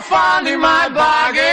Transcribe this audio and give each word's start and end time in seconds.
I 0.00 0.02
found 0.02 0.48
in 0.48 0.58
my 0.60 0.88
pocket. 0.88 1.49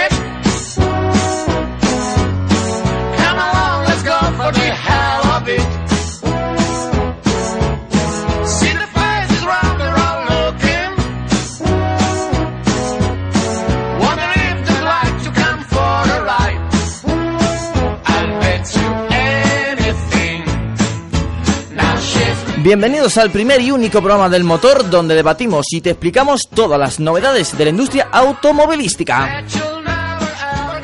Bienvenidos 22.67 23.17
al 23.17 23.31
primer 23.31 23.61
y 23.61 23.71
único 23.71 24.01
programa 24.01 24.27
del 24.27 24.43
motor 24.43 24.89
donde 24.89 25.15
debatimos 25.15 25.67
y 25.71 25.79
te 25.79 25.91
explicamos 25.91 26.49
todas 26.53 26.77
las 26.77 26.99
novedades 26.99 27.57
de 27.57 27.63
la 27.63 27.69
industria 27.69 28.09
automovilística. 28.11 29.41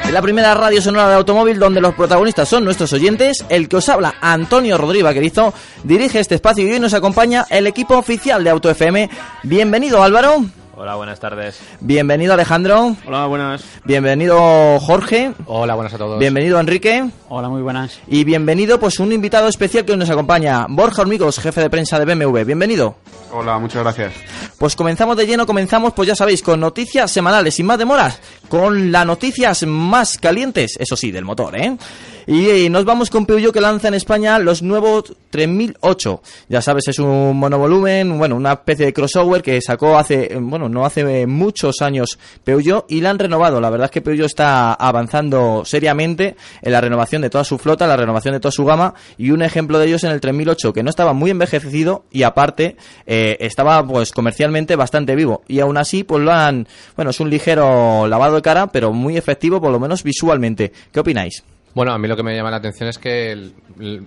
la 0.10 0.22
primera 0.22 0.54
radio 0.54 0.82
sonora 0.82 1.10
de 1.10 1.16
automóvil 1.16 1.60
donde 1.60 1.82
los 1.82 1.94
protagonistas 1.94 2.48
son 2.48 2.64
nuestros 2.64 2.94
oyentes. 2.94 3.44
El 3.50 3.68
que 3.68 3.76
os 3.76 3.90
habla, 3.90 4.16
Antonio 4.22 4.78
Rodríguez 4.78 5.04
Vaquerizo, 5.04 5.54
dirige 5.84 6.22
este 6.22 6.36
espacio 6.36 6.66
y 6.66 6.72
hoy 6.72 6.80
nos 6.80 6.94
acompaña 6.94 7.46
el 7.50 7.68
equipo 7.68 7.98
oficial 7.98 8.46
de 8.46 8.52
Auto 8.52 8.70
FM. 8.70 9.10
Bienvenido 9.44 10.02
Álvaro, 10.02 10.46
Hola, 10.76 10.96
buenas 10.96 11.20
tardes. 11.20 11.60
bienvenido 11.82 12.34
Alejandro, 12.34 12.96
Hola, 13.06 13.28
buenas. 13.28 13.64
bienvenido 13.86 14.80
Jorge, 14.80 15.32
Hola, 15.46 15.76
buenas 15.76 15.94
a 15.94 15.98
todos. 16.00 16.18
bienvenido 16.20 16.60
Enrique 16.60 17.10
Hola, 17.30 17.48
muy 17.48 17.62
buenas. 17.62 18.00
y 18.08 18.24
bienvenido 18.24 18.80
pues 18.80 19.00
un 19.00 19.12
invitado 19.14 19.48
especial 19.48 19.86
que 19.86 19.92
hoy 19.92 20.00
nos 20.00 20.10
acompaña, 20.10 20.66
Borja 20.68 21.04
Hormigos, 21.04 21.38
jefe 21.40 21.62
de 21.62 21.70
prensa 21.70 22.00
de 22.00 22.06
BMW. 22.06 22.44
Bienvenido. 22.44 22.96
Hola, 23.32 23.60
muchas 23.60 23.84
gracias. 23.84 24.14
Pues 24.58 24.76
comenzamos 24.76 25.16
de 25.18 25.28
lleno, 25.28 25.46
comenzamos, 25.46 25.94
pues 25.94 26.08
ya 26.08 26.16
sabéis, 26.16 26.42
con 26.42 26.60
noticias 26.60 27.12
semanales, 27.12 27.54
sin 27.56 27.66
más 27.68 27.78
demoras, 27.78 28.20
con 28.50 28.92
las 28.92 29.06
noticias 29.06 29.66
más 29.68 30.18
calientes, 30.18 30.76
eso 30.80 30.96
sí, 30.96 31.12
del 31.12 31.26
motor, 31.26 31.56
¿eh? 31.56 31.76
Y, 32.26 32.70
nos 32.70 32.86
vamos 32.86 33.10
con 33.10 33.26
Peugeot 33.26 33.54
que 33.54 33.62
lanza 33.62 33.88
en 33.88 33.94
España 33.94 34.40
los 34.40 34.62
nuevos 34.62 35.14
3008. 35.30 36.22
Ya 36.50 36.62
sabes, 36.62 36.88
es 36.88 37.00
un 37.00 37.38
monovolumen, 37.38 38.18
bueno, 38.18 38.36
una 38.36 38.54
especie 38.54 38.86
de 38.86 38.94
crossover 38.94 39.42
que 39.42 39.60
sacó 39.62 39.98
hace, 39.98 40.34
eh, 40.34 40.38
bueno, 40.40 40.70
no 40.70 40.86
hace 40.86 41.28
muchos 41.28 41.82
años 41.82 42.18
Peugeot 42.44 42.86
y 42.90 43.02
la 43.02 43.10
han 43.10 43.20
renovado. 43.20 43.60
La 43.60 43.70
verdad 43.70 43.86
es 43.86 43.92
que 43.92 44.02
Peugeot 44.02 44.26
está 44.26 44.74
avanzando 44.74 45.64
seriamente 45.66 46.36
en 46.62 46.72
la 46.72 46.82
renovación 46.82 47.22
de 47.22 47.30
toda 47.30 47.44
su 47.44 47.58
flota, 47.58 47.88
la 47.88 47.98
renovación 47.98 48.34
de 48.34 48.40
toda 48.40 48.52
su 48.52 48.66
gama 48.66 48.94
y 49.18 49.32
un 49.32 49.42
ejemplo 49.42 49.80
de 49.80 49.88
ellos 49.88 50.04
en 50.04 50.12
el 50.12 50.22
3008 50.22 50.74
que 50.74 50.84
no 50.84 50.90
estaba 50.90 51.14
muy 51.14 51.32
envejecido 51.32 52.06
y 52.12 52.24
aparte 52.24 52.78
eh, 53.06 53.38
estaba 53.40 53.86
pues 53.86 54.12
comercialmente 54.12 54.76
bastante 54.76 55.16
vivo 55.16 55.44
y 55.48 55.60
aún 55.60 55.78
así 55.78 56.04
pues 56.04 56.24
lo 56.24 56.32
han, 56.32 56.68
bueno, 56.96 57.12
es 57.12 57.20
un 57.20 57.30
ligero 57.30 58.08
lavado 58.08 58.36
de 58.36 58.42
cara 58.42 58.68
pero 58.68 58.94
muy 58.94 59.18
efectivo 59.18 59.60
por 59.62 59.72
lo 59.72 59.80
menos 59.80 60.04
visualmente. 60.04 60.72
¿Qué 60.92 61.00
opináis? 61.00 61.44
Bueno, 61.76 61.92
a 61.92 61.98
mí 61.98 62.08
lo 62.08 62.16
que 62.16 62.24
me 62.24 62.36
llama 62.36 62.52
la 62.52 62.58
atención 62.58 62.88
es 62.90 62.98
que 63.00 63.32
el- 63.32 63.54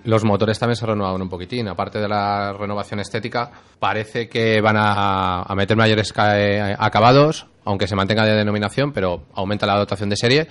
los 0.04 0.24
motores 0.24 0.58
también 0.58 0.76
se 0.76 0.86
renuevan 0.86 1.20
un 1.20 1.28
poquitín. 1.28 1.66
Aparte 1.68 1.98
de 1.98 2.08
la 2.08 2.52
renovación 2.52 3.00
estética, 3.00 3.50
parece 3.80 4.28
que 4.28 4.60
van 4.60 4.76
a, 4.76 5.42
a 5.42 5.54
meter 5.56 5.76
mayores 5.76 6.12
eh, 6.16 6.74
acabados, 6.78 7.46
aunque 7.64 7.86
se 7.88 7.96
mantenga 7.96 8.24
de 8.24 8.34
denominación, 8.34 8.92
pero 8.92 9.24
aumenta 9.34 9.66
la 9.66 9.76
dotación 9.78 10.08
de 10.08 10.16
serie. 10.16 10.46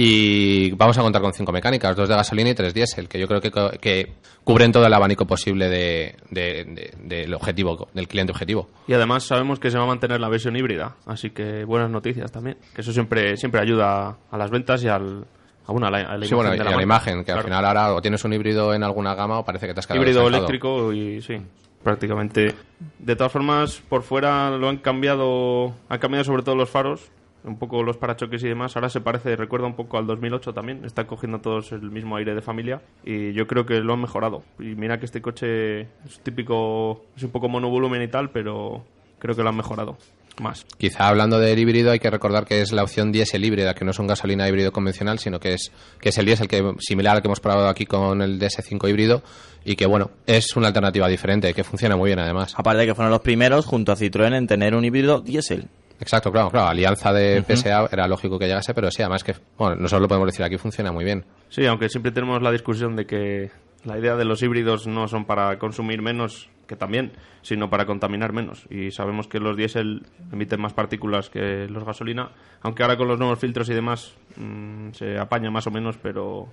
Y 0.00 0.70
vamos 0.72 0.96
a 0.98 1.02
contar 1.02 1.20
con 1.20 1.32
cinco 1.32 1.50
mecánicas, 1.50 1.96
dos 1.96 2.08
de 2.08 2.14
gasolina 2.14 2.50
y 2.50 2.54
tres 2.54 2.72
diésel, 2.72 3.08
que 3.08 3.18
yo 3.18 3.26
creo 3.26 3.40
que, 3.40 3.50
que 3.80 4.12
cubren 4.44 4.70
todo 4.70 4.86
el 4.86 4.92
abanico 4.94 5.26
posible 5.26 5.68
de- 5.68 6.14
de- 6.30 6.92
del 7.02 7.34
objetivo, 7.34 7.88
del 7.94 8.06
cliente 8.06 8.30
objetivo. 8.30 8.68
Y 8.86 8.92
además 8.92 9.24
sabemos 9.24 9.58
que 9.58 9.70
se 9.72 9.78
va 9.78 9.84
a 9.84 9.88
mantener 9.88 10.20
la 10.20 10.28
versión 10.28 10.54
híbrida, 10.54 10.94
así 11.06 11.30
que 11.30 11.64
buenas 11.64 11.90
noticias 11.90 12.30
también. 12.30 12.58
Que 12.74 12.82
eso 12.82 12.92
siempre 12.92 13.36
siempre 13.36 13.60
ayuda 13.60 14.18
a 14.30 14.38
las 14.38 14.50
ventas 14.50 14.84
y 14.84 14.88
al, 14.88 15.24
a, 15.68 15.72
bueno, 15.72 15.86
a 15.86 15.90
la, 15.90 15.98
a 15.98 16.16
la 16.16 16.26
Sí, 16.26 16.34
bueno, 16.34 16.48
imagen 16.54 16.60
y 16.60 16.68
de 16.68 16.74
a 16.74 16.76
la 16.76 16.82
imagen, 16.82 17.24
que 17.24 17.32
al 17.32 17.44
final 17.44 17.64
ahora 17.64 17.94
o 17.94 18.00
tienes 18.00 18.24
un 18.24 18.32
híbrido 18.32 18.74
en 18.74 18.82
alguna 18.82 19.14
gama 19.14 19.38
o 19.38 19.44
parece 19.44 19.66
que 19.66 19.74
te 19.74 19.80
has 19.80 19.86
quedado 19.86 20.00
híbrido 20.02 20.26
eléctrico 20.26 20.92
y 20.92 21.20
sí, 21.20 21.36
prácticamente. 21.82 22.54
De 22.98 23.16
todas 23.16 23.32
formas, 23.32 23.82
por 23.88 24.02
fuera 24.02 24.50
lo 24.50 24.68
han 24.68 24.78
cambiado, 24.78 25.74
han 25.88 25.98
cambiado 25.98 26.24
sobre 26.24 26.42
todo 26.42 26.54
los 26.56 26.70
faros, 26.70 27.10
un 27.44 27.58
poco 27.58 27.82
los 27.82 27.98
parachoques 27.98 28.42
y 28.44 28.48
demás. 28.48 28.76
Ahora 28.76 28.88
se 28.88 29.00
parece, 29.00 29.36
recuerda 29.36 29.66
un 29.66 29.74
poco 29.74 29.98
al 29.98 30.06
2008 30.06 30.54
también. 30.54 30.84
Están 30.84 31.06
cogiendo 31.06 31.40
todos 31.40 31.72
el 31.72 31.90
mismo 31.90 32.16
aire 32.16 32.34
de 32.34 32.40
familia 32.40 32.80
y 33.04 33.32
yo 33.32 33.46
creo 33.46 33.66
que 33.66 33.80
lo 33.80 33.92
han 33.92 34.00
mejorado. 34.00 34.42
Y 34.58 34.74
mira 34.74 34.98
que 34.98 35.04
este 35.04 35.20
coche 35.20 35.82
es 35.82 36.20
típico, 36.22 37.04
es 37.16 37.22
un 37.22 37.30
poco 37.30 37.48
monovolumen 37.48 38.02
y 38.02 38.08
tal, 38.08 38.30
pero 38.30 38.84
creo 39.18 39.34
que 39.36 39.42
lo 39.42 39.50
han 39.50 39.56
mejorado 39.56 39.96
más. 40.40 40.66
Quizá 40.76 41.08
hablando 41.08 41.38
del 41.38 41.58
híbrido 41.58 41.90
hay 41.90 41.98
que 41.98 42.10
recordar 42.10 42.44
que 42.44 42.60
es 42.60 42.72
la 42.72 42.82
opción 42.82 43.12
diésel 43.12 43.44
híbrida, 43.44 43.74
que 43.74 43.84
no 43.84 43.90
es 43.90 43.98
un 43.98 44.06
gasolina 44.06 44.48
híbrido 44.48 44.72
convencional, 44.72 45.18
sino 45.18 45.40
que 45.40 45.54
es 45.54 45.72
que 46.00 46.10
es 46.10 46.18
el 46.18 46.26
diésel 46.26 46.48
que 46.48 46.74
similar 46.78 47.16
al 47.16 47.22
que 47.22 47.28
hemos 47.28 47.40
probado 47.40 47.68
aquí 47.68 47.86
con 47.86 48.22
el 48.22 48.38
DS5 48.40 48.88
híbrido 48.88 49.22
y 49.64 49.76
que 49.76 49.86
bueno, 49.86 50.10
es 50.26 50.56
una 50.56 50.68
alternativa 50.68 51.08
diferente, 51.08 51.52
que 51.52 51.64
funciona 51.64 51.96
muy 51.96 52.08
bien 52.08 52.18
además. 52.18 52.54
Aparte 52.56 52.80
de 52.80 52.86
que 52.86 52.94
fueron 52.94 53.10
los 53.12 53.20
primeros 53.20 53.66
junto 53.66 53.92
a 53.92 53.96
Citroën 53.96 54.34
en 54.34 54.46
tener 54.46 54.74
un 54.74 54.84
híbrido 54.84 55.20
diésel. 55.20 55.68
Exacto, 56.00 56.30
claro, 56.30 56.50
claro, 56.50 56.68
alianza 56.68 57.12
de 57.12 57.42
PSA 57.42 57.88
era 57.90 58.06
lógico 58.06 58.38
que 58.38 58.46
llegase, 58.46 58.72
pero 58.72 58.90
sí, 58.90 59.02
además 59.02 59.24
que 59.24 59.34
bueno, 59.56 59.76
nosotros 59.76 60.02
lo 60.02 60.08
podemos 60.08 60.28
decir 60.28 60.44
aquí 60.44 60.56
funciona 60.56 60.92
muy 60.92 61.04
bien. 61.04 61.24
Sí, 61.48 61.66
aunque 61.66 61.88
siempre 61.88 62.12
tenemos 62.12 62.40
la 62.40 62.52
discusión 62.52 62.94
de 62.94 63.04
que 63.04 63.50
la 63.84 63.98
idea 63.98 64.14
de 64.14 64.24
los 64.24 64.42
híbridos 64.42 64.86
no 64.86 65.08
son 65.08 65.24
para 65.24 65.58
consumir 65.58 66.00
menos, 66.00 66.48
que 66.68 66.76
también, 66.76 67.10
sino 67.42 67.70
para 67.70 67.86
contaminar 67.86 68.32
menos. 68.32 68.66
Y 68.70 68.92
sabemos 68.92 69.26
que 69.26 69.40
los 69.40 69.56
diésel 69.56 70.06
emiten 70.30 70.60
más 70.60 70.74
partículas 70.74 71.30
que 71.30 71.66
los 71.68 71.82
gasolina, 71.82 72.30
aunque 72.60 72.84
ahora 72.84 72.96
con 72.96 73.08
los 73.08 73.18
nuevos 73.18 73.40
filtros 73.40 73.68
y 73.70 73.74
demás 73.74 74.14
mm, 74.36 74.90
se 74.92 75.18
apaña 75.18 75.50
más 75.50 75.66
o 75.66 75.72
menos, 75.72 75.96
pero 76.00 76.48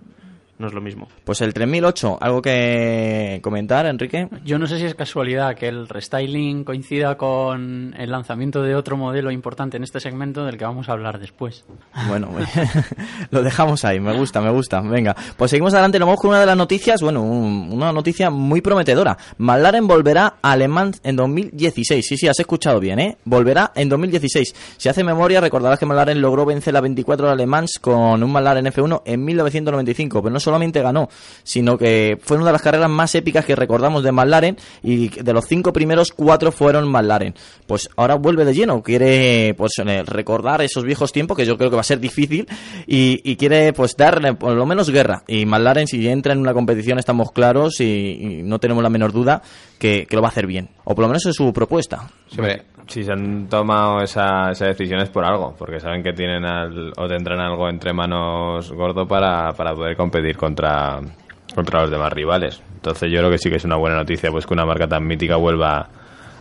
no 0.57 0.67
es 0.67 0.73
lo 0.73 0.81
mismo. 0.81 1.07
Pues 1.23 1.41
el 1.41 1.53
3008, 1.53 2.17
¿algo 2.21 2.41
que 2.41 3.39
comentar, 3.43 3.85
Enrique? 3.85 4.27
Yo 4.45 4.57
no 4.57 4.67
sé 4.67 4.77
si 4.79 4.85
es 4.85 4.95
casualidad 4.95 5.55
que 5.55 5.67
el 5.67 5.87
restyling 5.87 6.63
coincida 6.63 7.17
con 7.17 7.93
el 7.97 8.11
lanzamiento 8.11 8.61
de 8.61 8.75
otro 8.75 8.95
modelo 8.97 9.31
importante 9.31 9.77
en 9.77 9.83
este 9.83 9.99
segmento 9.99 10.45
del 10.45 10.57
que 10.57 10.65
vamos 10.65 10.87
a 10.89 10.93
hablar 10.93 11.19
después. 11.19 11.65
Bueno, 12.07 12.29
lo 13.31 13.43
dejamos 13.43 13.83
ahí, 13.85 13.99
me 13.99 14.15
gusta, 14.17 14.41
me 14.41 14.49
gusta. 14.51 14.81
Venga, 14.81 15.15
pues 15.37 15.51
seguimos 15.51 15.73
adelante, 15.73 15.99
nos 15.99 16.07
vamos 16.07 16.21
con 16.21 16.29
una 16.29 16.39
de 16.39 16.45
las 16.45 16.57
noticias, 16.57 17.01
bueno, 17.01 17.21
un- 17.21 17.69
una 17.71 17.91
noticia 17.91 18.29
muy 18.29 18.61
prometedora. 18.61 19.17
McLaren 19.37 19.87
volverá 19.87 20.35
a 20.41 20.55
Le 20.55 20.67
Mans 20.67 20.99
en 21.03 21.15
2016. 21.15 22.05
Sí, 22.05 22.17
sí, 22.17 22.27
has 22.27 22.39
escuchado 22.39 22.79
bien, 22.79 22.99
¿eh? 22.99 23.17
Volverá 23.25 23.71
en 23.75 23.89
2016. 23.89 24.55
Si 24.77 24.89
hace 24.89 25.03
memoria, 25.03 25.41
recordarás 25.41 25.79
que 25.79 25.85
McLaren 25.85 26.21
logró 26.21 26.45
vencer 26.45 26.73
la 26.73 26.81
24 26.81 27.29
de 27.29 27.35
Le 27.35 27.45
Mans 27.45 27.79
con 27.79 28.23
un 28.23 28.31
McLaren 28.31 28.65
F1 28.67 29.01
en 29.05 29.23
1995, 29.25 30.21
pero 30.21 30.33
no 30.33 30.39
solamente 30.45 30.81
ganó, 30.81 31.09
sino 31.43 31.77
que 31.77 32.17
fue 32.21 32.37
una 32.37 32.45
de 32.47 32.51
las 32.53 32.61
carreras 32.61 32.89
más 32.89 33.13
épicas 33.15 33.43
que 33.43 33.55
recordamos 33.55 34.03
de 34.03 34.11
McLaren 34.11 34.57
y 34.83 35.09
de 35.09 35.33
los 35.33 35.45
cinco 35.45 35.73
primeros, 35.73 36.11
cuatro 36.11 36.51
fueron 36.51 36.87
McLaren. 36.87 37.33
Pues 37.67 37.89
ahora 37.97 38.15
vuelve 38.15 38.45
de 38.45 38.53
lleno, 38.53 38.81
quiere 38.81 39.53
pues 39.57 39.73
eh, 39.85 40.03
recordar 40.05 40.61
esos 40.61 40.83
viejos 40.83 41.11
tiempos, 41.11 41.35
que 41.35 41.45
yo 41.45 41.57
creo 41.57 41.69
que 41.69 41.75
va 41.75 41.81
a 41.81 41.83
ser 41.83 41.99
difícil, 41.99 42.47
y, 42.85 43.35
quiere 43.35 43.73
pues 43.73 43.97
darle 43.97 44.33
por 44.35 44.53
lo 44.53 44.65
menos 44.65 44.89
guerra. 44.89 45.23
Y 45.27 45.45
McLaren 45.45 45.87
si 45.87 46.07
entra 46.07 46.33
en 46.33 46.39
una 46.39 46.53
competición 46.53 46.99
estamos 46.99 47.31
claros 47.31 47.81
y, 47.81 48.41
no 48.43 48.59
tenemos 48.59 48.83
la 48.83 48.89
menor 48.89 49.11
duda 49.11 49.41
que, 49.79 50.07
lo 50.11 50.21
va 50.21 50.29
a 50.29 50.31
hacer 50.31 50.47
bien. 50.47 50.69
O 50.85 50.95
por 50.95 51.03
lo 51.03 51.09
menos 51.09 51.25
es 51.25 51.35
su 51.35 51.51
propuesta. 51.51 52.09
Si 52.87 53.03
se 53.03 53.11
han 53.11 53.47
tomado 53.47 54.01
esa, 54.01 54.51
esa 54.51 54.65
decisión 54.67 54.99
es 55.01 55.09
por 55.09 55.25
algo, 55.25 55.55
porque 55.57 55.79
saben 55.79 56.03
que 56.03 56.13
tienen 56.13 56.45
al- 56.45 56.93
o 56.97 57.07
tendrán 57.07 57.39
algo 57.39 57.67
entre 57.67 57.93
manos 57.93 58.71
gordo 58.71 59.07
para, 59.07 59.51
para 59.53 59.73
poder 59.73 59.97
competir 59.97 60.37
contra, 60.37 60.99
contra 61.55 61.81
los 61.81 61.91
demás 61.91 62.13
rivales. 62.13 62.61
Entonces 62.75 63.11
yo 63.11 63.19
creo 63.19 63.31
que 63.31 63.39
sí 63.39 63.49
que 63.49 63.55
es 63.55 63.65
una 63.65 63.75
buena 63.77 63.95
noticia 63.97 64.29
pues 64.31 64.45
que 64.45 64.53
una 64.53 64.65
marca 64.65 64.87
tan 64.87 65.05
mítica 65.05 65.35
vuelva 65.35 65.87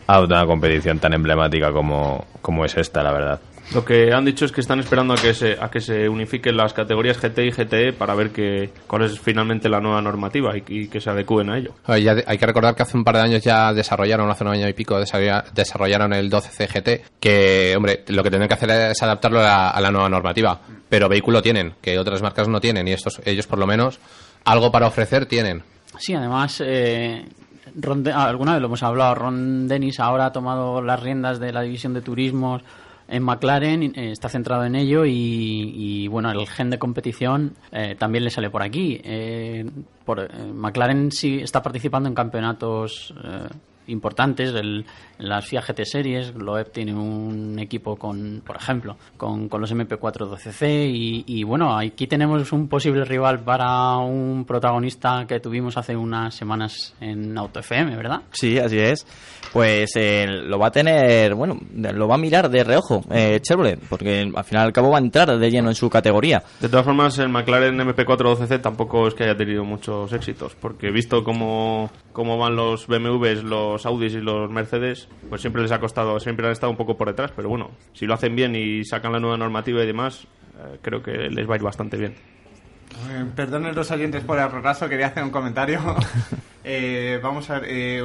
a 0.06 0.20
una 0.20 0.44
competición 0.44 0.98
tan 0.98 1.14
emblemática 1.14 1.72
como, 1.72 2.26
como 2.42 2.64
es 2.66 2.76
esta, 2.76 3.02
la 3.02 3.12
verdad. 3.12 3.40
Lo 3.72 3.84
que 3.84 4.12
han 4.12 4.24
dicho 4.24 4.44
es 4.44 4.52
que 4.52 4.60
están 4.60 4.78
esperando 4.78 5.14
a 5.14 5.16
que 5.16 5.32
se, 5.34 5.56
a 5.60 5.70
que 5.70 5.80
se 5.80 6.08
unifiquen 6.08 6.56
las 6.56 6.72
categorías 6.74 7.16
GT 7.18 7.38
y 7.46 7.50
GTE 7.50 7.92
para 7.94 8.14
ver 8.14 8.30
que, 8.30 8.70
cuál 8.86 9.02
es 9.04 9.18
finalmente 9.18 9.68
la 9.68 9.80
nueva 9.80 10.02
normativa 10.02 10.56
y, 10.56 10.62
y 10.68 10.88
que 10.88 11.00
se 11.00 11.10
adecúen 11.10 11.50
a 11.50 11.58
ello. 11.58 11.72
Ya 11.88 12.14
de- 12.14 12.24
hay 12.26 12.36
que 12.38 12.46
recordar 12.46 12.74
que 12.76 12.82
hace 12.82 12.96
un 12.96 13.04
par 13.04 13.16
de 13.16 13.22
años 13.22 13.42
ya 13.42 13.72
desarrollaron, 13.72 14.30
hace 14.30 14.44
un 14.44 14.50
año 14.50 14.68
y 14.68 14.72
pico, 14.74 15.00
desarrolla- 15.00 15.44
desarrollaron 15.54 16.12
el 16.12 16.28
12 16.28 16.50
CGT, 16.66 17.18
que, 17.18 17.74
hombre, 17.76 18.04
lo 18.08 18.22
que 18.22 18.30
tienen 18.30 18.46
que 18.48 18.54
hacer 18.54 18.70
es 18.70 19.02
adaptarlo 19.02 19.40
a 19.40 19.42
la, 19.44 19.70
a 19.70 19.80
la 19.80 19.90
nueva 19.90 20.08
normativa. 20.10 20.60
Pero 20.88 21.08
vehículo 21.08 21.40
tienen, 21.42 21.74
que 21.80 21.98
otras 21.98 22.22
marcas 22.22 22.46
no 22.48 22.60
tienen, 22.60 22.86
y 22.86 22.92
estos, 22.92 23.20
ellos 23.24 23.46
por 23.46 23.58
lo 23.58 23.66
menos, 23.66 23.98
algo 24.44 24.70
para 24.70 24.86
ofrecer 24.86 25.26
tienen. 25.26 25.62
Sí, 25.98 26.14
además, 26.14 26.62
eh, 26.64 27.24
Ron 27.76 28.06
ah, 28.08 28.26
alguna 28.26 28.52
vez 28.52 28.60
lo 28.60 28.66
hemos 28.66 28.82
hablado, 28.82 29.14
Ron 29.14 29.66
Dennis 29.68 29.98
ahora 30.00 30.26
ha 30.26 30.32
tomado 30.32 30.82
las 30.82 31.02
riendas 31.02 31.40
de 31.40 31.50
la 31.52 31.62
división 31.62 31.94
de 31.94 32.02
turismos 32.02 32.62
en 33.08 33.22
McLaren, 33.22 33.82
eh, 33.82 34.10
está 34.12 34.28
centrado 34.28 34.64
en 34.64 34.74
ello 34.74 35.04
y, 35.04 35.12
y, 35.74 36.08
bueno, 36.08 36.30
el 36.30 36.46
gen 36.48 36.70
de 36.70 36.78
competición 36.78 37.54
eh, 37.72 37.96
también 37.98 38.24
le 38.24 38.30
sale 38.30 38.50
por 38.50 38.62
aquí. 38.62 39.00
Eh, 39.04 39.64
por, 40.04 40.20
eh, 40.20 40.28
McLaren 40.52 41.10
sí 41.12 41.38
está 41.40 41.62
participando 41.62 42.08
en 42.08 42.14
campeonatos 42.14 43.14
eh, 43.22 43.48
importantes, 43.86 44.54
el, 44.54 44.84
las 45.18 45.46
FIA 45.46 45.60
GT 45.60 45.84
Series, 45.84 46.34
Loeb 46.34 46.70
tiene 46.70 46.94
un 46.94 47.58
equipo 47.58 47.96
con, 47.96 48.42
por 48.44 48.56
ejemplo, 48.56 48.96
con, 49.16 49.48
con 49.48 49.60
los 49.60 49.72
MP412C 49.72 50.90
y, 50.92 51.24
y 51.26 51.44
bueno, 51.44 51.76
aquí 51.76 52.06
tenemos 52.06 52.52
un 52.52 52.68
posible 52.68 53.04
rival 53.04 53.40
para 53.40 53.96
un 53.98 54.44
protagonista 54.44 55.24
que 55.26 55.40
tuvimos 55.40 55.76
hace 55.76 55.96
unas 55.96 56.34
semanas 56.34 56.94
en 57.00 57.36
Auto 57.36 57.60
FM, 57.60 57.96
¿verdad? 57.96 58.22
Sí, 58.32 58.58
así 58.58 58.78
es. 58.78 59.06
Pues 59.52 59.92
eh, 59.96 60.26
lo 60.26 60.58
va 60.58 60.68
a 60.68 60.70
tener, 60.70 61.34
bueno, 61.34 61.58
lo 61.74 62.08
va 62.08 62.16
a 62.16 62.18
mirar 62.18 62.50
de 62.50 62.64
reojo 62.64 63.02
eh, 63.10 63.38
Chevrolet, 63.40 63.78
porque 63.88 64.30
al 64.34 64.44
final 64.44 64.64
y 64.64 64.66
al 64.66 64.72
cabo 64.72 64.90
va 64.90 64.98
a 64.98 65.00
entrar 65.00 65.38
de 65.38 65.50
lleno 65.50 65.68
en 65.68 65.74
su 65.74 65.88
categoría. 65.88 66.42
De 66.60 66.68
todas 66.68 66.84
formas, 66.84 67.18
el 67.18 67.28
McLaren 67.28 67.78
MP412C 67.78 68.60
tampoco 68.60 69.06
es 69.06 69.14
que 69.14 69.24
haya 69.24 69.36
tenido 69.36 69.64
muchos 69.64 70.12
éxitos, 70.12 70.54
porque 70.56 70.90
visto 70.90 71.22
cómo, 71.22 71.90
cómo 72.12 72.36
van 72.36 72.56
los 72.56 72.86
BMWs, 72.86 73.44
los 73.44 73.73
Audis 73.86 74.14
y 74.14 74.20
los 74.20 74.50
Mercedes, 74.50 75.08
pues 75.28 75.40
siempre 75.40 75.62
les 75.62 75.72
ha 75.72 75.80
costado, 75.80 76.18
siempre 76.20 76.46
han 76.46 76.52
estado 76.52 76.70
un 76.70 76.76
poco 76.76 76.96
por 76.96 77.08
detrás, 77.08 77.32
pero 77.34 77.48
bueno, 77.48 77.70
si 77.92 78.06
lo 78.06 78.14
hacen 78.14 78.34
bien 78.36 78.54
y 78.56 78.84
sacan 78.84 79.12
la 79.12 79.20
nueva 79.20 79.36
normativa 79.36 79.82
y 79.82 79.86
demás, 79.86 80.26
eh, 80.58 80.78
creo 80.82 81.02
que 81.02 81.12
les 81.12 81.48
va 81.48 81.54
a 81.54 81.56
ir 81.56 81.62
bastante 81.62 81.96
bien. 81.96 82.14
Eh, 83.10 83.24
perdonen 83.34 83.74
los 83.74 83.90
oyentes 83.90 84.22
por 84.22 84.38
el 84.38 84.50
retraso, 84.50 84.88
quería 84.88 85.08
hacer 85.08 85.22
un 85.24 85.30
comentario. 85.30 85.80
Eh, 86.66 87.20
vamos 87.22 87.50
a 87.50 87.58
ver, 87.60 87.68
eh, 87.70 88.02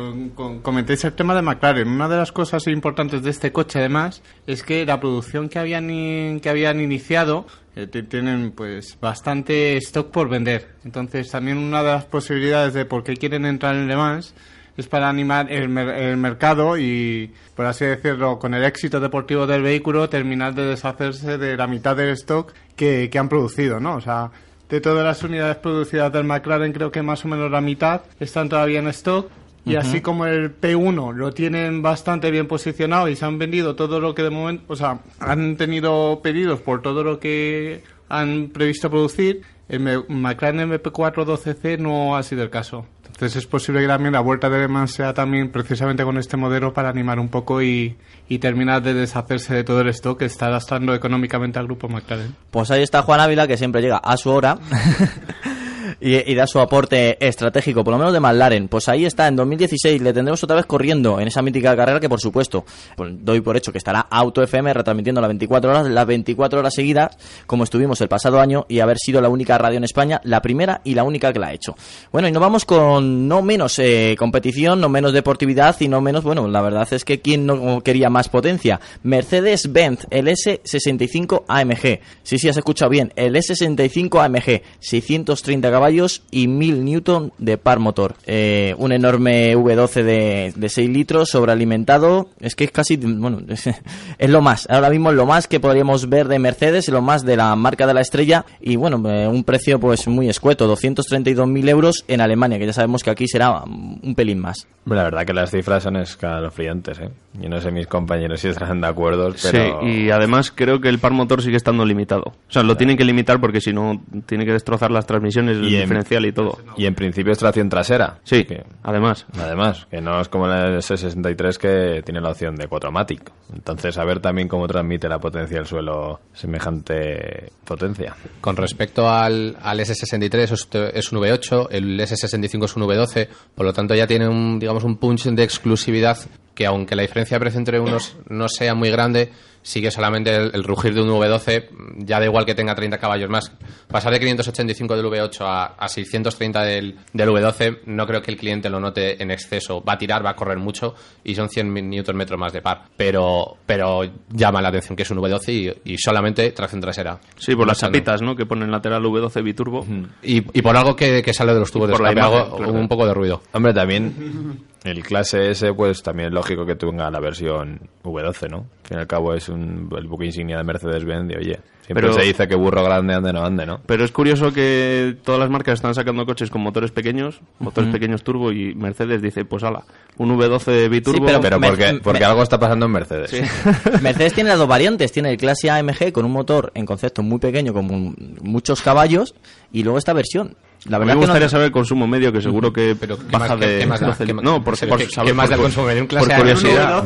comentéis 0.62 1.06
el 1.06 1.14
tema 1.14 1.34
de 1.34 1.42
McLaren. 1.42 1.88
Una 1.88 2.10
de 2.10 2.18
las 2.18 2.34
cosas 2.34 2.68
importantes 2.68 3.24
de 3.24 3.30
este 3.30 3.54
coche, 3.54 3.80
además, 3.80 4.22
es 4.48 4.64
que 4.64 4.86
la 4.86 5.00
producción 5.00 5.48
que 5.48 5.60
habían, 5.60 5.90
in- 5.90 6.42
que 6.42 6.50
habían 6.50 6.82
iniciado 6.82 7.48
eh, 7.78 7.88
tienen 7.88 8.52
pues 8.52 8.98
bastante 9.00 9.78
stock 9.78 10.12
por 10.12 10.28
vender. 10.28 10.74
Entonces, 10.84 11.32
también 11.32 11.58
una 11.58 11.82
de 11.84 11.92
las 11.92 12.04
posibilidades 12.04 12.74
de 12.74 12.84
por 12.84 13.06
qué 13.06 13.16
quieren 13.16 13.46
entrar 13.46 13.76
en 13.76 13.88
Le 13.88 13.96
Mans 13.96 14.36
es 14.80 14.88
para 14.88 15.10
animar 15.10 15.52
el, 15.52 15.70
mer- 15.70 15.90
el 15.90 16.18
mercado 16.18 16.78
y, 16.78 17.32
por 17.56 17.66
así 17.66 17.86
decirlo, 17.86 18.40
con 18.40 18.54
el 18.54 18.64
éxito 18.64 19.00
deportivo 19.00 19.46
del 19.48 19.62
vehículo, 19.62 20.10
terminar 20.10 20.54
de 20.56 20.66
deshacerse 20.66 21.38
de 21.38 21.58
la 21.58 21.68
mitad 21.68 21.96
del 21.96 22.10
stock 22.10 22.54
que, 22.76 23.10
que 23.12 23.20
han 23.20 23.30
producido, 23.30 23.80
¿no? 23.80 23.96
O 23.96 24.02
sea, 24.02 24.32
de 24.70 24.82
todas 24.82 25.04
las 25.04 25.22
unidades 25.24 25.58
producidas 25.58 26.12
del 26.14 26.24
McLaren, 26.26 26.72
creo 26.74 26.92
que 26.92 27.02
más 27.02 27.26
o 27.26 27.28
menos 27.28 27.50
la 27.52 27.62
mitad 27.62 28.02
están 28.20 28.50
todavía 28.50 28.80
en 28.80 28.88
stock. 28.88 29.30
Y 29.66 29.76
así 29.76 30.02
como 30.02 30.26
el 30.26 30.60
P1 30.60 31.14
lo 31.14 31.32
tienen 31.34 31.82
bastante 31.84 32.32
bien 32.32 32.48
posicionado 32.48 33.08
y 33.08 33.16
se 33.16 33.26
han 33.26 33.38
vendido 33.38 33.76
todo 33.76 34.00
lo 34.00 34.16
que 34.16 34.24
de 34.24 34.30
momento, 34.32 34.64
o 34.68 34.76
sea, 34.76 35.00
han 35.20 35.58
tenido 35.58 36.22
pedidos 36.24 36.62
por 36.62 36.82
todo 36.82 37.04
lo 37.04 37.20
que 37.20 37.84
han 38.08 38.50
previsto 38.54 38.90
producir, 38.90 39.42
el 39.68 39.82
McLaren 40.08 40.72
MP412C 40.72 41.78
no 41.78 42.16
ha 42.16 42.24
sido 42.24 42.42
el 42.42 42.50
caso. 42.50 42.86
Entonces 43.20 43.44
es 43.44 43.48
posible 43.48 43.82
que 43.82 43.88
también 43.88 44.14
la 44.14 44.22
vuelta 44.22 44.50
de 44.50 44.60
Le 44.60 44.70
Mans 44.70 44.94
sea 44.94 45.14
también 45.14 45.52
precisamente 45.52 46.06
con 46.06 46.18
este 46.18 46.38
modelo 46.38 46.74
para 46.74 46.88
animar 46.88 47.20
un 47.20 47.28
poco 47.28 47.62
y, 47.62 47.98
y 48.30 48.40
terminar 48.40 48.82
de 48.82 48.94
deshacerse 48.94 49.54
de 49.54 49.66
todo 49.66 49.82
el 49.82 49.90
stock 49.90 50.20
que 50.20 50.24
está 50.24 50.50
gastando 50.50 50.96
económicamente 50.96 51.60
al 51.60 51.66
grupo 51.66 51.90
McLaren. 51.90 52.34
Pues 52.50 52.72
ahí 52.72 52.82
está 52.82 53.02
Juan 53.02 53.20
Ávila, 53.20 53.46
que 53.46 53.58
siempre 53.58 53.82
llega 53.82 53.98
a 53.98 54.16
su 54.16 54.30
hora. 54.30 54.58
Y, 56.02 56.32
y 56.32 56.36
da 56.36 56.48
su 56.48 56.60
aporte 56.60 57.18
estratégico, 57.26 57.84
por 57.84 57.94
lo 57.94 57.98
menos 57.98 58.14
de 58.14 58.20
McLaren. 58.20 58.68
Pues 58.68 58.88
ahí 58.90 59.06
está, 59.06 59.28
en 59.28 59.36
2016 59.36 60.02
le 60.02 60.14
tendremos 60.14 60.44
otra 60.44 60.56
vez 60.56 60.66
corriendo 60.66 61.20
en 61.20 61.28
esa 61.28 61.42
mítica 61.42 61.76
carrera 61.76 62.00
que, 62.00 62.10
por 62.10 62.22
supuesto, 62.22 62.66
pues 62.96 63.12
doy 63.20 63.42
por 63.42 63.58
hecho 63.58 63.72
que 63.72 63.78
estará 63.78 64.02
Auto 64.10 64.42
FM 64.42 64.74
retransmitiendo 64.74 65.22
las 65.22 65.28
24 65.28 65.70
horas, 65.70 65.88
las 65.90 66.06
24 66.06 66.60
horas 66.60 66.74
seguidas, 66.74 67.18
como 67.46 67.64
estuvimos 67.64 68.00
el 68.02 68.08
pasado 68.08 68.40
año, 68.40 68.66
y 68.70 68.80
haber 68.80 68.98
sido 68.98 69.22
la 69.22 69.30
única 69.30 69.58
radio 69.58 69.78
en 69.78 69.84
España, 69.84 70.22
la 70.24 70.42
primera 70.42 70.82
y 70.84 70.94
la 70.94 71.04
única 71.04 71.34
que 71.34 71.40
la 71.40 71.48
ha 71.48 71.54
hecho. 71.54 71.76
Bueno, 72.12 72.28
y 72.28 72.32
nos 72.32 72.42
vamos 72.42 72.66
con 72.66 73.28
no 73.28 73.42
menos 73.42 73.78
eh, 73.80 74.16
competición, 74.18 74.80
no 74.80 74.90
menos 74.90 75.14
deportividad 75.14 75.76
y 75.80 75.88
no 75.88 76.02
menos, 76.02 76.24
bueno, 76.24 76.48
la 76.48 76.62
verdad 76.62 76.88
es 76.92 77.04
que 77.04 77.20
quién 77.20 77.46
no 77.46 77.82
quería 77.82 78.10
más 78.10 78.30
potencia. 78.30 78.80
Mercedes-Benz, 79.04 80.08
el 80.10 80.28
S65 80.28 81.44
AMG. 81.48 82.00
Sí, 82.24 82.40
sí, 82.40 82.48
has 82.48 82.58
escuchado 82.58 82.90
bien, 82.90 83.12
el 83.16 83.36
S65 83.36 84.24
AMG, 84.24 84.62
630 84.80 85.72
caballos 85.72 85.89
y 86.32 86.48
1000 86.48 86.86
newton 86.86 87.34
de 87.38 87.58
par 87.58 87.80
motor. 87.80 88.16
Eh, 88.26 88.76
un 88.78 88.92
enorme 88.92 89.56
V12 89.56 90.04
de, 90.04 90.54
de 90.56 90.70
6 90.70 90.90
litros 90.90 91.30
sobrealimentado. 91.30 92.30
Es 92.40 92.56
que 92.56 92.66
es 92.66 92.72
casi, 92.72 92.98
bueno, 92.98 93.42
es, 93.48 93.68
es 94.18 94.30
lo 94.30 94.42
más. 94.42 94.68
Ahora 94.70 94.90
mismo 94.90 95.10
es 95.10 95.16
lo 95.16 95.26
más 95.26 95.48
que 95.48 95.60
podríamos 95.60 96.10
ver 96.10 96.28
de 96.28 96.40
Mercedes, 96.40 96.90
lo 96.90 97.02
más 97.02 97.26
de 97.26 97.38
la 97.38 97.56
marca 97.56 97.88
de 97.88 97.94
la 97.94 98.02
estrella. 98.02 98.46
Y 98.62 98.76
bueno, 98.76 99.02
eh, 99.10 99.28
un 99.28 99.44
precio 99.44 99.80
pues 99.80 100.08
muy 100.08 100.30
escueto, 100.30 100.72
232.000 100.74 101.70
euros 101.70 102.06
en 102.08 102.22
Alemania, 102.22 102.60
que 102.60 102.66
ya 102.66 102.74
sabemos 102.74 103.04
que 103.04 103.10
aquí 103.10 103.28
será 103.28 103.64
un 103.64 104.14
pelín 104.16 104.40
más. 104.40 104.68
La 104.86 105.04
verdad 105.04 105.26
que 105.26 105.34
las 105.34 105.52
cifras 105.52 105.84
son 105.84 105.98
escalofriantes, 105.98 107.00
¿eh? 107.00 107.10
Yo 107.40 107.48
no 107.48 107.62
sé 107.62 107.72
mis 107.72 107.88
compañeros 107.88 108.40
si 108.40 108.48
estarán 108.48 108.82
de 108.82 108.88
acuerdo, 108.88 109.34
pero... 109.42 109.82
Sí, 109.82 109.88
y 109.88 110.10
además 110.10 110.52
creo 110.54 110.82
que 110.82 110.90
el 110.90 111.00
par 111.00 111.12
motor 111.12 111.42
sigue 111.42 111.58
estando 111.58 111.86
limitado. 111.86 112.24
O 112.24 112.52
sea, 112.52 112.64
lo 112.64 112.76
tienen 112.76 112.98
que 112.98 113.06
limitar 113.06 113.40
porque 113.40 113.62
si 113.62 113.72
no, 113.72 114.02
tiene 114.26 114.46
que 114.46 114.54
destrozar 114.54 114.92
las 114.92 115.06
transmisiones, 115.06 115.58
Y 115.58 115.76
en- 115.80 115.90
diferencial 115.90 116.26
y 116.26 116.32
todo. 116.32 116.58
Y 116.78 116.86
en 116.86 116.96
principio 116.96 117.32
es 117.34 117.38
tracción 117.40 117.70
trasera. 117.70 118.20
Sí, 118.24 118.46
Que- 118.46 118.64
además. 118.84 119.26
Además, 119.38 119.88
que 119.90 120.02
no 120.02 120.20
es 120.22 120.28
como 120.30 120.48
la 120.48 120.78
S63 120.80 121.58
que 121.58 122.02
tiene 122.04 122.22
la 122.22 122.30
opción 122.32 122.56
de 122.56 122.68
4MATIC. 122.70 123.32
Entonces, 123.54 123.98
a 123.98 124.04
ver 124.06 124.20
también 124.20 124.48
cómo 124.48 124.68
transmite 124.68 125.10
la 125.10 125.20
potencia 125.20 125.58
del 125.58 125.66
suelo 125.66 126.20
semejante 126.34 127.52
potencia. 127.66 128.16
Con 128.42 128.56
respecto 128.56 129.10
al, 129.10 129.58
al 129.62 129.80
S63 129.80 130.36
es, 130.36 130.68
es 130.94 131.12
un 131.12 131.20
V8, 131.20 131.68
el 131.72 132.00
S65 132.00 132.66
es 132.66 132.76
un 132.76 132.84
V12, 132.84 133.28
por 133.56 133.66
lo 133.66 133.74
tanto 133.74 133.96
ya 133.96 134.08
tiene 134.08 134.28
un, 134.28 134.60
digamos, 134.60 134.84
un 134.84 134.98
punch 134.98 135.26
de 135.26 135.44
exclusividad 135.44 136.18
que 136.54 136.66
aunque 136.66 136.96
la 136.96 137.04
diferencia 137.04 137.36
de 137.38 137.40
precio 137.40 137.58
entre 137.60 137.80
unos 137.80 138.18
no 138.28 138.50
sea 138.50 138.76
muy 138.76 138.90
grande, 138.92 139.32
sigue 139.62 139.92
solamente 139.92 140.36
el, 140.36 140.52
el 140.54 140.64
rugir 140.64 140.94
de 140.94 141.02
un 141.02 141.10
V12, 141.10 141.70
ya 141.98 142.20
da 142.20 142.26
igual 142.26 142.46
que 142.46 142.56
tenga 142.56 142.76
30 142.76 142.98
caballos 142.98 143.30
más. 143.30 143.52
Pasar 143.88 144.12
de 144.14 144.20
585 144.20 144.96
del 144.96 145.06
V8 145.06 145.42
a, 145.42 145.66
a 145.78 145.88
630 145.88 146.64
del, 146.64 146.96
del 147.14 147.30
V12, 147.30 147.80
no 147.86 148.06
creo 148.08 148.22
que 148.22 148.32
el 148.32 148.38
cliente 148.38 148.70
lo 148.70 148.80
note 148.80 149.22
en 149.22 149.32
exceso. 149.32 149.84
Va 149.84 149.94
a 149.94 149.98
tirar, 149.98 150.26
va 150.26 150.32
a 150.32 150.36
correr 150.36 150.58
mucho 150.58 150.96
y 151.24 151.36
son 151.36 151.50
100 151.50 151.74
Nm 151.74 152.38
más 152.38 152.54
de 152.54 152.62
par. 152.62 152.84
Pero, 152.96 153.58
pero 153.66 154.02
llama 154.30 154.62
la 154.62 154.70
atención 154.70 154.96
que 154.96 155.04
es 155.04 155.12
un 155.12 155.18
V12 155.18 155.82
y, 155.86 155.94
y 155.94 155.98
solamente 155.98 156.52
tracción 156.52 156.82
trasera. 156.82 157.20
Sí, 157.38 157.56
por 157.56 157.68
las 157.68 157.80
chapitas, 157.80 158.22
¿no? 158.22 158.36
Que 158.36 158.46
ponen 158.46 158.72
lateral 158.72 159.04
V12 159.04 159.44
biturbo. 159.44 159.86
Y, 160.24 160.38
y 160.38 160.62
por 160.62 160.76
algo 160.76 160.96
que, 160.96 161.22
que 161.22 161.34
sale 161.34 161.54
de 161.54 161.60
los 161.60 161.72
tubos 161.72 161.88
de 161.88 161.94
escape, 161.96 162.14
claro. 162.14 162.58
un 162.72 162.88
poco 162.88 163.06
de 163.06 163.14
ruido. 163.14 163.42
Hombre, 163.54 163.74
también 163.74 164.66
el 164.84 165.04
clase 165.04 165.50
S, 165.52 165.74
pues 165.74 166.02
también 166.04 166.28
es 166.30 166.34
lógico 166.34 166.66
que 166.66 166.76
tenga 166.76 167.10
la 167.12 167.20
versión 167.20 167.80
V12, 168.04 168.50
¿no? 168.50 168.58
Al 168.58 168.88
fin 168.88 168.98
y 168.98 169.00
al 169.02 169.08
cabo 169.08 169.34
es 169.34 169.50
un, 169.50 169.90
el 169.98 170.08
buque 170.08 170.26
insignia 170.26 170.58
de 170.58 170.64
Mercedes-Benz 170.64 171.28
de, 171.28 171.38
oye, 171.38 171.60
siempre 171.86 172.08
Pero- 172.08 172.14
se 172.14 172.22
dice 172.24 172.48
que 172.48 172.56
burro 172.56 172.84
grande 172.84 173.14
ande 173.14 173.34
no 173.34 173.44
ande, 173.44 173.66
¿no? 173.66 173.82
Pero 173.86 174.06
es 174.06 174.12
curioso 174.12 174.54
que 174.54 175.18
todas 175.24 175.40
las 175.40 175.50
marcas 175.50 175.76
están 175.76 175.94
sacando 175.94 176.26
coches 176.26 176.50
con 176.50 176.62
motores 176.62 176.92
pequeños, 176.92 177.42
motores 177.60 177.92
pequeños 177.92 178.24
turbo, 178.24 178.52
y 178.54 178.74
Mercedes 178.74 179.22
dice, 179.22 179.44
pues 179.44 179.64
ala, 179.64 179.84
un 180.18 180.30
V12 180.38 180.90
biturbo. 180.90 181.26
pero- 181.26 181.42
Pero 181.42 182.02
porque, 182.02 182.24
algo 182.24 182.42
está 182.44 182.58
pasando 182.60 182.86
en 182.86 182.92
Mercedes. 182.94 183.32
Mercedes 184.02 184.34
tiene 184.34 184.50
las 184.50 184.60
dos 184.60 184.68
variantes, 184.68 185.12
tiene 185.12 185.32
el 185.32 185.38
clase 185.38 185.70
AMG 185.70 186.12
con 186.14 186.26
un 186.26 186.32
motor 186.32 186.72
en 186.74 186.86
concepto 186.86 187.22
muy 187.22 187.40
pequeño 187.40 187.74
con 187.74 187.86
mu- 187.86 188.14
muchos 188.42 188.82
caballos 188.82 189.36
y 189.74 189.84
luego 189.84 189.98
esta 189.98 190.14
versión. 190.14 190.56
La 190.86 190.98
verdad 190.98 191.14
me 191.16 191.20
que 191.20 191.26
no- 191.26 191.28
gustaría 191.28 191.50
saber 191.50 191.66
el 191.68 191.72
consumo 191.72 192.08
medio, 192.08 192.32
que 192.32 192.42
seguro 192.42 192.72
que 192.72 192.96
Pero 193.00 193.18
¿qué 193.18 193.24
baja 193.32 193.50
más- 193.56 193.60
de 193.60 193.80
qué 193.80 193.86
más 193.86 194.00
da? 194.00 194.08
12. 194.08 194.26
¿Qué 194.26 194.34
más- 194.34 194.44
no, 194.46 194.64
por, 194.64 194.80
¿qué- 194.80 194.88
por 194.88 195.02
saber- 195.10 195.28
qué 195.32 195.34
más 195.34 195.50
da 195.50 195.56
el 195.56 195.60
por- 195.62 195.66
consumo 195.68 195.86
medio? 195.88 196.02
Un 196.04 196.08
por 196.08 196.18
clase 196.20 196.34
A, 196.34 196.38
curiosidad. 196.38 197.04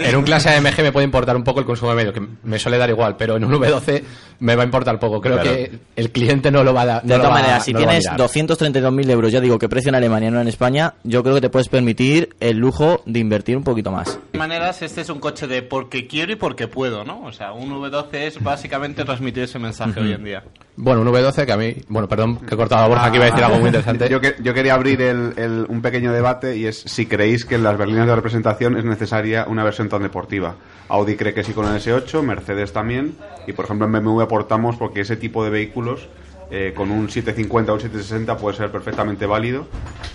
En 0.00 0.16
un 0.16 0.24
clase 0.24 0.50
AMG 0.50 0.82
me 0.82 0.92
puede 0.92 1.04
importar 1.04 1.34
un 1.36 1.42
poco 1.44 1.60
el 1.60 1.66
consumo 1.66 1.94
medio, 1.94 2.12
que 2.12 2.22
me 2.42 2.58
suele 2.58 2.76
dar 2.78 2.90
igual, 2.90 3.16
pero 3.16 3.36
en 3.36 3.44
un 3.44 3.52
V12 3.54 4.04
me 4.40 4.56
va 4.56 4.62
a 4.62 4.64
importar 4.66 4.98
poco. 4.98 5.20
Creo 5.20 5.36
Claro. 5.40 5.50
que 5.50 5.78
el 5.96 6.10
cliente 6.10 6.50
no 6.50 6.62
lo 6.62 6.74
va 6.74 6.82
a 6.82 6.86
dar. 6.86 7.02
De 7.02 7.08
no 7.08 7.16
lo 7.16 7.22
todas 7.24 7.40
maneras, 7.40 7.64
si 7.64 7.72
no 7.72 7.78
tienes 7.78 8.00
mirar. 8.04 8.16
232.000 8.18 9.10
euros, 9.10 9.32
ya 9.32 9.40
digo 9.40 9.58
que 9.58 9.68
precio 9.68 9.88
en 9.88 9.94
Alemania, 9.94 10.30
no 10.30 10.40
en 10.40 10.48
España, 10.48 10.94
yo 11.04 11.22
creo 11.22 11.34
que 11.36 11.40
te 11.40 11.48
puedes 11.50 11.68
permitir 11.68 12.28
el 12.40 12.58
lujo 12.58 13.02
de 13.06 13.20
invertir 13.20 13.56
un 13.56 13.64
poquito 13.64 13.90
más. 13.90 14.06
De 14.06 14.12
todas 14.32 14.48
maneras, 14.48 14.82
este 14.82 15.00
es 15.00 15.08
un 15.08 15.18
coche 15.20 15.46
de 15.46 15.62
porque 15.62 16.06
quiero 16.06 16.32
y 16.32 16.36
porque 16.36 16.68
puedo, 16.68 17.04
¿no? 17.04 17.22
O 17.24 17.32
sea, 17.32 17.52
un 17.52 17.70
V12 17.72 18.26
es 18.26 18.42
básicamente 18.42 19.04
transmitir 19.04 19.44
ese 19.44 19.58
mensaje 19.58 19.98
hoy 20.00 20.12
en 20.12 20.24
día. 20.24 20.42
Bueno, 20.76 21.02
un 21.02 21.08
V12 21.08 21.46
que 21.46 21.52
a 21.52 21.56
mí. 21.56 21.74
Bueno, 21.88 22.08
perdón, 22.08 22.38
que 22.38 22.54
he 22.54 22.56
cortado 22.58 22.82
a 22.84 22.88
Borja, 22.88 23.12
que 23.14 23.18
iba 23.18 23.26
a 23.26 23.30
decir 23.30 23.44
algo 23.44 23.58
muy 23.58 23.68
interesante. 23.68 24.08
Yo, 24.08 24.20
que- 24.20 24.34
yo 24.42 24.52
quería 24.54 24.74
abrir 24.74 25.00
el- 25.02 25.32
el- 25.36 25.66
un 25.68 25.80
pequeño 25.82 26.12
debate 26.12 26.56
y 26.56 26.66
es 26.66 26.80
si 26.80 27.06
creéis 27.06 27.44
que 27.44 27.54
en 27.54 27.62
las 27.62 27.76
berlinas 27.78 28.06
de 28.06 28.14
representación 28.14 28.76
es 28.76 28.84
necesaria 28.84 29.46
una 29.48 29.64
versión 29.64 29.88
tan 29.88 30.02
deportiva. 30.02 30.56
Audi 30.88 31.16
cree 31.16 31.32
que 31.34 31.42
sí 31.44 31.52
con 31.52 31.66
el 31.66 31.76
S8, 31.80 32.22
Mercedes 32.22 32.72
también, 32.72 33.16
y 33.46 33.52
por 33.52 33.64
ejemplo 33.64 33.86
en 33.86 33.92
BMW 33.92 34.20
aportamos 34.22 34.76
porque 34.76 35.00
ese 35.00 35.16
tipo 35.16 35.42
de 35.44 35.50
vehículos 35.50 36.08
eh, 36.50 36.72
con 36.76 36.90
un 36.90 37.08
750 37.08 37.72
o 37.72 37.74
un 37.76 37.80
760 37.80 38.36
puede 38.36 38.56
ser 38.56 38.70
perfectamente 38.70 39.24
válido 39.26 39.66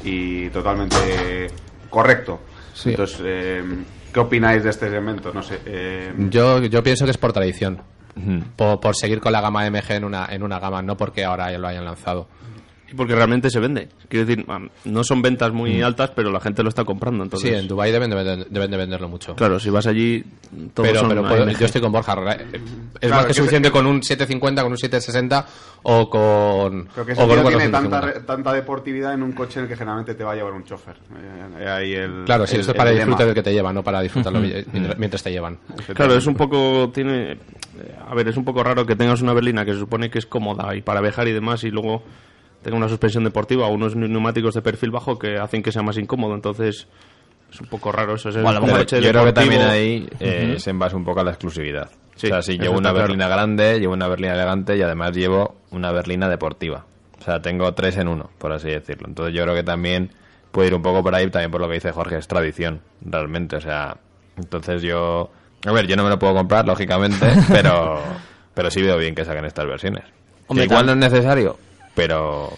y 0.04 0.50
totalmente 0.50 1.48
correcto. 1.90 2.40
Sí. 2.74 2.92
Entonces, 2.92 3.20
eh, 3.24 3.64
¿qué 4.14 4.20
opináis 4.20 4.64
de 4.64 4.70
este 4.70 4.90
segmento? 4.90 5.32
No 5.34 5.42
sé. 5.44 5.60
eh, 5.66 6.14
Yo, 6.30 6.62
yo 6.64 6.84
pienso 6.84 7.06
que 7.06 7.12
es 7.12 7.18
por 7.18 7.34
tradición. 7.34 7.82
Por, 8.58 8.80
por 8.82 8.96
seguir 8.98 9.22
con 9.22 9.32
la 9.32 9.40
gama 9.40 9.66
MG 9.70 9.92
en 9.92 10.04
una, 10.04 10.28
en 10.30 10.44
una 10.44 10.60
gama, 10.60 10.82
no 10.82 10.98
porque 10.98 11.24
ahora 11.24 11.52
ya 11.52 11.58
lo 11.58 11.68
hayan 11.70 11.86
lanzado. 11.86 12.28
Y 12.92 12.96
porque 12.96 13.14
realmente 13.16 13.50
se 13.50 13.60
vende. 13.60 13.88
Quiero 14.08 14.26
decir, 14.26 14.46
ah, 14.48 14.60
no 14.86 15.04
son 15.04 15.22
ventas 15.22 15.52
muy 15.54 15.82
altas, 15.82 16.12
pero 16.16 16.32
la 16.32 16.40
gente 16.40 16.64
lo 16.64 16.70
está 16.70 16.84
comprando. 16.86 17.24
Entonces, 17.24 17.50
Sí, 17.52 17.56
en 17.56 17.68
Dubai 17.68 17.92
deben 17.92 18.10
de, 18.10 18.46
deben 18.50 18.72
de 18.72 18.78
venderlo 18.78 19.08
mucho. 19.10 19.36
claro, 19.36 19.60
si 19.60 19.70
vas 19.70 19.86
allí, 19.88 20.24
todos 20.74 20.90
pero, 20.90 21.00
son 21.02 21.10
pero 21.10 21.22
puedo- 21.28 21.50
yo 21.50 21.66
estoy 21.66 21.82
con 21.82 21.92
Borja. 21.92 22.16
re- 22.16 22.46
Es 23.02 23.08
Claro, 23.08 23.16
más 23.16 23.22
que 23.26 23.28
que 23.30 23.34
suficiente 23.36 23.72
con 23.72 23.86
un 23.86 24.02
750, 24.02 24.64
con 24.64 24.72
un 24.72 24.78
760 24.78 25.46
o 25.84 26.10
con. 26.10 26.86
Creo 26.86 27.06
que 27.06 27.14
o 27.14 27.16
con 27.16 27.28
tiene 27.28 27.42
450. 27.44 27.80
tanta, 27.80 28.02
re- 28.02 28.20
tanta 28.26 28.54
deportividad 28.54 29.14
en 29.14 29.24
un 29.24 29.32
coche 29.34 29.60
en 29.60 29.66
el 29.66 29.70
que 29.70 29.76
generalmente 29.78 30.16
te 30.16 30.24
va 30.24 30.32
a 30.32 30.36
llevar 30.36 30.54
un 30.54 30.64
chofer. 30.64 30.96
Eh, 31.60 31.68
ahí 31.70 31.94
el, 31.94 32.24
Claro, 32.26 32.48
sí, 32.48 32.56
el- 32.56 32.62
esto 32.62 32.72
es 32.72 32.78
para 32.78 32.90
el 32.90 32.96
disfrute 32.98 33.20
lema. 33.20 33.26
del 33.28 33.36
que 33.36 33.44
te 33.44 33.54
lleva, 33.54 33.72
no 33.72 33.84
para 33.84 34.02
disfrutarlo 34.02 34.40
mientras, 34.40 34.98
mientras 34.98 35.22
te 35.24 35.32
llevan. 35.32 35.58
Claro, 35.94 36.16
es 36.16 36.26
un 36.26 36.36
poco. 36.36 36.90
tiene 36.94 37.34
eh, 37.34 37.38
A 38.10 38.16
ver, 38.16 38.28
es 38.28 38.36
un 38.38 38.44
poco 38.44 38.64
raro 38.64 38.86
que 38.86 38.96
tengas 38.96 39.22
una 39.22 39.34
berlina 39.34 39.64
que 39.64 39.74
se 39.74 39.80
supone 39.80 40.10
que 40.10 40.18
es 40.20 40.26
cómoda 40.26 40.76
y 40.76 40.82
para 40.82 41.00
viajar 41.02 41.28
y 41.28 41.32
demás, 41.34 41.64
y 41.64 41.70
luego 41.70 42.04
tenga 42.62 42.78
una 42.78 42.90
suspensión 42.90 43.24
deportiva 43.24 43.68
o 43.68 43.74
unos 43.74 43.96
neumáticos 43.96 44.54
de 44.54 44.62
perfil 44.62 44.92
bajo 44.92 45.18
que 45.18 45.38
hacen 45.38 45.64
que 45.64 45.72
sea 45.72 45.82
más 45.82 45.98
incómodo. 45.98 46.36
Entonces, 46.36 46.88
es 47.52 47.62
un 47.62 47.68
poco 47.68 47.92
raro 47.92 48.16
eso. 48.16 48.30
Es 48.30 48.36
Bueno, 48.36 48.50
a 48.50 48.54
lo 48.54 48.60
Pero 48.62 48.68
mejor 48.68 48.80
coche 48.82 49.02
yo 49.02 49.10
creo 49.10 49.26
que 49.26 49.34
también 49.34 49.62
ahí 49.62 50.10
eh, 50.20 50.56
se 50.60 50.70
envasa 50.70 50.96
un 50.96 51.06
poco 51.06 51.22
a 51.22 51.24
la 51.24 51.32
exclusividad. 51.32 51.90
Sí, 52.16 52.28
o 52.28 52.30
sea, 52.30 52.42
si 52.42 52.58
llevo 52.58 52.78
una 52.78 52.92
claro. 52.92 53.08
berlina 53.08 53.30
grande, 53.30 53.80
llevo 53.80 53.94
una 53.94 54.08
berlina 54.08 54.34
elegante 54.34 54.76
y 54.76 54.82
además 54.82 55.16
llevo 55.16 55.56
una 55.72 55.92
berlina 55.92 56.28
deportiva. 56.28 56.86
O 57.18 57.24
sea, 57.24 57.42
tengo 57.42 57.74
tres 57.74 57.98
en 57.98 58.08
uno, 58.08 58.30
por 58.38 58.52
así 58.52 58.70
decirlo. 58.70 59.08
Entonces 59.08 59.34
yo 59.34 59.44
creo 59.44 59.56
que 59.56 59.64
también 59.64 60.12
puede 60.52 60.68
ir 60.70 60.76
un 60.76 60.82
poco 60.82 61.02
por 61.02 61.16
ahí, 61.16 61.30
también 61.30 61.52
por 61.52 61.62
lo 61.62 61.68
que 61.68 61.76
dice 61.76 61.92
Jorge, 61.92 62.18
es 62.18 62.28
tradición, 62.28 62.82
realmente. 63.02 63.56
O 63.56 63.62
sea, 63.62 63.98
entonces 64.38 64.82
yo... 64.82 65.32
A 65.66 65.72
ver, 65.72 65.88
yo 65.88 65.96
no 65.96 66.04
me 66.04 66.10
lo 66.10 66.20
puedo 66.20 66.34
comprar, 66.34 66.66
lógicamente, 66.66 67.26
pero, 67.50 68.02
pero 68.54 68.72
sí 68.72 68.82
veo 68.82 68.98
bien 68.98 69.16
que 69.16 69.26
saquen 69.26 69.46
estas 69.46 69.66
versiones. 69.66 70.04
Hombre, 70.48 70.68
Que 70.68 70.74
igual 70.74 70.86
no 70.86 70.94
es 70.94 70.98
necesario, 70.98 71.58
pero 72.00 72.54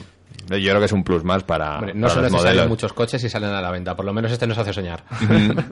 yo 0.49 0.57
creo 0.69 0.79
que 0.79 0.85
es 0.85 0.91
un 0.91 1.03
plus 1.03 1.23
más 1.23 1.43
para, 1.43 1.79
Hombre, 1.79 1.93
no 1.95 2.01
para 2.01 2.13
son 2.13 2.23
los 2.23 2.31
necesarios 2.31 2.55
modelos. 2.57 2.69
muchos 2.69 2.93
coches 2.93 3.23
y 3.23 3.29
salen 3.29 3.49
a 3.49 3.59
la 3.61 3.71
venta. 3.71 3.95
Por 3.95 4.05
lo 4.05 4.13
menos 4.13 4.31
este 4.31 4.45
nos 4.45 4.57
hace 4.57 4.71
soñar. 4.73 5.03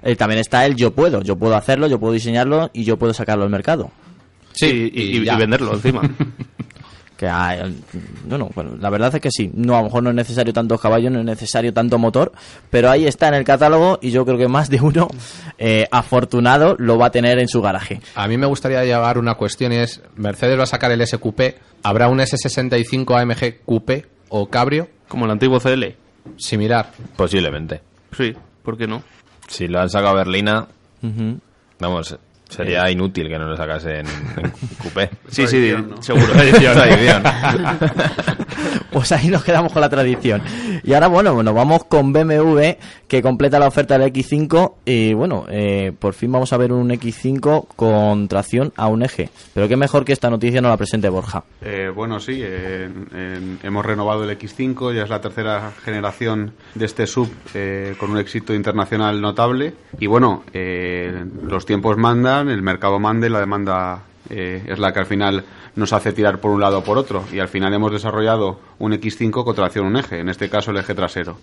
Eh, 0.00 0.14
también 0.14 0.38
está 0.38 0.64
el 0.64 0.76
yo 0.76 0.92
puedo. 0.92 1.22
Yo 1.22 1.34
puedo 1.34 1.56
hacerlo, 1.56 1.88
yo 1.88 1.98
puedo 1.98 2.12
diseñarlo 2.12 2.70
y 2.72 2.84
yo 2.84 2.96
puedo 2.98 3.12
sacarlo 3.12 3.42
al 3.42 3.50
mercado. 3.50 3.90
Sí, 4.52 4.92
y, 4.94 5.16
y- 5.16 5.24
venderlo 5.36 5.74
encima. 5.74 6.02
Que 7.18 7.26
hay, 7.28 7.82
no, 8.28 8.38
no, 8.38 8.48
bueno, 8.54 8.76
la 8.80 8.90
verdad 8.90 9.12
es 9.12 9.20
que 9.20 9.32
sí. 9.32 9.50
No, 9.52 9.74
a 9.74 9.78
lo 9.78 9.86
mejor 9.86 10.04
no 10.04 10.10
es 10.10 10.14
necesario 10.14 10.52
tantos 10.52 10.80
caballos, 10.80 11.10
no 11.10 11.18
es 11.18 11.24
necesario 11.24 11.74
tanto 11.74 11.98
motor, 11.98 12.30
pero 12.70 12.88
ahí 12.90 13.08
está 13.08 13.26
en 13.26 13.34
el 13.34 13.42
catálogo 13.42 13.98
y 14.00 14.12
yo 14.12 14.24
creo 14.24 14.38
que 14.38 14.46
más 14.46 14.70
de 14.70 14.80
uno 14.80 15.08
eh, 15.58 15.88
afortunado 15.90 16.76
lo 16.78 16.96
va 16.96 17.06
a 17.06 17.10
tener 17.10 17.40
en 17.40 17.48
su 17.48 17.60
garaje. 17.60 18.00
A 18.14 18.28
mí 18.28 18.38
me 18.38 18.46
gustaría 18.46 18.84
llevar 18.84 19.18
una 19.18 19.34
cuestión 19.34 19.72
y 19.72 19.78
es, 19.78 20.00
Mercedes 20.14 20.56
va 20.56 20.62
a 20.62 20.66
sacar 20.66 20.92
el 20.92 21.04
SQP, 21.04 21.40
¿habrá 21.82 22.08
un 22.08 22.18
S65 22.20 23.20
AMG 23.20 23.64
Coupé 23.64 24.06
o 24.28 24.46
Cabrio 24.48 24.88
Como 25.08 25.24
el 25.24 25.32
antiguo 25.32 25.58
CL. 25.58 25.86
similar? 26.36 26.92
Posiblemente. 27.16 27.80
Sí, 28.16 28.32
¿por 28.62 28.78
qué 28.78 28.86
no? 28.86 29.02
Si 29.48 29.66
lo 29.66 29.80
han 29.80 29.90
sacado 29.90 30.10
a 30.14 30.18
Berlina, 30.18 30.68
vamos, 31.80 32.16
sería 32.48 32.90
inútil 32.90 33.28
que 33.28 33.38
no 33.38 33.46
lo 33.46 33.56
sacase 33.56 34.00
en, 34.00 34.06
en 34.06 34.52
coupé. 34.82 35.10
Sí, 35.28 35.46
sí, 35.46 35.56
Tradición, 35.70 35.90
¿no? 35.90 36.02
seguro. 36.02 36.26
Tradición. 36.32 37.22
Pues 38.90 39.12
ahí 39.12 39.28
nos 39.28 39.44
quedamos 39.44 39.72
con 39.72 39.80
la 39.82 39.88
tradición. 39.88 40.42
Y 40.82 40.92
ahora, 40.94 41.06
bueno, 41.08 41.34
bueno, 41.34 41.52
vamos 41.54 41.84
con 41.84 42.12
BMW, 42.12 42.60
que 43.06 43.22
completa 43.22 43.58
la 43.58 43.68
oferta 43.68 43.98
del 43.98 44.12
X5. 44.12 44.72
Y 44.86 45.12
bueno, 45.12 45.44
eh, 45.48 45.92
por 45.96 46.14
fin 46.14 46.32
vamos 46.32 46.52
a 46.52 46.56
ver 46.56 46.72
un 46.72 46.88
X5 46.90 47.66
con 47.76 48.26
tracción 48.28 48.72
a 48.76 48.88
un 48.88 49.02
eje. 49.02 49.28
Pero 49.54 49.68
qué 49.68 49.76
mejor 49.76 50.04
que 50.04 50.12
esta 50.12 50.30
noticia 50.30 50.60
nos 50.60 50.70
la 50.70 50.76
presente 50.78 51.08
Borja. 51.10 51.44
Eh, 51.60 51.90
bueno, 51.94 52.18
sí, 52.18 52.40
eh, 52.42 52.86
en- 53.12 53.16
en- 53.18 53.58
hemos 53.62 53.84
renovado 53.84 54.24
el 54.24 54.36
X5, 54.38 54.94
ya 54.94 55.02
es 55.04 55.10
la 55.10 55.20
tercera 55.20 55.70
generación 55.84 56.52
de 56.74 56.86
este 56.86 57.06
sub 57.06 57.28
eh, 57.54 57.94
con 57.98 58.10
un 58.10 58.18
éxito 58.18 58.54
internacional 58.54 59.20
notable. 59.20 59.74
Y 60.00 60.06
bueno, 60.06 60.42
eh, 60.54 61.24
los 61.44 61.66
tiempos 61.66 61.96
mandan, 61.98 62.37
el 62.42 62.62
mercado 62.62 62.98
manda 63.00 63.26
y 63.26 63.30
la 63.30 63.40
demanda 63.40 64.02
eh, 64.30 64.62
es 64.66 64.78
la 64.78 64.92
que 64.92 65.00
al 65.00 65.06
final 65.06 65.44
nos 65.76 65.92
hace 65.92 66.12
tirar 66.12 66.40
por 66.40 66.50
un 66.50 66.60
lado 66.60 66.78
o 66.78 66.84
por 66.84 66.98
otro. 66.98 67.24
Y 67.32 67.38
al 67.38 67.48
final 67.48 67.72
hemos 67.74 67.92
desarrollado 67.92 68.60
un 68.78 68.92
X5 68.92 69.44
con 69.44 69.54
tracción 69.54 69.86
un 69.86 69.96
eje, 69.96 70.20
en 70.20 70.28
este 70.28 70.48
caso 70.48 70.70
el 70.70 70.76
eje 70.78 70.94
trasero. 70.94 71.38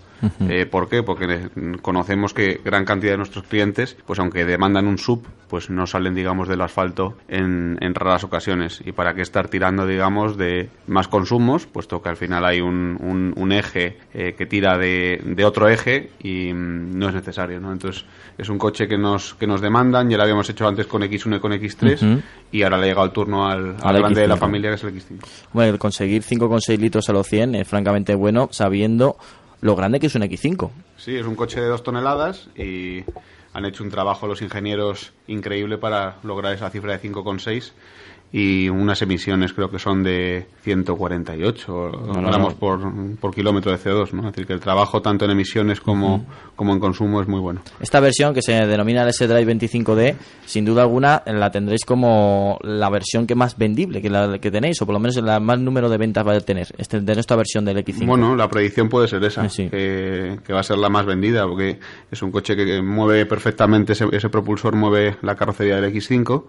Eh, 0.48 0.66
¿Por 0.66 0.88
qué? 0.88 1.02
Porque 1.02 1.48
conocemos 1.82 2.32
que 2.34 2.60
gran 2.64 2.84
cantidad 2.84 3.12
de 3.12 3.18
nuestros 3.18 3.44
clientes, 3.44 3.96
pues 4.06 4.18
aunque 4.18 4.44
demandan 4.44 4.86
un 4.86 4.98
sub, 4.98 5.26
pues 5.48 5.70
no 5.70 5.86
salen, 5.86 6.14
digamos, 6.14 6.48
del 6.48 6.60
asfalto 6.60 7.16
en, 7.28 7.76
en 7.80 7.94
raras 7.94 8.24
ocasiones. 8.24 8.82
Y 8.84 8.92
para 8.92 9.14
qué 9.14 9.22
estar 9.22 9.48
tirando, 9.48 9.86
digamos, 9.86 10.36
de 10.36 10.70
más 10.86 11.08
consumos, 11.08 11.66
puesto 11.66 12.02
que 12.02 12.08
al 12.08 12.16
final 12.16 12.44
hay 12.44 12.60
un, 12.60 12.96
un- 13.00 13.32
un 13.36 13.52
eje 13.52 13.98
eh, 14.14 14.34
que 14.36 14.46
tira 14.46 14.76
de, 14.78 15.20
de 15.24 15.44
otro 15.44 15.68
eje 15.68 16.10
y 16.22 16.52
mm, 16.52 16.98
no 16.98 17.08
es 17.08 17.14
necesario, 17.14 17.60
¿no? 17.60 17.72
Entonces, 17.72 18.04
es 18.38 18.48
un 18.48 18.58
coche 18.58 18.88
que 18.88 18.98
nos, 18.98 19.34
que 19.34 19.46
nos 19.46 19.60
demandan, 19.60 20.08
ya 20.10 20.16
lo 20.16 20.22
habíamos 20.24 20.48
hecho 20.50 20.66
antes 20.66 20.86
con 20.86 21.02
X1 21.02 21.36
y 21.36 21.40
con 21.40 21.52
X3, 21.52 21.94
Ujú. 22.12 22.22
Y 22.52 22.62
ahora 22.62 22.78
le 22.78 22.84
ha 22.84 22.86
llegado 22.88 23.06
el 23.06 23.12
turno 23.12 23.48
al, 23.48 23.76
al 23.82 23.98
grande 23.98 24.20
de 24.20 24.28
la 24.28 24.36
X5. 24.36 24.38
familia, 24.38 24.70
que 24.70 24.76
es 24.76 24.84
el 24.84 24.94
X5. 24.94 25.18
Bueno, 25.52 25.72
el 25.72 25.78
conseguir 25.78 26.22
5,6 26.22 26.78
litros 26.78 27.08
a 27.08 27.12
los 27.12 27.26
100 27.26 27.54
es 27.56 27.68
francamente 27.68 28.14
bueno, 28.14 28.48
sabiendo 28.52 29.16
lo 29.60 29.74
grande 29.74 30.00
que 30.00 30.06
es 30.06 30.14
un 30.14 30.22
X5. 30.22 30.70
Sí, 30.96 31.16
es 31.16 31.26
un 31.26 31.34
coche 31.34 31.60
de 31.60 31.66
dos 31.66 31.82
toneladas 31.82 32.48
y 32.56 33.04
han 33.52 33.64
hecho 33.64 33.82
un 33.82 33.90
trabajo 33.90 34.26
los 34.26 34.42
ingenieros 34.42 35.12
increíble 35.26 35.78
para 35.78 36.16
lograr 36.22 36.54
esa 36.54 36.68
cifra 36.70 36.96
de 36.96 37.08
5,6 37.10 37.72
y 38.32 38.68
unas 38.68 39.00
emisiones 39.02 39.52
creo 39.52 39.70
que 39.70 39.78
son 39.78 40.02
de 40.02 40.46
148 40.62 41.90
no, 42.06 42.12
gramos 42.22 42.54
no. 42.54 42.58
Por, 42.58 43.16
por 43.20 43.34
kilómetro 43.34 43.70
de 43.72 43.78
CO2, 43.78 44.12
¿no? 44.12 44.20
Es 44.22 44.26
decir, 44.32 44.46
que 44.46 44.52
el 44.52 44.60
trabajo 44.60 45.00
tanto 45.00 45.24
en 45.24 45.30
emisiones 45.30 45.80
como, 45.80 46.26
como 46.54 46.72
en 46.72 46.80
consumo 46.80 47.20
es 47.22 47.28
muy 47.28 47.40
bueno. 47.40 47.60
Esta 47.80 48.00
versión 48.00 48.34
que 48.34 48.42
se 48.42 48.52
denomina 48.52 49.02
el 49.02 49.08
S-Drive 49.10 49.54
25D, 49.54 50.14
sin 50.44 50.64
duda 50.64 50.82
alguna 50.82 51.22
la 51.26 51.50
tendréis 51.50 51.84
como 51.84 52.58
la 52.62 52.90
versión 52.90 53.26
que 53.26 53.34
más 53.34 53.56
vendible 53.56 54.02
que 54.02 54.10
la 54.10 54.38
que 54.38 54.50
tenéis, 54.50 54.80
o 54.82 54.86
por 54.86 54.92
lo 54.94 54.98
menos 54.98 55.16
la 55.16 55.40
más 55.40 55.58
número 55.58 55.88
de 55.88 55.96
ventas 55.98 56.26
va 56.26 56.34
a 56.34 56.40
tener, 56.40 56.66
este, 56.78 57.00
de 57.00 57.12
esta 57.12 57.36
versión 57.36 57.64
del 57.64 57.78
X5. 57.78 58.06
Bueno, 58.06 58.34
la 58.36 58.48
predicción 58.48 58.88
puede 58.88 59.08
ser 59.08 59.22
esa, 59.24 59.48
Sí. 59.48 59.68
que, 59.70 60.38
que 60.44 60.52
va 60.52 60.60
a 60.60 60.64
ser 60.64 60.78
la 60.78 60.88
más 60.88 61.06
vendida, 61.06 61.46
porque 61.46 61.78
es 62.10 62.22
un 62.22 62.30
coche 62.30 62.56
que 62.56 62.82
mueve 62.82 63.24
perfectamente, 63.26 63.92
ese, 63.92 64.06
ese 64.12 64.28
propulsor 64.28 64.74
mueve 64.74 65.16
la 65.22 65.36
carrocería 65.36 65.80
del 65.80 65.92
X5, 65.94 66.44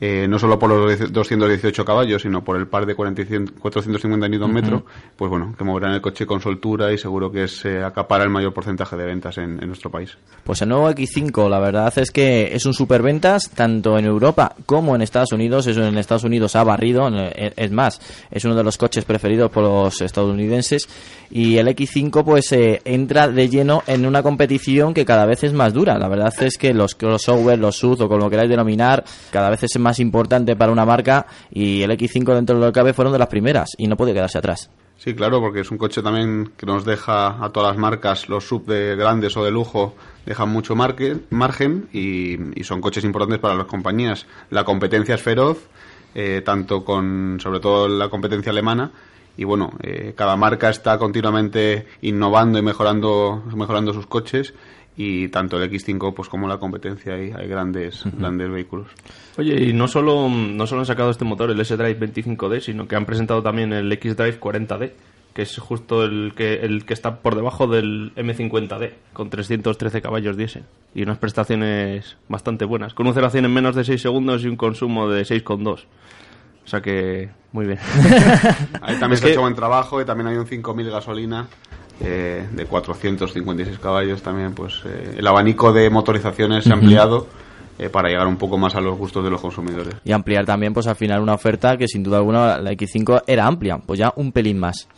eh, 0.00 0.26
no 0.28 0.38
solo 0.38 0.58
por 0.58 0.70
los 0.70 1.12
218 1.12 1.84
caballos, 1.84 2.22
sino 2.22 2.44
por 2.44 2.56
el 2.56 2.66
par 2.68 2.86
de 2.86 2.94
45 2.94 3.54
450 3.60 4.28
Nm, 4.28 4.82
pues 5.16 5.30
bueno, 5.30 5.54
que 5.56 5.64
moverán 5.64 5.94
el 5.94 6.00
coche 6.00 6.24
con 6.24 6.40
soltura 6.40 6.92
y 6.92 6.98
seguro 6.98 7.32
que 7.32 7.48
se 7.48 7.82
acapara 7.82 8.24
el 8.24 8.30
mayor 8.30 8.52
porcentaje 8.52 8.96
de 8.96 9.04
ventas 9.04 9.38
en, 9.38 9.60
en 9.60 9.66
nuestro 9.66 9.90
país. 9.90 10.16
Pues 10.44 10.62
el 10.62 10.68
nuevo 10.68 10.88
X5, 10.90 11.48
la 11.48 11.58
verdad 11.58 11.92
es 11.98 12.10
que 12.10 12.54
es 12.54 12.64
un 12.64 12.74
superventas 12.74 13.50
tanto 13.50 13.98
en 13.98 14.04
Europa 14.04 14.54
como 14.66 14.94
en 14.94 15.02
Estados 15.02 15.32
Unidos. 15.32 15.66
Eso 15.66 15.84
en 15.84 15.98
Estados 15.98 16.24
Unidos 16.24 16.54
ha 16.56 16.64
barrido, 16.64 17.08
es 17.08 17.70
más, 17.72 18.00
es 18.30 18.44
uno 18.44 18.54
de 18.54 18.64
los 18.64 18.78
coches 18.78 19.04
preferidos 19.04 19.50
por 19.50 19.64
los 19.64 20.00
estadounidenses. 20.00 20.88
Y 21.30 21.58
el 21.58 21.66
X5 21.68 22.24
pues 22.24 22.52
eh, 22.52 22.80
entra 22.84 23.28
de 23.28 23.48
lleno 23.48 23.82
en 23.86 24.06
una 24.06 24.22
competición 24.22 24.94
que 24.94 25.04
cada 25.04 25.26
vez 25.26 25.44
es 25.44 25.52
más 25.52 25.74
dura. 25.74 25.98
La 25.98 26.08
verdad 26.08 26.32
es 26.40 26.56
que 26.56 26.72
los 26.72 26.94
crossover, 26.94 27.58
los 27.58 27.76
SUV 27.76 28.02
o 28.02 28.08
como 28.08 28.24
lo 28.24 28.30
queráis 28.30 28.48
denominar, 28.48 29.04
cada 29.30 29.50
vez 29.50 29.64
es 29.64 29.78
más 29.78 29.87
importante 29.98 30.56
para 30.56 30.72
una 30.72 30.84
marca 30.84 31.26
y 31.50 31.82
el 31.82 31.90
X5 31.90 32.34
dentro 32.34 32.56
de 32.56 32.60
lo 32.60 32.66
que 32.68 32.78
cabe 32.78 32.92
fueron 32.92 33.12
de 33.12 33.18
las 33.18 33.28
primeras 33.28 33.70
y 33.78 33.86
no 33.86 33.96
puede 33.96 34.12
quedarse 34.12 34.38
atrás. 34.38 34.70
Sí, 34.98 35.14
claro, 35.14 35.40
porque 35.40 35.60
es 35.60 35.70
un 35.70 35.78
coche 35.78 36.02
también 36.02 36.52
que 36.56 36.66
nos 36.66 36.84
deja 36.84 37.42
a 37.42 37.50
todas 37.50 37.70
las 37.70 37.78
marcas, 37.78 38.28
los 38.28 38.46
sub 38.46 38.66
de 38.66 38.96
grandes 38.96 39.36
o 39.36 39.44
de 39.44 39.52
lujo, 39.52 39.94
dejan 40.26 40.48
mucho 40.48 40.74
margen 40.74 41.88
y, 41.92 42.60
y 42.60 42.64
son 42.64 42.80
coches 42.80 43.04
importantes 43.04 43.38
para 43.38 43.54
las 43.54 43.66
compañías. 43.66 44.26
La 44.50 44.64
competencia 44.64 45.14
es 45.14 45.22
feroz, 45.22 45.58
eh, 46.14 46.42
tanto 46.44 46.84
con, 46.84 47.38
sobre 47.40 47.60
todo 47.60 47.86
la 47.86 48.08
competencia 48.08 48.50
alemana, 48.50 48.90
y 49.38 49.44
bueno, 49.44 49.70
eh, 49.84 50.14
cada 50.16 50.34
marca 50.34 50.68
está 50.68 50.98
continuamente 50.98 51.86
innovando 52.02 52.58
y 52.58 52.62
mejorando, 52.62 53.44
mejorando 53.54 53.94
sus 53.94 54.08
coches 54.08 54.52
y 55.00 55.28
tanto 55.28 55.62
el 55.62 55.70
X5 55.70 56.12
pues 56.12 56.28
como 56.28 56.48
la 56.48 56.58
competencia 56.58 57.14
hay, 57.14 57.30
hay 57.30 57.46
grandes, 57.46 58.02
grandes 58.18 58.50
vehículos. 58.50 58.88
Oye, 59.36 59.68
y 59.68 59.72
no 59.72 59.86
solo, 59.86 60.28
no 60.28 60.66
solo 60.66 60.80
han 60.80 60.86
sacado 60.86 61.10
este 61.10 61.24
motor, 61.24 61.52
el 61.52 61.60
S-Drive 61.60 62.00
25D, 62.00 62.60
sino 62.60 62.88
que 62.88 62.96
han 62.96 63.06
presentado 63.06 63.40
también 63.40 63.72
el 63.72 63.92
X-Drive 63.92 64.40
40D, 64.40 64.90
que 65.32 65.42
es 65.42 65.56
justo 65.58 66.02
el 66.02 66.32
que, 66.34 66.54
el 66.54 66.84
que 66.84 66.94
está 66.94 67.20
por 67.20 67.36
debajo 67.36 67.68
del 67.68 68.12
M50D, 68.16 68.94
con 69.12 69.30
313 69.30 70.02
caballos 70.02 70.36
diésel. 70.36 70.64
Y 70.96 71.04
unas 71.04 71.18
prestaciones 71.18 72.16
bastante 72.28 72.64
buenas, 72.64 72.92
con 72.92 73.06
un 73.06 73.14
0 73.14 73.24
a 73.24 73.30
100 73.30 73.44
en 73.44 73.54
menos 73.54 73.76
de 73.76 73.84
6 73.84 74.02
segundos 74.02 74.42
y 74.42 74.48
un 74.48 74.56
consumo 74.56 75.08
de 75.08 75.22
6,2. 75.22 75.84
O 76.64 76.66
sea 76.66 76.80
que, 76.80 77.30
muy 77.52 77.66
bien. 77.66 77.78
Ahí 78.82 78.98
también 78.98 79.12
Es 79.12 79.20
se 79.20 79.28
ha 79.28 79.30
hecho 79.30 79.42
buen 79.42 79.54
trabajo 79.54 80.02
y 80.02 80.04
también 80.04 80.26
hay 80.26 80.36
un 80.38 80.46
5000 80.46 80.90
gasolina 80.90 81.46
eh, 82.00 82.46
de 82.52 82.64
456 82.64 83.78
caballos 83.78 84.22
también. 84.22 84.52
Pues 84.54 84.82
eh, 84.84 85.16
el 85.18 85.26
abanico 85.26 85.72
de 85.72 85.90
motorizaciones 85.90 86.64
se 86.64 86.70
ha 86.70 86.74
ampliado 86.74 87.26
eh, 87.78 87.88
para 87.88 88.08
llegar 88.08 88.26
un 88.26 88.36
poco 88.36 88.58
más 88.58 88.74
a 88.74 88.80
los 88.80 88.98
gustos 88.98 89.22
de 89.22 89.30
los 89.30 89.40
consumidores. 89.40 89.94
Y 90.04 90.12
ampliar 90.12 90.44
también 90.44 90.74
pues 90.74 90.86
al 90.86 90.96
final 90.96 91.20
una 91.20 91.34
oferta 91.34 91.76
que 91.76 91.86
sin 91.86 92.02
duda 92.02 92.18
alguna 92.18 92.58
la 92.58 92.72
X5 92.72 93.22
era 93.26 93.46
amplia, 93.46 93.78
pues 93.78 94.00
ya 94.00 94.12
un 94.16 94.32
pelín 94.32 94.58
más. 94.58 94.88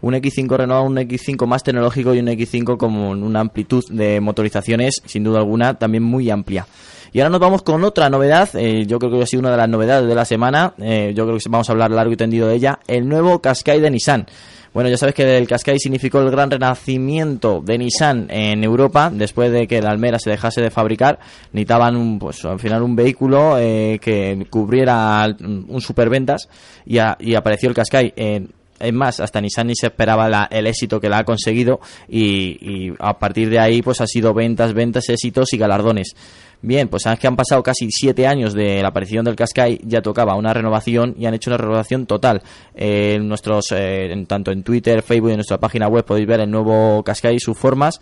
un 0.00 0.14
X5 0.14 0.56
renovado, 0.56 0.84
un 0.86 0.96
X5 0.96 1.46
más 1.46 1.62
tecnológico 1.62 2.14
y 2.14 2.18
un 2.18 2.26
X5 2.26 2.76
con 2.76 2.94
una 2.94 3.40
amplitud 3.40 3.82
de 3.90 4.20
motorizaciones, 4.20 5.02
sin 5.04 5.24
duda 5.24 5.38
alguna, 5.38 5.74
también 5.74 6.02
muy 6.02 6.28
amplia. 6.28 6.66
Y 7.12 7.20
ahora 7.20 7.30
nos 7.30 7.40
vamos 7.40 7.62
con 7.62 7.82
otra 7.84 8.10
novedad, 8.10 8.48
eh, 8.54 8.84
yo 8.86 8.98
creo 8.98 9.10
que 9.10 9.22
ha 9.22 9.26
sido 9.26 9.40
una 9.40 9.50
de 9.52 9.56
las 9.56 9.68
novedades 9.68 10.08
de 10.08 10.14
la 10.14 10.24
semana, 10.24 10.74
eh, 10.78 11.12
yo 11.14 11.24
creo 11.24 11.38
que 11.38 11.48
vamos 11.48 11.68
a 11.68 11.72
hablar 11.72 11.90
largo 11.90 12.12
y 12.12 12.16
tendido 12.16 12.48
de 12.48 12.56
ella, 12.56 12.78
el 12.88 13.08
nuevo 13.08 13.40
Qashqai 13.40 13.80
de 13.80 13.90
Nissan. 13.90 14.26
Bueno, 14.76 14.90
ya 14.90 14.98
sabes 14.98 15.14
que 15.14 15.38
el 15.38 15.48
Qashqai 15.48 15.78
significó 15.78 16.20
el 16.20 16.30
gran 16.30 16.50
renacimiento 16.50 17.62
de 17.64 17.78
Nissan 17.78 18.26
en 18.28 18.62
Europa 18.62 19.10
después 19.10 19.50
de 19.50 19.66
que 19.66 19.80
la 19.80 19.88
Almera 19.88 20.18
se 20.18 20.28
dejase 20.28 20.60
de 20.60 20.70
fabricar. 20.70 21.18
Necesitaban 21.52 21.96
un, 21.96 22.18
pues, 22.18 22.44
al 22.44 22.60
final 22.60 22.82
un 22.82 22.94
vehículo 22.94 23.56
eh, 23.58 23.98
que 24.02 24.46
cubriera 24.50 25.34
un 25.40 25.80
superventas 25.80 26.46
y, 26.84 26.98
a- 26.98 27.16
y 27.18 27.34
apareció 27.36 27.70
el 27.70 27.74
Qashqai. 27.74 28.12
Eh, 28.16 28.46
es 28.78 28.92
más, 28.92 29.18
hasta 29.20 29.40
Nissan 29.40 29.68
ni 29.68 29.74
se 29.74 29.86
esperaba 29.86 30.28
la- 30.28 30.46
el 30.50 30.66
éxito 30.66 31.00
que 31.00 31.08
la 31.08 31.20
ha 31.20 31.24
conseguido 31.24 31.80
y, 32.06 32.58
y 32.60 32.92
a 32.98 33.18
partir 33.18 33.48
de 33.48 33.58
ahí 33.58 33.80
pues 33.80 34.02
ha 34.02 34.06
sido 34.06 34.34
ventas, 34.34 34.74
ventas, 34.74 35.08
éxitos 35.08 35.54
y 35.54 35.56
galardones. 35.56 36.14
Bien, 36.66 36.88
pues 36.88 37.04
sabes 37.04 37.20
que 37.20 37.28
han 37.28 37.36
pasado 37.36 37.62
casi 37.62 37.88
siete 37.92 38.26
años 38.26 38.52
de 38.52 38.82
la 38.82 38.88
aparición 38.88 39.24
del 39.24 39.36
Qashqai, 39.36 39.82
ya 39.84 40.02
tocaba 40.02 40.34
una 40.34 40.52
renovación 40.52 41.14
y 41.16 41.26
han 41.26 41.34
hecho 41.34 41.48
una 41.50 41.58
renovación 41.58 42.06
total. 42.06 42.42
Eh, 42.74 43.20
nuestros, 43.22 43.70
eh, 43.70 44.10
en- 44.12 44.26
tanto 44.26 44.50
en 44.50 44.64
Twitter, 44.64 45.00
Facebook 45.02 45.28
y 45.28 45.34
en 45.34 45.36
nuestra 45.36 45.58
página 45.58 45.86
web 45.86 46.04
podéis 46.04 46.26
ver 46.26 46.40
el 46.40 46.50
nuevo 46.50 47.04
Qashqai 47.04 47.36
y 47.36 47.38
sus 47.38 47.56
formas. 47.56 48.00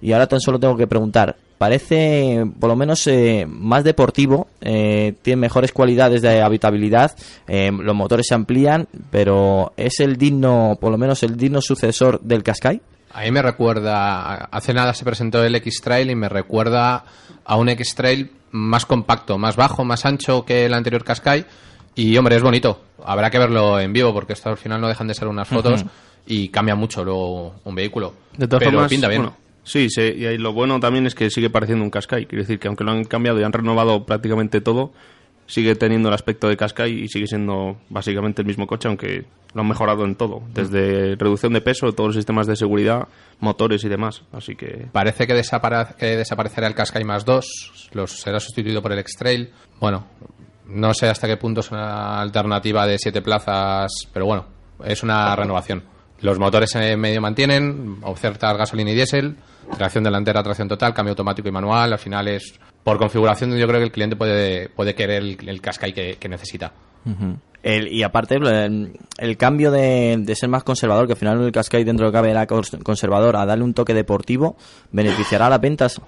Y 0.00 0.12
ahora 0.12 0.28
tan 0.28 0.38
solo 0.38 0.60
tengo 0.60 0.76
que 0.76 0.86
preguntar, 0.86 1.34
parece 1.58 2.44
por 2.60 2.68
lo 2.70 2.76
menos 2.76 3.04
eh, 3.08 3.46
más 3.48 3.82
deportivo, 3.82 4.46
eh, 4.60 5.14
tiene 5.22 5.40
mejores 5.40 5.72
cualidades 5.72 6.22
de 6.22 6.40
habitabilidad, 6.40 7.16
eh, 7.48 7.72
los 7.72 7.96
motores 7.96 8.26
se 8.28 8.34
amplían, 8.34 8.86
pero 9.10 9.72
es 9.76 9.98
el 9.98 10.16
digno, 10.18 10.78
por 10.80 10.92
lo 10.92 10.98
menos 10.98 11.24
el 11.24 11.36
digno 11.36 11.60
sucesor 11.60 12.20
del 12.20 12.44
Qashqai. 12.44 12.80
A 13.16 13.22
mí 13.22 13.30
me 13.30 13.42
recuerda, 13.42 14.34
hace 14.50 14.74
nada 14.74 14.92
se 14.92 15.04
presentó 15.04 15.42
el 15.44 15.54
X-Trail 15.54 16.10
y 16.10 16.16
me 16.16 16.28
recuerda 16.28 17.04
a 17.44 17.56
un 17.56 17.68
X-Trail 17.68 18.30
más 18.52 18.86
compacto, 18.86 19.38
más 19.38 19.56
bajo, 19.56 19.84
más 19.84 20.04
ancho 20.06 20.44
que 20.44 20.66
el 20.66 20.74
anterior 20.74 21.04
Qashqai 21.04 21.44
y 21.94 22.16
hombre, 22.16 22.36
es 22.36 22.42
bonito. 22.42 22.80
Habrá 23.04 23.30
que 23.30 23.38
verlo 23.38 23.78
en 23.80 23.92
vivo 23.92 24.12
porque 24.12 24.32
esto 24.32 24.50
al 24.50 24.56
final 24.56 24.80
no 24.80 24.88
dejan 24.88 25.06
de 25.08 25.14
ser 25.14 25.28
unas 25.28 25.48
fotos 25.48 25.84
y 26.26 26.48
cambia 26.48 26.74
mucho 26.74 27.04
luego 27.04 27.54
un 27.64 27.74
vehículo. 27.74 28.14
De 28.36 28.46
todas 28.46 28.60
Pero 28.60 28.72
formas, 28.72 28.90
pinta 28.90 29.08
bien. 29.08 29.22
bueno, 29.22 29.36
sí, 29.62 29.88
sí, 29.90 30.00
y 30.02 30.38
lo 30.38 30.52
bueno 30.52 30.80
también 30.80 31.06
es 31.06 31.14
que 31.14 31.30
sigue 31.30 31.50
pareciendo 31.50 31.84
un 31.84 31.90
Qashqai. 31.90 32.26
Quiere 32.26 32.42
decir 32.44 32.58
que 32.58 32.68
aunque 32.68 32.84
lo 32.84 32.92
han 32.92 33.04
cambiado 33.04 33.38
y 33.40 33.42
han 33.42 33.52
renovado 33.52 34.04
prácticamente 34.04 34.60
todo, 34.60 34.92
sigue 35.46 35.74
teniendo 35.74 36.08
el 36.08 36.14
aspecto 36.14 36.48
de 36.48 36.56
Qashqai 36.56 37.04
y 37.04 37.08
sigue 37.08 37.26
siendo 37.26 37.76
básicamente 37.88 38.42
el 38.42 38.46
mismo 38.46 38.66
coche, 38.66 38.88
aunque 38.88 39.24
lo 39.54 39.60
han 39.60 39.68
mejorado 39.68 40.04
en 40.04 40.16
todo. 40.16 40.42
Desde 40.52 41.14
reducción 41.16 41.52
de 41.52 41.60
peso, 41.60 41.92
todos 41.92 42.08
los 42.08 42.16
sistemas 42.16 42.46
de 42.46 42.56
seguridad, 42.56 43.08
motores 43.40 43.84
y 43.84 43.88
demás. 43.88 44.22
Así 44.32 44.56
que 44.56 44.88
Parece 44.92 45.26
que 45.26 45.34
desaparecerá 45.34 46.66
el 46.66 46.74
Qashqai 46.74 47.04
más 47.04 47.24
2, 47.24 47.90
los 47.92 48.12
será 48.12 48.40
sustituido 48.40 48.82
por 48.82 48.92
el 48.92 48.98
X-Trail. 48.98 49.50
Bueno, 49.80 50.06
no 50.66 50.94
sé 50.94 51.08
hasta 51.08 51.28
qué 51.28 51.36
punto 51.36 51.60
es 51.60 51.70
una 51.70 52.20
alternativa 52.20 52.86
de 52.86 52.98
siete 52.98 53.22
plazas, 53.22 53.92
pero 54.12 54.26
bueno, 54.26 54.46
es 54.84 55.02
una 55.02 55.34
renovación. 55.36 55.84
Los 56.20 56.38
motores 56.38 56.74
en 56.76 56.98
medio 56.98 57.20
mantienen, 57.20 57.98
ofertas 58.02 58.56
gasolina 58.56 58.90
y 58.90 58.94
diésel, 58.94 59.36
tracción 59.76 60.04
delantera, 60.04 60.42
tracción 60.42 60.68
total, 60.68 60.92
cambio 60.94 61.12
automático 61.12 61.48
y 61.48 61.52
manual. 61.52 61.92
Al 61.92 61.98
final 61.98 62.28
es, 62.28 62.54
por 62.82 62.98
configuración, 62.98 63.56
yo 63.56 63.66
creo 63.66 63.80
que 63.80 63.86
el 63.86 63.92
cliente 63.92 64.16
puede, 64.16 64.68
puede 64.68 64.94
querer 64.94 65.22
el, 65.22 65.48
el 65.48 65.60
Qashqai 65.60 65.92
que, 65.92 66.16
que 66.16 66.28
necesita. 66.28 66.72
El- 67.62 67.88
y 67.88 68.02
aparte, 68.02 68.36
el, 68.36 68.98
el 69.18 69.36
cambio 69.36 69.70
de, 69.70 70.16
de 70.18 70.34
ser 70.36 70.48
más 70.48 70.64
conservador, 70.64 71.06
que 71.06 71.12
al 71.12 71.18
final 71.18 71.40
el 71.42 71.52
Qashqai 71.52 71.82
dentro 71.84 72.04
de 72.06 72.08
lo 72.08 72.12
que 72.12 72.18
cabe 72.18 72.30
era 72.30 72.46
cons- 72.46 72.82
conservador, 72.82 73.36
a 73.36 73.46
darle 73.46 73.64
un 73.64 73.74
toque 73.74 73.94
deportivo, 73.94 74.56
beneficiará 74.92 75.46
a 75.46 75.50
las 75.50 75.60
ventas. 75.60 76.00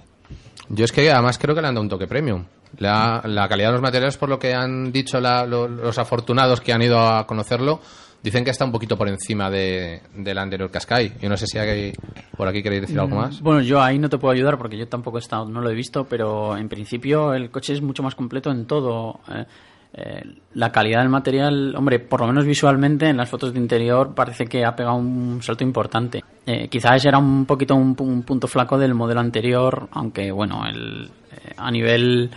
Yo 0.69 0.85
es 0.85 0.93
que 0.93 1.11
además 1.11 1.39
creo 1.39 1.55
que 1.55 1.61
le 1.63 1.69
han 1.69 1.75
dado 1.75 1.83
un 1.83 1.89
toque 1.89 2.07
premium. 2.07 2.45
La, 2.79 3.23
la 3.25 3.49
calidad 3.49 3.69
de 3.69 3.73
los 3.75 3.83
materiales, 3.83 4.17
por 4.19 4.29
lo 4.29 4.39
que 4.39 4.53
han 4.53 4.93
dicho 4.93 5.19
la- 5.21 5.47
lo- 5.47 5.69
los 5.69 5.97
afortunados 5.99 6.61
que 6.61 6.73
han 6.73 6.83
ido 6.83 6.99
a 7.01 7.27
conocerlo, 7.27 7.81
dicen 8.23 8.45
que 8.45 8.51
está 8.51 8.65
un 8.65 8.73
poquito 8.73 8.97
por 8.97 9.09
encima 9.09 9.51
de, 9.51 10.03
del 10.15 10.39
anterior 10.39 10.71
Qashqai. 10.71 11.15
Yo 11.21 11.29
no 11.29 11.37
sé 11.37 11.47
si 11.47 11.59
hay, 11.59 11.93
por 12.37 12.49
aquí 12.49 12.63
queréis 12.63 12.83
decir 12.83 12.99
algo 12.99 13.17
más. 13.17 13.41
Bueno, 13.41 13.61
yo 13.61 13.81
ahí 13.81 13.99
no 13.99 14.09
te 14.09 14.19
puedo 14.19 14.33
ayudar 14.33 14.59
porque 14.59 14.77
yo 14.77 14.89
tampoco 14.89 15.19
he 15.19 15.21
estado, 15.21 15.47
no 15.47 15.61
lo 15.61 15.71
he 15.71 15.75
visto, 15.75 16.05
pero 16.05 16.57
en 16.57 16.69
principio 16.69 17.35
el 17.35 17.51
coche 17.51 17.73
es 17.73 17.83
mucho 17.83 18.03
más 18.03 18.15
completo 18.15 18.51
en 18.51 18.67
todo. 18.67 19.21
eh, 19.29 19.45
eh, 19.99 20.23
la 20.53 20.71
calidad 20.73 21.01
del 21.01 21.09
material, 21.09 21.75
hombre, 21.75 21.99
por 22.01 22.21
lo 22.21 22.27
menos 22.27 22.45
visualmente 22.45 23.09
en 23.09 23.17
las 23.17 23.31
fotos 23.31 23.55
de 23.55 23.59
interior 23.59 24.15
parece 24.15 24.45
que 24.47 24.63
ha 24.63 24.77
pegado 24.77 24.97
un 24.97 25.43
salto 25.43 25.65
importante. 25.65 26.23
Eh, 26.45 26.69
quizás 26.69 27.03
era 27.07 27.17
un 27.17 27.47
poquito 27.47 27.75
un, 27.75 27.97
un 27.99 28.23
punto 28.23 28.47
flaco 28.47 28.77
del 28.77 28.93
modelo 28.93 29.21
anterior, 29.21 29.89
aunque 29.93 30.31
bueno, 30.33 30.67
el, 30.67 31.11
eh, 31.33 31.55
a 31.57 31.71
nivel 31.71 32.31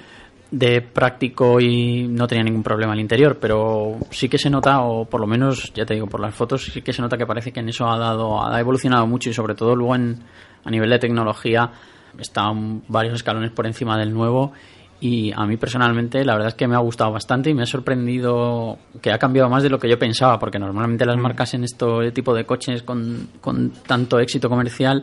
de 0.52 0.82
práctico 0.82 1.60
y 1.60 2.08
no 2.08 2.28
tenía 2.28 2.44
ningún 2.44 2.64
problema 2.64 2.94
el 2.94 3.00
interior, 3.00 3.38
pero 3.40 3.98
sí 4.10 4.28
que 4.28 4.38
se 4.40 4.50
nota, 4.50 4.82
o 4.82 5.06
por 5.06 5.22
lo 5.22 5.28
menos, 5.28 5.72
ya 5.76 5.86
te 5.86 5.94
digo, 5.94 6.08
por 6.08 6.20
las 6.20 6.34
fotos 6.34 6.66
sí 6.74 6.82
que 6.82 6.92
se 6.94 7.02
nota 7.02 7.18
que 7.18 7.26
parece 7.28 7.52
que 7.52 7.60
en 7.60 7.70
eso 7.70 7.88
ha 7.88 7.98
dado, 8.00 8.44
ha 8.44 8.60
evolucionado 8.60 9.06
mucho 9.06 9.30
y 9.30 9.34
sobre 9.34 9.54
todo 9.56 9.76
luego 9.76 9.96
en, 9.96 10.20
a 10.66 10.72
nivel 10.72 10.90
de 10.90 10.98
tecnología 11.00 11.70
está 12.18 12.50
un- 12.50 12.84
varios 12.88 13.14
escalones 13.14 13.52
por 13.52 13.68
encima 13.68 13.98
del 13.98 14.12
nuevo. 14.14 14.52
Y 15.02 15.32
a 15.34 15.46
mí 15.46 15.56
personalmente 15.56 16.26
la 16.26 16.34
verdad 16.34 16.50
es 16.50 16.56
que 16.56 16.68
me 16.68 16.76
ha 16.76 16.80
gustado 16.80 17.12
bastante 17.14 17.50
y 17.50 17.54
me 17.54 17.64
ha 17.64 17.66
sorprendido 17.66 18.78
que 19.02 19.14
ha 19.14 19.18
cambiado 19.18 19.50
más 19.50 19.64
de 19.64 19.70
lo 19.70 19.80
que 19.80 19.88
yo 19.88 19.98
pensaba, 19.98 20.38
porque 20.40 20.60
normalmente 20.60 21.06
las 21.06 21.16
marcas 21.16 21.54
en 21.54 21.64
este 21.64 22.12
tipo 22.12 22.34
de 22.34 22.44
coches 22.46 22.84
con, 22.84 23.30
con 23.40 23.70
tanto 23.88 24.20
éxito 24.20 24.50
comercial 24.50 25.02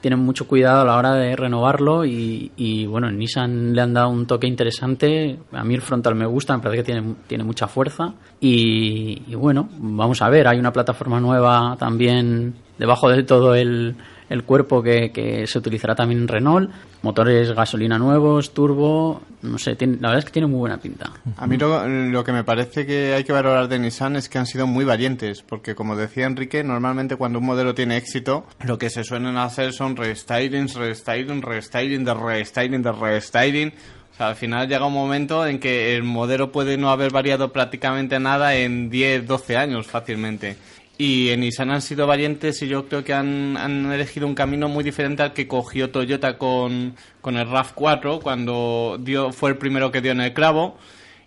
tienen 0.00 0.20
mucho 0.20 0.46
cuidado 0.46 0.82
a 0.82 0.84
la 0.84 0.96
hora 0.96 1.14
de 1.14 1.34
renovarlo 1.34 2.04
y, 2.04 2.52
y, 2.56 2.86
bueno, 2.86 3.08
en 3.08 3.18
Nissan 3.18 3.74
le 3.74 3.82
han 3.82 3.94
dado 3.94 4.10
un 4.10 4.26
toque 4.26 4.46
interesante. 4.46 5.38
A 5.52 5.64
mí 5.64 5.74
el 5.74 5.82
frontal 5.82 6.14
me 6.14 6.26
gusta, 6.26 6.56
me 6.56 6.62
parece 6.62 6.82
que 6.82 6.92
tiene, 6.92 7.14
tiene 7.26 7.44
mucha 7.44 7.66
fuerza. 7.66 8.14
Y, 8.40 9.22
y 9.26 9.34
bueno, 9.34 9.68
vamos 9.78 10.22
a 10.22 10.28
ver, 10.28 10.48
hay 10.48 10.58
una 10.58 10.72
plataforma 10.72 11.20
nueva 11.20 11.76
también 11.78 12.54
debajo 12.78 13.08
de 13.08 13.22
todo 13.22 13.54
el, 13.54 13.96
el 14.28 14.42
cuerpo 14.44 14.82
que, 14.82 15.10
que 15.12 15.46
se 15.46 15.58
utilizará 15.58 15.94
también 15.94 16.20
en 16.22 16.28
Renault. 16.28 16.70
Motores 17.02 17.52
gasolina 17.52 17.98
nuevos, 17.98 18.52
turbo, 18.52 19.22
no 19.42 19.58
sé, 19.58 19.76
tiene- 19.76 19.94
la 20.00 20.08
verdad 20.08 20.18
es 20.18 20.24
que 20.24 20.32
tiene 20.32 20.48
muy 20.48 20.58
buena 20.58 20.78
pinta. 20.78 21.12
A 21.36 21.46
mí 21.46 21.56
lo, 21.56 21.86
lo 21.86 22.24
que 22.24 22.32
me 22.32 22.42
parece 22.42 22.84
que 22.86 23.14
hay 23.14 23.22
que 23.24 23.32
valorar 23.32 23.68
de 23.68 23.78
Nissan 23.78 24.16
es 24.16 24.28
que 24.28 24.38
han 24.38 24.46
sido 24.46 24.66
muy 24.66 24.84
valientes, 24.84 25.42
porque 25.42 25.74
como 25.76 25.94
decía 25.94 26.26
Enrique, 26.26 26.64
normalmente 26.64 27.16
cuando 27.16 27.38
un 27.38 27.46
modelo 27.46 27.74
tiene 27.74 27.96
éxito, 27.96 28.44
lo 28.64 28.78
que 28.78 28.90
se 28.90 29.04
suelen 29.04 29.36
hacer 29.36 29.72
son 29.72 29.94
restylings, 29.96 30.74
restyling, 30.74 31.42
restyling, 31.42 32.04
de 32.04 32.14
restyling, 32.14 32.82
de 32.82 32.92
restyling. 32.92 33.72
O 34.12 34.16
sea, 34.16 34.28
al 34.28 34.36
final 34.36 34.66
llega 34.66 34.86
un 34.86 34.94
momento 34.94 35.46
en 35.46 35.58
que 35.60 35.94
el 35.94 36.02
modelo 36.02 36.50
puede 36.50 36.78
no 36.78 36.90
haber 36.90 37.12
variado 37.12 37.52
prácticamente 37.52 38.18
nada 38.18 38.54
en 38.56 38.88
10, 38.88 39.26
12 39.26 39.56
años 39.58 39.86
fácilmente. 39.86 40.56
Y 40.98 41.28
en 41.28 41.40
Nissan 41.40 41.70
han 41.70 41.82
sido 41.82 42.06
valientes 42.06 42.62
y 42.62 42.68
yo 42.68 42.88
creo 42.88 43.04
que 43.04 43.12
han, 43.12 43.56
han 43.58 43.92
elegido 43.92 44.26
un 44.26 44.34
camino 44.34 44.68
muy 44.68 44.82
diferente 44.82 45.22
al 45.22 45.34
que 45.34 45.46
cogió 45.46 45.90
Toyota 45.90 46.38
con, 46.38 46.94
con 47.20 47.36
el 47.36 47.46
RAV4 47.46 48.22
cuando 48.22 48.96
dio, 48.98 49.30
fue 49.30 49.50
el 49.50 49.58
primero 49.58 49.92
que 49.92 50.00
dio 50.00 50.12
en 50.12 50.22
el 50.22 50.32
clavo 50.32 50.78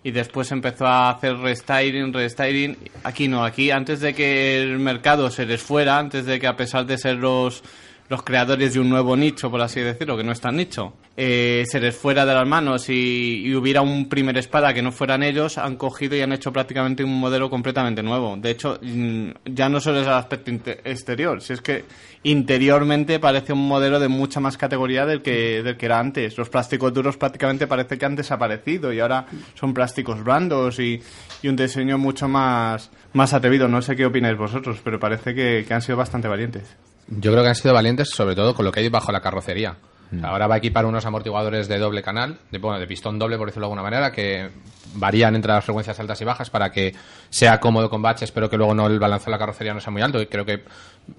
y 0.04 0.12
después 0.12 0.52
empezó 0.52 0.88
a 0.88 1.12
hacer 1.12 1.38
restyling, 1.38 2.14
restyling. 2.14 2.78
Aquí 3.04 3.28
no, 3.28 3.44
aquí 3.44 3.70
antes 3.70 4.00
de 4.00 4.14
que 4.14 4.62
el 4.62 4.80
mercado 4.80 5.30
se 5.30 5.46
les 5.46 5.62
fuera, 5.62 6.00
antes 6.00 6.26
de 6.26 6.40
que 6.40 6.48
a 6.48 6.56
pesar 6.56 6.86
de 6.86 6.98
ser 6.98 7.18
los, 7.18 7.64
los 8.10 8.24
creadores 8.24 8.74
de 8.74 8.80
un 8.80 8.90
nuevo 8.90 9.16
nicho, 9.16 9.52
por 9.52 9.62
así 9.62 9.82
decirlo, 9.82 10.18
que 10.18 10.24
no 10.24 10.32
es 10.32 10.42
tan 10.42 10.56
nicho, 10.56 10.94
eh, 11.16 11.64
se 11.68 11.80
les 11.80 11.96
fuera 11.96 12.26
de 12.26 12.34
las 12.34 12.48
manos 12.48 12.90
y, 12.90 13.44
y 13.46 13.54
hubiera 13.54 13.82
un 13.82 14.10
primer 14.10 14.38
espada 14.38 14.74
que 14.74 14.82
no 14.82 14.92
fueran 14.92 15.22
ellos, 15.22 15.60
han 15.60 15.76
cogido 15.76 16.16
y 16.16 16.22
han 16.22 16.34
hecho 16.34 16.52
prácticamente 16.52 17.04
un 17.04 17.20
modelo 17.20 17.50
completamente 17.52 18.02
nuevo. 18.02 18.36
De 18.36 18.50
hecho, 18.50 18.80
mm, 18.82 19.30
ya 19.46 19.70
no 19.70 19.80
solo 19.80 20.02
es 20.02 20.08
el 20.08 20.14
aspecto 20.14 20.52
exterior, 20.84 21.40
si 21.42 21.54
es 21.54 21.62
que 21.62 21.86
interiormente 22.24 23.20
parece 23.20 23.54
un 23.54 23.68
modelo 23.68 24.00
de 24.00 24.08
mucha 24.08 24.40
más 24.40 24.58
categoría 24.58 25.06
del 25.06 25.22
que, 25.22 25.62
del 25.62 25.78
que 25.78 25.86
era 25.86 26.00
antes. 26.00 26.36
Los 26.36 26.50
plásticos 26.50 26.92
duros 26.92 27.16
prácticamente 27.16 27.68
parece 27.68 27.98
que 27.98 28.06
han 28.06 28.16
desaparecido 28.16 28.92
y 28.92 29.00
ahora 29.00 29.28
son 29.54 29.74
plásticos 29.74 30.24
blandos 30.24 30.80
y, 30.80 31.00
y 31.44 31.48
un 31.48 31.56
diseño 31.56 32.00
mucho 32.00 32.28
más, 32.28 32.90
más 33.14 33.34
atrevido. 33.34 33.68
No 33.68 33.84
sé 33.84 33.96
qué 33.96 34.08
opináis 34.08 34.38
vosotros, 34.38 34.80
pero 34.84 35.00
parece 35.00 35.36
que, 35.36 35.64
que 35.68 35.74
han 35.74 35.82
sido 35.82 35.98
bastante 35.98 36.28
valientes. 36.28 36.76
Yo 37.10 37.32
creo 37.32 37.44
que 37.44 37.50
han 37.50 37.56
sido 37.56 37.74
valientes, 37.74 38.10
sobre 38.10 38.36
todo 38.36 38.54
con 38.54 38.66
lo 38.66 38.72
que 38.72 38.82
hay 38.82 38.90
bajo 38.90 39.12
la 39.12 39.22
carrocería. 39.22 39.78
Ahora 40.24 40.48
va 40.48 40.56
a 40.56 40.58
equipar 40.58 40.86
unos 40.88 41.06
amortiguadores 41.06 41.68
de 41.68 41.78
doble 41.78 42.02
canal, 42.02 42.40
de, 42.50 42.58
bueno, 42.58 42.80
de 42.80 42.88
pistón 42.88 43.20
doble, 43.20 43.38
por 43.38 43.48
decirlo 43.48 43.68
de 43.68 43.74
alguna 43.74 43.84
manera, 43.84 44.12
que 44.12 44.50
varían 44.96 45.36
entre 45.36 45.54
las 45.54 45.64
frecuencias 45.64 46.00
altas 46.00 46.20
y 46.20 46.26
bajas 46.26 46.50
para 46.50 46.72
que 46.72 46.96
sea 47.30 47.60
cómodo 47.60 47.92
con 47.92 48.02
baches, 48.02 48.32
pero 48.32 48.50
que 48.50 48.58
luego 48.58 48.74
no 48.74 48.88
el 48.88 49.00
balance 49.00 49.26
de 49.26 49.32
la 49.32 49.38
carrocería 49.38 49.72
no 49.74 49.80
sea 49.80 49.92
muy 49.92 50.02
alto. 50.02 50.20
Y 50.20 50.26
creo 50.26 50.46
que 50.46 50.64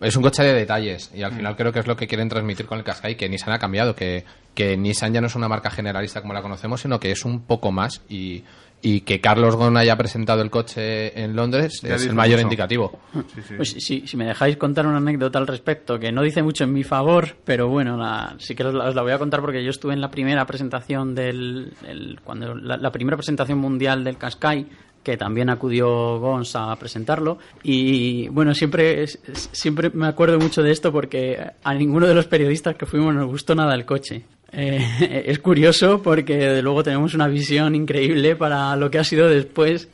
es 0.00 0.16
un 0.16 0.24
coche 0.24 0.42
de 0.42 0.54
detalles. 0.54 1.12
Y 1.14 1.22
al 1.22 1.32
final 1.32 1.54
creo 1.54 1.72
que 1.72 1.78
es 1.78 1.86
lo 1.86 1.94
que 1.96 2.08
quieren 2.08 2.28
transmitir 2.28 2.66
con 2.66 2.78
el 2.78 2.84
Qashqai, 2.84 3.16
que 3.16 3.28
Nissan 3.28 3.54
ha 3.54 3.60
cambiado, 3.60 3.94
que, 3.94 4.24
que 4.54 4.76
Nissan 4.76 5.12
ya 5.14 5.20
no 5.20 5.28
es 5.28 5.36
una 5.36 5.48
marca 5.48 5.70
generalista 5.70 6.20
como 6.20 6.34
la 6.34 6.42
conocemos, 6.42 6.80
sino 6.80 6.98
que 6.98 7.12
es 7.12 7.24
un 7.24 7.42
poco 7.42 7.70
más. 7.70 8.02
Y, 8.08 8.42
Y 8.82 9.02
que 9.02 9.20
Carlos 9.20 9.56
Ghosn 9.56 9.76
haya 9.76 9.96
presentado 9.98 10.40
el 10.40 10.48
coche 10.50 11.22
en 11.22 11.36
Londres 11.36 11.80
Ya 11.82 11.96
es 11.96 12.06
el 12.06 12.14
mayor 12.14 12.38
mucho. 12.38 12.46
indicativo. 12.46 12.98
Sí, 13.12 13.42
sí. 13.46 13.54
Pues 13.56 13.70
sí, 13.78 14.04
si 14.06 14.16
me 14.16 14.24
dejáis 14.24 14.56
contar 14.56 14.86
una 14.86 14.96
anécdota 14.96 15.38
al 15.38 15.46
respecto, 15.46 15.98
que 15.98 16.10
no 16.12 16.22
dice 16.22 16.42
mucho 16.42 16.64
en 16.64 16.72
mi 16.72 16.82
favor, 16.82 17.36
pero 17.44 17.68
bueno, 17.68 17.98
la- 17.98 18.36
sí 18.38 18.54
que 18.54 18.64
os 18.64 18.72
la, 18.72 18.88
os 18.88 18.94
la 18.94 19.02
voy 19.02 19.12
a 19.12 19.18
contar 19.18 19.40
porque 19.42 19.62
yo 19.62 19.68
estuve 19.70 19.92
en 19.92 20.00
la 20.00 20.10
primera 20.10 20.46
presentación 20.46 21.14
del... 21.14 21.72
el- 21.86 22.20
cuando 22.24 22.54
la, 22.54 22.78
la 22.78 22.90
primera 22.90 23.18
presentación 23.18 23.58
mundial 23.58 24.02
del 24.02 24.16
Qashqai, 24.16 24.66
que 25.02 25.16
también 25.18 25.48
acudió 25.50 26.18
Gons 26.18 26.56
a 26.56 26.74
presentarlo, 26.76 27.38
y 27.62 28.28
bueno, 28.28 28.54
siempre, 28.54 29.06
siempre 29.06 29.90
me 29.94 30.06
acuerdo 30.06 30.38
mucho 30.38 30.62
de 30.62 30.70
esto 30.72 30.92
porque 30.92 31.38
a 31.64 31.74
ninguno 31.74 32.06
de 32.06 32.14
los 32.14 32.26
periodistas 32.26 32.76
que 32.76 32.84
fuimos 32.86 33.14
nos 33.14 33.26
gustó 33.26 33.54
nada 33.54 33.74
el 33.74 33.84
coche. 33.86 34.24
Eh, 34.52 35.24
es 35.26 35.38
curioso 35.38 36.02
porque 36.02 36.36
de 36.36 36.62
luego 36.62 36.82
tenemos 36.82 37.14
una 37.14 37.28
visión 37.28 37.74
increíble 37.74 38.36
para 38.36 38.74
lo 38.76 38.90
que 38.90 38.98
ha 38.98 39.04
sido 39.04 39.28
después 39.28 39.88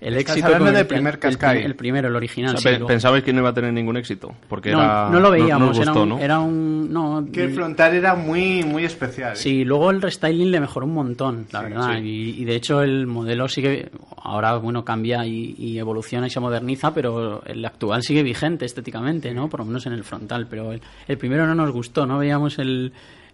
el 0.00 0.16
Estás 0.16 0.36
éxito 0.36 0.54
hablando 0.54 0.72
del 0.78 0.86
primer 0.86 1.18
El 1.22 1.36
prim- 1.36 1.50
El, 1.66 1.74
primero, 1.76 2.08
el 2.08 2.16
original. 2.16 2.54
O 2.54 2.56
sí, 2.56 2.62
sea, 2.62 2.72
pe- 2.72 2.78
luego- 2.78 2.88
pensabais 2.88 3.22
que 3.22 3.32
no 3.34 3.40
iba 3.40 3.50
a 3.50 3.52
tener 3.54 3.70
ningún 3.72 3.98
éxito. 3.98 4.34
Porque 4.48 4.72
no, 4.72 4.82
era, 4.82 5.10
no 5.10 5.20
lo 5.20 5.30
veíamos, 5.30 5.76
no 5.76 5.82
era, 5.82 5.92
un, 5.92 6.08
¿no? 6.08 6.18
era 6.18 6.38
un... 6.40 6.90
No, 6.90 7.26
Que 7.30 7.44
el 7.44 7.52
frontal 7.52 7.94
era 7.94 8.14
muy, 8.14 8.64
muy 8.64 8.84
especial. 8.84 9.34
¿eh? 9.34 9.36
Sí, 9.36 9.62
luego 9.62 9.90
el 9.90 10.00
restyling 10.00 10.50
le 10.50 10.58
mejoró 10.58 10.86
un 10.86 10.94
montón, 10.94 11.46
la 11.52 11.60
verdad. 11.62 11.98
sí. 11.98 12.08
Y, 12.08 12.42
y 12.42 12.44
de 12.46 12.54
hecho 12.56 12.80
el 12.82 13.06
modelo 13.06 13.46
sigue, 13.46 13.90
ahora 14.16 14.56
bueno, 14.56 14.86
cambia 14.86 15.26
y, 15.26 15.54
y 15.58 15.78
evoluciona 15.78 16.28
y 16.28 16.30
se 16.30 16.40
moderniza, 16.40 16.94
pero 16.94 17.42
el 17.44 17.62
actual 17.62 18.02
sigue 18.02 18.22
vigente 18.22 18.64
estéticamente, 18.64 19.34
¿no? 19.34 19.50
Por 19.50 19.60
lo 19.60 19.66
menos 19.66 19.84
en 19.84 19.92
el 19.92 20.02
frontal. 20.02 20.46
Pero 20.48 20.72
el, 20.72 20.80
el 21.08 21.18
primero 21.18 21.46
no 21.46 21.54
nos 21.54 21.70
gustó, 21.72 22.06
no 22.06 22.16
veíamos 22.18 22.58
el, 22.58 22.90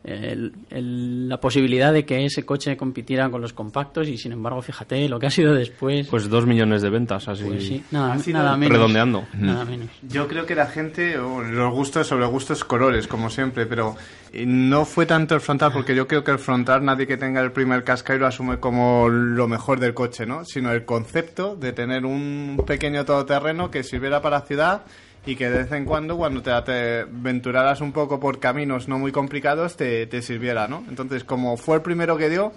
el- 0.06 0.52
el- 0.70 1.28
la 1.28 1.38
posibilidad 1.40 1.92
de 1.92 2.04
que 2.06 2.24
ese 2.24 2.44
coche 2.44 2.76
compitiera 2.76 3.28
con 3.28 3.40
los 3.42 3.52
compactos 3.52 4.08
y 4.08 4.16
sin 4.16 4.32
embargo, 4.32 4.62
fíjate 4.62 5.08
lo 5.08 5.18
que 5.18 5.26
ha 5.26 5.30
sido 5.30 5.52
después. 5.54 6.06
Pues 6.08 6.28
dos 6.30 6.46
millones 6.46 6.82
de 6.82 6.90
ventas, 6.90 7.26
así. 7.28 7.44
Pues 7.44 7.66
sí, 7.66 7.82
nada, 7.90 8.16
nada 8.28 8.56
menos. 8.56 8.76
redondeando. 8.76 9.24
Nada 9.38 9.64
menos. 9.64 9.88
Yo 10.02 10.28
creo 10.28 10.46
que 10.46 10.54
la 10.54 10.66
gente, 10.66 11.18
o 11.18 11.42
los 11.42 11.72
gustos 11.72 12.06
sobre 12.06 12.26
gustos 12.26 12.64
colores, 12.64 13.06
como 13.08 13.28
siempre, 13.30 13.66
pero 13.66 13.96
eh, 14.32 14.44
no 14.46 14.84
fue 14.84 15.06
tanto 15.06 15.34
el 15.34 15.40
frontal, 15.40 15.72
porque 15.72 15.94
yo 15.94 16.06
creo 16.06 16.22
que 16.22 16.30
el 16.30 16.38
frontal 16.38 16.84
nadie 16.84 17.06
que 17.06 17.16
tenga 17.16 17.40
el 17.40 17.52
primer 17.52 17.82
Qashqai 17.84 18.18
lo 18.18 18.26
asume 18.26 18.58
como 18.58 19.08
lo 19.08 19.48
mejor 19.48 19.80
del 19.80 19.94
coche, 19.94 20.26
¿no? 20.26 20.44
Sino 20.44 20.70
el 20.72 20.84
concepto 20.84 21.56
de 21.56 21.72
tener 21.72 22.06
un 22.06 22.62
pequeño 22.66 23.04
todoterreno 23.04 23.70
que 23.70 23.82
sirviera 23.82 24.22
para 24.22 24.40
ciudad 24.42 24.82
y 25.26 25.34
que 25.34 25.50
de 25.50 25.58
vez 25.58 25.72
en 25.72 25.84
cuando, 25.84 26.16
cuando 26.16 26.40
te, 26.40 26.52
aventuraras 26.52 27.80
un 27.80 27.92
poco 27.92 28.20
por 28.20 28.38
caminos 28.38 28.86
no 28.86 28.98
muy 28.98 29.10
complicados, 29.10 29.76
te, 29.76 30.06
te 30.06 30.22
sirviera, 30.22 30.68
¿no? 30.68 30.84
Entonces, 30.88 31.24
como 31.24 31.56
fue 31.56 31.76
el 31.76 31.82
primero 31.82 32.16
que 32.16 32.30
dio, 32.30 32.52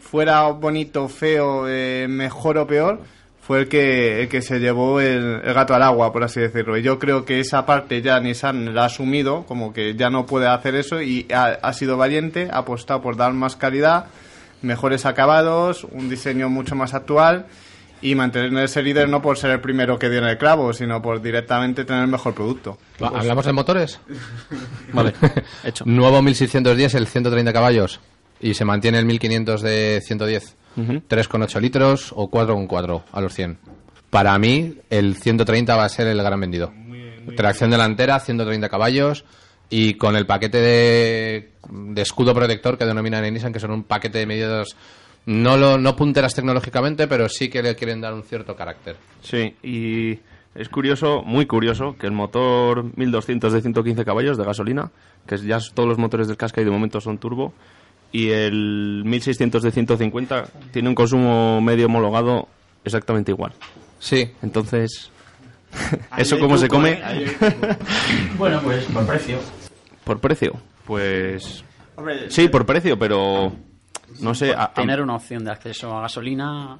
fuera 0.00 0.48
bonito, 0.48 1.08
feo, 1.08 1.68
eh, 1.68 2.06
mejor 2.08 2.56
o 2.56 2.66
peor, 2.66 3.00
fue 3.42 3.60
el 3.60 3.68
que, 3.68 4.22
el 4.22 4.28
que 4.28 4.40
se 4.40 4.58
llevó 4.58 4.98
el, 4.98 5.42
el 5.44 5.54
gato 5.54 5.74
al 5.74 5.82
agua, 5.82 6.10
por 6.10 6.24
así 6.24 6.40
decirlo. 6.40 6.78
Y 6.78 6.82
yo 6.82 6.98
creo 6.98 7.26
que 7.26 7.38
esa 7.38 7.66
parte 7.66 8.00
ya 8.00 8.18
Nissan 8.18 8.74
la 8.74 8.84
ha 8.84 8.86
asumido, 8.86 9.44
como 9.44 9.74
que 9.74 9.94
ya 9.94 10.08
no 10.08 10.24
puede 10.24 10.46
hacer 10.48 10.74
eso 10.74 11.02
y 11.02 11.26
ha, 11.32 11.58
ha 11.62 11.72
sido 11.74 11.98
valiente, 11.98 12.48
ha 12.50 12.58
apostado 12.58 13.02
por 13.02 13.16
dar 13.16 13.34
más 13.34 13.56
calidad, 13.56 14.06
mejores 14.62 15.04
acabados, 15.04 15.84
un 15.84 16.08
diseño 16.08 16.48
mucho 16.48 16.74
más 16.74 16.94
actual 16.94 17.46
y 18.02 18.14
mantener 18.14 18.64
ese 18.64 18.82
líder 18.82 19.08
no 19.08 19.22
por 19.22 19.38
ser 19.38 19.50
el 19.50 19.60
primero 19.60 19.98
que 19.98 20.10
dio 20.10 20.18
en 20.18 20.26
el 20.26 20.38
clavo, 20.38 20.72
sino 20.72 21.00
por 21.00 21.22
directamente 21.22 21.84
tener 21.84 22.02
el 22.02 22.10
mejor 22.10 22.34
producto. 22.34 22.78
Va, 23.02 23.08
¿Hablamos 23.08 23.46
de 23.46 23.52
motores? 23.52 24.00
Vale, 24.92 25.14
hecho. 25.64 25.84
Nuevo 25.86 26.22
1610, 26.22 26.94
el 26.94 27.06
130 27.06 27.52
caballos. 27.52 28.00
Y 28.40 28.54
se 28.54 28.64
mantiene 28.64 28.98
el 28.98 29.06
1500 29.06 29.62
de 29.62 30.02
110. 30.04 30.56
3,8 30.76 31.60
litros 31.60 32.12
o 32.14 32.30
4,4 32.30 33.02
a 33.10 33.20
los 33.22 33.32
100. 33.32 33.58
Para 34.10 34.38
mí, 34.38 34.74
el 34.90 35.16
130 35.16 35.74
va 35.74 35.84
a 35.84 35.88
ser 35.88 36.06
el 36.06 36.18
gran 36.18 36.38
vendido. 36.38 36.70
Tracción 37.34 37.70
delantera, 37.70 38.20
130 38.20 38.68
caballos. 38.68 39.24
Y 39.70 39.94
con 39.94 40.16
el 40.16 40.26
paquete 40.26 40.58
de, 40.58 41.52
de 41.70 42.02
escudo 42.02 42.34
protector 42.34 42.76
que 42.76 42.84
denominan 42.84 43.24
en 43.24 43.34
Nissan, 43.34 43.54
que 43.54 43.58
son 43.58 43.70
un 43.70 43.84
paquete 43.84 44.18
de 44.18 44.26
medidas 44.26 44.76
no, 45.26 45.56
lo, 45.56 45.78
no 45.78 45.94
punteras 45.96 46.34
tecnológicamente, 46.34 47.06
pero 47.06 47.28
sí 47.28 47.48
que 47.48 47.62
le 47.62 47.74
quieren 47.76 48.00
dar 48.00 48.14
un 48.14 48.22
cierto 48.22 48.56
carácter. 48.56 48.96
Sí, 49.22 49.54
y 49.62 50.18
es 50.54 50.68
curioso, 50.70 51.22
muy 51.22 51.46
curioso, 51.46 51.96
que 51.98 52.06
el 52.06 52.12
motor 52.12 52.84
1200 52.96 53.52
de 53.52 53.60
115 53.60 54.04
caballos 54.04 54.38
de 54.38 54.44
gasolina, 54.44 54.90
que 55.26 55.34
es- 55.34 55.42
ya 55.42 55.58
todos 55.74 55.88
los 55.88 55.98
motores 55.98 56.28
del 56.28 56.36
Qashqai 56.36 56.64
de 56.64 56.70
momento 56.70 57.00
son 57.00 57.18
turbo, 57.18 57.52
y 58.12 58.30
el 58.30 59.02
1600 59.04 59.62
de 59.62 59.70
150 59.72 60.46
tiene 60.72 60.88
un 60.88 60.94
consumo 60.94 61.60
medio 61.60 61.86
homologado 61.86 62.48
exactamente 62.84 63.32
igual. 63.32 63.52
Sí, 63.98 64.30
Entonces, 64.42 65.10
¿eso 66.16 66.38
cómo 66.38 66.56
se 66.56 66.68
come? 66.68 67.00
Bueno, 68.38 68.60
pues 68.62 68.84
por 68.84 69.06
precio. 69.06 69.38
Por 70.04 70.20
precio. 70.20 70.52
Pues 70.84 71.64
sí, 72.28 72.48
por 72.48 72.64
precio, 72.64 72.96
pero 72.98 73.52
no 74.20 74.34
sé. 74.34 74.52
a- 74.54 74.64
a- 74.64 74.72
Tener 74.74 75.00
una 75.00 75.14
opción 75.16 75.44
de 75.44 75.50
acceso 75.50 75.96
a 75.96 76.02
gasolina. 76.02 76.78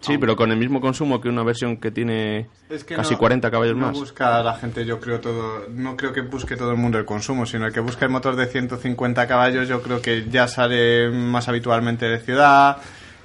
sí, 0.00 0.18
pero 0.18 0.36
con 0.36 0.50
el 0.52 0.58
mismo 0.58 0.80
consumo 0.80 1.20
que 1.20 1.28
una 1.28 1.42
versión 1.42 1.78
que 1.78 1.90
tiene 1.90 2.48
Es 2.68 2.84
que 2.84 2.94
casi 2.94 3.14
no- 3.14 3.18
40 3.18 3.50
caballos 3.50 3.76
no 3.76 3.86
más. 3.86 3.98
busca 3.98 4.42
la 4.42 4.54
gente, 4.54 4.84
yo 4.84 5.00
creo 5.00 5.20
todo, 5.20 5.66
no 5.70 5.96
creo 5.96 6.12
que 6.12 6.20
busque 6.20 6.56
todo 6.56 6.70
el 6.72 6.76
mundo 6.76 6.98
el 6.98 7.04
consumo, 7.04 7.44
sino 7.46 7.66
el 7.66 7.72
que 7.72 7.80
busca 7.80 8.04
el 8.04 8.12
motor 8.12 8.36
de 8.36 8.46
150 8.46 9.26
caballos, 9.26 9.66
yo 9.68 9.82
creo 9.82 10.00
que 10.02 10.26
ya 10.30 10.46
sale 10.48 11.10
más 11.10 11.48
habitualmente 11.48 12.06
de 12.06 12.18
ciudad, 12.20 12.76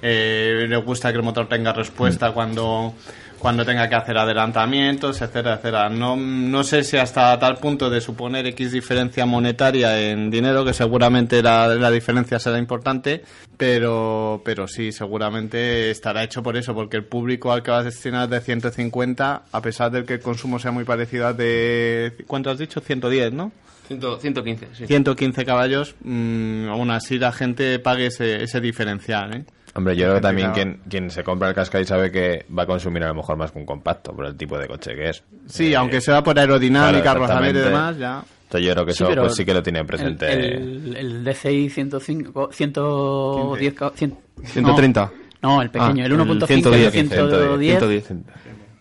eh, 0.02 0.66
le 0.68 0.78
gusta 0.78 1.12
que 1.12 1.18
el 1.18 1.24
motor 1.24 1.48
tenga 1.48 1.74
respuesta 1.74 2.32
cuando 2.32 2.96
cuando 3.42 3.66
tenga 3.66 3.90
que 3.90 3.96
hacer 3.96 4.16
adelantamientos, 4.18 5.20
etcétera, 5.20 5.56
etcétera. 5.56 5.90
No, 5.90 6.16
no 6.16 6.64
sé 6.64 6.84
si 6.84 6.98
hasta 6.98 7.38
tal 7.40 7.58
punto 7.58 7.90
de 7.90 8.00
suponer 8.00 8.46
X 8.46 8.72
diferencia 8.72 9.26
monetaria 9.26 10.00
en 10.12 10.30
dinero, 10.30 10.64
que 10.64 10.74
seguramente 10.74 11.42
la, 11.42 11.68
la 11.70 11.90
diferencia 11.90 12.38
será 12.38 12.60
importante, 12.60 13.24
pero, 13.58 14.42
pero 14.46 14.68
sí, 14.68 14.92
seguramente 14.92 15.90
estará 15.90 16.24
hecho 16.24 16.44
por 16.44 16.56
eso, 16.56 16.76
porque 16.76 16.98
el 16.98 17.06
público 17.06 17.52
al 17.52 17.64
que 17.64 17.72
vas 17.72 17.82
a 17.82 17.86
destinar 17.86 18.30
de 18.30 18.40
150, 18.42 19.44
a 19.52 19.62
pesar 19.62 19.92
de 19.92 20.06
que 20.06 20.14
el 20.14 20.20
consumo 20.20 20.60
sea 20.60 20.72
muy 20.72 20.84
parecido 20.84 21.26
al 21.28 21.36
de, 21.36 22.14
¿cuánto 22.28 22.52
has 22.52 22.60
dicho? 22.60 22.80
110, 22.80 23.34
¿no? 23.34 23.52
115, 23.88 24.68
sí. 24.74 24.88
115 24.88 25.46
caballos, 25.46 25.96
mm, 26.04 26.70
aún 26.70 26.92
así 26.92 27.18
la 27.18 27.32
gente 27.32 27.80
pague 27.80 28.06
ese, 28.06 28.44
ese 28.44 28.62
diferencial, 28.62 29.34
¿eh? 29.34 29.46
Hombre, 29.74 29.96
yo 29.96 30.04
creo 30.06 30.16
que 30.16 30.22
también 30.22 30.52
quien, 30.52 30.80
quien 30.90 31.10
se 31.12 31.24
compra 31.24 31.48
el 31.50 31.56
Qashqai 31.56 31.86
sabe 31.86 32.12
que 32.12 32.46
va 32.58 32.64
a 32.64 32.66
consumir 32.66 33.04
a 33.04 33.08
lo 33.08 33.16
mejor 33.16 33.38
más 33.38 33.52
que 33.52 33.60
un 33.60 33.66
compacto 33.66 34.14
por 34.14 34.26
el 34.26 34.36
tipo 34.36 34.58
de 34.58 34.68
coche 34.68 34.94
que 34.96 35.10
es. 35.10 35.24
Sí, 35.48 35.72
Eh, 35.72 35.76
aunque 35.78 36.02
sea 36.02 36.22
por 36.24 36.38
aerodinámica, 36.38 37.02
claro, 37.04 37.20
rozamiento 37.22 37.60
y 37.60 37.64
demás, 37.64 37.98
ya. 37.98 38.24
Entonces 38.44 38.68
yo 38.68 38.74
creo 38.74 38.86
que 38.86 38.92
Sí, 38.94 39.04
eso 39.04 39.10
pero 39.10 39.22
pues 39.24 39.36
sí 39.36 39.46
que 39.46 39.54
lo 39.54 39.64
tienen 39.64 39.88
presente. 39.88 40.30
El, 40.34 40.42
el, 40.44 40.98
el 40.98 41.24
DCI 41.24 41.70
105, 41.70 42.50
110, 42.52 43.74
ca- 43.74 43.92
cien- 43.94 44.18
130. 44.44 45.12
No, 45.42 45.56
no, 45.56 45.62
el 45.62 45.70
pequeño, 45.70 46.04
Ah, 46.04 46.06
el 46.06 46.14
1.5 46.14 46.48
110, 46.48 46.92
110, 46.92 48.06
110. 48.06 48.06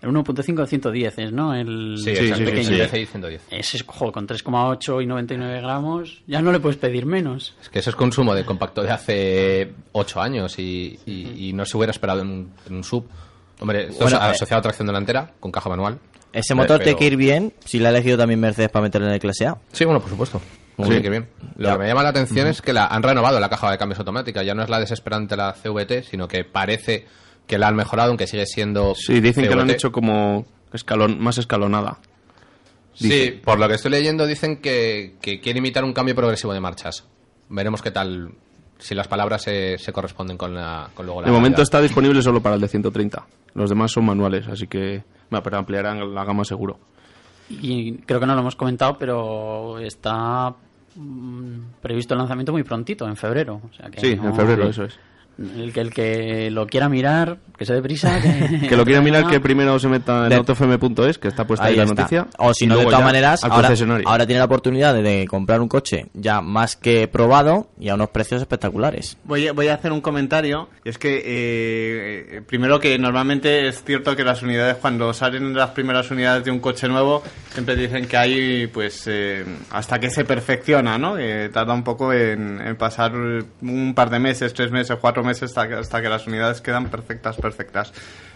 El 0.02 0.08
1.5 0.10 0.66
110 0.66 1.18
es, 1.18 1.32
¿no? 1.32 1.54
El, 1.54 1.96
sí, 1.98 2.10
el 2.10 2.16
exacto, 2.16 2.36
sí, 2.38 2.44
pequeño. 2.44 2.88
sí, 2.88 3.06
110. 3.06 3.42
Ese 3.50 3.84
con 3.84 4.26
3,8 4.26 5.02
y 5.02 5.06
99 5.06 5.60
gramos, 5.60 6.22
ya 6.26 6.40
no 6.40 6.52
le 6.52 6.60
puedes 6.60 6.78
pedir 6.78 7.06
menos. 7.06 7.54
Es 7.60 7.68
que 7.68 7.80
eso 7.80 7.90
es 7.90 7.96
consumo 7.96 8.34
de 8.34 8.44
compacto 8.44 8.82
de 8.82 8.90
hace 8.90 9.72
8 9.92 10.20
años 10.20 10.58
y, 10.58 10.98
y- 11.06 11.48
y 11.48 11.52
no 11.52 11.64
se 11.66 11.76
hubiera 11.76 11.90
esperado 11.90 12.22
en 12.22 12.28
un, 12.28 12.52
en 12.66 12.74
un 12.76 12.84
sub. 12.84 13.06
Hombre, 13.60 13.88
esto 13.88 14.04
Bueno, 14.04 14.16
es 14.18 14.22
eh, 14.22 14.26
asociado 14.26 14.58
a 14.60 14.62
tracción 14.62 14.86
delantera, 14.86 15.32
con 15.38 15.52
caja 15.52 15.68
manual. 15.68 15.98
Ese 16.32 16.54
motor 16.54 16.78
Pero- 16.78 16.84
tiene 16.84 16.98
que 16.98 17.06
ir 17.06 17.16
bien 17.16 17.52
si 17.64 17.78
la 17.78 17.88
ha 17.88 17.92
elegido 17.92 18.16
también 18.16 18.40
Mercedes 18.40 18.70
para 18.70 18.84
meterlo 18.84 19.08
en 19.08 19.14
el 19.14 19.20
clase 19.20 19.46
A. 19.46 19.58
Sí, 19.72 19.84
bueno, 19.84 20.00
por 20.00 20.08
supuesto. 20.08 20.40
Muy 20.76 20.96
Sí. 20.96 21.08
bien. 21.10 21.28
Lo 21.56 21.68
Ya. 21.68 21.72
que 21.74 21.78
me 21.80 21.88
llama 21.88 22.02
la 22.04 22.08
atención 22.08 22.46
es 22.46 22.62
que 22.62 22.72
la 22.72 22.86
han 22.86 23.02
renovado 23.02 23.38
la 23.38 23.50
caja 23.50 23.70
de 23.70 23.76
cambios 23.76 23.98
automática. 23.98 24.42
Ya 24.42 24.54
no 24.54 24.62
es 24.62 24.70
la 24.70 24.80
desesperante 24.80 25.36
la 25.36 25.52
CVT, 25.52 26.04
sino 26.04 26.26
que 26.26 26.44
parece 26.44 27.04
que 27.46 27.58
la 27.58 27.68
han 27.68 27.76
mejorado, 27.76 28.10
aunque 28.10 28.26
sigue 28.26 28.46
siendo. 28.46 28.94
Sí, 28.94 29.20
dicen 29.20 29.46
que 29.48 29.54
lo 29.54 29.62
han 29.62 29.70
hecho 29.70 29.90
como 29.92 30.46
escalón, 30.72 31.20
más 31.20 31.38
escalonada. 31.38 31.98
Sí, 32.94 33.40
por 33.44 33.58
lo 33.58 33.66
que 33.68 33.74
estoy 33.74 33.90
leyendo 33.92 34.26
dicen 34.26 34.58
que, 34.58 35.14
que 35.22 35.40
quiere 35.40 35.58
imitar 35.60 35.84
un 35.84 35.92
cambio 35.92 36.14
progresivo 36.14 36.52
de 36.52 36.60
marchas. 36.60 37.04
Veremos 37.48 37.80
qué 37.82 37.90
tal, 37.90 38.32
si 38.78 38.94
las 38.94 39.08
palabras 39.08 39.42
se, 39.42 39.78
se 39.78 39.92
corresponden 39.92 40.36
con, 40.36 40.54
la, 40.54 40.90
con 40.94 41.06
luego 41.06 41.20
la 41.22 41.26
De 41.26 41.32
momento 41.32 41.56
realidad. 41.56 41.62
está 41.62 41.80
disponible 41.80 42.20
solo 42.22 42.40
para 42.42 42.56
el 42.56 42.60
de 42.60 42.68
130. 42.68 43.26
Los 43.54 43.70
demás 43.70 43.90
son 43.92 44.04
manuales, 44.04 44.46
así 44.48 44.66
que 44.66 45.02
va, 45.34 45.42
pero 45.42 45.58
ampliarán 45.58 46.14
la 46.14 46.24
gama 46.24 46.44
seguro. 46.44 46.78
Y 47.48 47.94
creo 48.02 48.20
que 48.20 48.26
no 48.26 48.34
lo 48.34 48.40
hemos 48.42 48.54
comentado, 48.54 48.96
pero 48.98 49.78
está 49.80 50.54
mm, 50.94 51.58
previsto 51.80 52.14
el 52.14 52.18
lanzamiento 52.18 52.52
muy 52.52 52.62
prontito, 52.62 53.06
en 53.08 53.16
febrero. 53.16 53.60
O 53.68 53.72
sea 53.74 53.88
que 53.90 54.00
Sí, 54.00 54.14
no- 54.16 54.28
en 54.28 54.34
febrero, 54.36 54.68
eso 54.68 54.84
es. 54.84 54.98
El 55.40 55.72
que, 55.72 55.80
el 55.80 55.90
que 55.94 56.50
lo 56.50 56.66
quiera 56.66 56.88
mirar, 56.90 57.38
que 57.56 57.64
se 57.64 57.72
dé 57.72 57.80
prisa. 57.82 58.20
Que, 58.60 58.68
Que 58.68 58.76
lo 58.76 58.84
quiera 58.84 59.00
mirar, 59.00 59.26
que 59.26 59.40
primero 59.40 59.78
se 59.78 59.88
meta 59.88 60.26
en 60.26 60.32
autofm.es, 60.34 61.18
que 61.18 61.28
está 61.28 61.46
puesta 61.46 61.66
ahí, 61.66 61.76
la 61.76 61.84
está. 61.84 61.94
noticia. 62.02 62.26
O 62.38 62.52
si 62.52 62.66
no, 62.66 62.76
de 62.76 62.84
todas 62.84 63.02
maneras, 63.02 63.42
ahora, 63.44 64.26
tiene 64.26 64.38
la 64.38 64.44
oportunidad 64.44 64.94
de, 64.94 65.02
de 65.02 65.26
comprar 65.26 65.60
un 65.60 65.68
coche 65.68 66.06
ya 66.12 66.40
más 66.42 66.76
que 66.76 67.08
probado 67.08 67.70
y 67.78 67.88
a 67.88 67.94
unos 67.94 68.10
precios 68.10 68.40
espectaculares. 68.42 69.16
Voy 69.24 69.48
a, 69.48 69.52
voy 69.54 69.68
a 69.68 69.74
hacer 69.74 69.92
un 69.92 70.00
comentario. 70.02 70.68
Y 70.84 70.90
es 70.90 70.98
que, 70.98 71.16
eh, 71.16 72.26
eh, 72.36 72.42
primero 72.46 72.78
que 72.78 72.98
normalmente 72.98 73.68
es 73.68 73.82
cierto 73.82 74.14
que 74.14 74.24
las 74.24 74.42
unidades, 74.42 74.76
cuando 74.76 75.12
salen 75.14 75.54
las 75.54 75.70
primeras 75.70 76.10
unidades 76.10 76.44
de 76.44 76.50
un 76.50 76.60
coche 76.60 76.86
nuevo, 76.88 77.22
siempre 77.52 77.76
dicen 77.76 78.06
que 78.06 78.16
hay, 78.16 78.66
pues, 78.66 79.04
eh, 79.06 79.44
hasta 79.70 79.98
que 79.98 80.10
se 80.10 80.24
perfecciona, 80.24 80.98
¿no? 80.98 81.16
Eh, 81.18 81.48
tarda 81.50 81.72
un 81.72 81.82
poco 81.84 82.12
en, 82.12 82.60
en 82.60 82.76
pasar 82.76 83.12
un 83.14 83.94
par 83.94 84.10
de 84.10 84.18
meses, 84.18 84.52
tres 84.52 84.70
meses, 84.70 84.96
cuatro 85.00 85.22
meses, 85.22 85.29
hasta 85.30 85.68
que, 85.68 85.74
hasta 85.74 86.02
que 86.02 86.08
las 86.08 86.26
unidades 86.26 86.60
quedan 86.60 86.90
perfectas, 86.90 87.36
perfectas. 87.36 87.92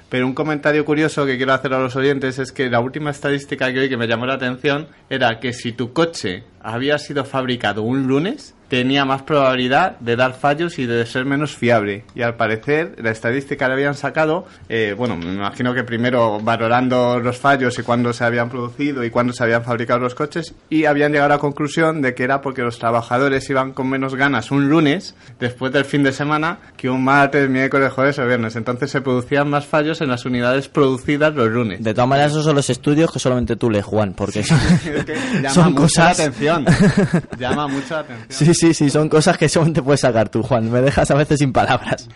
Pero 0.08 0.26
un 0.26 0.34
comentario 0.34 0.84
curioso 0.84 1.26
que 1.26 1.36
quiero 1.36 1.52
hacer 1.52 1.72
a 1.74 1.80
los 1.80 1.96
oyentes 1.96 2.38
es 2.38 2.52
que 2.52 2.70
la 2.70 2.80
última 2.80 3.10
estadística 3.10 3.72
que 3.72 3.80
hoy 3.80 3.88
que 3.88 3.96
me 3.96 4.06
llamó 4.06 4.26
la 4.26 4.34
atención 4.34 4.86
era 5.10 5.40
que 5.40 5.52
si 5.52 5.72
tu 5.72 5.92
coche 5.92 6.44
había 6.62 6.98
sido 6.98 7.24
fabricado 7.24 7.82
un 7.82 8.06
lunes, 8.06 8.53
tenía 8.74 9.04
más 9.04 9.22
probabilidad 9.22 10.00
de 10.00 10.16
dar 10.16 10.34
fallos 10.34 10.80
y 10.80 10.86
de 10.86 11.06
ser 11.06 11.24
menos 11.24 11.54
fiable. 11.54 12.04
Y 12.16 12.22
al 12.22 12.34
parecer, 12.34 12.96
la 12.98 13.12
estadística 13.12 13.68
le 13.68 13.74
habían 13.74 13.94
sacado, 13.94 14.46
eh, 14.68 14.96
bueno, 14.98 15.16
me 15.16 15.32
imagino 15.32 15.72
que 15.74 15.84
primero 15.84 16.40
valorando 16.40 17.20
los 17.20 17.38
fallos 17.38 17.78
y 17.78 17.82
cuándo 17.84 18.12
se 18.12 18.24
habían 18.24 18.50
producido 18.50 19.04
y 19.04 19.10
cuándo 19.10 19.32
se 19.32 19.44
habían 19.44 19.62
fabricado 19.62 20.00
los 20.00 20.16
coches, 20.16 20.54
y 20.70 20.86
habían 20.86 21.12
llegado 21.12 21.32
a 21.32 21.36
la 21.36 21.38
conclusión 21.38 22.02
de 22.02 22.16
que 22.16 22.24
era 22.24 22.40
porque 22.40 22.62
los 22.62 22.80
trabajadores 22.80 23.48
iban 23.48 23.74
con 23.74 23.88
menos 23.88 24.16
ganas 24.16 24.50
un 24.50 24.68
lunes, 24.68 25.14
después 25.38 25.72
del 25.72 25.84
fin 25.84 26.02
de 26.02 26.10
semana, 26.10 26.58
que 26.76 26.90
un 26.90 27.04
martes, 27.04 27.48
miércoles, 27.48 27.92
jueves 27.92 28.18
o 28.18 28.26
viernes. 28.26 28.56
Entonces 28.56 28.90
se 28.90 29.02
producían 29.02 29.48
más 29.48 29.66
fallos 29.66 30.00
en 30.00 30.08
las 30.08 30.24
unidades 30.24 30.66
producidas 30.66 31.32
los 31.32 31.48
lunes. 31.48 31.80
De 31.80 31.94
todas 31.94 32.08
maneras, 32.08 32.32
esos 32.32 32.44
son 32.44 32.56
los 32.56 32.68
estudios 32.68 33.12
que 33.12 33.20
solamente 33.20 33.54
tú 33.54 33.70
lees, 33.70 33.84
Juan, 33.84 34.14
porque 34.14 34.40
Es 34.40 34.48
que 34.48 35.04
llama 35.34 35.50
son 35.50 35.64
mucho 35.66 35.82
cosas... 35.82 36.18
la 36.18 36.24
atención. 36.24 36.66
Llama 37.38 37.68
mucho 37.68 37.94
la 37.94 38.00
atención. 38.00 38.26
Sí, 38.30 38.54
sí, 38.54 38.63
sí, 38.72 38.88
son 38.88 39.08
cosas 39.08 39.36
que 39.36 39.48
solamente 39.48 39.82
puedes 39.82 40.00
sacar 40.00 40.28
tú, 40.30 40.42
Juan. 40.42 40.70
Me 40.70 40.80
dejas 40.80 41.10
a 41.10 41.14
veces 41.14 41.38
sin 41.40 41.52
palabras. 41.52 42.08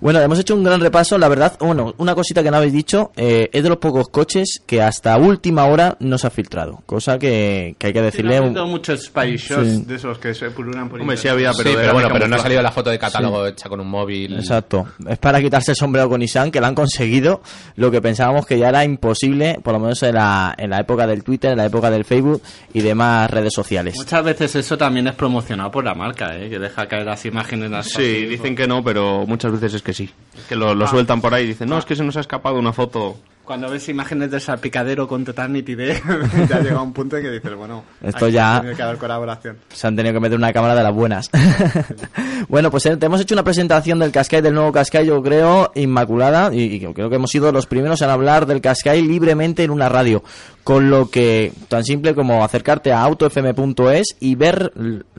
Bueno, 0.00 0.20
hemos 0.20 0.38
hecho 0.38 0.54
un 0.54 0.64
gran 0.64 0.80
repaso. 0.80 1.18
La 1.18 1.28
verdad, 1.28 1.56
bueno, 1.60 1.94
una 1.98 2.14
cosita 2.14 2.42
que 2.42 2.50
no 2.50 2.56
habéis 2.56 2.72
dicho, 2.72 3.12
eh, 3.16 3.50
es 3.52 3.62
de 3.62 3.68
los 3.68 3.78
pocos 3.78 4.08
coches 4.08 4.60
que 4.66 4.80
hasta 4.80 5.16
última 5.16 5.66
hora 5.66 5.96
no 6.00 6.18
se 6.18 6.26
ha 6.26 6.30
filtrado. 6.30 6.82
Cosa 6.86 7.18
que, 7.18 7.74
que 7.78 7.88
hay 7.88 7.92
que 7.92 7.98
Sí, 7.98 8.04
decirle... 8.04 8.30
no 8.36 8.36
ha 8.36 8.40
un- 8.40 8.46
habido 8.48 8.66
muchos 8.66 9.04
spy 9.04 9.36
shots 9.36 9.68
Sí. 9.68 9.82
de 9.86 9.94
esos 9.96 10.18
que 10.18 10.34
se 10.34 10.50
pululan 10.50 10.88
por 10.88 11.00
Hombre, 11.00 11.16
sí 11.16 11.28
había, 11.28 11.52
Sí, 11.52 11.58
pero, 11.62 11.70
pero, 11.70 11.82
era 11.84 11.92
bueno, 11.92 12.08
pero 12.12 12.28
no 12.28 12.36
ha 12.36 12.38
salido 12.38 12.62
la 12.62 12.70
foto 12.72 12.90
de 12.90 12.98
catálogo 12.98 13.46
hecha 13.46 13.68
con 13.68 13.80
un 13.80 13.88
móvil. 13.88 14.34
Exacto. 14.36 14.86
Es 15.08 15.18
para 15.18 15.40
quitarse 15.40 15.72
el 15.72 15.76
sombrero 15.76 16.08
con 16.08 16.20
Nissan, 16.20 16.50
que 16.50 16.60
lo 16.60 16.66
han 16.66 16.74
conseguido. 16.74 17.42
Lo 17.76 17.90
que 17.90 18.00
pensábamos 18.00 18.46
que 18.46 18.58
ya 18.58 18.68
era 18.68 18.84
imposible, 18.84 19.58
por 19.62 19.72
lo 19.72 19.80
menos 19.80 20.02
en 20.02 20.14
la, 20.14 20.54
en 20.56 20.70
la 20.70 20.80
época 20.80 21.06
del 21.06 21.22
Twitter, 21.24 21.52
en 21.52 21.58
la 21.58 21.66
época 21.66 21.90
del 21.90 22.04
Facebook 22.04 22.42
y 22.72 22.80
demás 22.80 23.30
redes 23.30 23.52
sociales. 23.54 23.94
Muchas 23.96 24.24
veces 24.24 24.54
eso 24.56 24.76
también 24.78 25.06
es 25.08 25.14
promocionado 25.14 25.70
por 25.72 25.82
la 25.84 25.94
marca, 25.94 26.36
¿eh? 26.36 26.48
que 26.48 26.60
deja 26.60 26.86
caer 26.86 27.04
las 27.06 27.24
imágenes. 27.26 27.70
Las 27.70 27.86
Sí, 27.88 28.26
dicen 28.26 28.54
que 28.54 28.68
no, 28.68 28.84
pero 28.84 29.26
muchas 29.26 29.50
veces 29.50 29.74
es 29.74 29.82
que 29.82 29.92
sí. 29.92 30.08
Es 30.38 30.44
que 30.44 30.54
lo, 30.54 30.72
lo 30.74 30.86
sueltan 30.86 31.20
por 31.20 31.34
ahí 31.34 31.44
y 31.44 31.48
dicen, 31.48 31.68
no, 31.68 31.78
es 31.78 31.84
que 31.84 31.96
se 31.96 32.04
nos 32.04 32.16
ha 32.16 32.20
escapado 32.20 32.56
una 32.60 32.72
foto. 32.72 33.16
Cuando 33.44 33.68
ves 33.68 33.88
imágenes 33.88 34.30
de 34.30 34.38
salpicadero 34.38 35.08
con 35.08 35.24
total 35.24 35.52
nitidez, 35.52 36.00
ya 36.48 36.60
llega 36.60 36.80
un 36.80 36.92
punto 36.92 37.16
en 37.16 37.24
que 37.24 37.30
dices, 37.32 37.52
bueno, 37.56 37.82
Esto 38.00 38.28
ya- 38.28 38.60
Tiene 38.60 38.76
que 38.76 38.82
haber 38.82 38.98
colaboración. 38.98 39.56
Se 39.72 39.84
han 39.88 39.96
tenido 39.96 40.14
que 40.14 40.20
meter 40.20 40.38
una 40.38 40.52
cámara 40.52 40.76
de 40.76 40.82
las 40.84 40.94
buenas. 40.94 41.28
bueno, 42.48 42.70
pues 42.70 42.86
eh, 42.86 42.96
te 42.96 43.06
hemos 43.06 43.20
hecho 43.20 43.34
una 43.34 43.42
presentación 43.44 43.98
del 43.98 44.12
Qashqai, 44.12 44.40
del 44.42 44.54
nuevo 44.54 44.72
Qashqai, 44.72 45.06
yo 45.06 45.20
creo, 45.22 45.72
inmaculada. 45.74 46.54
Y, 46.54 46.62
y 46.76 46.92
creo 46.92 47.10
que 47.10 47.16
hemos 47.16 47.30
sido 47.30 47.50
los 47.52 47.66
primeros 47.66 48.00
en 48.02 48.10
hablar 48.10 48.46
del 48.46 48.60
Qashqai 48.60 49.02
libremente 49.02 49.64
en 49.64 49.70
una 49.70 49.88
radio. 49.88 50.22
Con 50.64 50.90
lo 50.90 51.10
que, 51.10 51.52
tan 51.68 51.84
simple 51.84 52.14
como 52.14 52.44
acercarte 52.44 52.92
a 52.92 53.02
autofm.es 53.02 54.16
y 54.20 54.36
ver 54.36 54.72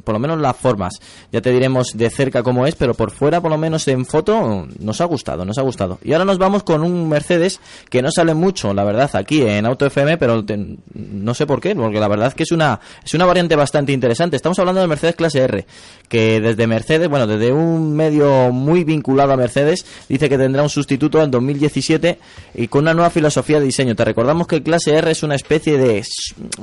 por 0.04 0.14
lo 0.14 0.20
menos 0.20 0.40
las 0.40 0.56
formas. 0.56 1.00
Ya 1.32 1.42
te 1.42 1.52
diremos 1.52 1.98
de 1.98 2.10
cerca 2.10 2.44
cómo 2.44 2.66
es, 2.66 2.76
pero 2.76 2.94
por 2.94 3.12
fuera, 3.12 3.42
por 3.42 3.52
lo 3.52 3.58
menos 3.58 3.88
en 3.88 4.06
foto, 4.06 4.68
nos 4.80 5.02
ha 5.02 5.06
gustado, 5.06 5.46
nos 5.46 5.58
ha 5.58 5.62
gustado. 5.62 6.00
Y 6.04 6.14
ahora 6.14 6.26
nos 6.26 6.38
vamos 6.38 6.64
con 6.64 6.84
un 6.84 7.08
Mercedes 7.08 7.60
que 7.90 8.02
no 8.02 8.12
sale 8.12 8.34
mucho, 8.34 8.74
la 8.74 8.84
verdad, 8.84 9.10
aquí 9.14 9.42
en 9.42 9.66
AutoFM, 9.66 10.18
pero 10.18 10.44
no 10.94 11.34
sé 11.34 11.46
por 11.46 11.62
qué, 11.62 11.76
porque 11.76 12.00
la 12.00 12.08
verdad 12.08 12.34
que 12.34 12.44
es 12.44 12.52
una, 12.52 12.80
es 13.04 13.14
una 13.14 13.26
variante 13.26 13.56
bastante 13.56 13.92
interesante. 13.92 14.36
Estamos 14.36 14.60
hablando 14.60 14.82
del 14.82 14.90
Mercedes 14.90 15.16
Clase 15.16 15.40
R, 15.40 15.66
que 16.08 16.42
desde 16.42 16.68
Mercedes, 16.68 17.08
bueno, 17.10 17.28
desde 17.28 17.52
un 17.52 17.96
medio 17.96 18.52
muy 18.52 18.84
vinculado 18.84 19.34
a 19.34 19.38
Mercedes, 19.38 19.86
dice 20.10 20.30
que 20.30 20.38
tendrá 20.38 20.64
un 20.64 20.70
sustituto 20.70 21.22
en 21.22 21.32
2017 21.32 22.20
y 22.56 22.68
con 22.68 22.84
una 22.84 22.94
nueva 22.94 23.10
filosofía 23.10 23.60
de 23.60 23.66
diseño. 23.66 23.96
Te 23.96 24.06
recordamos 24.06 24.48
que 24.48 24.58
el 24.58 24.64
Clase 24.64 24.96
R 24.96 25.12
es 25.12 25.24
una 25.24 25.33
especie 25.36 25.78
de, 25.78 26.04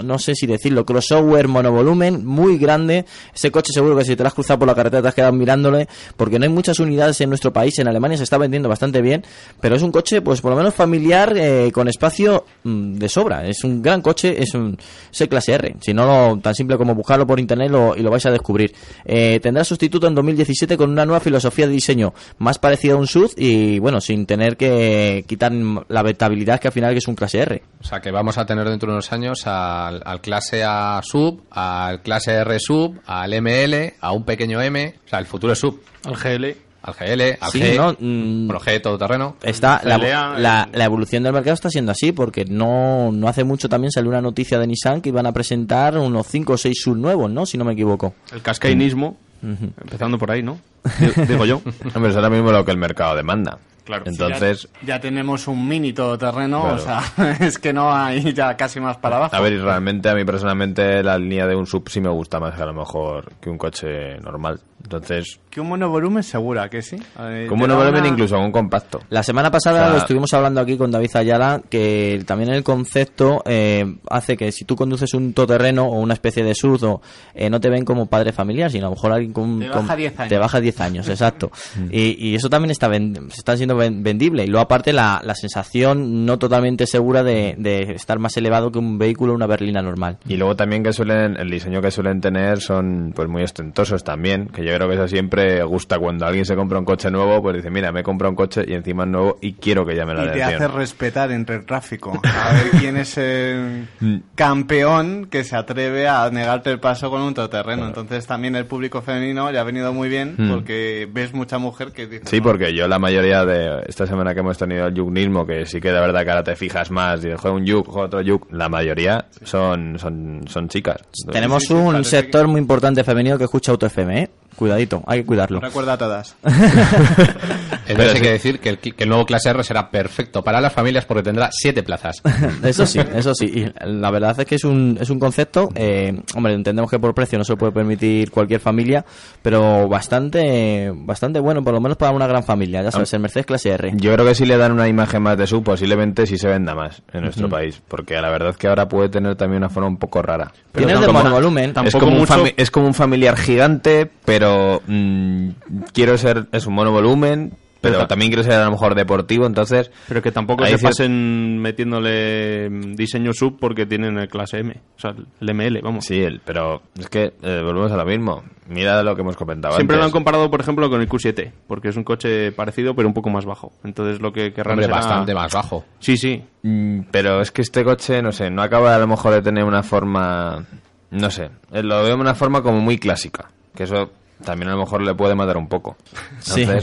no 0.05 0.19
sé 0.19 0.35
si 0.35 0.47
decirlo, 0.47 0.85
crossover 0.85 1.49
monovolumen 1.49 2.25
muy 2.25 2.59
grande. 2.59 3.05
Ese 3.35 3.51
coche 3.51 3.73
seguro 3.73 3.97
que 3.97 4.05
si 4.05 4.17
te 4.17 4.23
lo 4.23 4.29
has 4.29 4.35
cruzado 4.35 4.59
por 4.61 4.69
la 4.69 4.75
carretera 4.75 5.03
te 5.03 5.09
has 5.09 5.15
quedado 5.15 5.33
mirándole, 5.33 5.89
porque 6.17 6.39
no 6.39 6.45
hay 6.45 6.51
muchas 6.51 6.79
unidades 6.81 7.21
en 7.21 7.29
nuestro 7.29 7.53
país. 7.53 7.79
En 7.79 7.89
Alemania 7.89 8.17
se 8.17 8.25
está 8.25 8.39
vendiendo 8.39 8.69
bastante 8.69 9.01
bien, 9.03 9.25
pero 9.61 9.77
es 9.77 9.83
un 9.83 9.93
coche, 9.93 10.23
pues 10.23 10.41
por 10.41 10.51
lo 10.53 10.57
menos 10.57 10.75
familiar, 10.75 11.35
eh, 11.37 11.71
con 11.73 11.89
espacio 11.89 12.45
mm, 12.65 12.95
de 12.95 13.09
sobra. 13.09 13.47
Es 13.47 13.65
un 13.65 13.83
gran 13.83 14.03
coche, 14.03 14.43
es 14.43 14.55
un 14.55 14.77
el 15.19 15.29
clase 15.29 15.53
R. 15.53 15.77
Si 15.81 15.93
no, 15.93 16.07
lo, 16.07 16.39
tan 16.41 16.55
simple 16.55 16.77
como 16.79 16.95
buscarlo 16.95 17.27
por 17.27 17.39
internet 17.39 17.71
lo- 17.71 17.95
y 17.95 18.01
lo 18.01 18.11
vais 18.11 18.25
a 18.27 18.31
descubrir. 18.31 18.75
Eh, 19.05 19.39
tendrá 19.43 19.65
sustituto 19.65 20.07
en 20.07 20.15
2017 20.15 20.77
con 20.79 20.91
una 20.91 21.05
nueva 21.05 21.21
filosofía 21.21 21.67
de 21.67 21.73
diseño 21.73 22.15
más 22.39 22.59
parecida 22.59 22.95
a 22.95 22.97
un 22.97 23.07
SUV 23.07 23.33
y 23.37 23.79
bueno, 23.79 24.01
sin 24.01 24.25
tener 24.27 24.57
que 24.57 25.25
quitar 25.27 25.53
la 25.89 26.03
vetabilidad 26.03 26.59
que 26.59 26.69
al 26.69 26.73
final 26.73 26.97
es 26.97 27.07
un 27.07 27.15
clase 27.15 27.39
R. 27.41 27.63
O 27.81 27.85
sea, 27.85 28.01
que 28.01 28.11
vamos 28.11 28.39
a 28.39 28.47
tener 28.47 28.60
dentro 28.69 28.89
de 28.89 28.95
unos 28.95 29.13
años 29.13 29.47
al, 29.47 30.03
al 30.05 30.21
clase 30.21 30.63
A 30.65 31.01
sub, 31.03 31.43
al 31.51 32.03
clase 32.03 32.33
R 32.33 32.59
sub, 32.61 32.99
al 33.07 33.33
ML, 33.41 33.95
a 34.01 34.13
un 34.13 34.25
pequeño 34.25 34.61
M, 34.61 34.95
o 35.05 35.09
sea, 35.09 35.19
el 35.19 35.27
futuro 35.27 35.55
sub, 35.55 35.81
Al 36.05 36.17
GL. 36.17 36.57
al 36.83 36.95
GL, 36.95 37.39
al 37.41 37.51
Sí, 37.51 37.61
G, 37.61 37.77
¿no? 37.77 37.93
Mm. 37.99 38.51
G 38.51 38.81
todoterreno. 38.83 39.37
Está 39.43 39.81
la, 39.85 39.97
Pelea, 39.99 40.35
la- 40.39 40.69
la 40.73 40.85
evolución 40.85 41.23
del 41.23 41.33
mercado 41.33 41.55
está 41.55 41.71
siendo 41.71 41.93
así 41.93 42.13
porque 42.13 42.45
no, 42.45 43.11
no 43.13 43.29
hace 43.29 43.45
mucho 43.45 43.69
también 43.69 43.91
salió 43.93 44.11
una 44.11 44.21
noticia 44.23 44.59
de 44.59 44.67
Nissan 44.67 45.01
que 45.01 45.11
iban 45.11 45.27
a 45.27 45.33
presentar 45.33 45.97
unos 45.99 46.27
5 46.27 46.55
o 46.55 46.57
6 46.57 46.81
sub 46.83 46.97
nuevos, 46.97 47.31
¿no? 47.31 47.47
Si 47.47 47.57
no 47.59 47.65
me 47.65 47.73
equivoco. 47.75 48.15
El 48.33 48.43
cascainismo, 48.43 49.17
empezando 49.43 50.19
por 50.19 50.31
ahí, 50.31 50.43
¿no? 50.43 50.59
Digo- 50.99 51.13
Digo 51.29 51.45
yo. 51.47 51.63
Hombre, 51.95 52.11
es 52.11 52.17
ahora 52.17 52.31
mismo 52.31 52.51
lo 52.53 52.65
que 52.65 52.71
el 52.71 52.79
mercado 52.79 53.15
demanda. 53.17 53.59
Claro. 53.85 54.05
Entonces, 54.07 54.69
Ya, 54.83 54.95
ya 54.97 55.01
tenemos 55.01 55.49
un 55.49 55.67
mini 55.67 55.93
todoterreno, 55.93 56.61
Claro. 56.63 56.77
o 56.77 56.79
sea, 56.79 57.37
es 57.41 57.59
que 57.59 57.73
no 57.73 57.93
hay 57.93 58.33
ya 58.33 58.57
casi 58.57 58.81
más 58.81 58.97
para 58.99 59.17
abajo. 59.17 59.37
a 59.37 59.41
ver, 59.41 59.53
y 59.55 59.59
realmente 59.59 60.09
a 60.09 60.15
mí 60.15 60.25
personalmente 60.25 61.03
la 61.03 61.19
línea 61.19 61.47
de 61.47 61.57
un 61.57 61.67
sub 61.67 61.89
sí 61.89 62.01
me 62.01 62.11
gusta 62.11 62.39
más 62.41 62.55
que 62.55 62.63
a 62.63 62.67
lo 62.67 62.75
mejor 62.75 63.33
que 63.41 63.51
un 63.51 63.59
coche 63.59 64.19
normal. 64.21 64.61
Entonces, 64.83 65.39
Que 65.51 65.61
un 65.61 65.69
monovolumen 65.69 66.23
segura, 66.23 66.69
que 66.71 66.81
sí. 66.81 66.97
Eh, 67.19 67.47
da 67.51 67.55
vuelven 67.77 67.97
una- 68.01 68.09
incluso 68.09 68.39
un 68.39 68.51
compacto. 68.51 69.01
La 69.11 69.23
semana 69.23 69.51
pasada 69.51 69.81
O 69.81 69.85
sea- 69.85 69.93
lo 69.93 69.99
estuvimos 69.99 70.33
hablando 70.33 70.61
aquí 70.61 70.77
con 70.79 70.91
David 70.91 71.11
Ayala, 71.17 71.61
que 71.69 72.23
también 72.27 72.51
el 72.51 72.63
concepto 72.65 73.43
eh, 73.45 73.85
hace 74.09 74.37
que 74.39 74.51
si 74.53 74.65
tú 74.65 74.77
conduces 74.77 75.13
un 75.13 75.35
todoterreno 75.35 75.85
o 75.87 76.01
una 76.01 76.15
especie 76.15 76.43
de 76.43 76.55
SUV, 76.55 76.83
o, 76.85 77.03
eh, 77.35 77.51
no 77.51 77.61
te 77.61 77.69
ven 77.69 77.85
como 77.85 78.07
padre 78.07 78.33
familiar, 78.33 78.71
sino 78.71 78.87
a 78.87 78.91
lo 78.91 78.97
mejor 78.97 79.13
alguien 79.13 79.33
con... 79.35 79.61
Te 79.61 79.69
baja 79.69 79.97
10 79.97 80.19
años. 80.19 80.29
Te 80.31 80.39
baja 80.39 80.61
10 80.61 80.81
años, 80.81 81.09
exacto. 81.11 81.51
y, 81.91 82.29
y 82.31 82.35
eso 82.35 82.49
también 82.49 82.71
está, 82.71 82.89
ven- 82.89 83.29
está 83.37 83.57
siendo 83.59 83.70
ven- 83.77 84.03
vendible. 84.03 84.45
Y 84.45 84.47
luego 84.49 84.63
aparte 84.65 84.93
la, 84.93 85.21
la 85.25 85.35
sensación 85.35 86.25
no 86.27 86.39
totalmente 86.39 86.87
segura 86.87 87.23
de, 87.23 87.55
de 87.59 87.93
estar 87.93 88.19
más 88.19 88.37
elevado 88.37 88.71
que 88.73 88.79
un 88.79 88.99
vehículo, 88.99 89.35
una 89.35 89.47
berlina 89.47 89.83
normal. 89.83 90.19
Y 90.27 90.37
luego 90.37 90.57
también 90.57 90.83
que 90.83 90.93
suelen, 90.93 91.37
el 91.39 91.51
diseño 91.51 91.81
que 91.83 91.91
suelen 91.91 92.21
tener 92.21 92.61
son 92.61 93.13
pues 93.15 93.29
muy 93.29 93.43
ostentosos 93.43 94.05
también, 94.05 94.49
que 94.49 94.65
yo 94.65 94.75
creo 94.75 94.89
que 94.89 94.95
eso 94.95 95.09
siempre 95.09 95.63
gusta 95.65 95.99
cuando 95.99 96.27
alguien 96.27 96.45
se 96.45 96.57
compra 96.57 96.79
un 96.79 96.85
coche 96.85 97.11
nuevo, 97.11 97.43
pues 97.43 97.57
dice, 97.57 97.71
mira, 97.71 97.93
me 97.93 98.01
he 98.01 98.03
comprado 98.03 98.31
un 98.31 98.37
coche 98.37 98.65
y 98.67 98.73
encima 98.75 99.05
es 99.05 99.11
nuevo 99.11 99.39
y 99.41 99.55
quiero 99.55 99.85
que 99.87 99.95
llame 99.95 100.15
la 100.15 100.23
Y 100.25 100.33
te 100.33 100.43
atención. 100.43 100.63
hace 100.71 100.77
respetar 100.79 101.33
entre 101.33 101.57
el 101.57 101.67
tráfico. 101.67 102.21
A 102.25 102.53
ver 102.53 102.71
quién 102.81 102.97
es 102.97 103.17
el 103.19 103.89
Mm. 104.01 104.17
campeón 104.35 105.27
que 105.31 105.45
se 105.45 105.57
atreve 105.57 106.09
a 106.09 106.29
negarte 106.31 106.71
el 106.71 106.81
paso 106.81 107.11
con 107.11 107.21
un 107.23 107.35
todoterreno. 107.35 107.87
Entonces 107.87 108.27
también 108.27 108.57
el 108.57 108.67
público 108.67 109.03
femenino 109.03 109.51
le 109.51 109.59
ha 109.59 109.65
venido 109.65 109.93
muy 109.93 110.09
bien 110.09 110.35
Mm. 110.39 110.51
porque 110.51 111.09
ves 111.13 111.33
mucha 111.35 111.59
mujer 111.59 111.93
que 111.93 112.07
dice... 112.07 112.25
Sí, 112.27 112.39
"No, 112.39 112.45
porque 112.45 112.75
yo 112.75 112.89
la 112.89 112.99
mayoría 112.99 113.45
de 113.45 113.60
esta 113.87 114.07
semana 114.07 114.35
que 114.35 114.41
hemos 114.41 114.59
tenido 114.59 114.87
el 114.87 114.95
yugnismo, 114.95 115.47
que 115.47 115.67
sí 115.67 115.81
que 115.81 115.93
de 115.93 116.01
verdad 116.01 116.23
que 116.25 116.31
ahora 116.31 116.45
te 116.45 116.57
fijas 116.57 116.91
más, 116.91 117.25
y 117.25 117.29
juega 117.37 117.57
un 117.57 117.65
yug, 117.65 117.87
juega 117.87 118.07
otro 118.07 118.21
yug, 118.21 118.47
la 118.53 118.69
mayoría 118.69 119.27
son, 119.43 119.99
son, 119.99 120.43
son 120.47 120.69
chicas. 120.69 120.99
Tenemos 121.31 121.65
sí, 121.65 121.73
un 121.73 122.05
sector 122.05 122.49
muy 122.49 122.61
importante 122.61 123.05
femenino 123.05 123.39
que 123.39 123.45
escucha 123.45 123.73
Auto 123.73 123.87
FM, 123.87 124.23
¿eh? 124.23 124.31
Cuidadito, 124.57 125.03
hay 125.07 125.21
que 125.21 125.27
cuidarlo. 125.27 125.61
Recuerda 125.61 125.95
a 125.95 125.99
todas. 125.99 126.37
Entonces 126.43 128.15
hay 128.15 128.21
que 128.21 128.31
decir 128.33 128.61
que 128.61 128.69
el, 128.69 128.79
que 128.79 129.05
el 129.05 129.09
nuevo 129.09 129.25
clase 129.25 129.49
R 129.49 129.65
será 129.65 129.91
perfecto 129.91 130.43
para 130.43 130.61
las 130.61 130.73
familias 130.73 131.07
porque 131.07 131.23
tendrá 131.23 131.49
siete 131.51 131.83
plazas. 131.83 132.21
Eso 132.63 132.87
sí, 132.87 133.01
eso 133.15 133.35
sí. 133.35 133.47
Y 133.47 133.87
la 133.87 134.11
verdad 134.11 134.39
es 134.39 134.47
que 134.47 134.57
es 134.57 134.65
un, 134.65 134.99
es 135.01 135.09
un 135.09 135.19
concepto, 135.19 135.71
eh, 135.75 136.21
hombre, 136.35 136.53
entendemos 136.53 136.91
que 136.91 136.99
por 136.99 137.15
precio 137.15 137.39
no 137.39 137.45
se 137.45 137.53
lo 137.53 137.59
puede 137.59 137.73
permitir 137.73 138.31
cualquier 138.31 138.61
familia, 138.61 139.05
pero 139.43 139.89
bastante 139.89 140.93
bastante 140.95 141.41
bueno, 141.41 141.65
por 141.65 141.73
lo 141.73 141.81
menos 141.81 141.97
para 141.97 142.13
una 142.13 142.27
gran 142.27 142.45
familia. 142.45 142.83
Ya 142.83 142.91
sabes, 142.91 143.13
el 143.15 143.21
Mercedes 143.21 143.47
clase 143.51 143.71
R. 143.71 143.93
Yo 143.97 144.13
creo 144.15 144.25
que 144.27 144.35
si 144.35 144.47
le 144.47 144.57
dan 144.57 144.73
una 144.73 144.89
imagen 144.89 145.23
más 145.23 145.37
de 145.37 145.47
su, 145.47 145.63
posiblemente 145.63 146.27
sí 146.27 146.39
se 146.39 146.49
venda 146.49 146.75
más 146.75 147.03
en 147.13 147.23
nuestro 147.23 147.49
país. 147.49 147.83
Porque 147.89 148.15
la 148.21 148.31
verdad 148.31 148.51
es 148.51 148.57
que 148.57 148.69
ahora 148.69 148.89
puede 148.89 149.09
tener 149.09 149.37
también 149.37 149.59
una 149.59 149.69
forma 149.69 149.89
un 149.89 149.99
poco 149.99 150.23
rara. 150.23 150.53
Tiene 150.73 150.93
es 150.95 151.01
de 151.01 151.07
como- 151.07 151.19
monovolumen. 151.23 151.69
Es 151.71 151.75
Tampoco 151.75 151.99
como, 152.01 152.13
un 152.13 152.19
mucho- 152.21 152.45
es 152.57 152.71
como 152.71 152.87
un 152.87 152.95
familiar 152.95 153.37
gigante, 153.37 154.11
pero 154.25 154.81
mm, 154.87 155.49
quiero 155.93 156.17
ser. 156.17 156.47
Es 156.53 156.67
un 156.67 156.75
monovolumen, 156.75 157.53
pero 157.81 157.95
Pero- 157.97 158.07
también 158.07 158.31
quiero 158.31 158.43
ser 158.43 158.53
a 158.55 158.65
lo 158.65 158.71
mejor 158.73 158.95
deportivo, 158.95 159.47
entonces. 159.47 159.91
Pero 160.09 160.23
que 160.23 160.33
tampoco 160.33 160.65
se 160.67 160.79
pasen 160.79 161.59
metiéndole 161.59 162.69
mm, 162.71 162.95
diseño 162.95 163.33
sub 163.33 163.59
porque 163.59 163.87
tienen 163.87 164.19
el 164.19 164.29
clase 164.29 164.59
M. 164.59 164.75
O 164.97 165.01
sea, 165.01 165.15
el 165.41 165.51
ML, 165.55 165.81
vamos. 165.83 166.05
Sí, 166.05 166.21
el- 166.23 166.41
pero 166.45 166.83
es 166.99 167.09
que 167.09 167.33
eh, 167.43 167.61
volvemos 167.65 167.91
a 167.93 167.97
lo 167.97 168.05
mismo. 168.05 168.43
Mira 168.69 169.03
lo 169.03 169.17
que 169.17 169.23
hemos 169.23 169.37
comentado 169.37 169.75
Siempre 169.75 169.97
lo 169.97 170.05
han 170.05 170.13
comparado, 170.13 170.49
por 170.49 170.61
ejemplo, 170.61 170.89
con 170.89 171.01
el 171.01 171.09
Q7, 171.09 171.53
porque 171.67 171.89
es 171.89 171.97
un 171.97 172.05
coche 172.05 172.53
parecido 172.53 172.95
pero 172.95 173.09
un 173.09 173.15
poco 173.15 173.29
más 173.31 173.45
bajo. 173.45 173.73
Entonces 173.83 174.21
lo 174.21 174.33
que 174.33 174.53
querrán 174.53 174.75
Hombre, 174.75 174.87
será- 174.87 174.97
bastante 174.99 175.35
más 175.35 175.53
bajo. 175.53 175.85
Sí, 175.99 176.17
sí. 176.17 176.45
Mm, 176.63 177.01
Pero 177.11 177.41
es 177.41 177.51
que 177.51 177.63
este 177.63 177.83
coche, 177.83 178.23
no 178.23 178.31
sé, 178.33 178.51
no 178.51 178.63
acaba 178.63 178.95
a 178.95 178.99
lo 178.99 179.07
mejor 179.09 179.33
de 179.33 179.43
tener 179.43 179.65
una 179.65 179.83
forma. 179.83 180.65
No 181.11 181.31
sé, 181.31 181.51
eh, 181.73 181.83
lo 181.83 181.97
veo 182.05 182.15
de 182.15 182.21
una 182.21 182.35
forma 182.35 182.63
como 182.63 182.81
muy 182.81 182.99
clásica. 182.99 183.51
Que 183.75 183.85
eso 183.85 184.11
también 184.45 184.69
a 184.71 184.75
lo 184.75 184.81
mejor 184.81 185.03
le 185.03 185.15
puede 185.15 185.35
matar 185.35 185.57
un 185.57 185.69
poco. 185.69 185.97
Sí. 186.41 186.67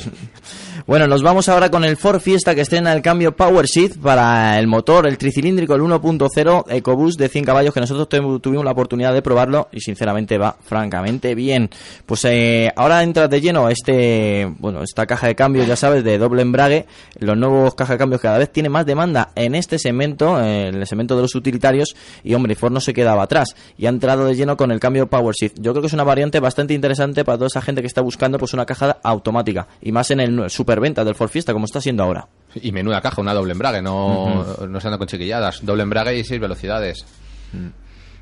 Bueno, 0.86 1.08
nos 1.08 1.22
vamos 1.24 1.50
ahora 1.50 1.70
con 1.70 1.84
el 1.84 1.98
Ford 1.98 2.20
Fiesta 2.22 2.54
que 2.56 2.62
estrena 2.62 2.94
el 2.94 3.02
cambio 3.02 3.36
Power 3.36 3.66
Shift 3.66 3.98
para 3.98 4.58
el 4.60 4.68
motor, 4.68 5.08
el 5.08 5.18
tricilíndrico, 5.18 5.74
el 5.76 5.82
1.0 5.82 6.66
EcoBoost 6.70 7.20
de 7.20 7.28
100 7.30 7.44
caballos 7.46 7.74
que 7.74 7.80
nosotros 7.82 8.08
tu- 8.08 8.40
tuvimos 8.40 8.64
la 8.64 8.72
oportunidad 8.72 9.12
de 9.14 9.22
probarlo 9.24 9.68
y 9.72 9.82
sinceramente 9.82 10.38
va 10.38 10.56
francamente 10.64 11.34
bien. 11.36 11.70
Pues 12.06 12.24
eh, 12.26 12.72
ahora 12.76 13.02
entra 13.04 13.28
de 13.28 13.42
lleno 13.42 13.68
este, 13.70 14.54
bueno, 14.60 14.82
esta 14.84 15.06
caja 15.08 15.28
de 15.28 15.36
cambios, 15.36 15.68
ya 15.68 15.76
sabes, 15.76 16.04
de 16.04 16.18
doble 16.20 16.44
embrague. 16.44 16.86
Los 17.20 17.36
nuevos 17.36 17.74
cajas 17.76 17.96
de 17.96 17.98
cambios 17.98 18.22
cada 18.22 18.38
vez 18.38 18.52
tienen 18.54 18.72
más 18.72 18.86
demanda 18.86 19.32
en 19.36 19.56
este 19.56 19.80
segmento, 19.80 20.40
eh, 20.42 20.68
en 20.70 20.76
el 20.76 20.88
segmento 20.88 21.16
de 21.16 21.24
los 21.24 21.36
utilitarios 21.36 21.96
y 22.24 22.34
hombre, 22.36 22.56
Ford 22.56 22.72
no 22.72 22.80
se 22.80 22.94
quedaba 22.94 23.24
atrás 23.24 23.56
y 23.78 23.88
ha 23.88 23.90
entrado 23.90 24.26
de 24.26 24.36
lleno 24.36 24.56
con 24.56 24.72
el 24.72 24.80
cambio 24.80 25.08
Power 25.08 25.34
Shift. 25.34 25.58
Yo 25.60 25.72
creo 25.74 25.82
que 25.82 25.88
es 25.88 25.94
una 25.94 26.04
variante 26.06 26.40
bastante 26.40 26.76
interesante 26.76 27.26
para 27.26 27.40
toda 27.48 27.60
esa 27.60 27.66
gente 27.66 27.82
que 27.82 27.88
está 27.88 28.02
buscando 28.02 28.38
pues 28.38 28.54
una 28.54 28.66
caja 28.66 28.98
automática 29.04 29.68
y 29.82 29.92
más 29.92 30.12
en 30.12 30.20
el 30.20 30.50
superventa 30.50 31.04
del 31.04 31.16
Ford 31.16 31.30
Fiesta 31.30 31.54
como 31.54 31.66
está 31.66 31.82
siendo 31.82 32.04
ahora. 32.04 32.28
Y 32.56 32.72
menuda 32.72 33.02
caja, 33.02 33.22
una 33.22 33.34
doble 33.34 33.54
embrague, 33.54 33.82
no, 33.82 34.44
no 34.68 34.80
se 34.80 34.88
anda 34.88 34.98
con 34.98 35.08
chiquilladas. 35.08 35.66
Doble 35.66 35.84
embrague 35.84 36.18
y 36.18 36.24
seis 36.24 36.40
velocidades. 36.42 37.06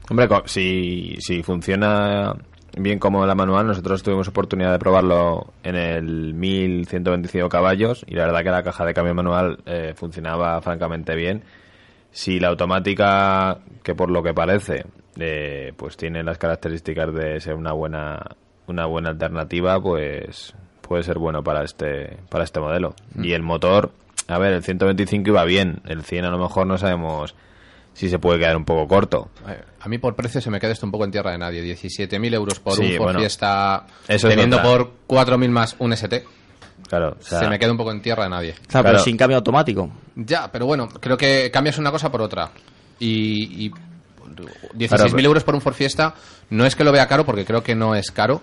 hombre, 0.10 0.28
co- 0.28 0.44
si, 0.46 1.16
si 1.20 1.44
funciona 1.44 2.34
bien 2.78 3.00
como 3.00 3.26
la 3.26 3.36
manual, 3.36 3.68
nosotros 3.68 4.04
tuvimos 4.04 4.28
oportunidad 4.28 4.72
de 4.72 4.80
probarlo 4.80 5.54
en 5.64 5.76
el 5.76 6.34
1125 6.34 7.48
caballos 7.50 8.04
y 8.08 8.16
la 8.16 8.26
verdad 8.26 8.44
que 8.44 8.50
la 8.52 8.64
caja 8.64 8.86
de 8.86 8.94
cambio 8.94 9.14
manual 9.16 9.60
eh, 9.66 9.94
funcionaba 9.96 10.60
francamente 10.62 11.16
bien. 11.16 11.44
Si 12.12 12.40
la 12.40 12.50
automática, 12.50 13.60
que 13.84 13.96
por 13.96 14.10
lo 14.10 14.22
que 14.24 14.34
parece, 14.34 14.86
eh, 15.18 15.74
pues 15.78 15.96
tiene 15.98 16.24
las 16.24 16.38
características 16.38 17.14
de 17.14 17.40
ser 17.40 17.56
una 17.56 17.72
buena 17.74 18.20
una 18.68 18.86
buena 18.86 19.10
alternativa, 19.10 19.80
pues 19.82 20.54
puede 20.82 21.04
ser 21.04 21.18
bueno 21.18 21.44
para 21.44 21.64
este 21.64 22.18
para 22.30 22.44
este 22.44 22.60
modelo. 22.60 22.96
Y 23.22 23.34
el 23.34 23.42
motor, 23.42 23.92
a 24.28 24.38
ver, 24.38 24.54
el 24.54 24.64
125 24.64 25.30
iba 25.30 25.44
bien, 25.46 25.82
el 25.86 26.04
100 26.04 26.26
a 26.26 26.30
lo 26.30 26.38
mejor 26.38 26.68
no 26.68 26.78
sabemos 26.78 27.36
si 27.94 28.10
se 28.10 28.20
puede 28.20 28.40
quedar 28.40 28.58
un 28.58 28.66
poco 28.66 28.88
corto. 28.88 29.30
Eh, 29.48 29.62
A 29.80 29.88
mí 29.88 29.98
por 29.98 30.16
precio 30.16 30.42
se 30.42 30.50
me 30.52 30.60
queda 30.60 30.72
esto 30.74 30.86
un 30.86 30.92
poco 30.92 31.06
en 31.06 31.12
tierra 31.12 31.32
de 31.32 31.38
nadie. 31.38 31.64
17.000 31.64 32.34
euros 32.34 32.60
por 32.60 32.74
Sí, 32.74 32.84
un 32.84 32.90
Ford 32.98 33.04
bueno, 33.04 33.20
Fiesta, 33.20 33.86
eso 34.08 34.28
es 34.28 34.34
teniendo 34.36 34.62
por 34.62 34.92
4.000 35.08 35.50
más 35.50 35.76
un 35.80 35.94
ST. 35.94 36.26
Claro, 36.90 37.16
o 37.20 37.24
sea, 37.24 37.40
se 37.40 37.48
me 37.48 37.58
queda 37.58 37.72
un 37.72 37.78
poco 37.78 37.92
en 37.92 38.02
tierra 38.02 38.26
de 38.26 38.30
nadie. 38.30 38.56
Claro, 38.68 38.86
pero 38.90 39.00
sin 39.00 39.16
cambio 39.18 39.38
automático. 39.38 39.90
Ya, 40.16 40.52
pero 40.52 40.66
bueno, 40.66 40.88
creo 40.90 41.18
que 41.18 41.50
cambias 41.52 41.78
una 41.78 41.90
cosa 41.90 42.12
por 42.12 42.22
otra. 42.22 42.52
Y, 43.00 43.66
y 43.66 43.72
16.000 44.26 44.88
Claro, 44.88 45.06
pero- 45.16 45.28
euros 45.28 45.44
por 45.44 45.56
un 45.56 45.62
Ford 45.62 45.74
Fiesta 45.76 46.14
no 46.50 46.66
es 46.66 46.76
que 46.76 46.84
lo 46.84 46.92
vea 46.92 47.08
caro, 47.08 47.26
porque 47.26 47.46
creo 47.46 47.64
que 47.64 47.76
no 47.76 47.96
es 47.96 48.12
caro, 48.12 48.42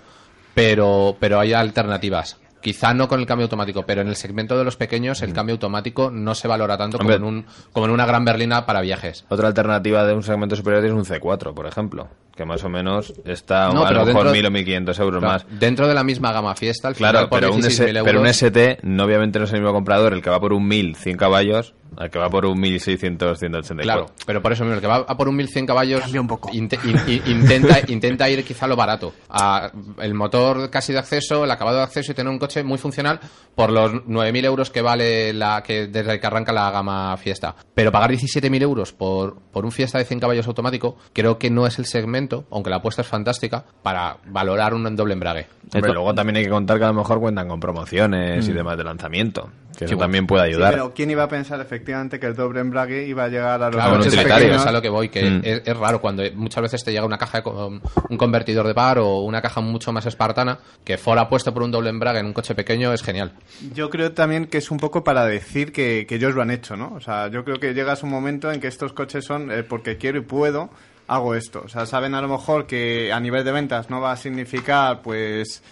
pero, 0.54 1.16
pero 1.20 1.40
hay 1.40 1.52
alternativas. 1.52 2.38
Quizá 2.60 2.94
no 2.94 3.08
con 3.08 3.18
el 3.18 3.26
cambio 3.26 3.46
automático, 3.46 3.82
pero 3.84 4.02
en 4.02 4.08
el 4.08 4.14
segmento 4.14 4.56
de 4.56 4.62
los 4.62 4.76
pequeños 4.76 5.20
el 5.22 5.32
cambio 5.32 5.54
automático 5.54 6.12
no 6.12 6.32
se 6.36 6.46
valora 6.46 6.78
tanto 6.78 6.96
como 6.96 7.10
Hombre. 7.10 7.16
en, 7.16 7.24
un, 7.38 7.46
como 7.72 7.86
en 7.86 7.92
una 7.92 8.06
gran 8.06 8.24
berlina 8.24 8.66
para 8.66 8.80
viajes. 8.80 9.24
Otra 9.30 9.48
alternativa 9.48 10.04
de 10.06 10.14
un 10.14 10.22
segmento 10.22 10.54
superior 10.54 10.84
es 10.84 10.92
un 10.92 11.04
C4, 11.04 11.54
por 11.54 11.66
ejemplo, 11.66 12.06
que 12.36 12.44
más 12.44 12.62
o 12.62 12.68
menos 12.68 13.14
está 13.24 13.72
No, 13.72 13.84
a 13.84 13.88
pero 13.88 14.00
lo 14.00 14.06
mejor 14.06 14.30
dentro- 14.30 14.32
1.000 14.32 14.46
o 14.46 14.50
1.500 14.52 14.98
euros 15.00 15.18
Claro, 15.20 15.32
más. 15.34 15.46
Dentro 15.58 15.88
de 15.88 15.94
la 15.94 16.04
misma 16.04 16.30
gama 16.30 16.54
fiesta, 16.54 16.86
al 16.86 16.94
Claro, 16.94 17.18
final 17.18 17.28
por 17.30 17.40
pero 17.40 17.52
un, 17.52 17.60
16.000 17.62 17.66
S- 17.66 17.82
euros, 17.98 18.04
pero 18.04 18.20
un 18.20 18.26
ST 18.28 18.78
no, 18.84 19.04
obviamente 19.06 19.40
no 19.40 19.44
es 19.46 19.52
el 19.52 19.58
mismo 19.60 19.72
comprador, 19.72 20.12
el 20.12 20.22
que 20.22 20.30
va 20.30 20.38
por 20.38 20.52
un 20.52 20.68
1.000, 20.68 20.94
100 20.94 21.16
caballos, 21.16 21.74
al 21.96 22.10
que 22.10 22.18
va 22.18 22.28
por 22.30 22.46
un 22.46 22.58
1.600, 22.60 23.36
184. 23.36 23.82
Claro, 23.82 24.06
pero 24.26 24.40
por 24.42 24.52
eso 24.52 24.64
mismo, 24.64 24.74
el 24.76 24.80
que 24.80 24.86
va 24.86 24.96
a 25.06 25.16
por 25.16 25.28
un 25.28 25.36
1100 25.36 25.66
caballos 25.66 26.00
Cambia 26.00 26.20
un 26.20 26.26
poco. 26.28 26.50
inte- 26.52 26.78
in- 26.84 27.00
in- 27.06 27.22
intenta, 27.40 27.78
intenta 27.88 28.28
ir 28.30 28.44
quizá 28.44 28.64
a 28.64 28.68
lo 28.68 28.76
barato. 28.76 29.12
A 29.28 29.70
el 30.00 30.14
motor 30.14 30.70
casi 30.70 30.92
de 30.92 30.98
acceso, 30.98 31.44
el 31.44 31.50
acabado 31.50 31.78
de 31.78 31.82
acceso 31.84 32.12
y 32.12 32.14
tener 32.14 32.30
un 32.32 32.38
coche 32.38 32.62
muy 32.62 32.78
funcional 32.78 33.20
por 33.54 33.70
los 33.70 33.92
9.000 34.06 34.44
euros 34.44 34.70
que 34.70 34.80
vale 34.82 35.32
la 35.32 35.62
que 35.62 35.86
desde 35.88 36.18
que 36.18 36.26
arranca 36.26 36.52
la 36.52 36.70
gama 36.70 37.16
Fiesta. 37.16 37.54
Pero 37.74 37.92
pagar 37.92 38.10
17.000 38.10 38.62
euros 38.62 38.92
por, 38.92 39.36
por 39.52 39.64
un 39.64 39.72
Fiesta 39.72 39.98
de 39.98 40.04
100 40.04 40.20
caballos 40.20 40.46
automático 40.46 40.96
creo 41.12 41.38
que 41.38 41.50
no 41.50 41.66
es 41.66 41.78
el 41.78 41.86
segmento, 41.86 42.44
aunque 42.50 42.70
la 42.70 42.76
apuesta 42.76 43.02
es 43.02 43.08
fantástica, 43.08 43.64
para 43.82 44.16
valorar 44.26 44.74
un 44.74 44.96
doble 44.96 45.14
embrague. 45.14 45.46
Hombre, 45.74 45.92
luego 45.92 46.14
también 46.14 46.36
hay 46.36 46.44
que 46.44 46.50
contar 46.50 46.78
que 46.78 46.84
a 46.84 46.88
lo 46.88 46.94
mejor 46.94 47.18
cuentan 47.20 47.48
con 47.48 47.58
promociones 47.60 48.46
y 48.48 48.52
demás 48.52 48.76
de 48.76 48.84
lanzamiento, 48.84 49.48
que 49.86 49.94
eso 49.94 50.00
también 50.00 50.26
puede 50.26 50.44
Sí, 50.46 50.54
ayudar. 50.54 50.72
pero 50.72 50.92
¿quién 50.94 51.10
iba 51.10 51.22
a 51.24 51.28
pensar 51.28 51.60
efectivamente 51.60 52.18
que 52.20 52.26
el 52.26 52.34
doble 52.34 52.60
embrague 52.60 53.06
iba 53.06 53.24
a 53.24 53.28
llegar 53.28 53.62
a 53.62 53.66
los 53.66 53.76
Claro, 53.76 53.92
un 53.92 53.98
coches 53.98 54.16
pequeños? 54.16 54.60
es 54.62 54.66
a 54.66 54.72
lo 54.72 54.82
que 54.82 54.88
voy, 54.88 55.08
que 55.08 55.22
Mm. 55.22 55.40
es, 55.44 55.62
es 55.66 55.76
raro 55.76 56.00
cuando 56.00 56.22
muchas 56.34 56.62
veces 56.62 56.84
te 56.84 56.92
llega 56.92 57.04
una 57.06 57.18
caja 57.18 57.42
con 57.42 57.80
un 58.08 58.16
convertidor 58.16 58.66
de 58.66 58.74
par 58.74 58.98
o 58.98 59.20
una 59.20 59.40
caja 59.42 59.60
mucho 59.60 59.92
más 59.92 60.06
espartana, 60.06 60.58
que 60.84 60.98
fuera 60.98 61.28
puesto 61.28 61.52
por 61.54 61.62
un 61.62 61.70
doble 61.70 61.90
embrague 61.90 62.18
en 62.20 62.26
un 62.26 62.32
coche 62.32 62.54
pequeño 62.54 62.92
es 62.92 63.02
genial. 63.02 63.32
Yo 63.74 63.90
creo 63.90 64.12
también 64.12 64.46
que 64.46 64.58
es 64.58 64.70
un 64.70 64.78
poco 64.78 65.04
para 65.04 65.24
decir 65.26 65.72
que, 65.72 66.06
que 66.08 66.16
ellos 66.16 66.34
lo 66.34 66.42
han 66.42 66.50
hecho, 66.50 66.76
¿no? 66.76 66.92
O 66.94 67.00
sea, 67.00 67.28
yo 67.28 67.44
creo 67.44 67.58
que 67.58 67.74
llegas 67.74 68.02
un 68.02 68.10
momento 68.10 68.50
en 68.52 68.60
que 68.60 68.68
estos 68.68 68.92
coches 68.92 69.24
son 69.24 69.50
eh, 69.50 69.62
porque 69.62 69.96
quiero 69.96 70.18
y 70.18 70.22
puedo, 70.22 70.70
hago 71.08 71.34
esto. 71.34 71.62
O 71.64 71.68
sea, 71.68 71.84
saben 71.86 72.14
a 72.14 72.20
lo 72.22 72.28
mejor 72.28 72.66
que 72.66 73.12
a 73.12 73.20
nivel 73.20 73.44
de 73.44 73.52
ventas 73.52 73.90
no 73.90 74.00
va 74.00 74.12
a 74.12 74.16
significar, 74.16 75.02
pues, 75.02 75.62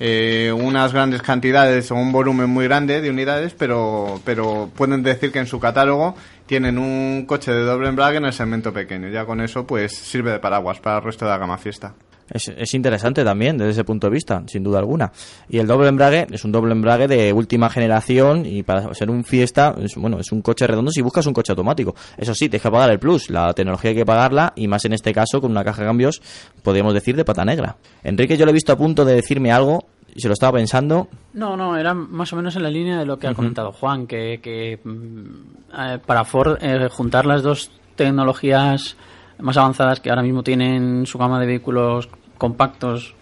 eh, 0.00 0.52
unas 0.56 0.92
grandes 0.92 1.22
cantidades 1.22 1.90
o 1.90 1.94
un 1.96 2.12
volumen 2.12 2.48
muy 2.48 2.66
grande 2.66 3.00
de 3.00 3.10
unidades, 3.10 3.54
pero, 3.54 4.20
pero 4.24 4.70
pueden 4.74 5.02
decir 5.02 5.32
que 5.32 5.40
en 5.40 5.46
su 5.46 5.58
catálogo 5.58 6.14
tienen 6.46 6.78
un 6.78 7.26
coche 7.26 7.52
de 7.52 7.62
doble 7.62 7.88
embrague 7.88 8.18
en 8.18 8.24
el 8.24 8.32
segmento 8.32 8.72
pequeño. 8.72 9.08
Ya 9.08 9.24
con 9.24 9.40
eso, 9.40 9.66
pues, 9.66 9.92
sirve 9.96 10.32
de 10.32 10.38
paraguas 10.38 10.80
para 10.80 10.98
el 10.98 11.04
resto 11.04 11.24
de 11.24 11.32
la 11.32 11.38
gama 11.38 11.58
fiesta. 11.58 11.94
Es, 12.30 12.48
es 12.48 12.74
interesante 12.74 13.24
también 13.24 13.56
desde 13.56 13.70
ese 13.70 13.84
punto 13.84 14.06
de 14.06 14.12
vista, 14.12 14.42
sin 14.46 14.62
duda 14.62 14.78
alguna. 14.78 15.12
Y 15.48 15.58
el 15.58 15.66
doble 15.66 15.88
embrague 15.88 16.26
es 16.30 16.44
un 16.44 16.52
doble 16.52 16.72
embrague 16.72 17.08
de 17.08 17.32
última 17.32 17.70
generación 17.70 18.44
y 18.44 18.62
para 18.62 18.92
ser 18.94 19.10
un 19.10 19.24
fiesta, 19.24 19.74
es, 19.80 19.94
bueno, 19.96 20.18
es 20.18 20.32
un 20.32 20.42
coche 20.42 20.66
redondo 20.66 20.90
si 20.90 21.00
buscas 21.00 21.26
un 21.26 21.32
coche 21.32 21.52
automático. 21.52 21.94
Eso 22.16 22.34
sí, 22.34 22.48
tienes 22.48 22.62
que 22.62 22.70
pagar 22.70 22.90
el 22.90 22.98
plus, 22.98 23.30
la 23.30 23.52
tecnología 23.54 23.90
hay 23.90 23.96
que 23.96 24.06
pagarla 24.06 24.52
y 24.56 24.68
más 24.68 24.84
en 24.84 24.92
este 24.92 25.12
caso 25.12 25.40
con 25.40 25.50
una 25.50 25.64
caja 25.64 25.82
de 25.82 25.88
cambios, 25.88 26.20
podríamos 26.62 26.94
decir, 26.94 27.16
de 27.16 27.24
pata 27.24 27.44
negra. 27.44 27.76
Enrique, 28.02 28.36
yo 28.36 28.44
le 28.44 28.50
he 28.50 28.54
visto 28.54 28.72
a 28.72 28.76
punto 28.76 29.04
de 29.04 29.14
decirme 29.14 29.52
algo 29.52 29.86
y 30.14 30.20
se 30.20 30.28
lo 30.28 30.34
estaba 30.34 30.58
pensando. 30.58 31.08
No, 31.34 31.56
no, 31.56 31.76
era 31.76 31.94
más 31.94 32.32
o 32.32 32.36
menos 32.36 32.56
en 32.56 32.62
la 32.62 32.70
línea 32.70 32.98
de 32.98 33.06
lo 33.06 33.18
que 33.18 33.28
ha 33.28 33.34
comentado 33.34 33.72
Juan, 33.72 34.06
que, 34.06 34.40
que, 34.42 34.80
mm, 34.82 35.78
eh, 35.78 35.98
para 36.04 36.24
Ford 36.24 36.58
eh, 36.60 36.88
juntar 36.90 37.26
las 37.26 37.42
dos 37.42 37.70
tecnologías 37.94 38.96
más 39.38 39.56
avanzadas 39.56 40.00
que 40.00 40.10
ahora 40.10 40.22
mismo 40.22 40.42
tienen 40.42 41.06
su 41.06 41.18
gama 41.18 41.38
de 41.38 41.46
vehículos 41.46 42.08
compactos, 42.38 43.14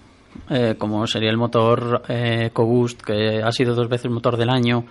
eh, 0.50 0.76
como 0.78 1.06
sería 1.06 1.30
el 1.30 1.36
motor 1.36 2.02
eh, 2.08 2.50
que 3.04 3.42
ha 3.42 3.52
sido 3.52 3.74
dos 3.74 3.88
veces 3.88 4.10
motor 4.10 4.36
del 4.36 4.50
año 4.50 4.84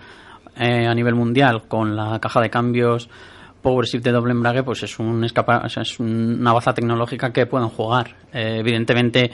eh, 0.56 0.86
a 0.86 0.94
nivel 0.94 1.14
mundial, 1.14 1.68
con 1.68 1.96
la 1.96 2.18
caja 2.18 2.40
de 2.40 2.50
cambios 2.50 3.08
PowerShift 3.66 4.04
de 4.04 4.12
doble 4.12 4.30
embrague, 4.30 4.62
pues 4.62 4.84
es, 4.84 4.96
un 5.00 5.24
escapa 5.24 5.66
es 5.66 5.98
una 5.98 6.52
baza 6.52 6.72
tecnológica 6.72 7.32
que 7.32 7.46
pueden 7.46 7.68
jugar. 7.68 8.14
Eh, 8.32 8.58
evidentemente 8.60 9.32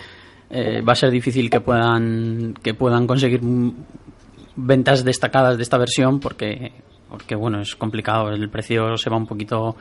eh, 0.49 0.81
va 0.81 0.93
a 0.93 0.97
ser 0.97 1.11
difícil 1.11 1.51
que 1.51 1.61
puedan 1.61 2.55
que 2.63 2.73
puedan 2.73 3.07
conseguir 3.07 3.43
ventas 4.57 5.05
destacadas 5.05 5.59
de 5.59 5.63
esta 5.63 5.77
versión 5.77 6.19
porque 6.19 6.73
porque 7.11 7.35
bueno 7.35 7.61
es 7.61 7.77
complicado 7.77 8.31
el 8.31 8.49
precio 8.49 8.97
se 8.97 9.11
va 9.11 9.19
un 9.19 9.27
poquito 9.27 9.77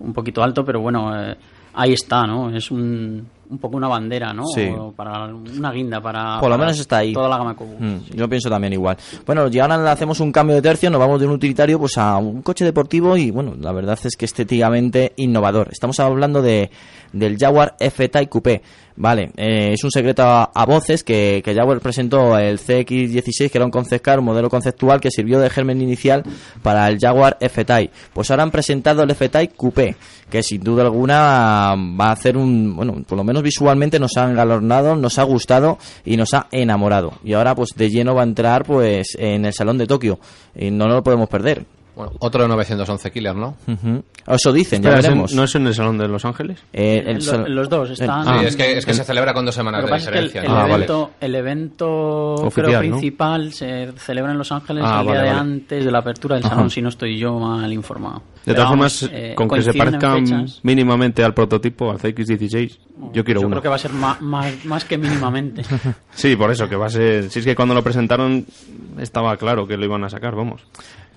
un 0.00 0.12
poquito 0.12 0.42
alto 0.42 0.64
pero 0.64 0.80
bueno 0.80 1.14
eh, 1.16 1.36
ahí 1.74 1.92
está 1.92 2.26
no 2.26 2.54
es 2.54 2.70
un, 2.70 3.26
un 3.52 3.58
poco 3.58 3.76
una 3.76 3.88
bandera, 3.88 4.32
¿no? 4.32 4.44
Sí. 4.46 4.68
O 4.76 4.92
para 4.92 5.26
una 5.26 5.70
guinda 5.72 6.00
para 6.00 6.40
Por 6.40 6.48
lo 6.50 6.56
menos 6.56 6.78
está 6.78 6.98
ahí. 6.98 7.12
Toda 7.12 7.28
la 7.28 7.36
gama 7.36 7.54
Kobu. 7.54 7.76
Mm, 7.78 8.00
yo 8.14 8.28
pienso 8.28 8.48
también 8.48 8.72
igual. 8.72 8.96
Bueno, 9.26 9.48
y 9.48 9.58
ahora 9.58 9.76
le 9.76 9.90
hacemos 9.90 10.20
un 10.20 10.32
cambio 10.32 10.56
de 10.56 10.62
tercio, 10.62 10.90
nos 10.90 10.98
vamos 10.98 11.20
de 11.20 11.26
un 11.26 11.32
utilitario 11.32 11.78
pues 11.78 11.98
a 11.98 12.16
un 12.16 12.42
coche 12.42 12.64
deportivo 12.64 13.16
y 13.16 13.30
bueno, 13.30 13.54
la 13.60 13.72
verdad 13.72 13.98
es 14.02 14.16
que 14.16 14.24
estéticamente 14.24 15.12
innovador. 15.16 15.68
Estamos 15.70 16.00
hablando 16.00 16.40
de 16.40 16.70
del 17.12 17.36
Jaguar 17.38 17.76
F-Type 17.78 18.28
Coupé. 18.28 18.62
Vale, 18.96 19.30
eh, 19.36 19.70
es 19.72 19.82
un 19.84 19.90
secreto 19.90 20.22
a, 20.22 20.66
voces 20.66 21.02
que, 21.02 21.40
que 21.44 21.54
Jaguar 21.54 21.80
presentó 21.80 22.38
el 22.38 22.58
CX-16, 22.58 23.50
que 23.50 23.58
era 23.58 23.64
un 23.64 23.70
concept 23.70 24.04
car, 24.04 24.18
un 24.18 24.26
modelo 24.26 24.50
conceptual 24.50 25.00
que 25.00 25.10
sirvió 25.10 25.40
de 25.40 25.48
germen 25.50 25.80
inicial 25.80 26.22
para 26.62 26.88
el 26.88 26.98
Jaguar 26.98 27.36
F-Type. 27.40 27.90
Pues 28.12 28.30
ahora 28.30 28.42
han 28.42 28.50
presentado 28.50 29.02
el 29.02 29.10
F-Type 29.10 29.54
Coupé, 29.56 29.96
que 30.30 30.42
sin 30.42 30.62
duda 30.62 30.82
alguna 30.82 31.74
va 32.00 32.08
a 32.08 32.12
hacer 32.12 32.36
un, 32.36 32.76
bueno, 32.76 33.02
por 33.06 33.16
lo 33.16 33.24
menos 33.24 33.42
visualmente 33.42 33.98
nos 33.98 34.16
ha 34.16 34.28
engalornado, 34.28 34.94
nos 34.96 35.18
ha 35.18 35.22
gustado 35.22 35.78
y 36.04 36.16
nos 36.16 36.34
ha 36.34 36.48
enamorado. 36.50 37.14
Y 37.24 37.32
ahora 37.32 37.54
pues 37.54 37.70
de 37.74 37.90
lleno 37.90 38.14
va 38.14 38.22
a 38.22 38.24
entrar 38.24 38.64
pues 38.64 39.16
en 39.18 39.46
el 39.46 39.54
Salón 39.54 39.78
de 39.78 39.86
Tokio 39.86 40.18
y 40.54 40.70
no 40.70 40.86
nos 40.86 40.96
lo 40.96 41.02
podemos 41.02 41.28
perder. 41.28 41.64
Bueno, 41.94 42.12
otro 42.20 42.48
911 42.48 43.10
Killer, 43.10 43.34
¿no? 43.36 43.54
Ujú. 43.68 44.02
Eso 44.26 44.52
dicen, 44.52 44.82
ya 44.82 44.90
Espera, 44.90 44.98
¿es 45.00 45.04
en- 45.04 45.10
veremos. 45.10 45.34
¿No 45.34 45.44
es 45.44 45.54
en 45.54 45.66
el 45.66 45.74
Salón 45.74 45.98
de 45.98 46.08
Los 46.08 46.24
Ángeles? 46.24 46.58
Eh, 46.72 47.04
el 47.06 47.54
los 47.54 47.68
dos 47.68 47.90
están. 47.90 48.24
Sí, 48.24 48.30
Ah. 48.32 48.42
es 48.44 48.56
que, 48.56 48.78
es 48.78 48.86
que 48.86 48.94
se 48.94 49.04
celebra 49.04 49.34
con 49.34 49.44
dos 49.44 49.54
semanas 49.54 49.84
de 49.84 49.90
pasa 49.90 50.04
es 50.06 50.10
que 50.12 50.18
el, 50.18 50.24
diferencia. 50.28 50.50
Ah, 50.56 50.62
vale. 50.62 50.74
evento, 50.74 51.10
el 51.20 51.34
evento 51.34 51.86
Oficial, 52.34 52.66
creo, 52.66 52.82
¿no? 52.82 52.90
principal 52.98 53.52
se 53.52 53.92
celebra 53.98 54.32
en 54.32 54.38
Los 54.38 54.50
Ángeles 54.52 54.84
Ah, 54.86 55.00
el 55.00 55.06
día 55.06 55.12
vale, 55.16 55.24
de 55.28 55.34
vale. 55.34 55.40
antes 55.52 55.84
de 55.84 55.90
la 55.90 55.98
apertura 55.98 56.36
del 56.36 56.44
Ajá. 56.46 56.54
salón, 56.54 56.70
si 56.70 56.80
no 56.80 56.88
estoy 56.88 57.18
yo 57.18 57.38
mal 57.38 57.70
informado. 57.72 58.22
De 58.46 58.54
todas 58.54 58.68
formas, 58.70 59.02
eh, 59.12 59.34
con 59.36 59.48
que 59.48 59.60
se 59.62 59.70
coinciden 59.72 59.94
en 59.94 60.00
parezca 60.00 60.14
fechas. 60.38 60.60
mínimamente 60.62 61.22
al 61.22 61.34
prototipo, 61.34 61.90
al 61.90 61.98
CX-16, 61.98 62.78
yo 63.12 63.22
quiero 63.24 63.40
yo 63.42 63.46
uno. 63.48 63.54
creo 63.56 63.62
que 63.62 63.68
va 63.68 63.76
a 63.76 63.78
ser 63.78 63.92
ma- 63.92 64.16
más, 64.20 64.64
más 64.64 64.84
que 64.86 64.96
mínimamente. 64.96 65.62
Sí, 66.14 66.36
por 66.36 66.50
eso, 66.50 66.68
que 66.68 66.76
va 66.76 66.86
a 66.86 66.90
ser... 66.90 67.30
Si 67.30 67.38
es 67.40 67.44
que 67.44 67.54
cuando 67.54 67.74
lo 67.74 67.82
presentaron 67.82 68.44
estaba 68.98 69.36
claro 69.36 69.66
que 69.66 69.76
lo 69.76 69.84
iban 69.84 70.04
a 70.04 70.08
sacar, 70.10 70.34
vamos. 70.34 70.62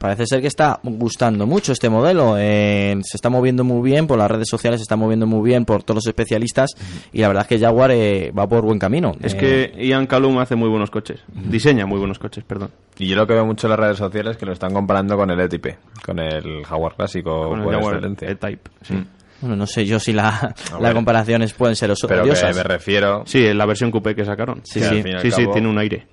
Parece 0.06 0.28
ser 0.28 0.42
que 0.42 0.48
está 0.48 0.80
gustando 0.84 1.48
mucho 1.48 1.72
este 1.72 1.90
modelo. 1.90 2.36
eh, 2.38 2.96
se 3.04 3.18
está 3.18 3.30
moviendo 3.32 3.64
muy 3.64 3.82
bien 3.90 4.06
por 4.06 4.20
las 4.20 4.30
redes 4.30 4.48
sociales, 4.48 4.80
se 4.80 4.84
está 4.84 4.96
moviendo 4.96 5.26
muy 5.26 5.44
bien 5.44 5.66
por 5.66 5.82
todos 5.82 5.96
los 5.96 6.06
especialistas. 6.08 6.70
Y 7.12 7.22
la 7.22 7.30
verdad 7.30 7.42
es 7.42 7.48
que 7.48 7.60
Jaguar 7.60 7.90
eh, 7.90 8.32
va 8.38 8.48
por 8.48 8.64
buen 8.64 8.78
camino. 8.78 9.14
Es 9.20 9.34
Eh, 9.34 9.72
que 9.74 9.88
Ian 9.88 10.06
Callum 10.06 10.38
hace 10.38 10.56
muy 10.56 10.70
buenos 10.70 10.92
coches. 10.92 11.22
Diseña 11.34 11.88
muy 11.88 11.98
buenos 11.98 12.20
coches, 12.20 12.44
perdón. 12.44 12.70
Y 13.00 13.08
yo 13.08 13.16
lo 13.16 13.26
que 13.26 13.34
veo 13.34 13.46
mucho 13.48 13.66
en 13.66 13.72
las 13.72 13.80
redes 13.80 13.98
sociales 13.98 14.34
es 14.34 14.38
que 14.38 14.46
lo 14.46 14.54
están 14.54 14.74
comparando 14.74 15.18
con 15.18 15.32
el 15.32 15.40
E-Type, 15.40 15.78
con 16.06 16.20
el 16.20 16.64
Jaguar 16.66 16.94
clásico 16.96 17.50
Con 17.50 17.62
el 17.64 17.70
Jaguar 17.72 17.96
excelencia. 17.96 18.30
E-Type. 18.30 18.70
Sí. 18.84 18.94
Mm. 18.94 19.08
Bueno, 19.46 19.56
no 19.58 19.68
sé 19.68 19.86
yo 19.86 20.00
si 20.00 20.12
la, 20.12 20.54
las 20.82 20.94
comparaciones 20.94 21.54
pueden 21.54 21.76
ser 21.76 21.92
Pero 22.08 22.24
que 22.24 22.54
me 22.54 22.64
refiero... 22.64 23.24
Sí, 23.28 23.46
en 23.46 23.58
la 23.58 23.66
versión 23.68 23.92
coupé 23.92 24.16
que 24.16 24.26
sacaron. 24.26 24.62
Sí, 24.64 24.80
que 24.80 24.88
sí. 24.88 25.04
Sí, 25.22 25.32
sí, 25.32 25.46
tiene 25.54 25.68
un 25.70 25.78
aire. 25.78 26.08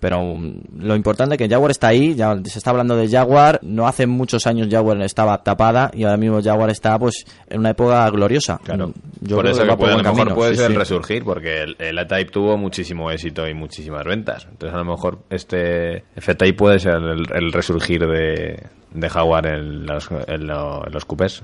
Pero 0.00 0.20
um, 0.20 0.54
lo 0.78 0.96
importante 0.96 1.34
es 1.34 1.38
que 1.38 1.46
Jaguar 1.46 1.70
está 1.72 1.88
ahí, 1.88 2.14
ya 2.14 2.34
se 2.44 2.58
está 2.58 2.70
hablando 2.70 2.96
de 2.96 3.06
Jaguar, 3.06 3.60
no 3.62 3.86
hace 3.86 4.06
muchos 4.06 4.46
años 4.46 4.68
Jaguar 4.70 5.00
estaba 5.02 5.42
tapada 5.42 5.90
y 5.92 6.04
ahora 6.04 6.16
mismo 6.16 6.40
Jaguar 6.42 6.70
está 6.70 6.98
pues 6.98 7.26
en 7.50 7.60
una 7.60 7.70
época 7.70 8.08
gloriosa. 8.08 8.58
Claro. 8.64 8.88
Mm, 8.88 8.92
Yo 9.20 9.36
por 9.36 9.44
creo 9.44 9.54
eso 9.56 9.66
que 9.66 9.76
puede, 9.76 9.92
a 9.92 9.96
lo 9.98 10.02
mejor 10.02 10.16
camino, 10.18 10.34
puede 10.34 10.52
sí, 10.52 10.56
ser 10.56 10.66
sí. 10.68 10.72
el 10.72 10.78
resurgir, 10.78 11.22
porque 11.22 11.60
el, 11.60 11.76
el 11.78 11.98
E-Type 11.98 12.30
tuvo 12.30 12.56
muchísimo 12.56 13.10
éxito 13.10 13.46
y 13.46 13.52
muchísimas 13.52 14.04
ventas. 14.06 14.46
Entonces, 14.50 14.74
a 14.74 14.78
lo 14.78 14.86
mejor 14.90 15.18
este 15.28 16.04
F-Type 16.16 16.54
puede 16.54 16.78
ser 16.78 16.94
el, 16.94 17.26
el 17.34 17.52
resurgir 17.52 18.00
de, 18.06 18.62
de 18.94 19.08
Jaguar 19.10 19.46
en 19.48 19.84
los, 19.84 20.08
en 20.28 20.46
lo- 20.46 20.86
en 20.86 20.92
los 20.94 21.04
coupés. 21.04 21.42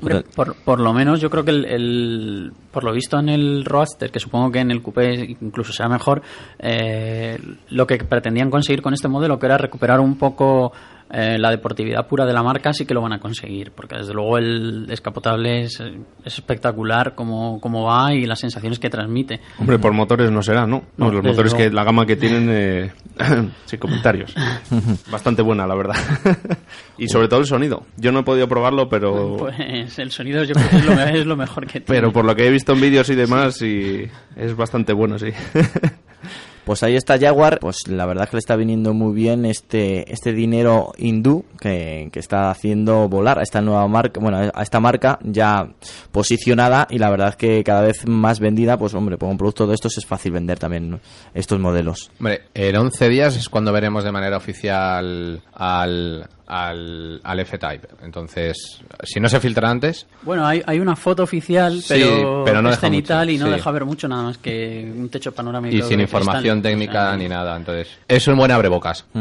Hombre, 0.00 0.22
por, 0.34 0.54
por 0.56 0.80
lo 0.80 0.92
menos 0.92 1.20
yo 1.20 1.30
creo 1.30 1.44
que 1.44 1.50
el, 1.52 1.64
el- 1.64 2.52
por 2.70 2.84
lo 2.84 2.92
visto 2.92 3.18
en 3.18 3.28
el 3.30 3.64
Roadster, 3.64 4.10
que 4.10 4.20
supongo 4.20 4.50
que 4.52 4.58
en 4.60 4.70
el 4.70 4.82
Coupé 4.82 5.36
incluso 5.40 5.72
sea 5.72 5.88
mejor, 5.88 6.20
eh, 6.58 7.38
lo 7.70 7.86
que 7.86 7.96
pretendían 7.98 8.50
conseguir 8.50 8.82
con 8.82 8.92
este 8.92 9.08
modelo, 9.08 9.38
que 9.38 9.46
era 9.46 9.56
recuperar 9.56 10.00
un 10.00 10.16
poco 10.18 10.72
eh, 11.10 11.38
la 11.38 11.50
deportividad 11.50 12.06
pura 12.06 12.24
de 12.26 12.32
la 12.32 12.42
marca, 12.42 12.72
sí 12.72 12.84
que 12.84 12.94
lo 12.94 13.00
van 13.00 13.12
a 13.12 13.20
conseguir, 13.20 13.70
porque 13.72 13.96
desde 13.96 14.12
luego 14.12 14.38
el 14.38 14.86
descapotable 14.86 15.62
es, 15.62 15.80
es 15.80 16.34
espectacular 16.38 17.14
como, 17.14 17.60
como 17.60 17.84
va 17.84 18.12
y 18.12 18.26
las 18.26 18.40
sensaciones 18.40 18.78
que 18.78 18.90
transmite. 18.90 19.40
Hombre, 19.58 19.78
por 19.78 19.92
motores 19.92 20.30
no 20.30 20.42
será, 20.42 20.66
¿no? 20.66 20.82
No, 20.96 21.06
No, 21.06 21.12
los 21.12 21.22
motores 21.24 21.54
que 21.54 21.70
la 21.70 21.84
gama 21.84 22.06
que 22.06 22.16
tienen, 22.16 22.48
eh, 22.50 22.92
sin 23.66 23.78
comentarios. 23.78 24.34
Bastante 25.10 25.42
buena, 25.42 25.66
la 25.66 25.74
verdad. 25.76 25.94
y 26.98 27.08
sobre 27.08 27.28
todo 27.28 27.40
el 27.40 27.46
sonido. 27.46 27.84
Yo 27.96 28.10
no 28.12 28.20
he 28.20 28.24
podido 28.24 28.48
probarlo, 28.48 28.88
pero 28.88 29.36
Pues 29.38 29.98
el 29.98 30.10
sonido 30.10 30.42
yo 30.44 30.54
creo 30.54 30.68
que 30.70 30.76
es 30.76 30.84
lo, 30.86 30.94
me- 30.96 31.18
es 31.20 31.26
lo 31.26 31.36
mejor 31.36 31.66
que 31.66 31.80
tiene. 31.80 32.00
pero 32.00 32.12
por 32.12 32.24
lo 32.24 32.34
que 32.34 32.46
he 32.46 32.50
visto 32.50 32.72
en 32.72 32.80
vídeos 32.80 33.08
y 33.10 33.14
demás, 33.14 33.62
y 33.62 34.08
es 34.36 34.56
bastante 34.56 34.92
bueno, 34.92 35.18
sí. 35.18 35.28
Pues 36.66 36.82
ahí 36.82 36.96
está 36.96 37.16
Jaguar, 37.16 37.60
pues 37.60 37.86
la 37.86 38.06
verdad 38.06 38.28
que 38.28 38.34
le 38.34 38.40
está 38.40 38.56
viniendo 38.56 38.92
muy 38.92 39.14
bien 39.14 39.44
este 39.44 40.12
este 40.12 40.32
dinero 40.32 40.92
hindú 40.98 41.44
que, 41.60 42.08
que 42.12 42.18
está 42.18 42.50
haciendo 42.50 43.08
volar 43.08 43.38
a 43.38 43.44
esta 43.44 43.60
nueva 43.60 43.86
marca, 43.86 44.18
bueno, 44.18 44.50
a 44.52 44.62
esta 44.62 44.80
marca 44.80 45.20
ya 45.22 45.68
posicionada 46.10 46.88
y 46.90 46.98
la 46.98 47.08
verdad 47.08 47.28
es 47.28 47.36
que 47.36 47.62
cada 47.62 47.82
vez 47.82 48.04
más 48.08 48.40
vendida, 48.40 48.76
pues 48.76 48.94
hombre, 48.94 49.16
por 49.16 49.28
un 49.28 49.38
producto 49.38 49.68
de 49.68 49.74
estos 49.74 49.96
es 49.96 50.06
fácil 50.06 50.32
vender 50.32 50.58
también 50.58 51.00
estos 51.34 51.60
modelos. 51.60 52.10
Hombre, 52.18 52.46
en 52.52 52.76
11 52.76 53.08
días 53.10 53.36
es 53.36 53.48
cuando 53.48 53.72
veremos 53.72 54.02
de 54.02 54.10
manera 54.10 54.36
oficial 54.36 55.44
al, 55.54 56.28
al, 56.46 57.20
al 57.24 57.40
F-Type. 57.40 57.88
Entonces, 58.02 58.80
si 59.02 59.20
no 59.20 59.28
se 59.28 59.40
filtra 59.40 59.70
antes, 59.70 60.06
Bueno, 60.22 60.46
hay, 60.46 60.62
hay 60.66 60.78
una 60.80 60.96
foto 60.96 61.22
oficial, 61.22 61.80
Sí, 61.82 61.94
pero, 61.94 62.42
pero 62.44 62.62
no 62.62 62.70
es 62.70 62.78
cenital 62.78 63.30
y 63.30 63.38
no 63.38 63.46
sí. 63.46 63.52
deja 63.52 63.70
ver 63.70 63.84
mucho 63.84 64.08
nada 64.08 64.22
más 64.24 64.38
que 64.38 64.90
un 64.96 65.08
techo 65.08 65.32
panorámico. 65.32 65.74
y 65.74 65.78
sin 65.78 65.86
cristal. 65.98 66.00
información 66.02 66.58
O 66.58 66.62
técnica 66.62 67.08
sea, 67.08 67.16
ni 67.16 67.28
nada. 67.28 67.56
Entonces, 67.56 67.88
es 68.08 68.26
un 68.28 68.36
buen 68.36 68.50
abrebocas. 68.50 69.04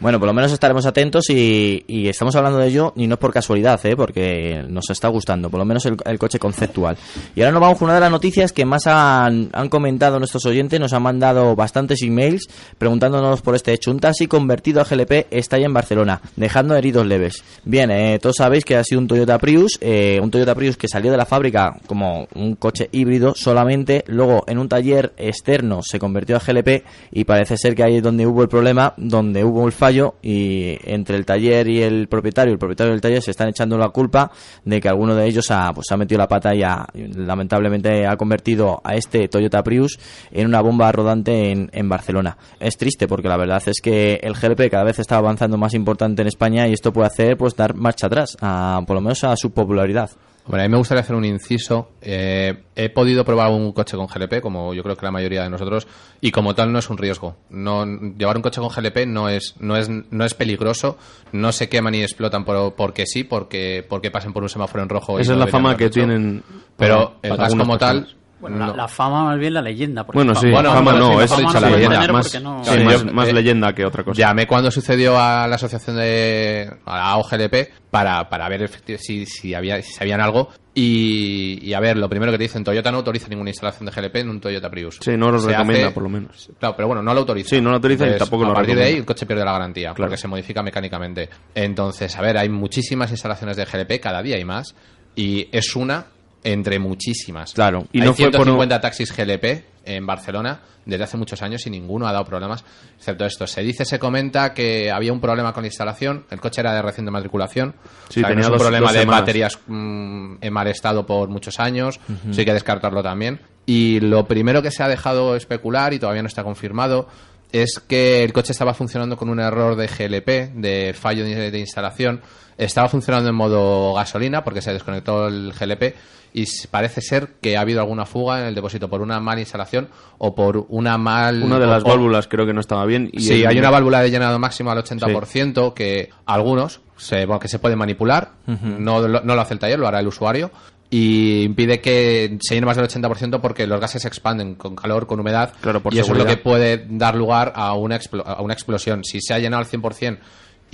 Bueno, 0.00 0.18
por 0.18 0.26
lo 0.28 0.34
menos 0.34 0.52
estaremos 0.52 0.84
atentos 0.86 1.30
y, 1.30 1.84
y 1.86 2.08
estamos 2.08 2.34
hablando 2.36 2.58
de 2.58 2.68
ello 2.68 2.92
y 2.96 3.06
no 3.06 3.14
es 3.14 3.18
por 3.20 3.32
casualidad, 3.32 3.80
¿eh? 3.86 3.96
porque 3.96 4.64
nos 4.68 4.90
está 4.90 5.08
gustando, 5.08 5.48
por 5.50 5.58
lo 5.58 5.64
menos 5.64 5.84
el, 5.86 5.96
el 6.04 6.18
coche 6.18 6.38
conceptual. 6.38 6.96
Y 7.34 7.40
ahora 7.40 7.52
nos 7.52 7.60
vamos 7.60 7.78
con 7.78 7.86
una 7.86 7.94
de 7.94 8.00
las 8.00 8.10
noticias 8.10 8.52
que 8.52 8.64
más 8.64 8.86
han, 8.86 9.48
han 9.52 9.68
comentado 9.68 10.18
nuestros 10.18 10.44
oyentes, 10.46 10.78
nos 10.80 10.92
han 10.92 11.02
mandado 11.02 11.56
bastantes 11.56 12.02
emails 12.02 12.48
preguntándonos 12.78 13.40
por 13.42 13.54
este 13.54 13.72
hecho. 13.72 13.90
Un 13.90 14.00
taxi 14.00 14.26
convertido 14.26 14.80
a 14.80 14.84
GLP 14.84 15.26
está 15.30 15.58
ya 15.58 15.66
en 15.66 15.72
Barcelona, 15.74 15.93
dejando 16.36 16.76
heridos 16.76 17.06
leves. 17.06 17.44
Bien, 17.64 17.90
eh, 17.90 18.18
todos 18.20 18.36
sabéis 18.36 18.64
que 18.64 18.76
ha 18.76 18.84
sido 18.84 19.00
un 19.00 19.08
Toyota 19.08 19.38
Prius, 19.38 19.78
eh, 19.80 20.18
un 20.22 20.30
Toyota 20.30 20.54
Prius 20.54 20.76
que 20.76 20.88
salió 20.88 21.10
de 21.10 21.16
la 21.16 21.26
fábrica 21.26 21.76
como 21.86 22.26
un 22.34 22.56
coche 22.56 22.88
híbrido 22.92 23.34
solamente, 23.34 24.04
luego 24.06 24.44
en 24.46 24.58
un 24.58 24.68
taller 24.68 25.12
externo 25.16 25.80
se 25.82 25.98
convirtió 25.98 26.36
a 26.36 26.40
GLP 26.40 26.84
y 27.12 27.24
parece 27.24 27.56
ser 27.56 27.74
que 27.74 27.84
ahí 27.84 27.96
es 27.96 28.02
donde 28.02 28.26
hubo 28.26 28.42
el 28.42 28.48
problema, 28.48 28.94
donde 28.96 29.44
hubo 29.44 29.66
el 29.66 29.72
fallo 29.72 30.14
y 30.22 30.78
entre 30.84 31.16
el 31.16 31.24
taller 31.24 31.68
y 31.68 31.82
el 31.82 32.08
propietario, 32.08 32.52
el 32.52 32.58
propietario 32.58 32.92
del 32.92 33.00
taller 33.00 33.22
se 33.22 33.30
están 33.30 33.48
echando 33.48 33.78
la 33.78 33.88
culpa 33.88 34.30
de 34.64 34.80
que 34.80 34.88
alguno 34.88 35.14
de 35.14 35.26
ellos 35.26 35.50
ha, 35.50 35.72
pues, 35.72 35.86
metido 35.96 36.18
la 36.18 36.28
pata 36.28 36.54
y 36.54 36.62
ha, 36.62 36.86
lamentablemente 36.94 38.06
ha 38.06 38.16
convertido 38.16 38.80
a 38.82 38.94
este 38.94 39.28
Toyota 39.28 39.62
Prius 39.62 39.98
en 40.32 40.46
una 40.46 40.60
bomba 40.60 40.90
rodante 40.90 41.50
en, 41.50 41.70
en 41.72 41.88
Barcelona. 41.88 42.36
Es 42.58 42.76
triste 42.76 43.06
porque 43.06 43.28
la 43.28 43.36
verdad 43.36 43.62
es 43.66 43.80
que 43.80 44.14
el 44.22 44.34
GLP 44.34 44.70
cada 44.70 44.84
vez 44.84 44.98
está 44.98 45.16
avanzando 45.16 45.56
más 45.56 45.74
importante 45.74 45.83
en 46.22 46.26
España 46.26 46.66
y 46.68 46.72
esto 46.72 46.92
puede 46.92 47.06
hacer 47.06 47.36
pues 47.36 47.54
dar 47.56 47.74
marcha 47.74 48.06
atrás, 48.06 48.36
a, 48.40 48.80
por 48.86 48.94
lo 48.96 49.00
menos 49.00 49.22
a 49.24 49.36
su 49.36 49.50
popularidad. 49.52 50.10
Hombre, 50.46 50.60
a 50.60 50.64
mí 50.66 50.72
me 50.72 50.76
gustaría 50.76 51.00
hacer 51.00 51.16
un 51.16 51.24
inciso. 51.24 51.88
Eh, 52.02 52.64
he 52.76 52.90
podido 52.90 53.24
probar 53.24 53.50
un 53.50 53.72
coche 53.72 53.96
con 53.96 54.06
GLP, 54.06 54.42
como 54.42 54.74
yo 54.74 54.82
creo 54.82 54.94
que 54.94 55.06
la 55.06 55.10
mayoría 55.10 55.42
de 55.42 55.48
nosotros, 55.48 55.86
y 56.20 56.32
como 56.32 56.54
tal 56.54 56.70
no 56.70 56.78
es 56.78 56.90
un 56.90 56.98
riesgo. 56.98 57.36
No, 57.48 57.86
llevar 57.86 58.36
un 58.36 58.42
coche 58.42 58.60
con 58.60 58.68
GLP 58.68 59.06
no 59.06 59.30
es, 59.30 59.54
no 59.60 59.74
es, 59.74 59.88
no 59.88 60.22
es 60.24 60.34
peligroso, 60.34 60.98
no 61.32 61.50
se 61.50 61.70
queman 61.70 61.94
y 61.94 62.02
explotan 62.02 62.44
por, 62.44 62.74
porque 62.74 63.06
sí, 63.06 63.24
porque, 63.24 63.86
porque 63.88 64.10
pasen 64.10 64.34
por 64.34 64.42
un 64.42 64.50
semáforo 64.50 64.82
en 64.82 64.90
rojo. 64.90 65.18
y 65.18 65.22
Esa 65.22 65.32
es 65.32 65.38
no 65.38 65.46
la 65.46 65.50
fama 65.50 65.78
que 65.78 65.88
tienen. 65.88 66.42
Pero 66.76 66.96
para- 66.96 67.18
el 67.22 67.30
para 67.30 67.42
gas 67.44 67.54
como 67.54 67.78
tal. 67.78 68.14
Bueno, 68.40 68.58
la, 68.58 68.66
no. 68.66 68.76
la 68.76 68.88
fama 68.88 69.24
más 69.24 69.38
bien 69.38 69.54
la 69.54 69.62
leyenda. 69.62 70.04
porque 70.04 70.18
Bueno, 70.18 70.34
sí, 70.34 70.50
Bueno, 70.50 70.72
fama 70.72 70.92
no, 70.92 71.20
es 71.20 71.30
no 71.30 71.52
la 71.60 71.70
leyenda. 71.70 72.12
Más, 72.12 72.42
no- 72.42 72.64
sí, 72.64 72.70
Sí, 72.78 72.84
más, 72.84 73.04
yo- 73.04 73.12
más 73.12 73.28
eh, 73.28 73.32
leyenda 73.32 73.72
que 73.72 73.86
otra 73.86 74.04
cosa. 74.04 74.18
Llamé 74.18 74.46
cuando 74.46 74.70
sucedió 74.70 75.18
a 75.18 75.46
la 75.48 75.54
asociación 75.54 75.96
de 75.96 76.70
a 76.84 76.96
la 76.98 77.16
OGLP 77.16 77.72
para, 77.90 78.28
para 78.28 78.48
ver 78.48 78.68
si, 78.98 79.24
si 79.24 79.54
había 79.54 79.80
si 79.80 79.92
sabían 79.92 80.20
algo 80.20 80.50
y, 80.74 81.58
y 81.62 81.72
a 81.72 81.80
ver, 81.80 81.96
lo 81.96 82.08
primero 82.08 82.32
que 82.32 82.38
te 82.38 82.44
dicen, 82.44 82.64
Toyota 82.64 82.90
no 82.90 82.98
autoriza 82.98 83.28
ninguna 83.28 83.50
instalación 83.50 83.86
de 83.86 83.92
GLP 83.92 84.16
en 84.16 84.28
un 84.28 84.40
Toyota 84.40 84.68
Prius. 84.70 84.98
Sí, 85.00 85.12
no 85.16 85.30
lo 85.30 85.38
Se 85.38 85.48
recomienda, 85.48 85.86
hace- 85.86 85.94
por 85.94 86.02
lo 86.02 86.08
menos. 86.08 86.50
Claro, 86.58 86.74
pero 86.76 86.88
bueno, 86.88 87.02
no 87.02 87.14
lo 87.14 87.20
autoriza. 87.20 87.50
Sí, 87.50 87.60
no 87.60 87.70
lo 87.70 87.76
autoriza 87.76 88.04
y 88.04 88.08
Entonces, 88.08 88.28
tampoco 88.28 88.44
lo 88.44 88.50
A 88.50 88.54
partir 88.54 88.76
de 88.76 88.84
ahí 88.84 88.94
el 88.96 89.04
coche 89.04 89.24
pierde 89.24 89.44
la 89.44 89.52
garantía, 89.52 89.94
porque 89.94 90.16
se 90.16 90.26
modifica 90.28 90.62
mecánicamente. 90.62 91.28
Entonces, 91.54 92.14
a 92.16 92.20
ver, 92.22 92.36
hay 92.36 92.48
muchísimas 92.48 93.10
instalaciones 93.10 93.56
de 93.56 93.64
GLP, 93.64 94.00
cada 94.00 94.20
día 94.22 94.36
hay 94.36 94.44
más, 94.44 94.74
y 95.16 95.48
es 95.52 95.76
una 95.76 96.06
entre 96.44 96.78
muchísimas. 96.78 97.52
Claro. 97.54 97.86
Y 97.92 98.00
hay 98.00 98.06
no 98.06 98.14
fue 98.14 98.26
por 98.26 98.44
150 98.44 98.80
taxis 98.80 99.12
GLP 99.16 99.64
en 99.86 100.06
Barcelona 100.06 100.60
desde 100.86 101.04
hace 101.04 101.16
muchos 101.16 101.40
años 101.42 101.66
y 101.66 101.70
ninguno 101.70 102.06
ha 102.06 102.12
dado 102.12 102.26
problemas, 102.26 102.62
excepto 102.98 103.24
esto. 103.24 103.46
Se 103.46 103.62
dice, 103.62 103.86
se 103.86 103.98
comenta 103.98 104.52
que 104.52 104.90
había 104.90 105.12
un 105.14 105.20
problema 105.20 105.52
con 105.54 105.62
la 105.62 105.68
instalación, 105.68 106.26
el 106.30 106.40
coche 106.40 106.60
era 106.60 106.74
de 106.74 106.82
reciente 106.82 107.10
matriculación, 107.10 107.74
Sí, 108.10 108.20
o 108.20 108.22
sea, 108.22 108.28
que 108.28 108.28
no 108.28 108.28
tenía 108.28 108.40
es 108.42 108.46
un 108.48 108.52
dos- 108.52 108.62
problema 108.62 108.86
dos 108.88 108.92
de 108.98 109.04
baterías 109.06 109.58
mm, 109.66 110.34
en 110.42 110.52
mal 110.52 110.66
estado 110.68 111.06
por 111.06 111.30
muchos 111.30 111.58
años, 111.58 111.98
eso 112.30 112.38
hay 112.40 112.44
que 112.44 112.52
descartarlo 112.52 113.02
también. 113.02 113.40
Y 113.64 113.98
lo 114.00 114.26
primero 114.26 114.60
que 114.60 114.70
se 114.70 114.82
ha 114.82 114.88
dejado 114.88 115.36
especular, 115.36 115.94
y 115.94 115.98
todavía 115.98 116.20
no 116.20 116.28
está 116.28 116.44
confirmado, 116.44 117.08
es 117.50 117.80
que 117.88 118.22
el 118.22 118.34
coche 118.34 118.52
estaba 118.52 118.74
funcionando 118.74 119.16
con 119.16 119.30
un 119.30 119.40
error 119.40 119.76
de 119.76 119.86
GLP, 119.86 120.52
de 120.60 120.92
fallo 120.92 121.24
de 121.24 121.58
instalación. 121.58 122.20
Estaba 122.58 122.88
funcionando 122.88 123.28
en 123.30 123.34
modo 123.34 123.94
gasolina 123.94 124.44
porque 124.44 124.62
se 124.62 124.72
desconectó 124.72 125.26
el 125.28 125.52
GLP 125.52 125.94
y 126.36 126.44
parece 126.70 127.00
ser 127.00 127.34
que 127.40 127.56
ha 127.56 127.60
habido 127.60 127.80
alguna 127.80 128.06
fuga 128.06 128.40
en 128.40 128.46
el 128.46 128.54
depósito 128.54 128.88
por 128.88 129.00
una 129.02 129.20
mala 129.20 129.40
instalación 129.40 129.88
o 130.18 130.34
por 130.34 130.66
una 130.68 130.98
mal... 130.98 131.42
Una 131.42 131.58
de 131.60 131.66
las 131.66 131.84
o- 131.84 131.88
válvulas 131.88 132.26
creo 132.26 132.44
que 132.44 132.52
no 132.52 132.60
estaba 132.60 132.84
bien. 132.86 133.08
Y 133.12 133.20
Sí, 133.20 133.42
el- 133.42 133.46
hay 133.48 133.58
una 133.58 133.70
válvula 133.70 134.00
de 134.02 134.10
llenado 134.10 134.38
máximo 134.40 134.70
al 134.72 134.78
80% 134.78 135.74
que 135.74 136.10
algunos 136.26 136.80
se, 136.96 137.26
bueno, 137.26 137.38
que 137.40 137.48
se 137.48 137.58
puede 137.60 137.76
manipular, 137.76 138.32
no, 138.46 139.06
lo- 139.06 139.20
no 139.22 139.34
lo 139.34 139.40
hace 139.40 139.54
el 139.54 139.60
taller, 139.60 139.78
lo 139.78 139.86
hará 139.86 140.00
el 140.00 140.08
usuario 140.08 140.50
y 140.90 141.42
impide 141.42 141.80
que 141.80 142.36
se 142.40 142.54
llene 142.54 142.66
más 142.66 142.76
del 142.76 142.86
80% 142.88 143.40
porque 143.40 143.66
los 143.66 143.80
gases 143.80 144.02
se 144.02 144.08
expanden 144.08 144.54
con 144.54 144.76
calor, 144.76 145.06
con 145.06 145.18
humedad 145.20 145.52
Claro, 145.60 145.80
por 145.82 145.94
y 145.94 145.98
eso 145.98 146.12
es 146.12 146.18
lo 146.18 146.26
que 146.26 146.36
puede 146.36 146.84
dar 146.88 147.14
lugar 147.16 147.52
a 147.56 147.74
una, 147.74 147.98
explo- 147.98 148.24
a 148.26 148.40
una 148.42 148.54
explosión. 148.54 149.02
Si 149.04 149.20
se 149.20 149.34
ha 149.34 149.38
llenado 149.38 149.62
al 149.62 149.68
100% 149.68 150.18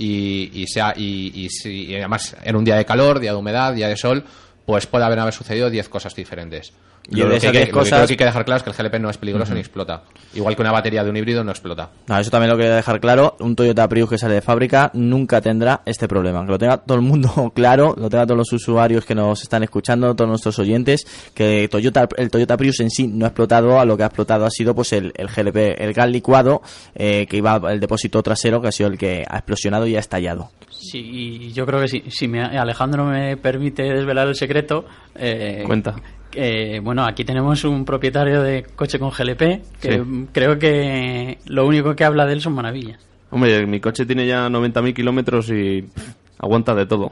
y, 0.03 0.49
y, 0.61 0.65
se 0.67 0.81
ha- 0.81 0.93
y, 0.97 1.47
y 1.63 1.69
y 1.69 1.95
además 1.95 2.35
en 2.43 2.55
un 2.55 2.63
día 2.63 2.75
de 2.75 2.85
calor, 2.85 3.19
día 3.19 3.31
de 3.31 3.37
humedad, 3.37 3.73
día 3.73 3.87
de 3.87 3.95
sol, 3.97 4.23
pues 4.71 4.87
puede 4.87 5.03
haber, 5.03 5.19
haber 5.19 5.33
sucedido 5.33 5.69
10 5.69 5.89
cosas 5.89 6.15
diferentes. 6.15 6.71
Y 7.09 7.15
Lo 7.17 7.25
de 7.25 7.31
que 7.31 7.37
esas 7.37 7.47
hay 7.47 7.51
que- 7.51 7.57
10 7.57 7.67
lo 7.67 7.73
que 7.73 7.79
cosas- 7.79 7.89
creo 7.97 8.07
que 8.07 8.13
hay 8.13 8.17
que 8.17 8.23
dejar 8.25 8.45
claro 8.45 8.57
es 8.59 8.63
que 8.63 8.69
el 8.69 8.75
GLP 8.77 8.99
no 9.01 9.09
es 9.09 9.17
peligroso 9.17 9.53
ni 9.53 9.59
explota. 9.59 10.03
Igual 10.33 10.55
que 10.55 10.61
una 10.61 10.71
batería 10.71 11.03
de 11.03 11.09
un 11.09 11.17
híbrido 11.17 11.43
no 11.43 11.51
explota. 11.51 11.89
No, 12.07 12.17
eso 12.17 12.29
también 12.31 12.51
lo 12.51 12.55
quería 12.57 12.73
dejar 12.75 13.01
claro. 13.01 13.35
Un 13.41 13.53
Toyota 13.57 13.89
Prius 13.89 14.09
que 14.09 14.17
sale 14.17 14.35
de 14.35 14.41
fábrica 14.41 14.91
nunca 14.93 15.41
tendrá 15.41 15.81
este 15.85 16.07
problema. 16.07 16.45
Que 16.45 16.51
lo 16.51 16.57
tenga 16.57 16.77
todo 16.77 16.95
el 16.95 17.01
mundo 17.03 17.51
claro, 17.55 17.95
lo 17.97 18.09
tenga 18.09 18.25
todos 18.25 18.37
los 18.37 18.53
usuarios 18.53 19.03
que 19.03 19.13
nos 19.13 19.41
están 19.41 19.61
escuchando, 19.63 20.15
todos 20.15 20.29
nuestros 20.29 20.57
oyentes, 20.59 21.05
que 21.33 21.67
Toyota, 21.69 22.07
el 22.15 22.29
Toyota 22.31 22.55
Prius 22.55 22.79
en 22.79 22.89
sí 22.89 23.07
no 23.07 23.25
ha 23.25 23.29
explotado, 23.29 23.77
a 23.77 23.83
lo 23.83 23.97
que 23.97 24.03
ha 24.03 24.07
explotado 24.07 24.45
ha 24.45 24.49
sido 24.51 24.73
pues 24.73 24.93
el, 24.93 25.11
el 25.17 25.27
GLP, 25.27 25.83
el 25.83 25.91
gas 25.93 26.09
licuado 26.09 26.61
eh, 26.95 27.25
que 27.27 27.35
iba 27.35 27.55
al 27.55 27.79
depósito 27.81 28.23
trasero, 28.23 28.61
que 28.61 28.69
ha 28.69 28.71
sido 28.71 28.87
el 28.89 28.97
que 28.97 29.25
ha 29.27 29.37
explosionado 29.37 29.85
y 29.87 29.95
ha 29.97 29.99
estallado. 29.99 30.51
Sí, 30.81 30.99
y 30.99 31.51
yo 31.53 31.65
creo 31.65 31.79
que 31.81 31.87
sí. 31.87 32.03
Si 32.09 32.27
me, 32.27 32.41
Alejandro 32.43 33.05
me 33.05 33.37
permite 33.37 33.83
desvelar 33.83 34.27
el 34.27 34.35
secreto. 34.35 34.85
eh, 35.15 35.63
Cuenta. 35.65 35.95
que, 36.31 36.79
bueno, 36.81 37.03
aquí 37.05 37.23
tenemos 37.25 37.63
un 37.65 37.85
propietario 37.85 38.41
de 38.41 38.63
coche 38.75 38.97
con 38.97 39.09
GLP 39.11 39.61
que 39.81 39.91
Sí. 39.99 40.27
creo 40.31 40.57
que 40.57 41.37
lo 41.47 41.67
único 41.67 41.95
que 41.95 42.03
habla 42.05 42.25
de 42.25 42.33
él 42.33 42.41
son 42.41 42.53
maravillas. 42.53 42.99
Hombre, 43.29 43.65
mi 43.67 43.79
coche 43.79 44.05
tiene 44.05 44.25
ya 44.25 44.49
90.000 44.49 44.93
kilómetros 44.93 45.49
y 45.49 45.83
pff, 45.83 46.09
aguanta 46.39 46.73
de 46.73 46.85
todo. 46.85 47.11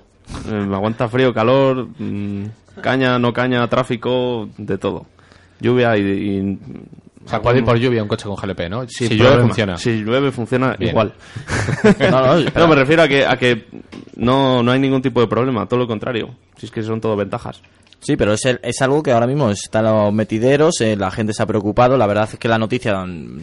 Eh, 0.51 0.67
aguanta 0.73 1.07
frío, 1.09 1.33
calor, 1.33 1.87
mm, 1.99 2.45
caña, 2.81 3.19
no 3.19 3.31
caña, 3.33 3.67
tráfico, 3.67 4.49
de 4.57 4.77
todo. 4.77 5.05
Lluvia 5.59 5.97
y... 5.97 6.01
y- 6.01 6.59
O 7.29 7.31
sea, 7.31 7.41
puede 7.41 7.59
ir 7.59 7.63
por 7.65 7.77
lluvia 7.77 8.01
un 8.01 8.07
coche 8.09 8.25
con 8.25 8.35
GLP, 8.35 8.69
¿no? 8.69 8.87
si 8.87 9.07
llueve 9.07 9.17
problema. 9.23 9.41
funciona. 9.47 9.77
Si 9.77 9.91
llueve 10.03 10.31
funciona 10.31 10.75
Bien. 10.77 10.91
igual. 10.91 11.13
No, 12.11 12.35
no. 12.39 12.49
No, 12.55 12.67
me 12.67 12.75
refiero 12.75 13.03
a 13.03 13.07
que, 13.07 13.25
a 13.25 13.37
que 13.37 13.65
no, 14.15 14.63
no 14.63 14.71
hay 14.71 14.79
ningún 14.79 15.01
tipo 15.01 15.21
de 15.21 15.27
problema, 15.27 15.65
todo 15.67 15.79
lo 15.79 15.87
contrario. 15.87 16.35
Si 16.57 16.65
es 16.65 16.71
que 16.71 16.83
son 16.83 16.99
todo 16.99 17.15
ventajas. 17.15 17.61
Sí, 18.01 18.15
pero 18.15 18.31
es, 18.31 18.45
el- 18.45 18.61
es 18.63 18.81
algo 18.81 19.03
que 19.03 19.11
ahora 19.11 19.27
mismo 19.27 19.49
está 19.51 19.79
en 19.79 19.85
los 19.85 20.13
metideros, 20.13 20.79
eh, 20.79 20.95
la 20.95 21.11
gente 21.11 21.33
se 21.33 21.43
ha 21.43 21.45
preocupado, 21.45 21.97
la 21.97 22.07
verdad 22.07 22.29
es 22.31 22.39
que 22.39 22.47
la 22.47 22.57
noticia, 22.57 22.93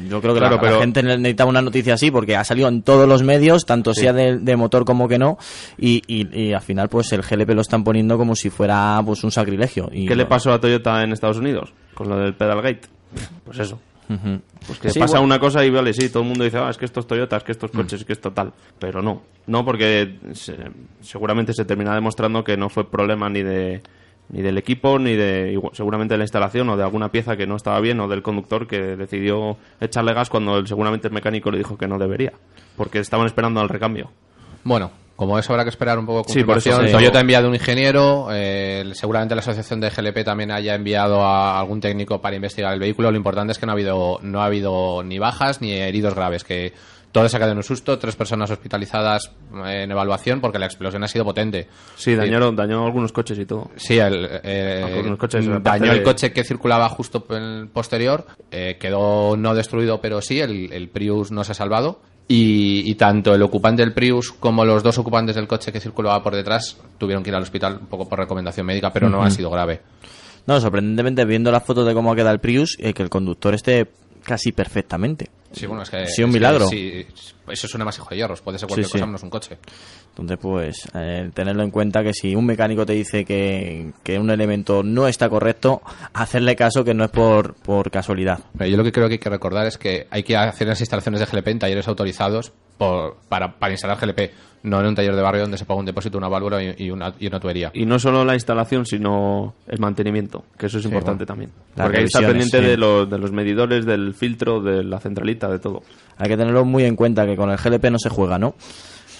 yo 0.08 0.20
creo 0.22 0.32
que 0.32 0.40
la- 0.40 0.48
Claro, 0.48 0.56
la, 0.56 0.60
pero- 0.62 0.80
gente 0.80 1.02
necesitaba 1.02 1.50
una 1.50 1.60
noticia 1.60 1.92
así 1.92 2.10
porque 2.10 2.36
ha 2.36 2.42
salido 2.42 2.66
en 2.68 2.80
todos 2.80 3.06
los 3.06 3.22
medios, 3.22 3.66
tanto 3.66 3.92
sea 3.92 4.14
de, 4.14 4.38
de 4.38 4.56
motor 4.56 4.86
como 4.86 5.08
que 5.08 5.18
no, 5.18 5.36
y, 5.76 6.02
y- 6.06 6.28
y 6.44 6.52
al 6.54 6.62
final 6.62 6.88
pues 6.88 7.12
el 7.12 7.20
GLP 7.20 7.50
lo 7.54 7.60
están 7.60 7.84
poniendo 7.84 8.16
como 8.16 8.34
si 8.34 8.48
fuera 8.48 8.98
pues 9.04 9.22
un 9.24 9.30
sacrilegio. 9.30 9.90
Y, 9.92 10.06
¿Qué 10.06 10.16
le 10.16 10.24
pasó 10.24 10.50
a 10.54 10.58
Toyota 10.58 11.02
en 11.02 11.12
Estados 11.12 11.36
Unidos? 11.36 11.74
Con 11.92 12.08
lo 12.08 12.16
del 12.16 12.32
Pedalgate. 12.34 12.88
Pues 13.44 13.58
eso. 13.58 13.78
Pues 14.66 14.78
que 14.78 14.90
Sí, 14.90 15.00
pasa 15.00 15.18
bueno. 15.18 15.24
una 15.34 15.38
cosa 15.40 15.64
y 15.64 15.70
vale, 15.70 15.92
sí, 15.92 16.08
todo 16.10 16.22
el 16.22 16.28
mundo 16.28 16.44
dice, 16.44 16.58
ah, 16.58 16.70
es 16.70 16.76
que 16.78 16.84
estos 16.84 17.06
Toyotas, 17.08 17.42
que 17.42 17.50
Mm. 17.52 17.54
estos 17.54 17.70
coches, 17.72 18.04
que 18.04 18.12
esto 18.12 18.32
tal. 18.32 18.52
Pero 18.78 19.02
no. 19.02 19.22
No, 19.46 19.64
porque 19.64 20.18
se- 20.32 20.56
seguramente 21.00 21.52
se 21.52 21.64
termina 21.64 21.94
demostrando 21.94 22.44
que 22.44 22.56
no 22.56 22.68
fue 22.68 22.88
problema 22.88 23.28
ni 23.28 23.42
de 23.42 23.82
ni 24.28 24.42
del 24.42 24.58
equipo, 24.58 24.98
ni 24.98 25.14
de 25.14 25.52
igual- 25.52 25.72
seguramente 25.72 26.14
de 26.14 26.18
la 26.18 26.24
instalación 26.24 26.68
o 26.68 26.76
de 26.76 26.82
alguna 26.82 27.12
pieza 27.12 27.36
que 27.36 27.46
no 27.46 27.54
estaba 27.54 27.78
bien 27.78 28.00
o 28.00 28.08
del 28.08 28.22
conductor 28.22 28.66
que 28.66 28.96
decidió 28.96 29.56
echarle 29.80 30.14
gas 30.14 30.30
cuando 30.30 30.58
el- 30.58 30.66
seguramente 30.66 31.06
el 31.06 31.14
mecánico 31.14 31.48
le 31.52 31.58
dijo 31.58 31.78
que 31.78 31.86
no 31.86 31.96
debería. 31.96 32.32
Porque 32.76 32.98
estaban 32.98 33.26
esperando 33.26 33.60
al 33.60 33.68
recambio. 33.68 34.10
Bueno, 34.64 34.90
como 35.16 35.38
eso 35.38 35.52
habrá 35.52 35.64
que 35.64 35.70
esperar 35.70 35.98
un 35.98 36.06
poco 36.06 36.30
Sí, 36.32 36.44
por 36.44 36.58
eso, 36.58 36.78
sí. 36.86 36.92
Toyota 36.92 37.18
ha 37.18 37.20
enviado 37.22 37.48
un 37.48 37.54
ingeniero, 37.54 38.28
eh, 38.32 38.84
seguramente 38.92 39.34
la 39.34 39.40
asociación 39.40 39.80
de 39.80 39.90
GLP 39.90 40.22
también 40.24 40.50
haya 40.52 40.74
enviado 40.74 41.22
a 41.24 41.58
algún 41.58 41.80
técnico 41.80 42.20
para 42.20 42.36
investigar 42.36 42.72
el 42.72 42.78
vehículo. 42.80 43.10
Lo 43.10 43.16
importante 43.16 43.52
es 43.52 43.58
que 43.58 43.66
no 43.66 43.72
ha 43.72 43.74
habido, 43.74 44.18
no 44.22 44.42
ha 44.42 44.46
habido 44.46 45.02
ni 45.02 45.18
bajas 45.18 45.60
ni 45.60 45.72
heridos 45.72 46.14
graves, 46.14 46.44
que 46.44 46.72
todo 47.12 47.26
se 47.30 47.36
ha 47.36 47.38
quedado 47.38 47.52
en 47.52 47.58
un 47.58 47.64
susto, 47.64 47.98
tres 47.98 48.14
personas 48.14 48.50
hospitalizadas 48.50 49.32
eh, 49.64 49.84
en 49.84 49.90
evaluación 49.90 50.42
porque 50.42 50.58
la 50.58 50.66
explosión 50.66 51.02
ha 51.02 51.08
sido 51.08 51.24
potente. 51.24 51.66
Sí, 51.94 52.14
dañaron, 52.14 52.54
dañó 52.54 52.84
algunos 52.84 53.10
coches 53.12 53.38
y 53.38 53.46
todo. 53.46 53.70
Sí, 53.76 53.98
el, 53.98 54.28
eh, 54.44 54.82
Algunos 54.84 55.18
coches, 55.18 55.46
aparte 55.48 55.62
dañó 55.80 55.92
el 55.92 55.98
de- 56.00 56.04
coche 56.04 56.32
que 56.32 56.44
circulaba 56.44 56.90
justo 56.90 57.24
en 57.30 57.42
el 57.42 57.68
posterior, 57.68 58.26
eh, 58.50 58.76
quedó 58.78 59.34
no 59.38 59.54
destruido, 59.54 59.98
pero 60.02 60.20
sí, 60.20 60.40
el, 60.40 60.70
el 60.74 60.90
Prius 60.90 61.30
no 61.30 61.42
se 61.42 61.52
ha 61.52 61.54
salvado. 61.54 62.00
Y, 62.28 62.90
y 62.90 62.94
tanto 62.96 63.34
el 63.34 63.42
ocupante 63.42 63.82
del 63.82 63.92
Prius 63.92 64.32
como 64.32 64.64
los 64.64 64.82
dos 64.82 64.98
ocupantes 64.98 65.36
del 65.36 65.46
coche 65.46 65.70
que 65.70 65.78
circulaba 65.78 66.22
por 66.24 66.34
detrás 66.34 66.76
tuvieron 66.98 67.22
que 67.22 67.30
ir 67.30 67.36
al 67.36 67.42
hospital 67.42 67.78
un 67.80 67.86
poco 67.86 68.08
por 68.08 68.18
recomendación 68.18 68.66
médica, 68.66 68.92
pero 68.92 69.08
no 69.08 69.22
ha 69.22 69.30
sido 69.30 69.48
grave. 69.48 69.80
No, 70.46 70.60
sorprendentemente 70.60 71.24
viendo 71.24 71.52
las 71.52 71.62
fotos 71.62 71.86
de 71.86 71.94
cómo 71.94 72.14
queda 72.16 72.32
el 72.32 72.40
Prius, 72.40 72.76
eh, 72.80 72.92
que 72.94 73.02
el 73.04 73.10
conductor 73.10 73.54
esté 73.54 73.86
casi 74.24 74.50
perfectamente. 74.50 75.30
Sí, 75.52 75.66
bueno, 75.66 75.82
es 75.84 75.90
que. 75.90 76.06
Sido 76.08 76.26
un 76.26 76.32
que 76.32 76.38
milagro. 76.38 76.66
sí, 76.66 77.06
eso 77.48 77.66
es 77.68 77.74
un 77.74 77.82
amasijo 77.82 78.08
de 78.10 78.16
hierros, 78.16 78.40
puede 78.42 78.58
ser 78.58 78.66
cualquier 78.68 78.86
Sí, 78.86 78.90
sí. 78.92 78.98
cosa 78.98 79.06
menos 79.06 79.22
un 79.22 79.30
coche. 79.30 79.58
Entonces, 80.18 80.38
pues, 80.40 80.88
eh, 80.94 81.30
tenerlo 81.34 81.62
en 81.62 81.70
cuenta 81.70 82.02
que 82.02 82.14
si 82.14 82.34
un 82.34 82.46
mecánico 82.46 82.86
te 82.86 82.94
dice 82.94 83.26
que, 83.26 83.92
que 84.02 84.18
un 84.18 84.30
elemento 84.30 84.82
no 84.82 85.08
está 85.08 85.28
correcto, 85.28 85.82
hacerle 86.14 86.56
caso 86.56 86.84
que 86.84 86.94
no 86.94 87.04
es 87.04 87.10
por, 87.10 87.52
por 87.52 87.90
casualidad. 87.90 88.38
Pero 88.56 88.70
yo 88.70 88.78
lo 88.78 88.84
que 88.84 88.92
creo 88.92 89.08
que 89.08 89.14
hay 89.14 89.18
que 89.18 89.28
recordar 89.28 89.66
es 89.66 89.76
que 89.76 90.06
hay 90.10 90.22
que 90.22 90.34
hacer 90.34 90.68
las 90.68 90.80
instalaciones 90.80 91.20
de 91.20 91.26
GLP 91.26 91.48
en 91.48 91.58
talleres 91.58 91.86
autorizados 91.86 92.50
por, 92.78 93.16
para, 93.28 93.58
para 93.58 93.72
instalar 93.72 93.98
GLP, 94.00 94.30
no 94.62 94.80
en 94.80 94.86
un 94.86 94.94
taller 94.94 95.14
de 95.14 95.20
barrio 95.20 95.42
donde 95.42 95.58
se 95.58 95.66
ponga 95.66 95.80
un 95.80 95.86
depósito, 95.86 96.16
una 96.16 96.28
válvula 96.28 96.62
y, 96.62 96.74
y 96.78 96.90
una, 96.90 97.12
y 97.18 97.26
una 97.26 97.38
tubería. 97.38 97.70
Y 97.74 97.84
no 97.84 97.98
solo 97.98 98.24
la 98.24 98.32
instalación, 98.32 98.86
sino 98.86 99.52
el 99.66 99.78
mantenimiento, 99.78 100.44
que 100.56 100.64
eso 100.64 100.78
es 100.78 100.84
importante 100.86 101.26
bueno. 101.26 101.26
también. 101.26 101.50
Las 101.76 101.86
Porque 101.86 101.98
ahí 101.98 102.04
está 102.04 102.20
pendiente 102.20 102.58
sí. 102.58 102.64
de, 102.64 102.78
los, 102.78 103.10
de 103.10 103.18
los 103.18 103.32
medidores, 103.32 103.84
del 103.84 104.14
filtro, 104.14 104.62
de 104.62 104.82
la 104.82 104.98
centralita, 104.98 105.48
de 105.50 105.58
todo. 105.58 105.82
Hay 106.16 106.30
que 106.30 106.38
tenerlo 106.38 106.64
muy 106.64 106.84
en 106.84 106.96
cuenta 106.96 107.26
que 107.26 107.36
con 107.36 107.50
el 107.50 107.58
GLP 107.58 107.90
no 107.90 107.98
se 107.98 108.08
juega, 108.08 108.38
¿no? 108.38 108.54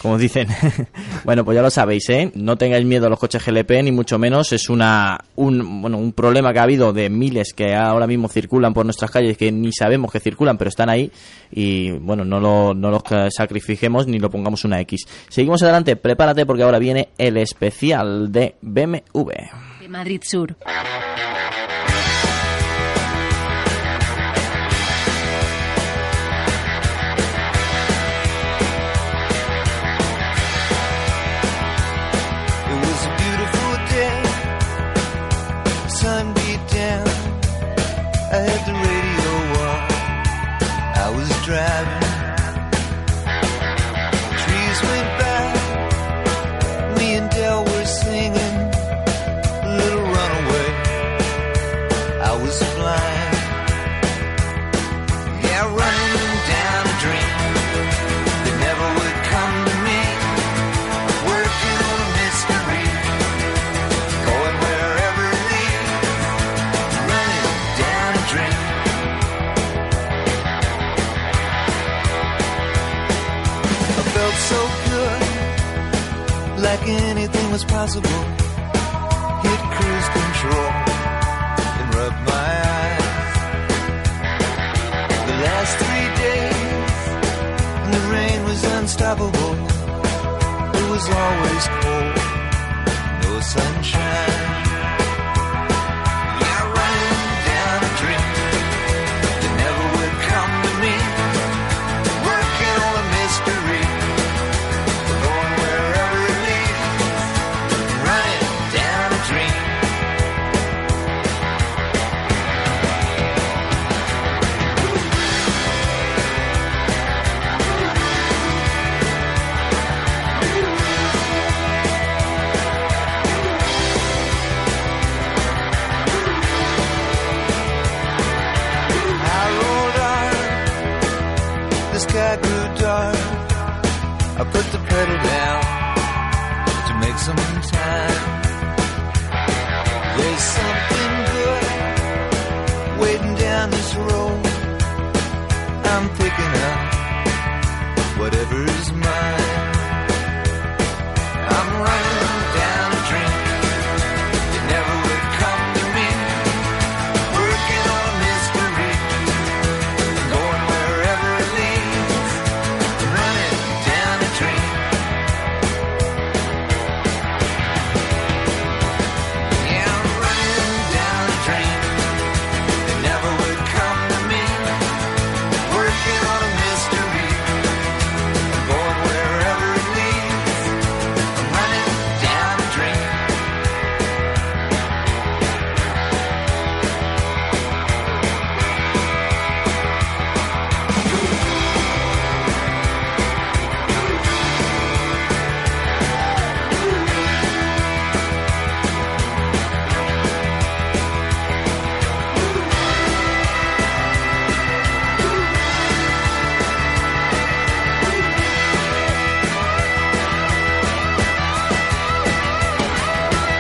Como 0.07 0.19
dicen. 0.19 0.47
bueno, 1.25 1.45
pues 1.45 1.57
ya 1.57 1.63
lo 1.63 1.69
sabéis, 1.69 2.09
¿eh? 2.11 2.31
No 2.37 2.57
tengáis 2.57 2.87
miedo 2.87 3.09
a 3.09 3.11
los 3.11 3.19
coches 3.19 3.45
GLP, 3.45 3.83
ni 3.83 3.91
mucho 3.91 4.21
menos. 4.21 4.53
Es 4.53 4.69
una 4.71 5.19
un, 5.35 5.83
bueno, 5.83 5.99
un 5.99 6.13
problema 6.13 6.53
que 6.53 6.61
ha 6.61 6.63
habido 6.63 6.93
de 6.93 7.11
miles 7.11 7.53
que 7.53 7.75
ahora 7.75 8.07
mismo 8.07 8.29
circulan 8.29 8.73
por 8.73 8.87
nuestras 8.87 9.11
calles, 9.11 9.37
que 9.37 9.51
ni 9.51 9.73
sabemos 9.73 10.13
que 10.13 10.21
circulan, 10.21 10.59
pero 10.59 10.69
están 10.69 10.91
ahí. 10.91 11.11
Y 11.51 11.91
bueno, 11.91 12.25
no, 12.25 12.39
lo, 12.39 12.73
no 12.73 12.93
los 12.93 13.03
sacrifiquemos 13.35 14.07
ni 14.07 14.21
lo 14.21 14.31
pongamos 14.31 14.65
una 14.65 14.81
X. 14.83 15.07
Seguimos 15.29 15.61
adelante, 15.65 15.97
prepárate 15.97 16.47
porque 16.47 16.63
ahora 16.63 16.79
viene 16.79 17.09
el 17.19 17.37
especial 17.39 18.31
de 18.31 18.55
BMW. 18.63 19.31
de 19.81 19.89
Madrid 19.89 20.23
Sur. 20.25 20.57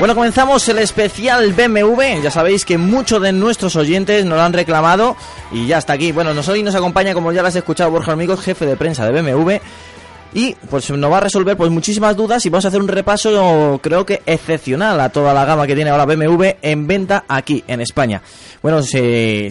Bueno, 0.06 0.20
comenzamos 0.20 0.68
el 0.68 0.78
especial 0.78 1.52
BMW. 1.52 2.22
Ya 2.22 2.30
sabéis 2.30 2.64
que 2.64 2.78
muchos 2.78 3.20
de 3.20 3.32
nuestros 3.32 3.74
oyentes 3.74 4.24
nos 4.24 4.38
lo 4.38 4.44
han 4.44 4.52
reclamado 4.52 5.16
y 5.50 5.66
ya 5.66 5.78
está 5.78 5.94
aquí. 5.94 6.12
Bueno, 6.12 6.32
nos 6.32 6.46
hoy 6.46 6.62
nos 6.62 6.76
acompaña, 6.76 7.12
como 7.12 7.32
ya 7.32 7.42
lo 7.42 7.48
has 7.48 7.56
escuchado, 7.56 7.90
Borja 7.90 8.12
Amigos, 8.12 8.40
jefe 8.40 8.66
de 8.66 8.76
prensa 8.76 9.04
de 9.04 9.20
BMW. 9.20 9.54
Y 10.32 10.54
pues 10.70 10.88
nos 10.90 11.10
va 11.10 11.16
a 11.16 11.22
resolver 11.22 11.56
pues 11.56 11.72
muchísimas 11.72 12.16
dudas 12.16 12.46
y 12.46 12.50
vamos 12.50 12.64
a 12.64 12.68
hacer 12.68 12.80
un 12.80 12.86
repaso 12.86 13.80
creo 13.82 14.06
que 14.06 14.22
excepcional 14.26 15.00
a 15.00 15.08
toda 15.08 15.34
la 15.34 15.44
gama 15.44 15.66
que 15.66 15.74
tiene 15.74 15.90
ahora 15.90 16.04
BMW 16.04 16.50
en 16.62 16.86
venta 16.86 17.24
aquí 17.26 17.64
en 17.66 17.80
España. 17.80 18.22
Bueno, 18.66 18.82
si, 18.82 18.98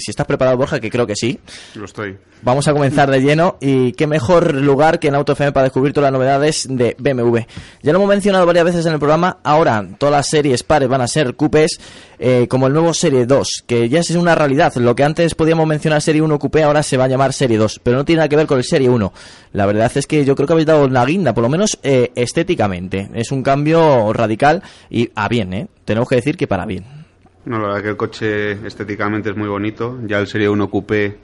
si 0.01 0.11
estás 0.11 0.27
preparado 0.27 0.57
Borja, 0.57 0.81
que 0.81 0.89
creo 0.89 1.07
que 1.07 1.15
sí, 1.15 1.39
Lo 1.75 1.85
estoy. 1.85 2.17
Vamos 2.41 2.67
a 2.67 2.73
comenzar 2.73 3.09
de 3.09 3.21
lleno 3.21 3.55
y 3.61 3.93
qué 3.93 4.07
mejor 4.07 4.53
lugar 4.55 4.99
que 4.99 5.07
en 5.07 5.15
Auto 5.15 5.31
FM 5.31 5.53
para 5.53 5.63
descubrir 5.63 5.93
todas 5.93 6.11
las 6.11 6.19
novedades 6.19 6.67
de 6.69 6.97
BMW. 6.99 7.37
Ya 7.81 7.93
lo 7.93 7.99
hemos 7.99 8.09
mencionado 8.09 8.45
varias 8.45 8.65
veces 8.65 8.85
en 8.85 8.91
el 8.91 8.99
programa, 8.99 9.37
ahora 9.41 9.87
todas 9.97 10.11
las 10.11 10.27
series 10.27 10.63
pares 10.63 10.89
van 10.89 10.99
a 10.99 11.07
ser 11.07 11.35
coupés, 11.35 11.79
eh, 12.19 12.47
como 12.49 12.67
el 12.67 12.73
nuevo 12.73 12.93
Serie 12.93 13.25
2, 13.25 13.63
que 13.65 13.87
ya 13.87 14.01
es 14.01 14.11
una 14.11 14.35
realidad. 14.35 14.75
Lo 14.75 14.93
que 14.97 15.05
antes 15.05 15.33
podíamos 15.33 15.65
mencionar 15.65 16.01
Serie 16.01 16.21
1 16.21 16.37
coupé 16.37 16.63
ahora 16.63 16.83
se 16.83 16.97
va 16.97 17.05
a 17.05 17.07
llamar 17.07 17.31
Serie 17.31 17.57
2, 17.57 17.79
pero 17.81 17.95
no 17.95 18.03
tiene 18.03 18.17
nada 18.17 18.27
que 18.27 18.35
ver 18.35 18.47
con 18.47 18.57
el 18.57 18.65
Serie 18.65 18.89
1. 18.89 19.13
La 19.53 19.65
verdad 19.65 19.89
es 19.95 20.07
que 20.07 20.25
yo 20.25 20.35
creo 20.35 20.45
que 20.45 20.53
habéis 20.53 20.67
dado 20.67 20.89
la 20.89 21.05
guinda, 21.05 21.33
por 21.33 21.41
lo 21.41 21.49
menos 21.49 21.79
eh, 21.83 22.11
estéticamente. 22.15 23.09
Es 23.13 23.31
un 23.31 23.43
cambio 23.43 24.11
radical 24.11 24.61
y 24.89 25.09
a 25.15 25.29
bien, 25.29 25.53
¿eh? 25.53 25.67
Tenemos 25.85 26.09
que 26.09 26.15
decir 26.15 26.35
que 26.35 26.47
para 26.47 26.65
bien. 26.65 27.04
No, 27.45 27.59
la 27.59 27.67
verdad 27.67 27.83
que 27.83 27.89
el 27.89 27.97
coche 27.97 28.51
estéticamente 28.65 29.29
es 29.29 29.37
muy 29.37 29.47
bonito. 29.47 29.99
Ya 30.05 30.19
el 30.19 30.27
Serie 30.27 30.49
1 30.49 30.69
Coupé 30.69 31.17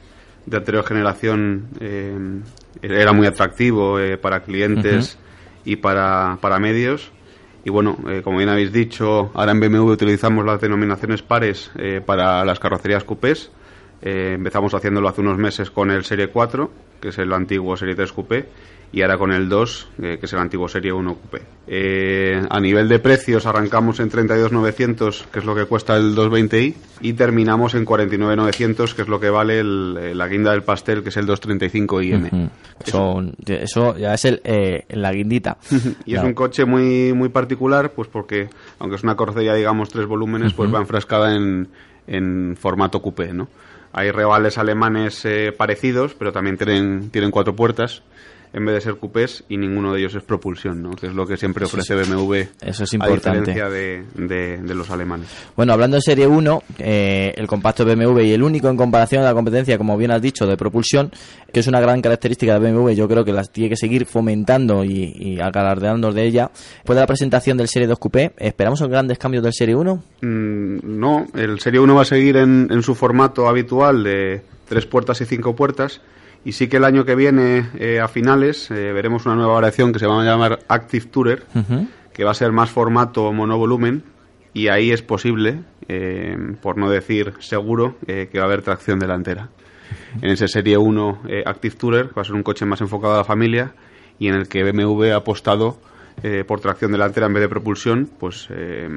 de 0.46 0.58
anterior 0.58 0.84
generación 0.86 1.68
eh, 1.80 2.42
era 2.82 3.14
muy 3.14 3.28
atractivo 3.28 4.00
eh, 4.00 4.18
para 4.18 4.42
clientes 4.42 5.18
y 5.66 5.78
para, 5.78 6.38
para 6.40 6.60
medios. 6.60 7.12
Y 7.64 7.72
bueno, 7.72 7.98
eh, 8.08 8.22
como 8.24 8.38
bien 8.38 8.50
habéis 8.50 8.72
dicho, 8.72 9.32
ahora 9.34 9.52
en 9.52 9.60
BMW 9.60 9.92
utilizamos 9.92 10.46
las 10.46 10.62
denominaciones 10.62 11.22
pares 11.24 11.72
para 12.06 12.44
las 12.46 12.60
carrocerías 12.60 13.04
coupés. 13.04 13.52
Empezamos 14.04 14.74
haciéndolo 14.74 15.08
hace 15.10 15.22
unos 15.22 15.38
meses 15.38 15.70
con 15.70 15.92
el 15.92 16.04
Serie 16.04 16.30
4, 16.30 16.72
que 17.00 17.10
es 17.10 17.18
el 17.20 17.32
antiguo 17.34 17.78
Serie 17.78 17.94
3 17.94 18.12
Coupé, 18.14 18.48
y 18.94 19.02
ahora 19.04 19.18
con 19.18 19.32
el 19.32 19.48
2, 19.48 19.88
eh, 20.02 20.18
que 20.20 20.26
es 20.26 20.34
el 20.34 20.40
antiguo 20.40 20.68
Serie 20.68 20.92
1 20.92 21.16
Coupé. 21.16 21.42
Eh, 21.66 22.42
a 22.50 22.60
nivel 22.60 22.90
de 22.90 23.00
precios 23.00 23.46
arrancamos 23.46 24.00
en 24.02 24.10
32.900, 24.10 25.26
que 25.32 25.40
es 25.40 25.46
lo 25.46 25.56
que 25.56 25.66
cuesta 25.66 25.96
el 25.96 26.14
220i, 26.16 26.76
y 27.02 27.14
terminamos 27.14 27.74
en 27.76 27.86
49.900, 27.86 28.94
que 28.94 29.02
es 29.04 29.08
lo 29.08 29.20
que 29.20 29.30
vale 29.30 29.60
el- 29.60 29.98
eh, 30.00 30.16
la 30.16 30.28
guinda 30.28 30.52
del 30.52 30.64
pastel, 30.64 31.04
que 31.04 31.10
es 31.10 31.18
el 31.18 31.26
235im. 31.26 32.28
Ujú. 32.28 32.50
eso, 32.86 33.24
eso 33.48 33.98
ya 33.98 34.14
es 34.14 34.26
el, 34.26 34.42
eh, 34.44 34.86
la 34.90 35.12
guindita. 35.14 35.58
Y 36.06 36.16
es 36.16 36.24
un 36.24 36.34
coche 36.34 36.66
muy 36.66 37.14
muy 37.14 37.30
particular, 37.30 37.92
pues 37.92 38.08
porque, 38.10 38.50
aunque 38.80 38.96
es 38.98 39.04
una 39.04 39.16
carrocería, 39.16 39.54
digamos, 39.54 39.90
tres 39.90 40.06
volúmenes, 40.08 40.54
pues 40.54 40.74
va 40.74 40.80
enfrascada 40.80 41.36
en, 41.36 41.70
en 42.08 42.56
formato 42.60 43.02
coupé, 43.02 43.34
¿no? 43.34 43.48
Hay 43.94 44.12
rivales 44.12 44.58
alemanes 44.58 45.24
eh, 45.26 45.52
parecidos, 45.58 46.14
pero 46.14 46.32
también 46.32 46.58
tienen, 46.58 47.10
tienen 47.10 47.30
cuatro 47.32 47.56
puertas 47.56 48.04
en 48.54 48.66
vez 48.66 48.76
de 48.76 48.82
ser 48.82 48.96
coupés 48.98 49.44
y 49.48 49.58
ninguno 49.58 49.94
de 49.94 50.00
ellos 50.00 50.14
es 50.16 50.24
propulsión, 50.24 50.82
¿no? 50.84 50.92
Que 50.92 51.08
es 51.08 51.14
lo 51.14 51.26
que 51.26 51.38
siempre 51.38 51.66
ofrece 51.66 51.96
BMW. 51.96 52.34
eso 52.62 52.84
es 52.84 52.94
A 52.94 52.96
importante. 52.98 53.52
diferencia 53.52 53.70
de, 53.70 54.04
de- 54.16 54.58
de 54.58 54.76
los 54.76 54.90
alemanes. 54.90 55.28
Bueno, 55.56 55.72
hablando 55.74 55.96
de 55.96 56.02
Serie 56.02 56.28
1, 56.28 56.64
eh, 56.80 57.34
el 57.38 57.48
compacto 57.48 57.86
BMW 57.86 58.20
y 58.22 58.32
el 58.34 58.44
único 58.44 58.68
en 58.70 58.76
comparación 58.78 59.22
a 59.24 59.26
la 59.26 59.34
competencia, 59.34 59.78
como 59.78 59.98
bien 59.98 60.12
has 60.12 60.22
dicho, 60.22 60.46
de 60.46 60.58
propulsión, 60.58 61.12
que 61.54 61.62
es 61.62 61.68
una 61.68 61.80
gran 61.80 62.02
característica 62.02 62.60
de 62.60 62.72
BMW, 62.72 62.90
yo 62.92 63.08
creo 63.08 63.24
que 63.24 63.32
las 63.32 63.52
tiene 63.52 63.70
que 63.70 63.78
seguir 63.78 64.06
fomentando 64.06 64.84
y, 64.84 65.14
y 65.18 65.40
acalardeando 65.40 66.12
de 66.12 66.24
ella. 66.26 66.52
Después 66.54 66.96
de 66.96 67.02
la 67.02 67.08
presentación 67.08 67.58
del 67.58 67.68
Serie 67.70 67.88
2 67.88 68.00
Coupé, 68.00 68.34
¿esperamos 68.38 68.82
grandes 68.84 69.18
cambios 69.18 69.44
del 69.44 69.54
Serie 69.54 69.76
1? 69.76 70.04
Mm, 70.22 70.78
no, 71.00 71.28
el 71.36 71.60
Serie 71.60 71.80
1 71.80 71.96
va 71.96 72.02
a 72.02 72.06
seguir 72.06 72.38
en, 72.38 72.68
en 72.70 72.84
su 72.84 72.96
formato 72.96 73.48
habitual 73.48 74.04
de 74.04 74.42
tres 74.68 74.86
puertas 74.86 75.22
y 75.22 75.26
cinco 75.26 75.56
puertas. 75.56 76.02
Y 76.44 76.54
sí 76.54 76.68
que 76.68 76.78
el 76.78 76.86
año 76.86 77.06
que 77.06 77.16
viene, 77.16 77.70
eh, 77.78 78.00
a 78.00 78.08
finales, 78.08 78.72
eh, 78.72 78.92
veremos 78.94 79.26
una 79.26 79.36
nueva 79.36 79.54
variación 79.54 79.94
que 79.94 80.00
se 80.00 80.08
va 80.08 80.22
a 80.22 80.26
llamar 80.26 80.60
Active 80.68 81.06
Tourer, 81.06 81.44
que 82.14 82.24
va 82.24 82.32
a 82.32 82.36
ser 82.36 82.52
más 82.52 82.70
formato 82.70 83.32
monovolumen. 83.32 84.04
Y 84.54 84.68
ahí 84.68 84.92
es 84.92 85.02
posible, 85.02 85.64
eh, 85.88 86.36
por 86.62 86.78
no 86.78 86.90
decir 86.90 87.34
seguro, 87.40 87.96
eh, 88.08 88.28
que 88.32 88.40
va 88.40 88.46
a 88.46 88.48
haber 88.48 88.64
tracción 88.64 89.00
delantera. 89.00 89.50
En 90.22 90.30
ese 90.30 90.48
Serie 90.48 90.78
1 90.78 91.22
eh, 91.28 91.44
Active 91.46 91.76
Tourer 91.76 92.18
va 92.18 92.22
a 92.22 92.26
ser 92.26 92.36
un 92.36 92.44
coche 92.44 92.66
más 92.66 92.82
enfocado 92.82 93.14
a 93.14 93.18
la 93.18 93.24
familia 93.24 93.74
y 94.20 94.28
en 94.28 94.36
el 94.36 94.48
que 94.48 94.64
BMW 94.64 95.14
ha 95.14 95.18
apostado 95.18 95.80
eh, 96.24 96.44
por 96.46 96.60
tracción 96.60 96.92
delantera 96.92 97.28
en 97.28 97.34
vez 97.34 97.42
de 97.42 97.50
propulsión, 97.50 98.10
pues 98.20 98.48
eh, 98.52 98.88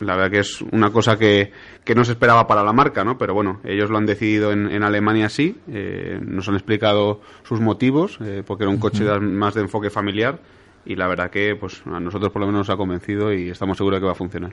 la 0.00 0.16
verdad 0.16 0.30
que 0.30 0.38
es 0.40 0.60
una 0.72 0.90
cosa 0.90 1.16
que, 1.18 1.52
que 1.84 1.94
no 1.94 2.04
se 2.04 2.12
esperaba 2.12 2.46
para 2.46 2.62
la 2.64 2.72
marca, 2.72 3.04
¿no? 3.04 3.16
Pero 3.18 3.34
bueno, 3.34 3.60
ellos 3.64 3.90
lo 3.90 3.98
han 3.98 4.06
decidido 4.06 4.50
en, 4.52 4.68
en 4.70 4.82
Alemania 4.82 5.26
así, 5.26 5.56
eh, 5.68 6.18
nos 6.22 6.48
han 6.48 6.54
explicado 6.54 7.20
sus 7.44 7.60
motivos, 7.60 8.18
eh, 8.22 8.42
porque 8.46 8.64
era 8.64 8.70
un 8.70 8.78
coche 8.78 9.04
de- 9.04 9.20
más 9.20 9.54
de 9.54 9.60
enfoque 9.60 9.90
familiar 9.90 10.40
y 10.86 10.96
la 10.96 11.06
verdad 11.06 11.30
que 11.30 11.54
pues 11.54 11.82
a 11.86 12.00
nosotros 12.00 12.32
por 12.32 12.40
lo 12.40 12.46
menos 12.46 12.60
nos 12.66 12.70
ha 12.70 12.76
convencido 12.78 13.32
y 13.32 13.50
estamos 13.50 13.76
seguros 13.76 13.98
de 13.98 14.00
que 14.00 14.06
va 14.06 14.12
a 14.12 14.16
funcionar. 14.16 14.52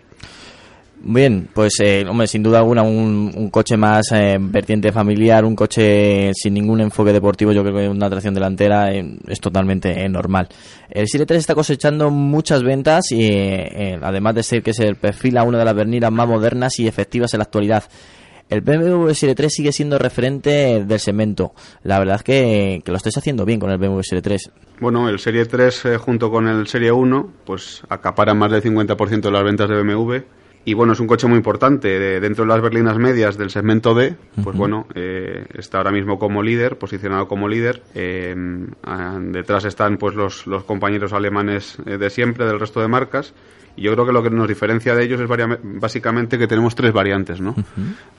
Bien, 1.10 1.48
pues 1.54 1.80
eh, 1.82 2.06
hombre, 2.06 2.28
sin 2.28 2.44
duda 2.44 2.60
alguna 2.60 2.82
un, 2.82 3.32
un 3.34 3.50
coche 3.50 3.78
más 3.78 4.12
eh, 4.12 4.38
vertiente 4.42 4.92
familiar, 4.92 5.46
un 5.46 5.56
coche 5.56 6.34
sin 6.34 6.54
ningún 6.54 6.82
enfoque 6.82 7.14
deportivo, 7.14 7.54
yo 7.54 7.64
creo 7.64 7.78
que 7.78 7.88
una 7.88 8.10
tracción 8.10 8.34
delantera 8.34 8.92
eh, 8.94 9.18
es 9.26 9.40
totalmente 9.40 10.04
eh, 10.04 10.10
normal. 10.10 10.50
El 10.90 11.08
Serie 11.08 11.26
3 11.26 11.40
está 11.40 11.56
cosechando 11.56 12.10
muchas 12.10 12.62
ventas 12.62 13.10
y 13.14 13.26
eh, 13.26 13.98
además 14.02 14.36
de 14.36 14.44
ser 14.44 14.62
que 14.62 14.74
se 14.74 14.96
perfila 14.96 15.44
una 15.44 15.60
de 15.60 15.64
las 15.64 15.76
berlinas 15.76 16.12
más 16.12 16.28
modernas 16.28 16.78
y 16.78 16.90
efectivas 16.90 17.34
en 17.34 17.38
la 17.38 17.44
actualidad. 17.46 17.86
El 18.50 18.60
BMW 18.60 19.12
Serie 19.12 19.36
3 19.36 19.54
sigue 19.54 19.72
siendo 19.72 19.98
referente 19.98 20.84
del 20.86 21.00
segmento. 21.00 21.54
La 21.84 22.00
verdad 22.00 22.18
es 22.18 22.24
que, 22.24 22.82
lo 22.86 22.98
estáis 22.98 23.18
haciendo 23.18 23.46
bien 23.46 23.62
con 23.62 23.70
el 23.70 23.78
BMW 23.78 24.02
Serie 24.02 24.22
3. 24.22 24.52
Bueno, 24.82 25.08
el 25.08 25.20
Serie 25.20 25.46
3 25.46 25.86
eh, 25.86 25.98
junto 25.98 26.30
con 26.30 26.50
el 26.50 26.68
Serie 26.68 26.92
1 26.92 27.32
pues 27.46 27.82
acaparan 27.88 28.38
más 28.38 28.52
del 28.52 28.62
50% 28.62 29.22
de 29.22 29.32
las 29.32 29.44
ventas 29.46 29.70
de 29.70 29.82
BMW 29.82 30.18
y 30.70 30.74
bueno, 30.74 30.92
es 30.94 31.00
un 31.00 31.08
coche 31.08 31.28
muy 31.28 31.38
importante. 31.38 31.88
De- 31.98 32.20
dentro 32.20 32.44
de 32.44 32.50
las 32.50 32.62
berlinas 32.62 32.98
medias 32.98 33.38
del 33.38 33.50
segmento 33.50 33.94
D, 33.96 34.16
pues 34.44 34.56
bueno, 34.58 34.86
eh, 34.96 35.46
está 35.54 35.78
ahora 35.78 35.92
mismo 35.92 36.20
como 36.20 36.44
líder, 36.44 36.78
posicionado 36.78 37.28
como 37.30 37.48
líder. 37.48 37.82
Eh, 37.96 38.36
ah, 38.84 39.18
detrás 39.20 39.64
están 39.64 39.98
pues 39.98 40.14
los, 40.16 40.46
los 40.46 40.66
compañeros 40.66 41.14
alemanes 41.14 41.78
eh, 41.86 41.98
de 41.98 42.10
siempre, 42.10 42.46
del 42.46 42.60
resto 42.60 42.82
de 42.82 42.90
marcas. 42.90 43.34
Y 43.78 43.84
yo 43.84 43.94
creo 43.94 44.06
que 44.08 44.12
lo 44.12 44.24
que 44.24 44.30
nos 44.32 44.48
diferencia 44.48 44.94
de 44.96 45.04
ellos 45.06 45.22
es 45.22 45.28
básicamente 45.64 46.38
que 46.38 46.48
tenemos 46.48 46.74
tres 46.76 46.92
variantes, 46.92 47.40
¿no? 47.40 47.56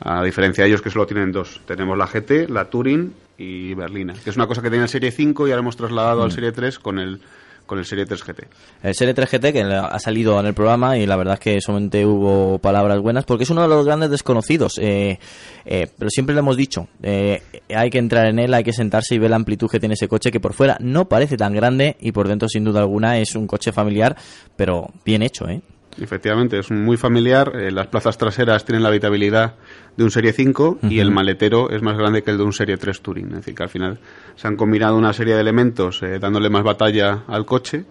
A 0.01 0.23
diferencia 0.23 0.63
de 0.65 0.71
ellos 0.71 0.81
que 0.83 0.89
solo 0.91 1.05
tienen 1.07 1.33
dos. 1.33 1.61
Tenemos 1.67 1.99
la 1.99 2.07
GT, 2.07 2.49
la 2.49 2.67
Touring 2.67 3.13
y 3.37 3.75
Berlina, 3.75 4.15
que 4.23 4.31
es 4.31 4.37
una 4.37 4.47
cosa 4.47 4.63
que 4.63 4.71
tenía 4.71 4.85
el 4.85 4.89
Serie 4.89 5.11
5 5.11 5.49
y 5.49 5.51
ahora 5.51 5.61
hemos 5.61 5.77
trasladado 5.77 6.23
al 6.23 6.31
Serie 6.33 6.53
3 6.53 6.79
con 6.79 6.99
el, 7.01 7.21
con 7.69 7.79
el 7.79 7.85
Serie 7.85 8.07
3 8.07 8.25
GT. 8.25 8.49
El 8.83 8.95
Serie 8.97 9.15
3 9.15 9.31
GT 9.31 9.53
que 9.53 9.63
ha 9.63 9.99
salido 10.01 10.41
en 10.41 10.47
el 10.47 10.55
programa 10.55 10.99
y 10.99 11.07
la 11.07 11.15
verdad 11.15 11.35
es 11.35 11.41
que 11.41 11.61
solamente 11.61 12.05
hubo 12.05 12.59
palabras 12.59 12.99
buenas 13.01 13.25
porque 13.25 13.45
es 13.45 13.51
uno 13.51 13.63
de 13.63 13.69
los 13.69 13.87
grandes 13.87 14.11
desconocidos. 14.11 14.79
eh, 14.79 15.21
eh, 15.65 15.87
pero 15.97 16.11
siempre 16.11 16.35
lo 16.35 16.41
hemos 16.41 16.57
dicho, 16.57 16.89
eh, 17.03 17.43
hay 17.75 17.91
que 17.91 17.99
entrar 17.99 18.27
en 18.27 18.39
él, 18.39 18.55
hay 18.55 18.65
que 18.65 18.73
sentarse 18.73 19.15
y 19.15 19.19
ver 19.19 19.31
la 19.31 19.37
amplitud 19.37 19.69
que 19.71 19.79
tiene 19.79 19.95
ese 19.95 20.09
coche 20.09 20.33
que 20.33 20.41
por 20.41 20.55
fuera 20.55 20.79
no 20.81 21.09
parece 21.09 21.37
tan 21.37 21.53
grande 21.53 21.97
y 22.01 22.11
por 22.13 22.27
dentro 22.27 22.49
sin 22.49 22.65
duda 22.65 22.81
alguna 22.81 23.19
es 23.19 23.35
un 23.35 23.47
coche 23.47 23.71
familiar, 23.71 24.17
pero 24.57 24.89
bien 25.05 25.23
hecho, 25.23 25.47
¿eh? 25.47 25.61
Efectivamente, 26.01 26.59
es 26.59 26.71
muy 26.71 26.97
familiar. 26.97 27.53
eh, 27.55 27.71
las 27.71 27.87
plazas 27.89 28.19
traseras 28.19 28.65
tienen 28.65 28.83
la 28.83 28.89
habitabilidad 28.89 29.55
de 29.97 30.05
un 30.05 30.11
Serie 30.11 30.33
5 30.33 30.79
y 30.83 31.01
el 31.01 31.11
maletero 31.11 31.71
es 31.71 31.83
más 31.83 31.97
grande 31.97 32.23
que 32.23 32.31
el 32.31 32.39
de 32.39 32.45
un 32.45 32.53
Serie 32.53 32.77
3 32.77 33.01
Touring. 33.01 33.27
Es 33.29 33.37
decir, 33.37 33.55
que 33.55 33.63
al 33.63 33.69
final 33.69 33.99
se 34.37 34.47
han 34.47 34.57
combinado 34.57 34.97
una 34.97 35.13
serie 35.13 35.35
de 35.35 35.41
elementos 35.41 36.03
eh, 36.03 36.19
dándole 36.19 36.51
más 36.51 36.63
batalla 36.63 37.25
al 37.27 37.45
coche. 37.45 37.85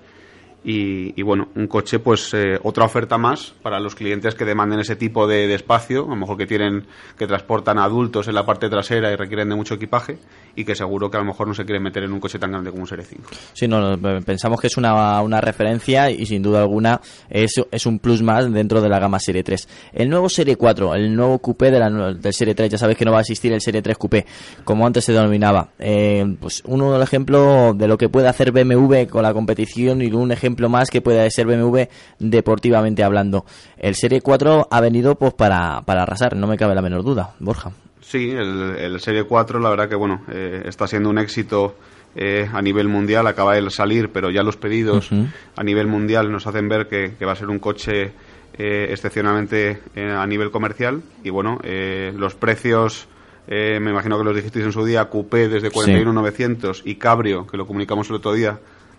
Y, 0.64 1.22
bueno, 1.22 1.48
un 1.56 1.68
coche, 1.68 2.00
pues 2.00 2.34
eh, 2.34 2.60
otra 2.62 2.84
oferta 2.84 3.18
más 3.18 3.54
para 3.62 3.80
los 3.80 3.96
clientes 3.96 4.36
que 4.36 4.44
demanden 4.44 4.80
ese 4.80 4.96
tipo 4.96 5.26
de, 5.26 5.54
espacio, 5.54 6.06
a 6.06 6.10
lo 6.10 6.16
mejor 6.16 6.38
que 6.38 6.46
tienen, 6.46 6.86
que 7.18 7.26
transportan 7.26 7.80
adultos 7.80 8.28
en 8.28 8.36
la 8.36 8.46
parte 8.46 8.68
trasera 8.68 9.12
y 9.12 9.16
requieren 9.16 9.48
de 9.48 9.56
mucho 9.56 9.76
equipaje 9.76 10.18
y 10.56 10.66
que 10.66 10.76
seguro 10.76 11.10
que 11.10 11.18
a 11.18 11.20
lo 11.22 11.28
mejor 11.28 11.48
no 11.48 11.54
se 11.54 11.64
quieren 11.64 11.84
meter 11.84 12.04
en 12.04 12.12
un 12.12 12.20
coche 12.20 12.38
tan 12.38 12.52
grande 12.52 12.72
como 12.72 12.82
un 12.82 12.88
Serie 12.88 13.06
5. 13.06 13.24
Sí, 13.54 13.68
no, 13.68 13.96
no, 13.96 14.22
pensamos 14.22 14.60
que 14.60 14.68
es 14.68 14.76
una, 14.76 15.22
una 15.22 15.40
referencia 15.40 16.10
y 16.10 16.26
sin 16.26 16.42
duda 16.42 16.62
alguna 16.62 17.00
es, 17.30 17.54
es 17.72 17.86
un 17.86 18.00
plus 18.00 18.22
más 18.22 18.52
dentro 18.52 18.82
de 18.82 18.90
la 18.90 19.00
gama 19.00 19.20
Serie 19.20 19.44
3. 19.44 19.70
El 19.94 20.10
nuevo 20.10 20.28
Serie 20.28 20.58
4, 20.58 20.96
el 20.96 21.16
nuevo 21.16 21.40
coupé 21.40 21.72
de 21.72 21.80
la, 21.80 21.90
del 21.90 22.34
Serie 22.34 22.56
3, 22.56 22.72
ya 22.72 22.78
sabéis 22.78 22.98
que 22.98 23.06
no 23.06 23.12
va 23.12 23.20
a 23.20 23.22
existir 23.22 23.54
el 23.54 23.62
Serie 23.62 23.82
3 23.82 23.98
coupé, 23.98 24.26
como 24.66 24.86
antes 24.86 25.06
se 25.06 25.14
denominaba. 25.14 25.70
Eh, 25.80 26.26
pues 26.42 26.62
uno 26.66 26.92
de 26.92 27.00
los 27.00 27.08
ejemplos 27.08 27.78
de 27.78 27.88
lo 27.88 27.98
que 27.98 28.10
puede 28.10 28.28
hacer 28.28 28.52
BMW 28.52 29.06
con 29.10 29.24
la 29.24 29.34
competición 29.34 30.02
y 30.02 30.12
un 30.12 30.32
ejemplo 30.32 30.47
más 30.70 30.90
que 30.90 31.02
puede 31.02 31.30
ser 31.32 31.46
BMW 31.48 31.84
deportivamente 32.20 33.04
hablando. 33.04 33.46
El 33.78 33.96
Serie 33.96 34.22
4 34.22 34.68
ha 34.70 34.82
venido 34.82 35.16
pues 35.16 35.34
para, 35.34 35.82
para 35.86 36.04
arrasar, 36.04 36.36
no 36.36 36.48
me 36.48 36.58
cabe 36.58 36.76
la 36.76 36.82
menor 36.82 37.04
duda, 37.04 37.32
Borja. 37.40 37.72
Sí, 38.02 38.32
el, 38.32 38.76
el 38.78 39.00
Serie 39.00 39.24
4 39.24 39.60
la 39.60 39.70
verdad 39.70 39.90
que 39.90 39.96
bueno 39.96 40.22
eh, 40.32 40.64
está 40.66 40.88
siendo 40.88 41.10
un 41.10 41.18
éxito 41.18 41.76
eh, 42.16 42.48
a 42.52 42.62
nivel 42.62 42.88
mundial, 42.88 43.28
acaba 43.28 43.56
de 43.56 43.70
salir, 43.70 44.10
pero 44.12 44.30
ya 44.32 44.44
los 44.44 44.58
pedidos 44.58 45.10
a 45.56 45.64
nivel 45.64 45.88
mundial 45.88 46.32
nos 46.32 46.48
hacen 46.48 46.68
ver 46.70 46.88
que, 46.88 47.14
que 47.20 47.26
va 47.26 47.34
a 47.34 47.36
ser 47.36 47.50
un 47.50 47.60
coche 47.60 48.12
eh, 48.58 48.88
excepcionalmente 48.90 49.82
eh, 49.96 50.10
a 50.12 50.26
nivel 50.26 50.50
comercial 50.50 51.02
y 51.24 51.30
bueno, 51.30 51.60
eh, 51.64 52.14
los 52.16 52.34
precios... 52.36 53.08
eh, 53.48 53.80
me 53.80 53.92
imagino 53.92 54.18
que 54.18 54.24
los 54.24 54.36
dijisteis 54.36 54.66
en 54.66 54.72
su 54.72 54.84
día, 54.84 55.06
Coupé 55.06 55.48
desde 55.48 55.70
41.900 55.72 56.82
y 56.86 56.96
Cabrio, 56.96 57.46
que 57.46 57.56
lo 57.58 57.68
comunicamos 57.68 58.10
el 58.10 58.16
otro 58.16 58.34
día, 58.34 58.58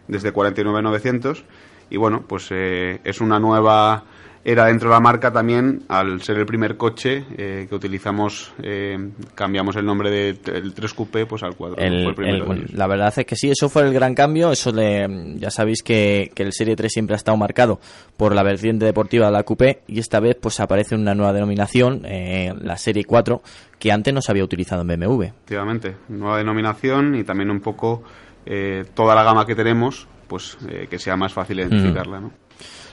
desde 0.08 0.32
49.900. 0.32 1.44
Y 1.90 1.96
bueno, 1.96 2.24
pues 2.26 2.48
eh, 2.50 3.00
es 3.04 3.20
una 3.20 3.38
nueva 3.38 4.04
era 4.44 4.66
dentro 4.66 4.88
de 4.88 4.94
la 4.94 5.00
marca 5.00 5.30
también, 5.30 5.82
al 5.88 6.22
ser 6.22 6.38
el 6.38 6.46
primer 6.46 6.76
coche 6.78 7.24
eh, 7.36 7.66
que 7.68 7.74
utilizamos, 7.74 8.52
eh, 8.62 8.96
cambiamos 9.34 9.76
el 9.76 9.84
nombre 9.84 10.10
del 10.10 10.72
3 10.72 10.94
Coupé 10.94 11.26
pues 11.26 11.42
al 11.42 11.54
4. 11.54 11.76
El- 11.84 12.14
de 12.14 12.66
la 12.72 12.86
verdad 12.86 13.12
es 13.14 13.26
que 13.26 13.36
sí, 13.36 13.50
eso 13.50 13.68
fue 13.68 13.82
el 13.82 13.92
gran 13.92 14.14
cambio. 14.14 14.50
Eso 14.52 14.72
le, 14.72 15.34
ya 15.36 15.50
sabéis 15.50 15.82
que, 15.82 16.30
que 16.34 16.44
el 16.44 16.52
Serie 16.52 16.76
3 16.76 16.90
siempre 16.90 17.14
ha 17.14 17.18
estado 17.18 17.36
marcado 17.36 17.78
por 18.16 18.34
la 18.34 18.42
vertiente 18.42 18.86
deportiva 18.86 19.26
de 19.26 19.32
la 19.32 19.42
Coupé 19.42 19.80
y 19.86 19.98
esta 19.98 20.18
vez 20.20 20.36
pues 20.40 20.60
aparece 20.60 20.94
una 20.94 21.14
nueva 21.14 21.32
denominación, 21.34 22.02
eh, 22.06 22.54
la 22.60 22.78
Serie 22.78 23.04
4, 23.04 23.42
que 23.78 23.92
antes 23.92 24.14
no 24.14 24.22
se 24.22 24.30
había 24.32 24.44
utilizado 24.44 24.80
en 24.82 24.88
BMW. 25.00 25.22
Efectivamente, 25.24 25.96
nueva 26.08 26.38
denominación 26.38 27.16
y 27.16 27.24
también 27.24 27.50
un 27.50 27.60
poco 27.60 28.02
eh, 28.50 28.86
toda 28.94 29.14
la 29.14 29.22
gama 29.22 29.44
que 29.44 29.54
tenemos, 29.54 30.08
pues 30.26 30.56
eh, 30.68 30.86
que 30.88 30.98
sea 30.98 31.16
más 31.16 31.34
fácil 31.34 31.60
identificarla, 31.60 32.18
¿no? 32.20 32.32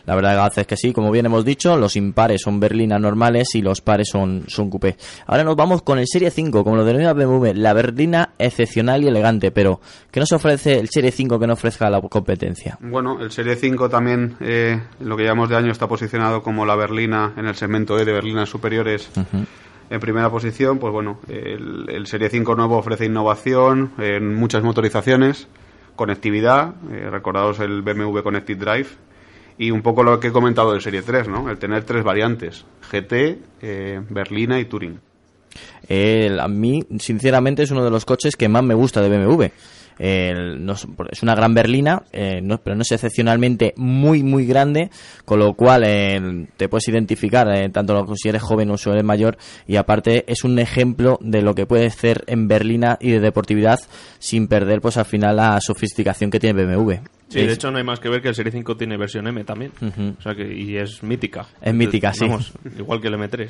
La 0.05 0.15
verdad 0.15 0.51
es 0.55 0.67
que 0.67 0.77
sí, 0.77 0.93
como 0.93 1.11
bien 1.11 1.25
hemos 1.25 1.43
dicho, 1.43 1.77
los 1.77 1.95
impares 1.95 2.41
son 2.43 2.59
berlinas 2.59 3.01
normales 3.01 3.55
y 3.55 3.61
los 3.61 3.81
pares 3.81 4.09
son, 4.11 4.43
son 4.47 4.69
coupé. 4.69 4.97
Ahora 5.25 5.43
nos 5.43 5.55
vamos 5.55 5.81
con 5.81 5.97
el 5.97 6.05
Serie 6.07 6.29
5, 6.29 6.63
como 6.63 6.75
lo 6.75 6.85
denomina 6.85 7.13
BMW, 7.13 7.53
la 7.55 7.73
berlina 7.73 8.33
excepcional 8.37 9.03
y 9.03 9.07
elegante, 9.07 9.49
pero 9.49 9.81
¿qué 10.11 10.19
nos 10.19 10.31
ofrece 10.31 10.77
el 10.77 10.89
Serie 10.89 11.11
5 11.11 11.39
que 11.39 11.47
no 11.47 11.53
ofrezca 11.53 11.89
la 11.89 12.01
competencia? 12.01 12.77
Bueno, 12.81 13.19
el 13.19 13.31
Serie 13.31 13.55
5 13.55 13.89
también, 13.89 14.35
eh, 14.41 14.79
en 14.99 15.09
lo 15.09 15.17
que 15.17 15.23
llamamos 15.23 15.49
de 15.49 15.55
año, 15.55 15.71
está 15.71 15.87
posicionado 15.87 16.43
como 16.43 16.65
la 16.65 16.75
berlina 16.75 17.33
en 17.37 17.47
el 17.47 17.55
segmento 17.55 17.97
E 17.97 18.05
de 18.05 18.13
berlinas 18.13 18.49
superiores. 18.49 19.09
En 19.89 19.99
primera 19.99 20.29
posición, 20.31 20.79
pues 20.79 20.91
bueno, 20.91 21.19
el, 21.29 21.85
el 21.89 22.07
Serie 22.07 22.29
5 22.29 22.55
nuevo 22.55 22.77
ofrece 22.77 23.05
innovación 23.05 23.91
en 23.99 24.33
muchas 24.35 24.63
motorizaciones, 24.63 25.47
conectividad, 25.95 26.73
eh, 26.91 27.09
recordados 27.11 27.59
el 27.59 27.81
BMW 27.83 28.19
Connected 28.21 28.57
Drive, 28.57 28.87
y 29.57 29.71
un 29.71 29.81
poco 29.81 30.03
lo 30.03 30.19
que 30.19 30.27
he 30.27 30.31
comentado 30.31 30.71
del 30.73 30.81
Serie 30.81 31.01
3, 31.01 31.27
¿no? 31.29 31.49
El 31.49 31.57
tener 31.59 31.83
tres 31.83 32.03
variantes, 32.03 32.65
GT, 32.91 33.39
eh, 33.61 34.01
Berlina 34.09 34.59
y 34.59 34.65
Touring. 34.65 34.99
El- 35.87 36.39
a 36.39 36.47
mí, 36.47 36.83
sinceramente, 36.99 37.63
es 37.63 37.71
uno 37.71 37.83
de 37.85 37.91
los 37.91 38.03
coches 38.05 38.35
que 38.35 38.49
más 38.49 38.63
me 38.63 38.73
gusta 38.73 39.01
de 39.01 39.09
BMW. 39.09 39.45
El- 39.99 40.65
no 40.65 40.73
es, 40.73 40.85
una 41.23 41.35
gran 41.35 41.53
berlina, 41.53 42.03
eh, 42.11 42.39
no- 42.41 42.57
pero 42.59 42.75
no 42.75 42.81
es 42.81 42.91
excepcionalmente 42.91 43.73
muy, 43.77 44.23
muy 44.23 44.45
grande, 44.45 44.89
con 45.25 45.39
lo 45.39 45.53
cual 45.53 45.83
eh, 45.85 46.47
te 46.57 46.67
puedes 46.69 46.87
identificar 46.87 47.47
eh, 47.55 47.69
tanto 47.69 48.05
si 48.15 48.29
eres 48.29 48.41
joven 48.41 48.71
o 48.71 48.77
si 48.77 48.89
eres 48.89 49.03
mayor, 49.03 49.37
y 49.67 49.77
aparte 49.77 50.25
es 50.27 50.43
un 50.43 50.59
ejemplo 50.59 51.17
de 51.21 51.41
lo 51.41 51.55
que 51.55 51.65
puede 51.65 51.89
ser 51.89 52.23
en 52.27 52.47
berlina 52.47 52.97
y 52.99 53.11
de 53.11 53.19
deportividad 53.19 53.79
sin 54.19 54.47
perder, 54.47 54.81
pues 54.81 54.97
al 54.97 55.05
final, 55.05 55.35
la 55.37 55.59
sofisticación 55.61 56.29
que 56.31 56.39
tiene 56.39 56.63
BMW. 56.65 56.93
Sí, 57.27 57.39
de 57.41 57.53
hecho 57.53 57.71
no 57.71 57.79
hay 57.79 57.83
más 57.83 57.99
que 57.99 58.07
ver 58.07 58.21
que 58.21 58.27
el 58.29 58.35
Serie 58.35 58.51
5 58.51 58.77
tiene 58.77 58.97
versión 58.97 59.27
M 59.27 59.43
también. 59.43 59.71
O 60.19 60.21
sea 60.21 60.35
que, 60.35 60.47
y 60.53 60.77
es 60.77 61.01
mítica. 61.03 61.47
Es 61.61 61.73
mítica, 61.73 62.13
sí. 62.13 62.21
Vamos, 62.25 62.53
igual 62.77 63.01
que 63.01 63.07
el 63.07 63.15
M3. 63.15 63.49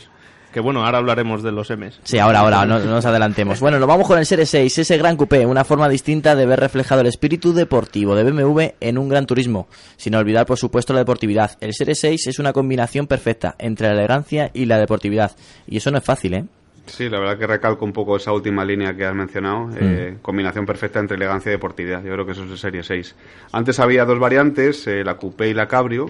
Que 0.55 0.61
bueno, 0.61 0.85
ahora 0.85 0.99
hablaremos 0.99 1.43
de 1.43 1.51
los 1.51 1.69
M's. 1.69 1.99
Sí, 2.03 2.17
ahora, 2.17 2.39
ahora, 2.39 2.65
no, 2.65 2.79
no 2.79 2.85
nos 2.85 3.05
adelantemos. 3.05 3.59
Bueno, 3.59 3.77
nos 3.77 3.89
vamos 3.89 4.07
con 4.07 4.17
el 4.17 4.25
Serie 4.25 4.45
6, 4.45 4.77
ese 4.77 4.97
gran 4.97 5.17
coupé, 5.17 5.45
una 5.45 5.65
forma 5.65 5.89
distinta 5.89 6.33
de 6.33 6.45
ver 6.45 6.61
reflejado 6.61 7.01
el 7.01 7.07
espíritu 7.07 7.53
deportivo 7.53 8.15
de 8.15 8.23
BMW 8.23 8.61
en 8.79 8.97
un 8.97 9.09
gran 9.09 9.25
turismo, 9.25 9.67
sin 9.97 10.15
olvidar, 10.15 10.45
por 10.45 10.57
supuesto, 10.57 10.93
la 10.93 10.99
deportividad. 10.99 11.57
El 11.59 11.73
Serie 11.73 11.93
6 11.93 12.27
es 12.27 12.39
una 12.39 12.53
combinación 12.53 13.05
perfecta 13.05 13.55
entre 13.59 13.89
la 13.89 13.95
elegancia 13.95 14.49
y 14.53 14.63
la 14.63 14.79
deportividad, 14.79 15.33
y 15.67 15.75
eso 15.75 15.91
no 15.91 15.97
es 15.97 16.05
fácil, 16.05 16.35
¿eh? 16.35 16.45
Sí, 16.85 17.09
la 17.09 17.19
verdad 17.19 17.37
que 17.37 17.47
recalco 17.47 17.83
un 17.83 17.91
poco 17.91 18.15
esa 18.15 18.31
última 18.31 18.63
línea 18.63 18.95
que 18.95 19.03
has 19.03 19.13
mencionado, 19.13 19.71
eh, 19.77 20.15
combinación 20.21 20.65
perfecta 20.65 21.01
entre 21.01 21.17
elegancia 21.17 21.49
y 21.49 21.55
deportividad. 21.55 22.01
Yo 22.01 22.13
creo 22.13 22.25
que 22.25 22.31
eso 22.31 22.45
es 22.45 22.51
de 22.51 22.57
Serie 22.57 22.81
6. 22.81 23.13
Antes 23.51 23.77
había 23.81 24.05
dos 24.05 24.19
variantes, 24.19 24.87
eh, 24.87 25.03
la 25.03 25.17
Coupé 25.17 25.49
y 25.49 25.53
la 25.53 25.67
Cabrio, 25.67 26.09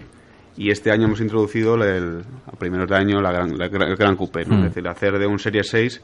y 0.57 0.71
este 0.71 0.91
año 0.91 1.05
hemos 1.05 1.21
introducido 1.21 1.75
el, 1.75 2.21
a 2.47 2.51
primeros 2.57 2.89
de 2.89 2.95
año 2.95 3.21
la 3.21 3.31
gran, 3.31 3.57
la 3.57 3.65
el 3.65 3.95
Gran 3.97 4.15
Coupé, 4.15 4.45
¿no? 4.45 4.55
Mm. 4.55 4.59
es 4.59 4.63
decir, 4.75 4.87
hacer 4.87 5.17
de 5.19 5.27
un 5.27 5.39
Serie 5.39 5.63
6 5.63 6.01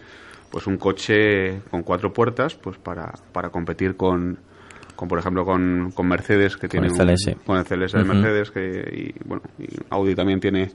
pues 0.51 0.67
un 0.67 0.77
coche 0.77 1.61
con 1.71 1.83
cuatro 1.83 2.11
puertas 2.11 2.55
pues 2.55 2.77
para, 2.77 3.13
para 3.31 3.49
competir 3.49 3.95
con, 3.95 4.37
con 4.97 5.07
por 5.07 5.17
ejemplo 5.19 5.45
con, 5.45 5.91
con 5.95 6.07
Mercedes 6.07 6.57
que 6.57 6.67
tiene 6.67 6.87
el 6.87 6.91
un- 6.93 6.97
CLS. 6.99 7.35
con 7.45 7.57
el 7.57 7.63
CLS 7.63 7.93
de. 7.93 8.03
Mercedes 8.03 8.51
que 8.51 9.13
y 9.15 9.27
bueno 9.27 9.43
y 9.57 9.67
Audi 9.89 10.13
también 10.15 10.39
tiene 10.41 10.69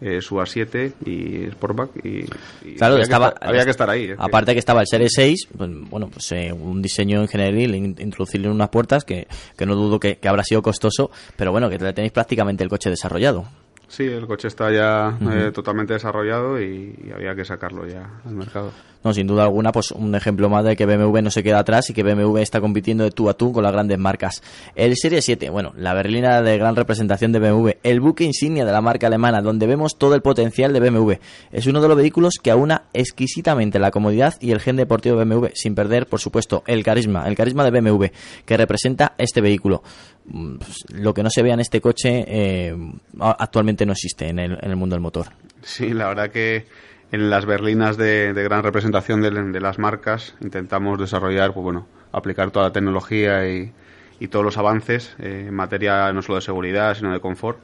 eh, 0.00 0.20
su 0.20 0.36
A7 0.36 0.92
y 1.06 1.50
Sportback 1.52 1.90
y, 2.04 2.26
y 2.68 2.74
Claro, 2.76 2.94
había, 2.94 3.04
estaba, 3.04 3.30
que 3.30 3.34
estar, 3.34 3.48
había 3.48 3.64
que 3.64 3.70
estar 3.70 3.90
ahí. 3.90 4.04
es 4.10 4.16
Aparte 4.18 4.52
que 4.52 4.58
estaba 4.58 4.80
el 4.80 4.86
Serie 4.86 5.08
6, 5.10 5.48
pues, 5.56 5.70
bueno, 5.90 6.08
pues 6.08 6.30
eh, 6.32 6.52
un 6.52 6.82
diseño 6.82 7.20
en 7.22 7.28
general, 7.28 7.58
in- 7.74 7.96
introducirle 7.98 8.48
unas 8.50 8.68
puertas 8.68 9.04
que, 9.04 9.26
que 9.56 9.66
no 9.66 9.74
dudo 9.74 9.98
que, 9.98 10.16
que 10.16 10.28
habrá 10.28 10.44
sido 10.44 10.62
costoso, 10.62 11.10
pero 11.36 11.52
bueno, 11.52 11.68
que 11.70 11.78
tenéis 11.78 12.12
prácticamente 12.12 12.62
el 12.62 12.68
coche 12.70 12.90
desarrollado. 12.90 13.46
Sí, 13.88 14.04
el 14.04 14.26
coche 14.26 14.48
está 14.48 14.70
ya 14.72 15.16
eh, 15.32 15.52
totalmente 15.52 15.92
desarrollado 15.92 16.60
y, 16.60 16.98
y 17.06 17.12
había 17.12 17.34
que 17.34 17.44
sacarlo 17.44 17.86
ya 17.86 18.20
al 18.24 18.34
mercado. 18.34 18.72
No, 19.06 19.14
sin 19.14 19.28
duda 19.28 19.44
alguna, 19.44 19.70
pues 19.70 19.92
un 19.92 20.16
ejemplo 20.16 20.48
más 20.48 20.64
de 20.64 20.74
que 20.74 20.84
BMW 20.84 21.20
no 21.20 21.30
se 21.30 21.44
queda 21.44 21.60
atrás 21.60 21.88
y 21.90 21.94
que 21.94 22.02
BMW 22.02 22.38
está 22.38 22.60
compitiendo 22.60 23.04
de 23.04 23.12
tú 23.12 23.28
a 23.30 23.34
tú 23.34 23.52
con 23.52 23.62
las 23.62 23.70
grandes 23.70 23.98
marcas. 23.98 24.42
El 24.74 24.96
Serie 24.96 25.22
7, 25.22 25.48
bueno, 25.48 25.72
la 25.76 25.94
berlina 25.94 26.42
de 26.42 26.58
gran 26.58 26.74
representación 26.74 27.30
de 27.30 27.38
BMW, 27.38 27.70
el 27.84 28.00
buque 28.00 28.24
insignia 28.24 28.64
de 28.64 28.72
la 28.72 28.80
marca 28.80 29.06
alemana, 29.06 29.42
donde 29.42 29.68
vemos 29.68 29.96
todo 29.96 30.16
el 30.16 30.22
potencial 30.22 30.72
de 30.72 30.80
BMW. 30.80 31.12
Es 31.52 31.68
uno 31.68 31.80
de 31.80 31.86
los 31.86 31.96
vehículos 31.96 32.40
que 32.42 32.50
aúna 32.50 32.86
exquisitamente 32.94 33.78
la 33.78 33.92
comodidad 33.92 34.34
y 34.40 34.50
el 34.50 34.58
gen 34.58 34.74
deportivo 34.74 35.16
de 35.16 35.24
BMW, 35.24 35.46
sin 35.54 35.76
perder, 35.76 36.08
por 36.08 36.18
supuesto, 36.18 36.64
el 36.66 36.82
carisma, 36.82 37.28
el 37.28 37.36
carisma 37.36 37.62
de 37.62 37.80
BMW, 37.80 38.06
que 38.44 38.56
representa 38.56 39.14
este 39.18 39.40
vehículo. 39.40 39.84
Mm, 40.28 40.56
pues, 40.56 40.84
lo 40.92 41.14
que 41.14 41.22
no 41.22 41.30
se 41.30 41.42
vea 41.42 41.54
en 41.54 41.60
este 41.60 41.80
coche 41.80 42.24
eh, 42.26 42.74
actualmente 43.20 43.86
no 43.86 43.92
existe 43.92 44.28
en 44.28 44.38
el, 44.38 44.52
en 44.60 44.70
el 44.70 44.76
mundo 44.76 44.94
del 44.94 45.02
motor. 45.02 45.26
Sí, 45.62 45.90
la 45.90 46.08
verdad 46.08 46.30
que 46.30 46.66
en 47.12 47.30
las 47.30 47.46
berlinas 47.46 47.96
de, 47.96 48.32
de 48.32 48.42
gran 48.42 48.62
representación 48.62 49.20
de, 49.20 49.30
de 49.30 49.60
las 49.60 49.78
marcas 49.78 50.34
intentamos 50.40 50.98
desarrollar, 50.98 51.52
pues 51.54 51.62
bueno, 51.62 51.86
aplicar 52.12 52.50
toda 52.50 52.66
la 52.66 52.72
tecnología 52.72 53.48
y, 53.48 53.72
y 54.18 54.28
todos 54.28 54.44
los 54.44 54.58
avances 54.58 55.14
eh, 55.18 55.46
en 55.48 55.54
materia 55.54 56.12
no 56.12 56.22
solo 56.22 56.36
de 56.36 56.42
seguridad, 56.42 56.94
sino 56.94 57.12
de 57.12 57.20
confort. 57.20 57.58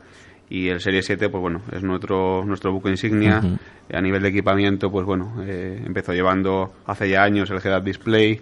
Y 0.48 0.68
el 0.68 0.80
Serie 0.80 1.02
7, 1.02 1.30
pues 1.30 1.40
bueno, 1.40 1.62
es 1.72 1.82
nuestro, 1.82 2.44
nuestro 2.44 2.72
buque 2.72 2.90
insignia. 2.90 3.40
A 3.90 4.00
nivel 4.02 4.20
de 4.22 4.28
equipamiento, 4.28 4.90
pues 4.90 5.06
bueno, 5.06 5.42
eh, 5.46 5.82
empezó 5.82 6.12
llevando 6.12 6.74
hace 6.84 7.08
ya 7.08 7.22
años 7.22 7.50
el 7.50 7.56
head-up 7.56 7.82
display. 7.82 8.38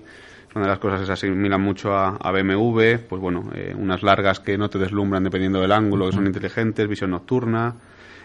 Una 0.54 0.64
de 0.64 0.70
las 0.70 0.78
cosas 0.80 1.00
que 1.00 1.06
se 1.06 1.12
asimilan 1.12 1.60
mucho 1.60 1.94
a, 1.94 2.16
a 2.16 2.32
BMW, 2.32 2.98
pues 3.08 3.20
bueno, 3.20 3.50
eh, 3.54 3.72
unas 3.76 4.02
largas 4.02 4.40
que 4.40 4.58
no 4.58 4.68
te 4.68 4.78
deslumbran 4.78 5.22
dependiendo 5.22 5.60
del 5.60 5.70
ángulo, 5.70 6.06
que 6.06 6.12
son 6.12 6.26
inteligentes, 6.26 6.88
visión 6.88 7.12
nocturna, 7.12 7.76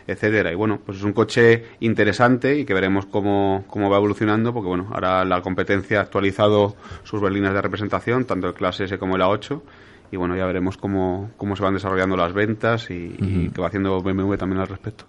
etcétera. 0.07 0.51
Y 0.51 0.55
bueno, 0.55 0.79
pues 0.85 0.97
es 0.97 1.03
un 1.03 1.13
coche 1.13 1.65
interesante 1.79 2.57
y 2.57 2.65
que 2.65 2.73
veremos 2.73 3.05
cómo, 3.05 3.63
cómo 3.67 3.89
va 3.89 3.97
evolucionando, 3.97 4.53
porque 4.53 4.67
bueno, 4.67 4.87
ahora 4.91 5.25
la 5.25 5.41
competencia 5.41 5.99
ha 5.99 6.01
actualizado 6.01 6.75
sus 7.03 7.21
berlinas 7.21 7.53
de 7.53 7.61
representación, 7.61 8.25
tanto 8.25 8.47
el 8.47 8.53
Clase 8.53 8.85
S 8.85 8.97
como 8.97 9.15
el 9.15 9.21
A8. 9.21 9.61
Y 10.11 10.17
bueno, 10.17 10.35
ya 10.35 10.45
veremos 10.45 10.77
cómo, 10.77 11.31
cómo 11.37 11.55
se 11.55 11.63
van 11.63 11.73
desarrollando 11.73 12.15
las 12.15 12.33
ventas 12.33 12.89
y, 12.89 13.15
y 13.19 13.49
qué 13.49 13.61
va 13.61 13.67
haciendo 13.67 14.01
BMW 14.01 14.35
también 14.35 14.61
al 14.61 14.67
respecto. 14.67 15.05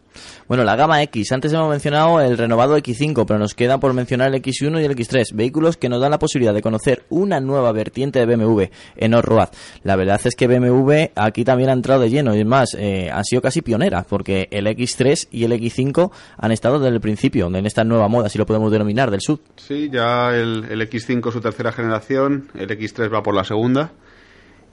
Bueno, 0.48 0.64
la 0.64 0.76
gama 0.76 1.02
X. 1.02 1.32
Antes 1.32 1.52
hemos 1.52 1.70
mencionado 1.70 2.20
el 2.20 2.38
renovado 2.38 2.76
X5, 2.76 3.24
pero 3.26 3.38
nos 3.38 3.54
queda 3.54 3.78
por 3.78 3.92
mencionar 3.92 4.34
el 4.34 4.42
X1 4.42 4.80
y 4.80 4.84
el 4.84 4.96
X3. 4.96 5.34
Vehículos 5.34 5.76
que 5.76 5.88
nos 5.88 6.00
dan 6.00 6.10
la 6.10 6.18
posibilidad 6.18 6.54
de 6.54 6.62
conocer 6.62 7.04
una 7.08 7.40
nueva 7.40 7.72
vertiente 7.72 8.24
de 8.24 8.26
BMW 8.26 8.64
en 8.96 9.14
off-road. 9.14 9.48
La 9.82 9.96
verdad 9.96 10.20
es 10.24 10.34
que 10.34 10.46
BMW 10.46 11.10
aquí 11.14 11.44
también 11.44 11.70
ha 11.70 11.72
entrado 11.72 12.00
de 12.00 12.10
lleno. 12.10 12.34
Y 12.34 12.40
es 12.40 12.46
más, 12.46 12.74
eh, 12.78 13.10
han 13.12 13.24
sido 13.24 13.42
casi 13.42 13.62
pioneras, 13.62 14.06
porque 14.08 14.48
el 14.50 14.66
X3 14.66 15.28
y 15.30 15.44
el 15.44 15.52
X5 15.52 16.10
han 16.38 16.52
estado 16.52 16.78
desde 16.78 16.94
el 16.94 17.00
principio, 17.00 17.46
en 17.46 17.66
esta 17.66 17.84
nueva 17.84 18.08
moda, 18.08 18.28
si 18.28 18.38
lo 18.38 18.46
podemos 18.46 18.70
denominar, 18.70 19.10
del 19.10 19.20
sud. 19.20 19.40
Sí, 19.56 19.90
ya 19.92 20.34
el, 20.34 20.64
el 20.70 20.80
X5 20.88 21.28
es 21.28 21.34
su 21.34 21.40
tercera 21.40 21.72
generación, 21.72 22.48
el 22.54 22.68
X3 22.68 23.12
va 23.12 23.22
por 23.22 23.34
la 23.34 23.44
segunda. 23.44 23.92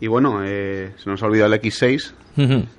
Y 0.03 0.07
bueno, 0.07 0.41
eh, 0.43 0.91
se 0.97 1.09
nos 1.09 1.23
ha 1.23 1.27
olvidado 1.27 1.53
el 1.53 1.61
X6, 1.61 2.11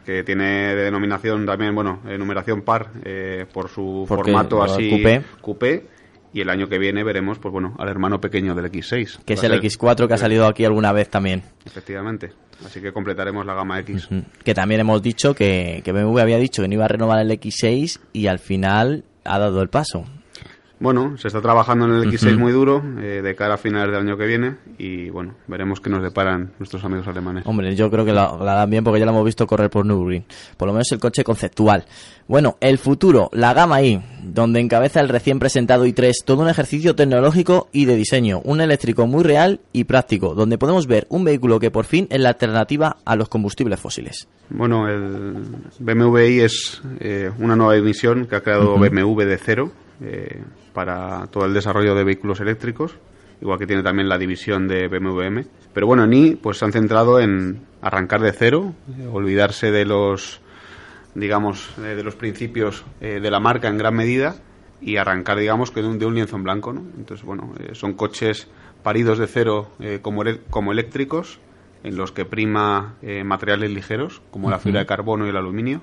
que 0.04 0.24
tiene 0.24 0.74
de 0.74 0.82
denominación 0.84 1.46
también, 1.46 1.74
bueno, 1.74 2.00
numeración 2.18 2.60
par 2.60 2.90
eh, 3.02 3.46
por 3.50 3.70
su 3.70 4.04
Porque, 4.06 4.30
formato 4.30 4.62
así 4.62 4.90
coupé. 4.90 5.22
coupé. 5.40 5.86
Y 6.34 6.42
el 6.42 6.50
año 6.50 6.68
que 6.68 6.76
viene 6.78 7.02
veremos, 7.02 7.38
pues 7.38 7.50
bueno, 7.50 7.74
al 7.78 7.88
hermano 7.88 8.20
pequeño 8.20 8.54
del 8.54 8.66
X6. 8.70 9.20
que 9.24 9.32
es 9.32 9.42
el 9.42 9.52
ser- 9.52 9.62
X4 9.62 10.06
que 10.06 10.12
ha 10.12 10.18
salido 10.18 10.46
aquí 10.46 10.66
alguna 10.66 10.92
vez 10.92 11.08
también. 11.08 11.44
Efectivamente. 11.64 12.32
Así 12.66 12.82
que 12.82 12.92
completaremos 12.92 13.46
la 13.46 13.54
gama 13.54 13.80
X. 13.80 14.06
Que 14.44 14.52
también 14.52 14.82
hemos 14.82 15.00
dicho 15.00 15.34
que, 15.34 15.80
que 15.82 15.92
BMW 15.92 16.18
había 16.18 16.36
dicho 16.36 16.60
que 16.60 16.68
no 16.68 16.74
iba 16.74 16.84
a 16.84 16.88
renovar 16.88 17.20
el 17.20 17.30
X6 17.30 18.00
y 18.12 18.26
al 18.26 18.38
final 18.38 19.04
ha 19.24 19.38
dado 19.38 19.62
el 19.62 19.70
paso. 19.70 20.04
Bueno, 20.80 21.16
se 21.16 21.28
está 21.28 21.40
trabajando 21.40 21.86
en 21.86 21.92
el 21.94 22.10
X6 22.12 22.32
Ujú. 22.32 22.40
muy 22.40 22.52
duro 22.52 22.82
eh, 23.00 23.20
de 23.22 23.34
cara 23.36 23.54
a 23.54 23.56
finales 23.56 23.92
del 23.92 24.00
año 24.06 24.16
que 24.18 24.26
viene 24.26 24.56
y 24.76 25.08
bueno, 25.08 25.34
veremos 25.46 25.80
qué 25.80 25.88
nos 25.88 26.02
deparan 26.02 26.52
nuestros 26.58 26.84
amigos 26.84 27.06
alemanes. 27.06 27.44
Hombre, 27.46 27.74
yo 27.76 27.90
creo 27.90 28.04
que 28.04 28.12
la, 28.12 28.36
la 28.40 28.54
dan 28.54 28.70
bien 28.70 28.82
porque 28.84 28.98
ya 29.00 29.06
la 29.06 29.12
hemos 29.12 29.24
visto 29.24 29.46
correr 29.46 29.70
por 29.70 29.86
Nürburgring. 29.86 30.24
Por 30.56 30.66
lo 30.66 30.72
menos 30.74 30.90
el 30.92 30.98
coche 30.98 31.22
conceptual. 31.24 31.84
Bueno, 32.26 32.56
el 32.60 32.78
futuro, 32.78 33.30
la 33.32 33.54
gama 33.54 33.82
I, 33.82 34.02
donde 34.24 34.58
encabeza 34.60 35.00
el 35.00 35.08
recién 35.08 35.38
presentado 35.38 35.86
i3, 35.86 36.12
todo 36.24 36.42
un 36.42 36.48
ejercicio 36.48 36.94
tecnológico 36.94 37.68
y 37.70 37.84
de 37.84 37.96
diseño, 37.96 38.40
un 38.44 38.60
eléctrico 38.60 39.06
muy 39.06 39.22
real 39.22 39.60
y 39.72 39.84
práctico, 39.84 40.34
donde 40.34 40.58
podemos 40.58 40.86
ver 40.86 41.06
un 41.10 41.22
vehículo 41.24 41.60
que 41.60 41.70
por 41.70 41.84
fin 41.84 42.06
es 42.10 42.20
la 42.20 42.30
alternativa 42.30 42.96
a 43.04 43.14
los 43.16 43.28
combustibles 43.28 43.78
fósiles. 43.78 44.26
Bueno, 44.50 44.88
el 44.88 45.34
BMW 45.78 46.18
i 46.20 46.40
es 46.40 46.82
eh, 47.00 47.30
una 47.38 47.56
nueva 47.56 47.74
división 47.74 48.26
que 48.26 48.36
ha 48.36 48.40
creado 48.42 48.74
Ujú. 48.74 48.84
BMW 48.84 49.20
de 49.22 49.38
cero 49.38 49.70
eh, 50.02 50.42
para 50.72 51.26
todo 51.28 51.46
el 51.46 51.54
desarrollo 51.54 51.94
de 51.94 52.04
vehículos 52.04 52.40
eléctricos, 52.40 52.96
igual 53.40 53.58
que 53.58 53.66
tiene 53.66 53.82
también 53.82 54.08
la 54.08 54.18
división 54.18 54.68
de 54.68 54.88
BMW 54.88 55.22
M. 55.22 55.46
Pero 55.72 55.86
bueno, 55.86 56.04
en 56.04 56.12
i 56.12 56.34
pues 56.36 56.58
se 56.58 56.64
han 56.64 56.72
centrado 56.72 57.20
en 57.20 57.62
arrancar 57.82 58.20
de 58.20 58.32
cero, 58.32 58.74
eh, 58.98 59.08
olvidarse 59.10 59.70
de 59.70 59.84
los 59.84 60.40
digamos 61.14 61.70
eh, 61.78 61.94
de 61.94 62.02
los 62.02 62.16
principios 62.16 62.84
eh, 63.00 63.20
de 63.20 63.30
la 63.30 63.40
marca 63.40 63.68
en 63.68 63.78
gran 63.78 63.94
medida 63.94 64.36
y 64.80 64.96
arrancar 64.96 65.38
digamos 65.38 65.70
que 65.70 65.80
de 65.80 65.88
un, 65.88 65.98
de 65.98 66.06
un 66.06 66.14
lienzo 66.14 66.36
en 66.36 66.44
blanco, 66.44 66.72
¿no? 66.72 66.82
Entonces 66.98 67.24
bueno, 67.24 67.52
son 67.72 67.94
coches 67.94 68.48
paridos 68.82 69.18
de 69.18 69.26
cero 69.26 69.70
eh, 69.80 70.00
como, 70.02 70.22
como 70.50 70.72
eléctricos 70.72 71.38
en 71.84 71.96
los 71.96 72.12
que 72.12 72.24
prima 72.24 72.94
materiales 73.24 73.70
ligeros 73.70 74.22
como 74.30 74.48
la 74.48 74.58
fibra 74.58 74.80
de 74.80 74.86
carbono 74.86 75.26
y 75.26 75.28
el 75.28 75.36
aluminio. 75.36 75.82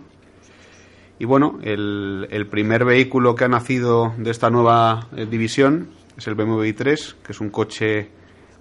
Y 1.22 1.26
bueno, 1.26 1.60
el, 1.62 2.28
el 2.32 2.48
primer 2.48 2.84
vehículo 2.84 3.36
que 3.36 3.44
ha 3.44 3.48
nacido 3.48 4.12
de 4.18 4.32
esta 4.32 4.50
nueva 4.50 5.08
eh, 5.16 5.28
división 5.30 5.90
es 6.18 6.26
el 6.26 6.34
BMW 6.34 6.64
i3, 6.64 7.14
que 7.24 7.32
es 7.32 7.40
un 7.40 7.52
coche 7.52 8.10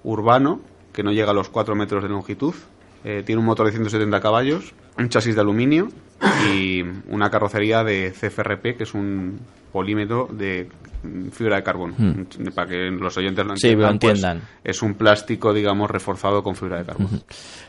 urbano 0.04 0.61
que 0.92 1.02
no 1.02 1.11
llega 1.11 1.30
a 1.30 1.32
los 1.32 1.48
4 1.48 1.74
metros 1.74 2.02
de 2.02 2.11
longitud. 2.11 2.54
Eh, 3.02 3.22
tiene 3.24 3.40
un 3.40 3.46
motor 3.46 3.64
de 3.64 3.72
170 3.72 4.20
caballos, 4.20 4.74
un 4.98 5.08
chasis 5.08 5.36
de 5.36 5.40
aluminio 5.40 5.88
y 6.52 6.82
una 7.08 7.30
carrocería 7.30 7.82
de 7.84 8.12
CFRP, 8.12 8.76
que 8.76 8.84
es 8.84 8.94
un 8.94 9.38
polímetro 9.72 10.28
de 10.32 10.68
mm, 11.02 11.28
fibra 11.28 11.56
de 11.56 11.62
carbono. 11.62 11.94
Hmm. 11.96 12.24
Para 12.54 12.68
que 12.68 12.90
los 12.90 13.16
oyentes 13.16 13.46
lo 13.46 13.56
Sí, 13.56 13.68
entiendan, 13.68 13.94
lo 13.94 13.98
pues, 14.00 14.10
entiendan. 14.14 14.42
es 14.64 14.82
un 14.82 14.94
plástico, 14.94 15.52
digamos, 15.54 15.90
reforzado 15.90 16.42
con 16.42 16.56
fibra 16.56 16.78
de 16.78 16.84
carbono. 16.84 17.20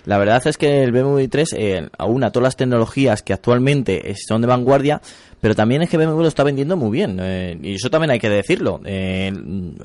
La 0.06 0.18
verdad 0.18 0.42
es 0.48 0.58
que 0.58 0.84
el 0.84 0.92
BMW 0.92 1.20
i3 1.28 1.48
eh, 1.58 1.90
aúna 1.98 2.32
todas 2.32 2.46
las 2.46 2.58
tecnologías 2.58 3.22
que 3.22 3.34
actualmente 3.34 4.14
son 4.28 4.42
de 4.42 4.48
vanguardia, 4.48 5.00
pero 5.40 5.56
también 5.56 5.82
es 5.84 5.90
que 5.90 5.98
BMW 5.98 6.22
lo 6.22 6.28
está 6.28 6.44
vendiendo 6.44 6.76
muy 6.76 6.90
bien. 6.92 7.18
eh, 7.22 7.58
y 7.62 7.76
eso 7.76 7.90
también 7.92 8.10
hay 8.12 8.20
que 8.20 8.30
decirlo. 8.30 8.82
eh, 8.84 9.32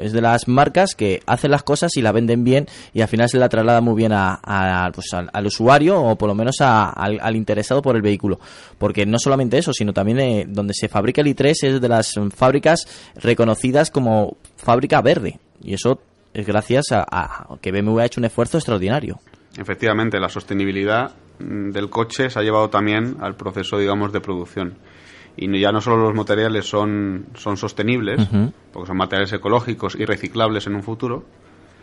es 0.00 0.12
de 0.12 0.20
las 0.22 0.48
marcas 0.48 0.94
que 0.94 1.20
hacen 1.26 1.50
las 1.50 1.62
cosas 1.62 1.94
y 1.96 2.02
la 2.02 2.12
venden 2.12 2.44
bien 2.44 2.66
y 2.94 3.02
al 3.02 3.08
final 3.08 3.28
se 3.28 3.38
la 3.38 3.48
traslada 3.50 3.82
muy 3.82 3.94
bien 3.94 4.12
a, 4.12 4.38
a, 4.42 4.90
pues, 4.92 5.12
al, 5.12 5.28
al 5.32 5.46
usuario 5.46 6.00
o 6.02 6.16
por 6.16 6.28
lo 6.28 6.34
menos 6.34 6.56
a- 6.62 6.88
al, 6.90 7.18
al 7.20 7.36
interesado 7.36 7.82
por 7.82 7.94
el 7.96 8.02
vehículo. 8.02 8.38
Porque 8.78 9.07
no 9.07 9.18
solamente 9.18 9.59
eso, 9.59 9.72
sino 9.72 9.92
también 9.92 10.20
eh, 10.20 10.44
donde 10.48 10.74
se 10.74 10.88
fabrica 10.88 11.20
el 11.20 11.28
i3 11.28 11.54
es 11.62 11.80
de 11.80 11.88
las 11.88 12.14
fábricas 12.34 12.86
reconocidas 13.16 13.90
como 13.90 14.36
fábrica 14.57 15.00
verde. 15.02 15.38
Y 15.62 15.74
eso 15.74 16.00
es 16.34 16.46
gracias 16.46 16.92
a, 16.92 17.04
a 17.09 17.59
que 17.61 17.72
BMW 17.72 18.00
ha 18.00 18.07
hecho 18.07 18.20
un 18.20 18.26
esfuerzo 18.26 18.59
extraordinario. 18.59 19.18
Efectivamente, 19.59 20.20
la 20.20 20.28
sostenibilidad 20.28 21.14
mm, 21.38 21.70
del 21.70 21.88
coche 21.88 22.30
se 22.30 22.38
ha 22.38 22.42
llevado 22.42 22.68
también 22.68 23.16
al 23.20 23.36
proceso, 23.36 23.78
digamos, 23.78 24.12
de 24.12 24.20
producción. 24.20 24.74
Y 25.36 25.61
ya 25.61 25.70
no 25.70 25.80
solo 25.80 25.98
los 25.98 26.14
materiales 26.14 26.66
son, 26.66 27.26
son 27.34 27.59
sostenibles, 27.59 28.26
porque 28.72 28.86
son 28.86 28.96
materiales 28.96 29.34
ecológicos 29.34 29.94
y 29.94 30.07
reciclables 30.07 30.66
en 30.66 30.76
un 30.76 30.82
futuro, 30.82 31.26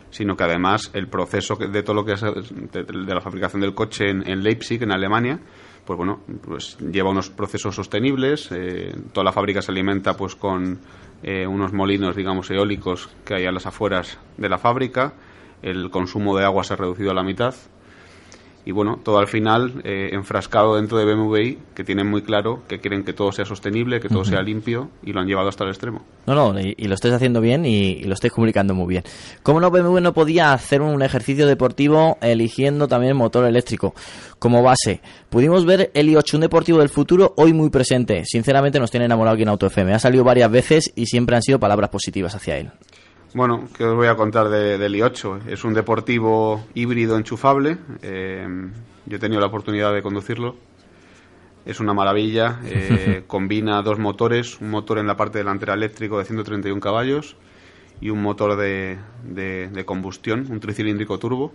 sino 0.10 0.36
que 0.36 0.44
además 0.44 0.90
el 0.94 1.08
proceso 1.08 1.56
de 1.56 1.84
todo 1.84 1.96
lo 1.96 2.04
que 2.04 2.14
es 2.14 2.22
de, 2.22 2.84
de 2.84 3.14
la 3.14 3.22
fabricación 3.22 3.62
del 3.62 3.76
coche 3.76 4.10
en, 4.10 4.28
en 4.28 4.42
Leipzig, 4.42 4.82
en 4.82 4.92
Alemania, 4.92 5.40
pues 5.86 5.98
bueno, 5.98 6.22
pues 6.46 6.78
lleva 6.80 7.10
unos 7.10 7.30
procesos 7.30 7.76
sostenibles. 7.76 8.50
eh, 8.52 8.96
toda 9.12 9.26
la 9.26 9.32
fábrica 9.32 9.62
se 9.62 9.72
alimenta 9.72 10.16
pues 10.16 10.36
con 10.36 10.80
eh, 11.24 11.48
unos 11.48 11.74
molinos, 11.74 12.16
digamos, 12.16 12.50
eólicos 12.52 13.10
que 13.26 13.36
hay 13.36 13.46
a 13.46 13.52
las 13.52 13.66
afueras 13.66 14.18
de 14.38 14.50
la 14.50 14.58
fábrica. 14.58 15.14
El 15.62 15.90
consumo 15.90 16.38
de 16.38 16.46
agua 16.46 16.64
se 16.64 16.74
ha 16.74 16.78
reducido 16.78 17.12
a 17.12 17.14
la 17.14 17.24
mitad. 17.24 17.56
Y 18.66 18.72
bueno, 18.72 19.00
todo 19.04 19.20
al 19.20 19.28
final 19.28 19.82
eh, 19.84 20.10
enfrascado 20.14 20.76
dentro 20.76 20.98
de 20.98 21.06
BMW 21.06 21.58
que 21.76 21.84
tienen 21.84 22.08
muy 22.08 22.22
claro 22.22 22.64
que 22.68 22.80
quieren 22.80 23.04
que 23.04 23.14
todo 23.14 23.32
sea 23.32 23.46
sostenible, 23.46 24.00
que 24.00 24.10
todo 24.10 24.24
sea 24.24 24.42
limpio 24.42 24.90
y 25.04 25.12
lo 25.12 25.20
han 25.20 25.28
llevado 25.28 25.50
hasta 25.50 25.64
el 25.64 25.72
extremo. 25.72 26.04
No, 26.26 26.36
no, 26.36 26.60
y, 26.60 26.74
y 26.78 26.88
lo 26.88 26.96
estáis 26.96 27.14
haciendo 27.14 27.42
bien 27.42 27.66
y, 27.66 27.92
y 27.92 28.04
lo 28.04 28.14
estáis 28.14 28.32
comunicando 28.32 28.74
muy 28.74 28.88
bien. 28.88 29.04
¿Cómo 29.42 29.60
no 29.60 29.70
BMW 29.70 30.00
no 30.00 30.14
podía 30.14 30.54
hacer 30.54 30.82
un 30.82 31.02
ejercicio 31.02 31.46
deportivo 31.46 32.18
eligiendo 32.22 32.88
también 32.88 33.18
motor 33.18 33.46
eléctrico 33.46 33.94
como 34.40 34.64
base? 34.64 35.02
Pudimos 35.30 35.66
ver 35.66 35.92
el 35.94 36.10
i8, 36.10 36.36
un 36.36 36.42
deportivo 36.42 36.80
del 36.80 36.90
futuro, 36.90 37.34
hoy 37.38 37.54
muy 37.54 37.70
presente. 37.70 38.24
Sinceramente 38.26 38.80
nos 38.80 38.92
tiene 38.92 39.06
enamorado 39.06 39.36
aquí 39.36 39.44
en 39.44 39.50
Auto 39.50 39.68
FM. 39.68 39.94
Ha 39.94 40.00
salido 40.00 40.24
varias 40.24 40.50
veces 40.50 40.94
y 40.96 41.06
siempre 41.06 41.36
han 41.36 41.42
sido 41.42 41.60
palabras 41.60 41.90
positivas 41.90 42.36
hacia 42.36 42.58
él. 42.58 42.72
Bueno, 43.34 43.68
¿qué 43.76 43.84
os 43.86 43.96
voy 43.96 44.08
a 44.08 44.16
contar 44.16 44.50
de- 44.50 44.78
del 44.78 44.96
i8? 44.96 45.48
Es 45.48 45.64
un 45.64 45.74
deportivo 45.74 46.66
híbrido 46.76 47.18
enchufable. 47.18 47.78
eh, 48.02 48.48
yo 49.06 49.18
he 49.18 49.20
tenido 49.20 49.42
la 49.42 49.48
oportunidad 49.48 49.94
de 49.94 50.02
conducirlo. 50.02 50.56
Es 51.66 51.80
una 51.80 51.94
maravilla. 51.94 52.60
eh, 52.66 53.24
combina 53.28 53.82
dos 53.82 53.98
motores, 54.00 54.60
un 54.62 54.70
motor 54.70 55.00
en 55.00 55.08
la 55.08 55.18
parte 55.18 55.40
delantera 55.40 55.74
eléctrico 55.74 56.20
de 56.20 56.26
131 56.26 56.80
caballos 56.80 57.36
y 58.02 58.10
un 58.12 58.22
motor 58.22 58.56
de, 58.56 58.98
de- 59.24 59.70
de 59.70 59.86
combustión, 59.86 60.48
un 60.50 60.60
tricilíndrico 60.60 61.18
turbo, 61.20 61.52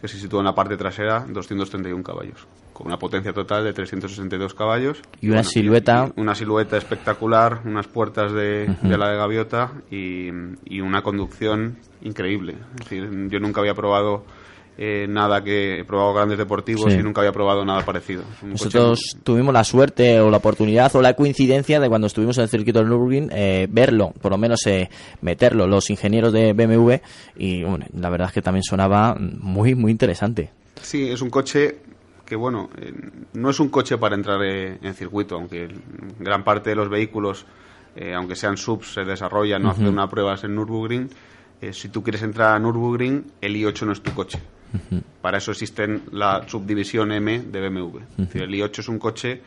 que 0.00 0.08
se 0.08 0.18
sitúa 0.18 0.40
en 0.40 0.46
la 0.46 0.54
parte 0.54 0.76
trasera, 0.76 1.24
231 1.28 2.02
caballos, 2.02 2.46
con 2.72 2.86
una 2.86 2.98
potencia 2.98 3.32
total 3.32 3.64
de 3.64 3.72
362 3.72 4.54
caballos. 4.54 5.00
Y 5.20 5.30
una 5.30 5.42
silueta- 5.42 6.12
y 6.16 6.20
una 6.20 6.34
silueta 6.34 6.76
espectacular, 6.76 7.60
unas 7.64 7.86
puertas 7.88 8.32
de, 8.32 8.66
de 8.82 8.98
la 8.98 9.08
de 9.10 9.16
gaviota 9.16 9.72
y, 9.90 10.28
y 10.64 10.80
una 10.80 11.02
conducción 11.02 11.76
increíble. 12.02 12.56
Es 12.74 12.88
decir, 12.88 13.08
yo 13.30 13.40
nunca 13.40 13.60
había 13.60 13.74
probado 13.74 14.24
eh, 14.78 15.06
nada 15.08 15.42
que 15.42 15.80
he 15.80 15.84
probado 15.84 16.12
grandes 16.14 16.38
deportivos 16.38 16.92
Sí. 16.92 16.98
y 16.98 17.02
nunca 17.02 17.20
había 17.22 17.32
probado 17.32 17.64
nada 17.64 17.84
parecido. 17.84 18.22
Coche 18.24 18.46
Nosotros 18.46 19.16
tuvimos 19.22 19.52
la 19.54 19.64
suerte 19.64 20.20
o 20.20 20.30
la 20.30 20.36
oportunidad 20.36 20.94
o 20.96 21.02
la 21.02 21.14
coincidencia 21.14 21.80
de 21.80 21.88
cuando 21.88 22.06
estuvimos 22.06 22.36
en 22.38 22.42
el 22.44 22.48
circuito 22.50 22.78
del 22.80 22.88
Nürburgring 22.88 23.30
eh, 23.32 23.66
verlo, 23.70 24.12
por 24.20 24.32
lo 24.32 24.38
menos 24.38 24.66
eh, 24.66 24.88
meterlo 25.22 25.66
los 25.66 25.88
ingenieros 25.90 26.32
de 26.32 26.52
BMW 26.52 26.94
y 27.36 27.62
bueno, 27.64 27.86
la 27.94 28.10
verdad 28.10 28.28
es 28.28 28.34
que 28.34 28.42
también 28.42 28.62
sonaba 28.64 29.16
muy 29.18 29.74
muy 29.74 29.90
interesante. 29.92 30.50
Sí, 30.82 31.08
es 31.08 31.22
un 31.22 31.30
coche 31.30 31.78
que, 32.26 32.36
bueno, 32.36 32.68
eh, 32.78 32.92
no 33.34 33.50
es 33.50 33.60
un 33.60 33.68
coche 33.68 33.96
para 33.98 34.14
entrar 34.16 34.40
eh, 34.44 34.78
en 34.82 34.94
circuito, 34.94 35.36
aunque 35.36 35.68
gran 36.18 36.42
parte 36.44 36.70
de 36.70 36.76
los 36.76 36.90
vehículos, 36.90 37.46
eh, 37.94 38.12
aunque 38.14 38.34
sean 38.34 38.56
subs, 38.56 38.92
se 38.94 39.04
desarrollan 39.04 39.64
o 39.64 39.70
hacen 39.70 39.86
una 39.86 40.08
pruebas 40.08 40.42
en 40.44 40.54
Nürburgring. 40.54 41.08
Si 41.72 41.88
tú 41.88 42.02
quieres 42.02 42.22
entrar 42.22 42.54
a 42.54 42.58
Nürburgring, 42.58 43.24
el 43.40 43.54
i8 43.56 43.86
no 43.86 43.92
es 43.92 44.02
tu 44.02 44.12
coche. 44.12 44.38
Para 45.22 45.38
eso 45.38 45.50
existen 45.52 46.02
la 46.12 46.46
subdivisión 46.48 47.12
M 47.12 47.40
de 47.42 47.68
BMW. 47.68 47.98
El 48.34 48.50
i8 48.54 48.78
es 48.80 48.88
un 48.88 48.98
coche 48.98 49.40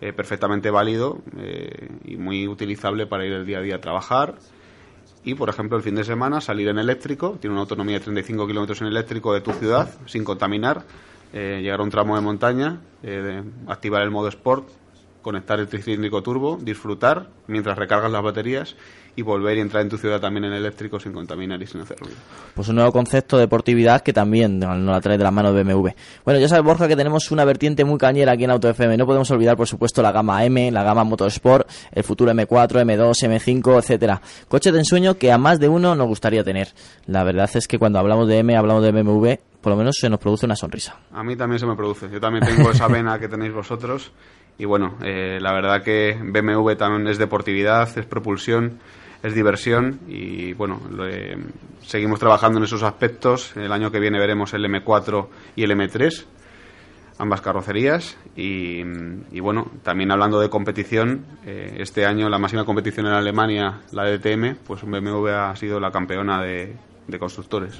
eh, 0.00 0.12
perfectamente 0.12 0.70
válido 0.70 1.20
eh, 1.38 1.88
y 2.04 2.16
muy 2.16 2.46
utilizable 2.48 3.06
para 3.06 3.24
ir 3.26 3.32
el 3.32 3.46
día 3.46 3.58
a 3.58 3.62
día 3.62 3.76
a 3.76 3.80
trabajar, 3.80 4.36
y, 5.24 5.34
por 5.34 5.48
ejemplo, 5.48 5.76
el 5.76 5.82
fin 5.82 5.94
de 5.96 6.04
semana 6.04 6.40
salir 6.40 6.68
en 6.68 6.78
eléctrico, 6.78 7.36
tiene 7.40 7.52
una 7.54 7.62
autonomía 7.62 7.98
de 7.98 8.04
35 8.04 8.46
kilómetros 8.46 8.80
en 8.82 8.86
eléctrico 8.86 9.34
de 9.34 9.40
tu 9.40 9.52
ciudad, 9.52 9.90
sin 10.06 10.22
contaminar, 10.22 10.84
eh, 11.32 11.58
llegar 11.62 11.80
a 11.80 11.82
un 11.82 11.90
tramo 11.90 12.14
de 12.14 12.22
montaña, 12.22 12.80
de- 13.02 13.42
activar 13.66 14.02
el 14.02 14.10
modo 14.12 14.28
Sport, 14.28 14.68
conectar 15.22 15.58
el 15.58 15.66
tricilíndrico 15.66 16.22
turbo, 16.22 16.56
disfrutar 16.62 17.28
mientras 17.48 17.76
recargas 17.76 18.12
las 18.12 18.22
baterías 18.22 18.76
y 19.16 19.22
volver 19.22 19.56
y 19.56 19.60
entrar 19.60 19.82
en 19.82 19.88
tu 19.88 19.96
ciudad 19.96 20.20
también 20.20 20.44
en 20.44 20.52
eléctrico 20.52 21.00
sin 21.00 21.12
contaminar 21.12 21.60
y 21.62 21.66
sin 21.66 21.80
hacer 21.80 21.98
ruido. 21.98 22.16
Pues 22.54 22.68
un 22.68 22.76
nuevo 22.76 22.92
concepto 22.92 23.36
de 23.36 23.44
deportividad 23.44 24.02
que 24.02 24.12
también 24.12 24.58
nos 24.58 24.78
la 24.78 25.00
trae 25.00 25.16
de 25.16 25.24
la 25.24 25.30
mano 25.30 25.52
de 25.52 25.64
BMW. 25.64 25.88
Bueno, 26.24 26.38
ya 26.38 26.48
sabes, 26.48 26.64
Borja, 26.64 26.86
que 26.86 26.96
tenemos 26.96 27.30
una 27.30 27.44
vertiente 27.46 27.84
muy 27.84 27.98
cañera 27.98 28.32
aquí 28.32 28.44
en 28.44 28.50
Auto 28.50 28.68
FM. 28.68 28.96
No 28.98 29.06
podemos 29.06 29.30
olvidar, 29.30 29.56
por 29.56 29.66
supuesto, 29.66 30.02
la 30.02 30.12
gama 30.12 30.44
M, 30.44 30.70
la 30.70 30.82
gama 30.82 31.02
Motorsport, 31.04 31.68
el 31.92 32.04
futuro 32.04 32.30
M4, 32.32 32.82
M2, 32.84 33.26
M5, 33.26 33.78
etcétera. 33.78 34.20
Coches 34.48 34.72
de 34.72 34.80
ensueño 34.80 35.16
que 35.16 35.32
a 35.32 35.38
más 35.38 35.58
de 35.58 35.68
uno 35.68 35.94
nos 35.94 36.06
gustaría 36.06 36.44
tener. 36.44 36.68
La 37.06 37.24
verdad 37.24 37.48
es 37.54 37.66
que 37.66 37.78
cuando 37.78 37.98
hablamos 37.98 38.28
de 38.28 38.38
M, 38.38 38.54
hablamos 38.54 38.82
de 38.82 38.92
BMW, 38.92 39.34
por 39.62 39.72
lo 39.72 39.76
menos 39.76 39.96
se 39.98 40.10
nos 40.10 40.20
produce 40.20 40.44
una 40.44 40.56
sonrisa. 40.56 41.00
A 41.12 41.24
mí 41.24 41.36
también 41.36 41.58
se 41.58 41.66
me 41.66 41.74
produce. 41.74 42.10
Yo 42.10 42.20
también 42.20 42.44
tengo 42.44 42.70
esa 42.70 42.86
vena 42.88 43.18
que 43.18 43.28
tenéis 43.28 43.54
vosotros. 43.54 44.12
Y 44.58 44.64
bueno, 44.64 44.96
eh, 45.02 45.38
la 45.40 45.52
verdad 45.52 45.82
que 45.82 46.16
BMW 46.18 46.72
también 46.72 47.06
es 47.08 47.18
deportividad, 47.18 47.88
es 47.98 48.06
propulsión, 48.06 48.78
es 49.26 49.34
diversión. 49.34 50.00
Y 50.08 50.52
bueno, 50.54 50.80
eh, 51.08 51.36
seguimos 51.82 52.20
trabajando 52.20 52.58
en 52.58 52.64
esos 52.64 52.82
aspectos. 52.82 53.56
El 53.56 53.72
año 53.72 53.90
que 53.90 54.00
viene 54.00 54.18
veremos 54.18 54.54
el 54.54 54.64
M4 54.64 55.26
y 55.56 55.64
el 55.64 55.72
M3, 55.72 56.24
ambas 57.18 57.40
carrocerías. 57.40 58.16
Y, 58.36 58.82
bueno, 59.40 59.70
también 59.82 60.12
hablando 60.12 60.38
de 60.38 60.48
competición, 60.48 61.26
eh, 61.44 61.76
este 61.78 62.06
año 62.06 62.28
la 62.28 62.38
máxima 62.38 62.64
competición 62.64 63.06
en 63.06 63.12
Alemania, 63.12 63.80
la 63.92 64.04
DTM, 64.04 64.56
pues 64.66 64.82
BMW 64.82 65.28
ha 65.28 65.56
sido 65.56 65.80
la 65.80 65.90
campeona 65.90 66.42
de, 66.42 66.76
de 67.06 67.18
constructores. 67.18 67.74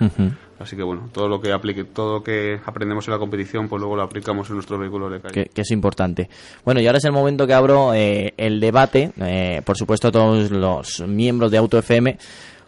Así 0.58 0.76
que 0.76 0.82
bueno, 0.82 1.08
todo 1.12 1.28
lo 1.28 1.40
que 1.40 1.52
aplique, 1.52 1.84
todo 1.84 2.18
lo 2.18 2.22
que 2.22 2.60
aprendemos 2.64 3.06
en 3.08 3.12
la 3.12 3.18
competición, 3.18 3.68
pues 3.68 3.80
luego 3.80 3.96
lo 3.96 4.02
aplicamos 4.02 4.48
en 4.48 4.54
nuestros 4.54 4.78
vehículos 4.78 5.12
de 5.12 5.20
calle. 5.20 5.34
que, 5.34 5.50
que 5.50 5.60
es 5.62 5.70
importante. 5.70 6.28
Bueno, 6.64 6.80
y 6.80 6.86
ahora 6.86 6.98
es 6.98 7.04
el 7.04 7.12
momento 7.12 7.46
que 7.46 7.54
abro 7.54 7.94
eh, 7.94 8.34
el 8.36 8.60
debate, 8.60 9.12
eh, 9.20 9.62
por 9.64 9.76
supuesto 9.76 10.10
todos 10.12 10.50
los 10.50 11.00
miembros 11.06 11.50
de 11.50 11.58
Auto 11.58 11.78
FM, 11.78 12.18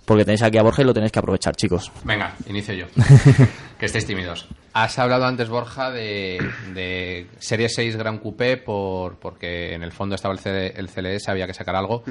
porque 0.09 0.24
tenéis 0.24 0.42
aquí 0.42 0.56
a 0.56 0.62
Borja 0.62 0.80
y 0.80 0.86
lo 0.86 0.94
tenéis 0.94 1.12
que 1.12 1.18
aprovechar, 1.18 1.54
chicos. 1.54 1.92
Venga, 2.02 2.34
inicio 2.48 2.72
yo. 2.72 2.86
que 3.78 3.86
estéis 3.86 4.06
tímidos. 4.06 4.48
Has 4.72 4.98
hablado 4.98 5.26
antes, 5.26 5.50
Borja, 5.50 5.90
de, 5.90 6.38
de 6.72 7.26
Serie 7.38 7.68
6 7.68 7.96
Gran 7.96 8.18
Coupé 8.18 8.56
por, 8.56 9.16
porque 9.16 9.74
en 9.74 9.82
el 9.82 9.92
fondo 9.92 10.14
estaba 10.14 10.32
el, 10.32 10.40
CD 10.40 10.72
el 10.76 10.88
CLS, 10.88 11.28
había 11.28 11.46
que 11.46 11.52
sacar 11.52 11.76
algo. 11.76 12.04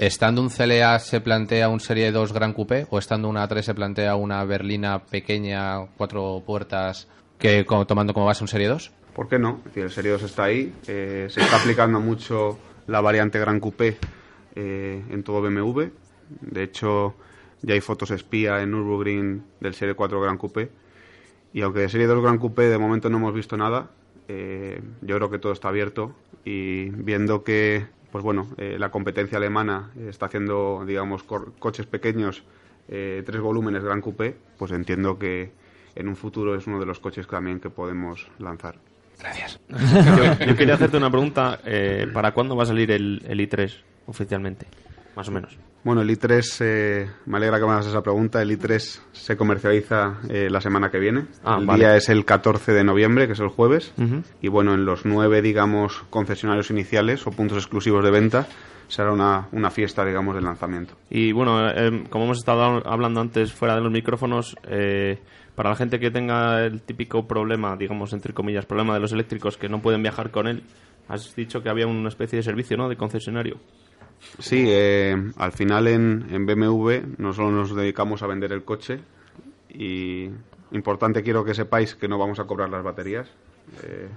¿Estando 0.00 0.40
un 0.40 0.48
CLA 0.48 0.98
se 0.98 1.20
plantea 1.20 1.68
un 1.68 1.78
Serie 1.78 2.10
2 2.10 2.32
Gran 2.32 2.54
Coupé 2.54 2.86
o 2.88 2.98
estando 2.98 3.28
una 3.28 3.46
3 3.46 3.62
se 3.66 3.74
plantea 3.74 4.16
una 4.16 4.42
berlina 4.46 5.04
pequeña, 5.04 5.84
cuatro 5.98 6.42
puertas, 6.46 7.06
que 7.38 7.66
como- 7.66 7.86
tomando 7.86 8.14
como 8.14 8.24
base 8.24 8.42
un 8.42 8.48
Serie 8.48 8.68
2? 8.68 8.92
¿Por 9.14 9.28
qué 9.28 9.38
no? 9.38 9.60
Es 9.66 9.76
el 9.76 9.90
Serie 9.90 10.12
2 10.12 10.22
está 10.22 10.44
ahí, 10.44 10.72
eh, 10.86 11.26
se 11.28 11.42
está 11.42 11.56
aplicando 11.60 12.00
mucho 12.00 12.58
la 12.86 13.02
variante 13.02 13.38
Gran 13.38 13.60
Coupé 13.60 13.98
eh, 14.54 15.04
en 15.10 15.22
todo 15.22 15.42
BMW. 15.42 15.90
De 16.40 16.62
hecho, 16.62 17.14
ya 17.60 17.74
hay 17.74 17.82
fotos 17.82 18.10
espía 18.10 18.62
en 18.62 18.70
Nürburgring 18.70 19.44
del 19.60 19.74
Serie 19.74 19.94
4 19.94 20.18
Gran 20.18 20.38
Coupé. 20.38 20.70
Y 21.52 21.60
aunque 21.60 21.80
de 21.80 21.90
Serie 21.90 22.06
2 22.06 22.22
Gran 22.22 22.38
Coupé 22.38 22.62
de 22.70 22.78
momento 22.78 23.10
no 23.10 23.18
hemos 23.18 23.34
visto 23.34 23.54
nada, 23.58 23.90
eh, 24.28 24.80
yo 25.02 25.16
creo 25.16 25.30
que 25.30 25.38
todo 25.38 25.52
está 25.52 25.68
abierto 25.68 26.14
y 26.42 26.88
viendo 26.88 27.44
que 27.44 27.84
pues 28.10 28.24
bueno, 28.24 28.48
eh, 28.56 28.76
la 28.78 28.90
competencia 28.90 29.38
alemana 29.38 29.90
está 30.08 30.26
haciendo, 30.26 30.84
digamos, 30.86 31.22
coches 31.22 31.86
pequeños, 31.86 32.42
eh, 32.88 33.22
tres 33.24 33.40
volúmenes 33.40 33.84
Gran 33.84 34.00
Coupé, 34.00 34.36
pues 34.58 34.72
entiendo 34.72 35.18
que 35.18 35.52
en 35.94 36.08
un 36.08 36.16
futuro 36.16 36.54
es 36.54 36.66
uno 36.66 36.80
de 36.80 36.86
los 36.86 36.98
coches 37.00 37.26
también 37.26 37.60
que 37.60 37.70
podemos 37.70 38.28
lanzar. 38.38 38.76
Yo, 39.68 40.46
yo 40.46 40.56
quería 40.56 40.74
hacerte 40.74 40.96
una 40.96 41.10
pregunta. 41.10 41.60
eh, 41.64 42.08
¿Para 42.12 42.32
cuándo 42.32 42.56
va 42.56 42.62
a 42.62 42.66
salir 42.66 42.90
el, 42.90 43.22
el 43.28 43.38
i3 43.40 43.70
oficialmente? 44.06 44.66
Más 45.14 45.28
o 45.28 45.32
menos. 45.32 45.56
Bueno, 45.82 46.02
el 46.02 46.10
i3, 46.10 46.58
eh, 46.60 47.10
me 47.24 47.38
alegra 47.38 47.58
que 47.58 47.64
me 47.64 47.72
hagas 47.72 47.86
esa 47.86 48.02
pregunta. 48.02 48.42
El 48.42 48.50
i3 48.50 49.00
se 49.12 49.36
comercializa 49.36 50.18
eh, 50.28 50.48
la 50.50 50.60
semana 50.60 50.90
que 50.90 50.98
viene. 50.98 51.26
Ah, 51.42 51.56
el 51.58 51.66
vale. 51.66 51.80
día 51.80 51.96
es 51.96 52.08
el 52.10 52.24
14 52.24 52.72
de 52.72 52.84
noviembre, 52.84 53.26
que 53.26 53.32
es 53.32 53.40
el 53.40 53.48
jueves. 53.48 53.94
Y 54.42 54.48
bueno, 54.48 54.74
en 54.74 54.84
los 54.84 55.06
nueve, 55.06 55.40
digamos, 55.40 56.04
concesionarios 56.10 56.70
iniciales 56.70 57.26
o 57.26 57.30
puntos 57.30 57.58
exclusivos 57.58 58.04
de 58.04 58.10
venta, 58.10 58.46
será 58.88 59.12
una, 59.12 59.48
una 59.52 59.70
fiesta, 59.70 60.04
digamos, 60.04 60.34
del 60.34 60.44
lanzamiento. 60.44 60.94
Y 61.08 61.32
bueno, 61.32 61.70
eh, 61.70 62.04
como 62.10 62.24
hemos 62.24 62.38
estado 62.38 62.82
hablando 62.86 63.20
antes 63.20 63.52
fuera 63.52 63.74
de 63.74 63.80
los 63.80 63.92
micrófonos, 63.92 64.56
eh, 64.68 65.18
para 65.54 65.70
la 65.70 65.76
gente 65.76 65.98
que 65.98 66.10
tenga 66.10 66.64
el 66.64 66.82
típico 66.82 67.26
problema, 67.26 67.76
digamos, 67.76 68.12
entre 68.12 68.34
comillas, 68.34 68.66
problema 68.66 68.94
de 68.94 69.00
los 69.00 69.12
eléctricos 69.12 69.56
que 69.56 69.68
no 69.68 69.80
pueden 69.80 70.02
viajar 70.02 70.30
con 70.30 70.46
él, 70.46 70.62
has 71.08 71.34
dicho 71.34 71.62
que 71.62 71.70
había 71.70 71.86
una 71.86 72.08
especie 72.08 72.38
de 72.38 72.42
servicio, 72.42 72.76
¿no? 72.76 72.88
De 72.88 72.96
concesionario. 72.96 73.58
Sí, 74.38 74.64
eh, 74.68 75.16
al 75.36 75.52
final 75.52 75.88
en, 75.88 76.26
en 76.30 76.46
BMW 76.46 77.14
no 77.18 77.32
solo 77.32 77.50
nos 77.50 77.74
dedicamos 77.74 78.22
a 78.22 78.26
vender 78.26 78.52
el 78.52 78.64
coche 78.64 79.00
y 79.72 80.28
importante 80.72 81.22
quiero 81.22 81.44
que 81.44 81.54
sepáis 81.54 81.94
que 81.94 82.08
no 82.08 82.18
vamos 82.18 82.38
a 82.40 82.44
cobrar 82.44 82.68
las 82.70 82.82
baterías. 82.84 83.28
Eh, 83.84 84.08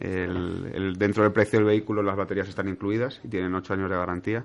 el- 0.00 0.70
el- 0.74 0.92
dentro 0.94 1.22
del 1.24 1.32
precio 1.32 1.58
del 1.58 1.66
vehículo 1.66 2.02
las 2.02 2.16
baterías 2.16 2.48
están 2.48 2.68
incluidas 2.68 3.20
y 3.24 3.28
tienen 3.28 3.54
8 3.54 3.74
años 3.74 3.90
de 3.90 3.96
garantía. 3.96 4.44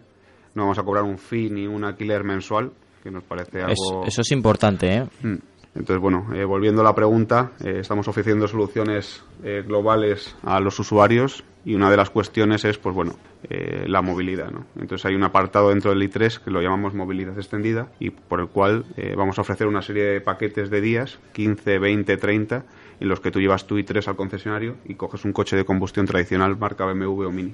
No 0.56 0.64
vamos 0.64 0.80
a 0.80 0.84
cobrar 0.84 1.04
un 1.04 1.18
fee 1.18 1.50
ni 1.50 1.68
un 1.68 1.84
alquiler 1.84 2.24
mensual, 2.24 2.72
que 3.04 3.12
nos 3.12 3.24
parece 3.24 3.60
Es- 3.60 3.66
algo... 3.66 4.06
eso 4.06 4.22
es 4.22 4.32
importante, 4.32 4.96
¿eh? 4.96 5.06
Mm. 5.24 5.36
Entonces, 5.78 6.02
bueno, 6.02 6.28
eh, 6.34 6.44
volviendo 6.44 6.82
a 6.82 6.84
la 6.84 6.96
pregunta, 6.96 7.52
eh, 7.64 7.78
estamos 7.82 8.08
ofreciendo 8.08 8.48
soluciones 8.48 9.24
eh, 9.44 9.64
globales 9.66 10.36
a 10.44 10.60
los 10.60 10.80
usuarios 10.80 11.44
y 11.66 11.76
una 11.76 11.92
de 11.92 11.98
las 11.98 12.10
cuestiones 12.10 12.66
es, 12.66 12.78
pues 12.80 12.96
bueno, 12.96 13.14
eh, 13.50 13.86
la 13.88 14.02
movilidad. 14.02 14.50
¿no? 14.50 14.66
Entonces 14.80 15.06
hay 15.06 15.14
un 15.14 15.24
apartado 15.24 15.70
dentro 15.70 15.92
del 15.92 16.02
i3 16.02 16.40
que 16.40 16.50
lo 16.50 16.62
llamamos 16.62 16.96
movilidad 16.96 17.38
extendida 17.38 17.90
y 18.00 18.10
por 18.10 18.40
el 18.40 18.48
cual 18.48 18.86
vamos 19.16 19.38
a 19.38 19.42
ofrecer 19.42 19.68
una 19.68 19.82
serie 19.82 20.04
de 20.04 20.22
paquetes 20.22 20.70
de 20.70 20.82
días, 20.82 21.20
15, 21.34 21.78
20, 21.78 22.18
30, 22.18 22.66
en 23.00 23.10
los 23.10 23.20
que 23.20 23.32
tú 23.32 23.40
llevas 23.40 23.68
tu 23.68 23.78
i3 23.78 24.08
al 24.08 24.16
concesionario 24.16 24.78
y 24.86 24.96
coges 24.96 25.26
un 25.26 25.34
coche 25.34 25.56
de 25.56 25.66
combustión 25.66 26.06
tradicional 26.06 26.58
marca 26.58 26.86
BMW 26.86 27.26
o 27.26 27.32
Mini 27.32 27.54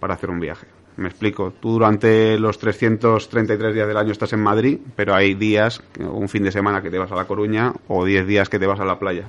para 0.00 0.14
hacer 0.14 0.28
un 0.28 0.40
viaje. 0.40 0.66
Me 0.96 1.08
explico, 1.08 1.52
tú 1.60 1.72
durante 1.72 2.38
los 2.38 2.58
333 2.58 3.74
días 3.74 3.88
del 3.88 3.96
año 3.96 4.12
estás 4.12 4.32
en 4.32 4.40
Madrid, 4.40 4.78
pero 4.96 5.14
hay 5.14 5.34
días, 5.34 5.82
un 5.98 6.28
fin 6.28 6.42
de 6.42 6.52
semana 6.52 6.82
que 6.82 6.90
te 6.90 6.98
vas 6.98 7.10
a 7.10 7.14
La 7.14 7.24
Coruña 7.26 7.72
o 7.88 8.04
10 8.04 8.26
días 8.26 8.48
que 8.48 8.58
te 8.58 8.66
vas 8.66 8.80
a 8.80 8.84
la 8.84 8.98
playa. 8.98 9.28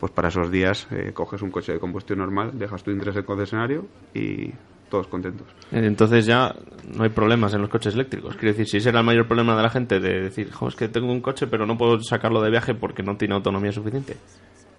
Pues 0.00 0.10
para 0.12 0.28
esos 0.28 0.50
días 0.50 0.86
eh, 0.90 1.12
coges 1.12 1.42
un 1.42 1.50
coche 1.50 1.72
de 1.72 1.78
combustión 1.78 2.18
normal, 2.18 2.58
dejas 2.58 2.82
tu 2.82 2.90
interés 2.90 3.14
en 3.16 3.22
concesionario 3.24 3.86
y 4.14 4.50
todos 4.90 5.06
contentos. 5.06 5.46
Entonces 5.70 6.26
ya 6.26 6.54
no 6.94 7.04
hay 7.04 7.10
problemas 7.10 7.54
en 7.54 7.60
los 7.62 7.70
coches 7.70 7.94
eléctricos. 7.94 8.34
Quiero 8.36 8.48
decir, 8.52 8.66
si 8.66 8.76
ese 8.78 8.88
era 8.88 9.00
el 9.00 9.06
mayor 9.06 9.26
problema 9.26 9.56
de 9.56 9.62
la 9.62 9.70
gente, 9.70 10.00
de 10.00 10.22
decir, 10.22 10.50
"Jo, 10.50 10.68
es 10.68 10.74
que 10.76 10.88
tengo 10.88 11.10
un 11.12 11.20
coche 11.20 11.46
pero 11.46 11.66
no 11.66 11.78
puedo 11.78 12.00
sacarlo 12.02 12.40
de 12.42 12.50
viaje 12.50 12.74
porque 12.74 13.02
no 13.02 13.16
tiene 13.16 13.34
autonomía 13.34 13.72
suficiente. 13.72 14.16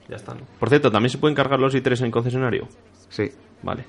Ya 0.10 0.18
está. 0.18 0.34
¿no? 0.34 0.42
Por 0.60 0.70
cierto, 0.70 0.92
¿también 0.92 1.10
se 1.10 1.18
pueden 1.18 1.36
cargar 1.36 1.60
los 1.60 1.74
i3 1.74 2.02
en 2.04 2.12
concesionario? 2.12 2.68
Sí. 3.10 3.32
Vale. 3.62 3.86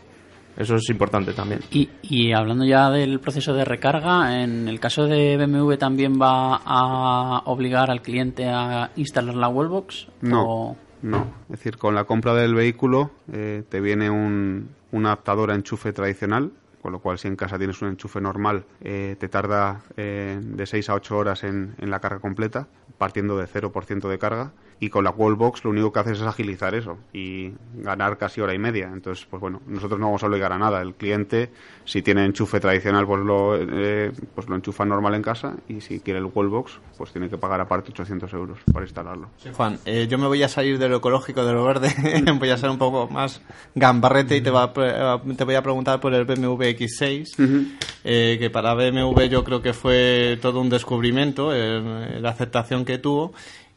Eso 0.57 0.77
es 0.77 0.89
importante 0.91 1.33
también. 1.33 1.61
Y, 1.71 1.89
y 2.03 2.33
hablando 2.33 2.65
ya 2.65 2.91
del 2.91 3.19
proceso 3.21 3.55
de 3.55 3.65
recarga, 3.65 4.43
en 4.43 4.69
el 4.69 4.79
caso 4.81 5.07
de 5.07 5.37
BMW 5.37 5.75
también 5.75 6.21
va 6.21 6.61
a 6.65 7.43
obligar 7.47 7.91
al 7.91 8.03
cliente 8.03 8.49
a 8.49 8.91
instalar 8.97 9.35
la 9.35 9.49
wallbox. 9.49 10.09
No, 10.21 10.45
o- 10.47 10.77
no. 11.03 11.27
Es 11.51 11.59
decir, 11.59 11.77
con 11.77 11.95
la 11.95 12.05
compra 12.05 12.35
del 12.35 12.55
vehículo 12.55 13.11
eh, 13.33 13.63
te 13.69 13.81
viene 13.81 14.11
un, 14.11 14.71
un 14.93 15.07
adaptador 15.07 15.51
a 15.51 15.55
enchufe 15.55 15.93
tradicional, 15.93 16.53
con 16.81 16.93
lo 16.93 17.01
cual 17.01 17.19
si 17.19 17.29
en 17.29 17.37
casa 17.37 17.59
tienes 17.59 17.81
un 17.83 17.89
enchufe 17.89 18.21
normal 18.21 18.65
eh, 18.81 19.17
te 19.19 19.29
tarda 19.29 19.81
eh, 19.97 20.39
de 20.41 20.67
6 20.67 20.89
a 20.91 20.95
8 20.95 21.17
horas 21.17 21.43
en, 21.45 21.75
en 21.79 21.91
la 21.91 21.99
carga 21.99 22.21
completa, 22.21 22.69
partiendo 22.99 23.37
de 23.37 23.47
0% 23.47 24.09
de 24.09 24.19
carga. 24.19 24.53
Y 24.81 24.91
con 24.91 25.05
la 25.05 25.11
wallbox 25.11 25.65
lo 25.65 25.71
único 25.71 25.93
que 25.93 26.01
haces 26.01 26.21
es 26.21 26.27
agilizar 26.27 26.75
eso 26.75 26.99
y 27.13 27.53
ganar 27.75 28.19
casi 28.19 28.41
hora 28.41 28.55
y 28.55 28.59
media. 28.59 28.91
Entonces, 28.93 29.27
pues 29.29 29.41
bueno, 29.41 29.63
nosotros 29.67 29.99
no 29.99 30.07
vamos 30.07 30.23
a 30.23 30.27
obligar 30.27 30.53
a 30.53 30.59
nada. 30.59 30.83
El 30.83 30.95
cliente, 30.95 31.51
si 31.85 32.03
tiene 32.03 32.25
enchufe 32.25 32.61
tradicional, 32.61 33.07
pues 33.07 33.23
lo, 33.23 33.57
eh, 33.57 34.13
pues 34.35 34.49
lo 34.49 34.57
enchufa 34.57 34.85
normal 34.85 35.15
en 35.15 35.23
casa 35.23 35.55
y 35.69 35.81
si 35.81 36.01
quiere 36.01 36.19
el 36.19 36.27
wallbox, 36.27 36.81
pues 36.99 37.13
tiene 37.13 37.29
que 37.29 37.39
pagar 37.39 37.61
aparte 37.61 37.91
800 37.91 38.33
euros 38.35 38.59
para 38.73 38.85
instalarlo. 38.85 39.31
Juan, 39.53 39.79
eh, 39.85 40.07
yo 40.09 40.19
me 40.19 40.27
voy 40.27 40.43
a 40.43 40.49
salir 40.49 40.79
de 40.79 40.89
lo 40.89 40.97
ecológico, 40.97 41.45
de 41.45 41.53
lo 41.53 41.65
verde, 41.65 41.95
voy 42.39 42.51
a 42.51 42.57
ser 42.57 42.71
un 42.71 42.79
poco 42.79 43.09
más 43.09 43.41
gambarrete 43.75 44.37
y 44.37 44.41
te, 44.41 44.51
va 44.51 44.65
a 44.65 44.73
eh, 44.77 45.35
te 45.37 45.45
voy 45.45 45.55
a 45.55 45.63
preguntar 45.63 46.01
por 46.01 46.15
el 46.15 46.25
BMW 46.25 46.63
X6, 46.63 47.77
eh, 48.05 48.37
que 48.39 48.51
para 48.51 48.75
BMW 48.75 49.23
yo 49.25 49.45
creo 49.45 49.63
que 49.63 49.73
fue 49.73 50.39
todo 50.41 50.61
un 50.61 50.69
descubrimiento, 50.69 51.55
eh, 51.55 52.21
la 52.21 52.31
aceptación 52.31 52.85
que 52.85 52.99
tuvo, 52.99 53.33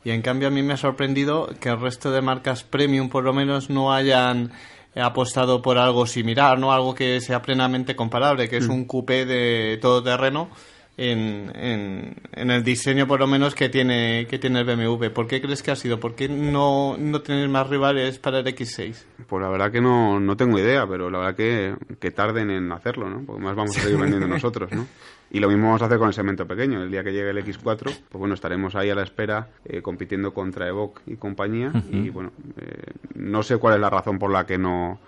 y 0.07 0.11
en 0.11 0.21
cambio 0.21 0.47
a 0.47 0.51
mí 0.51 0.63
me 0.63 0.71
ha 0.73 0.77
sorprendido 0.77 1.49
que 1.59 1.67
el 1.67 1.81
resto 1.81 2.11
de 2.11 2.21
marcas 2.21 2.63
premium 2.63 3.09
por 3.09 3.25
lo 3.25 3.33
menos 3.33 3.69
no 3.69 3.91
hayan 3.93 4.51
apostado 4.95 5.61
por 5.61 5.77
algo 5.77 6.05
similar, 6.05 6.57
no 6.57 6.71
algo 6.71 6.95
que 6.95 7.19
sea 7.19 7.41
plenamente 7.41 7.93
comparable, 7.95 8.47
que 8.47 8.57
es 8.57 8.67
Mm. 8.69 8.71
un 8.71 8.85
coupé 8.85 9.25
de 9.25 9.77
todoterreno 9.81 10.49
en, 10.95 11.51
en, 11.55 12.15
en 12.31 12.51
el 12.51 12.63
diseño 12.63 13.05
por 13.05 13.19
lo 13.19 13.27
menos 13.27 13.53
que 13.53 13.67
tiene 13.69 14.25
que 14.29 14.39
tiene 14.39 14.61
el 14.61 14.65
BMW. 14.65 15.09
¿Por 15.13 15.27
qué 15.27 15.41
crees 15.41 15.61
que 15.61 15.71
ha 15.71 15.75
sido? 15.75 15.99
¿Por 15.99 16.15
qué 16.15 16.29
no, 16.29 16.95
no 16.97 17.21
tener 17.21 17.47
más 17.49 17.67
rivales 17.69 18.17
para 18.17 18.39
el 18.39 18.45
X6? 18.47 18.95
Pues 19.27 19.43
la 19.43 19.49
verdad 19.49 19.71
que 19.71 19.81
no, 19.81 20.19
no 20.21 20.37
tengo 20.37 20.57
idea, 20.57 20.87
pero 20.87 21.09
la 21.11 21.19
verdad 21.19 21.35
que, 21.35 21.75
que 21.99 22.11
tarden 22.11 22.49
en 22.49 22.71
hacerlo, 22.71 23.09
¿no? 23.09 23.23
Porque 23.25 23.43
más 23.43 23.55
vamos 23.57 23.77
a 23.77 23.81
seguir 23.81 23.99
vendiendo 23.99 24.27
nosotros, 24.35 24.71
¿no? 24.71 24.87
Y 25.29 25.39
lo 25.39 25.49
mismo 25.49 25.65
vamos 25.65 25.81
a 25.81 25.85
hacer 25.85 25.97
con 25.97 26.07
el 26.07 26.13
segmento 26.13 26.47
pequeño. 26.47 26.81
El 26.81 26.89
día 26.89 27.03
que 27.03 27.11
llegue 27.11 27.29
el 27.29 27.37
X4, 27.37 27.83
pues 27.83 27.97
bueno, 28.13 28.33
estaremos 28.33 28.75
ahí 28.75 28.89
a 28.89 28.95
la 28.95 29.03
espera 29.03 29.49
eh, 29.65 29.81
compitiendo 29.81 30.33
contra 30.33 30.67
Evoque 30.67 31.01
y 31.05 31.17
compañía. 31.17 31.71
Y 31.91 32.09
bueno, 32.09 32.31
eh, 32.57 32.93
no 33.15 33.43
sé 33.43 33.57
cuál 33.57 33.75
es 33.75 33.81
la 33.81 33.89
razón 33.89 34.17
por 34.17 34.31
la 34.31 34.45
que 34.45 34.57
no 34.57 34.99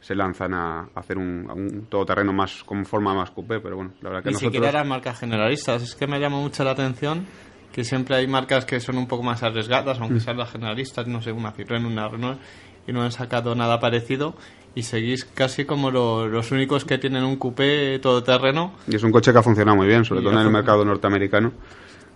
se 0.00 0.14
lanzan 0.14 0.54
a 0.54 0.88
hacer 0.94 1.18
un, 1.18 1.48
un 1.50 1.86
todoterreno 1.86 2.32
más 2.32 2.62
con 2.64 2.84
forma 2.84 3.14
más 3.14 3.30
coupé, 3.30 3.60
pero 3.60 3.76
bueno, 3.76 3.92
la 4.00 4.10
verdad 4.10 4.22
que 4.24 4.28
Ni 4.30 4.34
nosotros... 4.34 4.52
siquiera 4.52 4.68
eran 4.70 4.88
marcas 4.88 5.18
generalistas. 5.18 5.82
Es 5.82 5.94
que 5.94 6.06
me 6.06 6.18
llama 6.18 6.38
mucho 6.38 6.64
la 6.64 6.72
atención 6.72 7.26
que 7.72 7.84
siempre 7.84 8.16
hay 8.16 8.26
marcas 8.26 8.64
que 8.64 8.80
son 8.80 8.96
un 8.98 9.06
poco 9.06 9.22
más 9.22 9.42
arriesgadas, 9.42 10.00
aunque 10.00 10.20
sean 10.20 10.36
las 10.38 10.50
generalistas, 10.50 11.06
no 11.06 11.20
sé, 11.20 11.30
una 11.32 11.52
Citroën, 11.52 11.84
una 11.86 12.08
Renault, 12.08 12.40
y 12.86 12.92
no 12.92 13.02
han 13.02 13.12
sacado 13.12 13.54
nada 13.54 13.78
parecido. 13.78 14.34
Y 14.78 14.84
seguís 14.84 15.24
casi 15.24 15.64
como 15.64 15.90
lo- 15.90 16.28
los 16.28 16.52
únicos 16.52 16.84
que 16.84 16.98
tienen 16.98 17.24
un 17.24 17.34
coupé 17.34 17.98
todoterreno. 17.98 18.74
Y 18.86 18.94
es 18.94 19.02
un 19.02 19.10
coche 19.10 19.32
que 19.32 19.38
ha 19.38 19.42
funcionado 19.42 19.76
muy 19.76 19.88
bien, 19.88 20.04
sobre 20.04 20.20
Y 20.20 20.24
todo 20.24 20.34
en 20.34 20.38
el 20.46 20.52
mercado 20.52 20.84
norteamericano, 20.84 21.50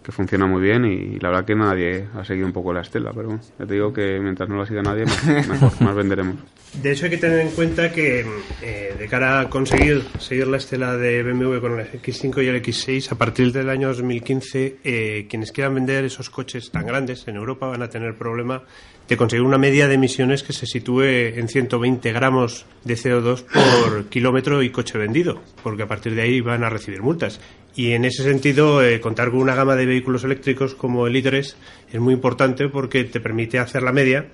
que 0.02 0.12
funciona 0.12 0.46
muy 0.46 0.62
bien 0.62 0.84
y 0.84 1.18
la 1.18 1.28
verdad 1.30 1.44
que 1.44 1.54
nadie 1.54 2.06
ha 2.14 2.24
seguido 2.24 2.46
un 2.46 2.52
poco 2.52 2.72
la 2.72 2.80
estela, 2.80 3.12
pero 3.12 3.28
bueno, 3.28 3.42
ya 3.58 3.66
te 3.66 3.74
digo 3.74 3.92
que 3.92 4.18
mientras 4.20 4.48
no 4.48 4.56
la 4.56 4.66
siga 4.66 4.82
nadie, 4.82 5.04
más, 5.04 5.26
mejor, 5.48 5.80
más 5.80 5.94
venderemos. 5.94 6.36
De 6.80 6.92
hecho, 6.92 7.04
hay 7.04 7.10
que 7.10 7.18
tener 7.18 7.40
en 7.40 7.50
cuenta 7.50 7.92
que 7.92 8.24
eh, 8.62 8.94
de 8.98 9.08
cara 9.08 9.40
a 9.40 9.50
conseguir 9.50 10.02
seguir 10.18 10.46
la 10.48 10.56
estela 10.56 10.96
de 10.96 11.22
BMW 11.22 11.58
con 11.60 11.78
el 11.78 11.86
X5 11.86 12.42
y 12.42 12.48
el 12.48 12.62
X6, 12.62 13.12
a 13.12 13.14
partir 13.16 13.52
del 13.52 13.68
año 13.68 13.88
2015, 13.88 14.78
eh, 14.82 15.26
quienes 15.28 15.52
quieran 15.52 15.74
vender 15.74 16.04
esos 16.04 16.30
coches 16.30 16.70
tan 16.70 16.86
grandes 16.86 17.28
en 17.28 17.36
Europa 17.36 17.66
van 17.66 17.82
a 17.82 17.90
tener 17.90 18.16
problema 18.16 18.62
de 19.08 19.16
conseguir 19.16 19.44
una 19.44 19.58
media 19.58 19.88
de 19.88 19.94
emisiones 19.94 20.42
que 20.42 20.54
se 20.54 20.64
sitúe 20.64 21.02
en 21.02 21.48
120 21.48 22.12
gramos 22.12 22.64
de 22.84 22.94
CO2 22.94 23.44
por 23.44 24.06
kilómetro 24.06 24.62
y 24.62 24.70
coche 24.70 24.96
vendido, 24.96 25.42
porque 25.62 25.82
a 25.82 25.88
partir 25.88 26.14
de 26.14 26.22
ahí 26.22 26.40
van 26.40 26.64
a 26.64 26.70
recibir 26.70 27.02
multas. 27.02 27.40
Y 27.74 27.92
en 27.92 28.04
ese 28.04 28.22
sentido, 28.22 28.82
eh, 28.82 29.00
contar 29.00 29.30
con 29.30 29.40
una 29.40 29.54
gama 29.54 29.76
de 29.76 29.86
vehículos 29.86 30.24
eléctricos 30.24 30.74
como 30.74 31.06
el 31.06 31.14
i3 31.16 31.54
es 31.92 32.00
muy 32.00 32.14
importante 32.14 32.68
porque 32.68 33.04
te 33.04 33.20
permite 33.20 33.58
hacer 33.58 33.82
la 33.82 33.92
media 33.92 34.28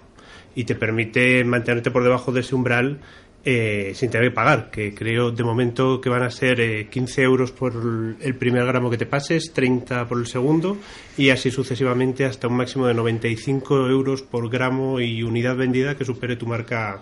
y 0.54 0.64
te 0.64 0.74
permite 0.74 1.44
mantenerte 1.44 1.90
por 1.90 2.02
debajo 2.02 2.32
de 2.32 2.40
ese 2.40 2.54
umbral 2.54 2.98
eh, 3.44 3.92
sin 3.94 4.10
tener 4.10 4.30
que 4.30 4.34
pagar, 4.34 4.70
que 4.70 4.92
creo 4.92 5.30
de 5.30 5.44
momento 5.44 6.00
que 6.00 6.08
van 6.08 6.24
a 6.24 6.30
ser 6.30 6.60
eh, 6.60 6.88
15 6.90 7.22
euros 7.22 7.52
por 7.52 7.72
el 8.20 8.34
primer 8.34 8.66
gramo 8.66 8.90
que 8.90 8.98
te 8.98 9.06
pases, 9.06 9.52
30 9.52 10.08
por 10.08 10.18
el 10.18 10.26
segundo 10.26 10.76
y 11.16 11.30
así 11.30 11.52
sucesivamente 11.52 12.24
hasta 12.24 12.48
un 12.48 12.56
máximo 12.56 12.88
de 12.88 12.94
95 12.94 13.86
euros 13.86 14.22
por 14.22 14.50
gramo 14.50 15.00
y 15.00 15.22
unidad 15.22 15.56
vendida 15.56 15.96
que 15.96 16.04
supere 16.04 16.34
tu 16.34 16.46
marca 16.46 17.00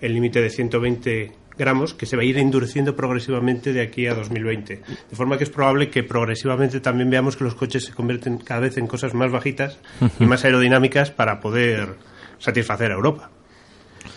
el 0.00 0.12
límite 0.12 0.40
de 0.40 0.50
120 0.50 1.32
gramos 1.58 1.94
que 1.94 2.06
se 2.06 2.16
va 2.16 2.22
a 2.22 2.24
ir 2.24 2.38
endureciendo 2.38 2.96
progresivamente 2.96 3.72
de 3.72 3.82
aquí 3.82 4.06
a 4.06 4.14
2020. 4.14 4.82
De 5.10 5.16
forma 5.16 5.38
que 5.38 5.44
es 5.44 5.50
probable 5.50 5.90
que 5.90 6.02
progresivamente 6.02 6.80
también 6.80 7.10
veamos 7.10 7.36
que 7.36 7.44
los 7.44 7.54
coches 7.54 7.84
se 7.84 7.92
convierten 7.92 8.38
cada 8.38 8.60
vez 8.60 8.76
en 8.78 8.86
cosas 8.86 9.14
más 9.14 9.30
bajitas 9.30 9.78
y 10.20 10.24
más 10.24 10.44
aerodinámicas 10.44 11.10
para 11.10 11.40
poder 11.40 11.96
satisfacer 12.38 12.92
a 12.92 12.94
Europa. 12.94 13.30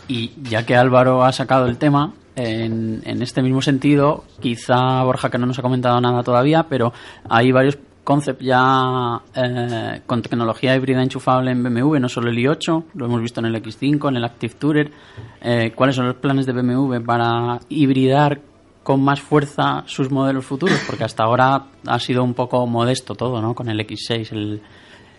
Y 0.07 0.31
ya 0.41 0.65
que 0.65 0.75
Álvaro 0.75 1.23
ha 1.23 1.31
sacado 1.31 1.67
el 1.67 1.77
tema, 1.77 2.13
en, 2.35 3.01
en 3.05 3.21
este 3.21 3.41
mismo 3.41 3.61
sentido, 3.61 4.23
quizá 4.39 5.03
Borja, 5.03 5.29
que 5.29 5.37
no 5.37 5.45
nos 5.45 5.59
ha 5.59 5.61
comentado 5.61 5.99
nada 5.99 6.23
todavía, 6.23 6.63
pero 6.69 6.93
hay 7.27 7.51
varios 7.51 7.77
concepts 8.09 8.43
ya 8.43 9.21
eh, 9.35 10.01
con 10.07 10.23
tecnología 10.23 10.75
híbrida 10.75 11.03
enchufable 11.03 11.51
en 11.51 11.61
BMW, 11.61 11.99
no 11.99 12.09
solo 12.09 12.31
el 12.31 12.37
i8, 12.37 12.85
lo 12.95 13.05
hemos 13.05 13.21
visto 13.21 13.39
en 13.39 13.45
el 13.45 13.55
X5, 13.61 14.09
en 14.09 14.17
el 14.17 14.23
Active 14.23 14.55
Tourer. 14.55 14.91
Eh, 15.39 15.73
¿Cuáles 15.75 15.95
son 15.95 16.07
los 16.07 16.15
planes 16.15 16.47
de 16.47 16.53
BMW 16.53 17.05
para 17.05 17.59
hibridar 17.69 18.41
con 18.81 19.03
más 19.03 19.21
fuerza 19.21 19.83
sus 19.85 20.09
modelos 20.09 20.43
futuros? 20.43 20.81
Porque 20.87 21.03
hasta 21.03 21.21
ahora 21.21 21.67
ha 21.85 21.99
sido 21.99 22.23
un 22.23 22.33
poco 22.33 22.65
modesto 22.65 23.13
todo, 23.13 23.43
¿no? 23.43 23.53
Con 23.53 23.69
el 23.69 23.79
X6, 23.79 24.31
el, 24.31 24.63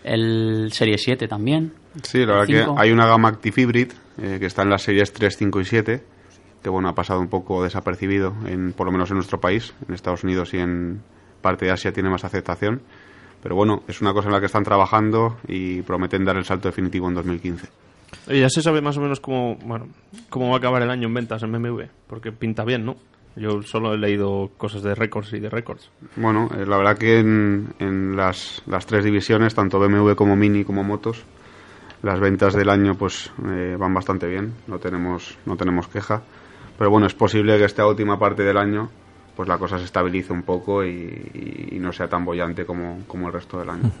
el 0.03 0.73
Serie 0.73 0.97
7 0.97 1.29
también. 1.29 1.71
Sí, 2.03 2.25
la 2.25 2.39
verdad 2.39 2.47
que 2.47 2.65
hay 2.75 2.91
una 2.91 3.07
gama 3.07 3.29
Active 3.29 3.61
Hybrid 3.61 3.91
eh, 4.17 4.35
que 4.37 4.47
está 4.47 4.63
en 4.63 4.69
las 4.69 4.81
series 4.81 5.13
3, 5.13 5.37
5 5.37 5.61
y 5.61 5.63
7, 5.63 6.03
que 6.61 6.69
bueno, 6.69 6.89
ha 6.89 6.93
pasado 6.93 7.21
un 7.21 7.29
poco 7.29 7.63
desapercibido, 7.63 8.35
en, 8.47 8.73
por 8.73 8.85
lo 8.85 8.91
menos 8.91 9.09
en 9.11 9.15
nuestro 9.15 9.39
país, 9.39 9.73
en 9.87 9.93
Estados 9.93 10.25
Unidos 10.25 10.53
y 10.53 10.57
en 10.57 11.01
parte 11.41 11.65
de 11.65 11.71
Asia 11.71 11.91
tiene 11.91 12.09
más 12.09 12.23
aceptación. 12.23 12.81
Pero 13.41 13.55
bueno, 13.55 13.83
es 13.87 14.01
una 14.01 14.13
cosa 14.13 14.27
en 14.27 14.33
la 14.33 14.39
que 14.39 14.45
están 14.45 14.63
trabajando 14.63 15.37
y 15.47 15.81
prometen 15.81 16.23
dar 16.23 16.37
el 16.37 16.45
salto 16.45 16.67
definitivo 16.67 17.07
en 17.07 17.15
2015. 17.15 17.67
Y 18.27 18.39
ya 18.39 18.49
se 18.49 18.61
sabe 18.61 18.81
más 18.81 18.97
o 18.97 19.01
menos 19.01 19.19
cómo, 19.19 19.55
bueno, 19.55 19.87
cómo 20.29 20.49
va 20.49 20.55
a 20.55 20.57
acabar 20.57 20.81
el 20.81 20.91
año 20.91 21.07
en 21.07 21.13
ventas 21.13 21.41
en 21.43 21.51
BMW, 21.51 21.83
porque 22.07 22.31
pinta 22.31 22.63
bien, 22.63 22.85
¿no? 22.85 22.97
Yo 23.35 23.61
solo 23.61 23.93
he 23.93 23.97
leído 23.97 24.51
cosas 24.57 24.83
de 24.83 24.93
récords 24.93 25.33
y 25.33 25.39
de 25.39 25.49
récords. 25.49 25.89
Bueno, 26.17 26.49
eh, 26.55 26.65
la 26.65 26.77
verdad 26.77 26.97
que 26.97 27.19
en, 27.19 27.73
en 27.79 28.17
las, 28.17 28.61
las 28.67 28.85
tres 28.85 29.05
divisiones, 29.05 29.55
tanto 29.55 29.79
BMW 29.79 30.13
como 30.15 30.35
Mini 30.35 30.65
como 30.65 30.83
Motos, 30.83 31.23
las 32.03 32.19
ventas 32.19 32.53
del 32.53 32.69
año 32.69 32.95
pues 32.95 33.31
eh, 33.47 33.75
van 33.79 33.93
bastante 33.93 34.27
bien, 34.27 34.53
no 34.67 34.79
tenemos, 34.79 35.37
no 35.45 35.55
tenemos 35.55 35.87
queja. 35.87 36.21
Pero 36.77 36.89
bueno, 36.89 37.07
es 37.07 37.13
posible 37.13 37.57
que 37.57 37.65
esta 37.65 37.87
última 37.87 38.19
parte 38.19 38.43
del 38.43 38.57
año 38.57 38.89
pues 39.35 39.47
la 39.47 39.57
cosa 39.57 39.77
se 39.77 39.85
estabilice 39.85 40.33
un 40.33 40.43
poco 40.43 40.83
y, 40.85 41.77
no 41.79 41.91
sea 41.91 42.07
tan 42.07 42.23
bollante 42.23 42.65
como, 42.65 42.99
como 43.07 43.27
el 43.27 43.33
resto 43.33 43.59
del 43.59 43.69
año. 43.71 43.91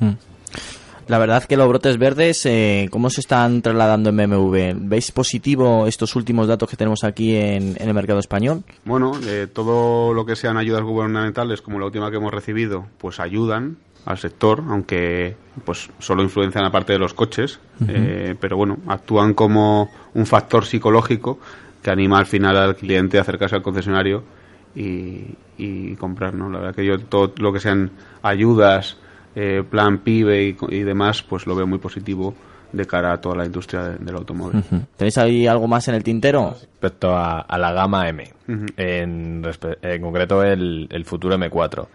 La 1.07 1.17
verdad 1.17 1.43
que 1.43 1.57
los 1.57 1.67
brotes 1.67 1.97
verdes, 1.97 2.45
eh, 2.45 2.87
¿cómo 2.91 3.09
se 3.09 3.21
están 3.21 3.61
trasladando 3.61 4.11
en 4.11 4.17
BMW? 4.17 4.57
¿Veis 4.75 5.11
positivo 5.11 5.87
estos 5.87 6.15
últimos 6.15 6.47
datos 6.47 6.69
que 6.69 6.77
tenemos 6.77 7.03
aquí 7.03 7.35
en, 7.35 7.75
en 7.79 7.87
el 7.87 7.93
mercado 7.93 8.19
español? 8.19 8.63
Bueno, 8.85 9.11
eh, 9.25 9.47
todo 9.51 10.13
lo 10.13 10.25
que 10.25 10.35
sean 10.35 10.57
ayudas 10.57 10.83
gubernamentales, 10.83 11.61
como 11.61 11.79
la 11.79 11.87
última 11.87 12.11
que 12.11 12.17
hemos 12.17 12.31
recibido, 12.31 12.85
pues 12.99 13.19
ayudan 13.19 13.77
al 14.05 14.17
sector, 14.17 14.63
aunque 14.67 15.35
pues 15.65 15.89
solo 15.99 16.23
influencian 16.23 16.63
la 16.63 16.71
parte 16.71 16.93
de 16.93 16.99
los 16.99 17.13
coches, 17.13 17.59
eh, 17.87 18.35
pero 18.39 18.57
bueno, 18.57 18.77
actúan 18.87 19.33
como 19.33 19.89
un 20.13 20.25
factor 20.25 20.65
psicológico 20.65 21.39
que 21.83 21.91
anima 21.91 22.19
al 22.19 22.25
final 22.25 22.57
al 22.57 22.75
cliente 22.75 23.17
a 23.17 23.21
acercarse 23.21 23.55
al 23.55 23.61
concesionario 23.61 24.23
y, 24.75 25.35
y 25.57 25.95
comprar, 25.95 26.33
¿no? 26.33 26.49
La 26.49 26.59
verdad 26.59 26.75
que 26.75 26.85
yo 26.85 26.99
todo 26.99 27.33
lo 27.37 27.51
que 27.53 27.59
sean 27.59 27.91
ayudas, 28.21 28.97
eh, 29.35 29.63
plan 29.69 29.99
PIBE 29.99 30.55
y, 30.69 30.79
demás, 30.83 31.21
pues 31.23 31.45
lo 31.47 31.55
veo 31.55 31.67
muy 31.67 31.79
positivo 31.79 32.33
de 32.71 32.85
cara 32.85 33.11
a 33.13 33.19
toda 33.19 33.35
la 33.35 33.45
industria 33.45 33.83
de- 33.83 33.97
del 33.97 34.15
automóvil. 34.15 34.63
¿Tenéis 34.95 35.17
ahí 35.17 35.45
algo 35.45 35.67
más 35.67 35.87
en 35.89 35.95
el 35.95 36.03
tintero? 36.03 36.51
Respecto 36.51 37.09
a, 37.15 37.41
a 37.41 37.57
la 37.57 37.73
gama 37.73 38.07
M, 38.07 38.23
en, 38.77 39.43
concreto 40.01 40.43
el, 40.43 40.87
el 40.89 41.05
futuro 41.05 41.35
M4. 41.37 41.87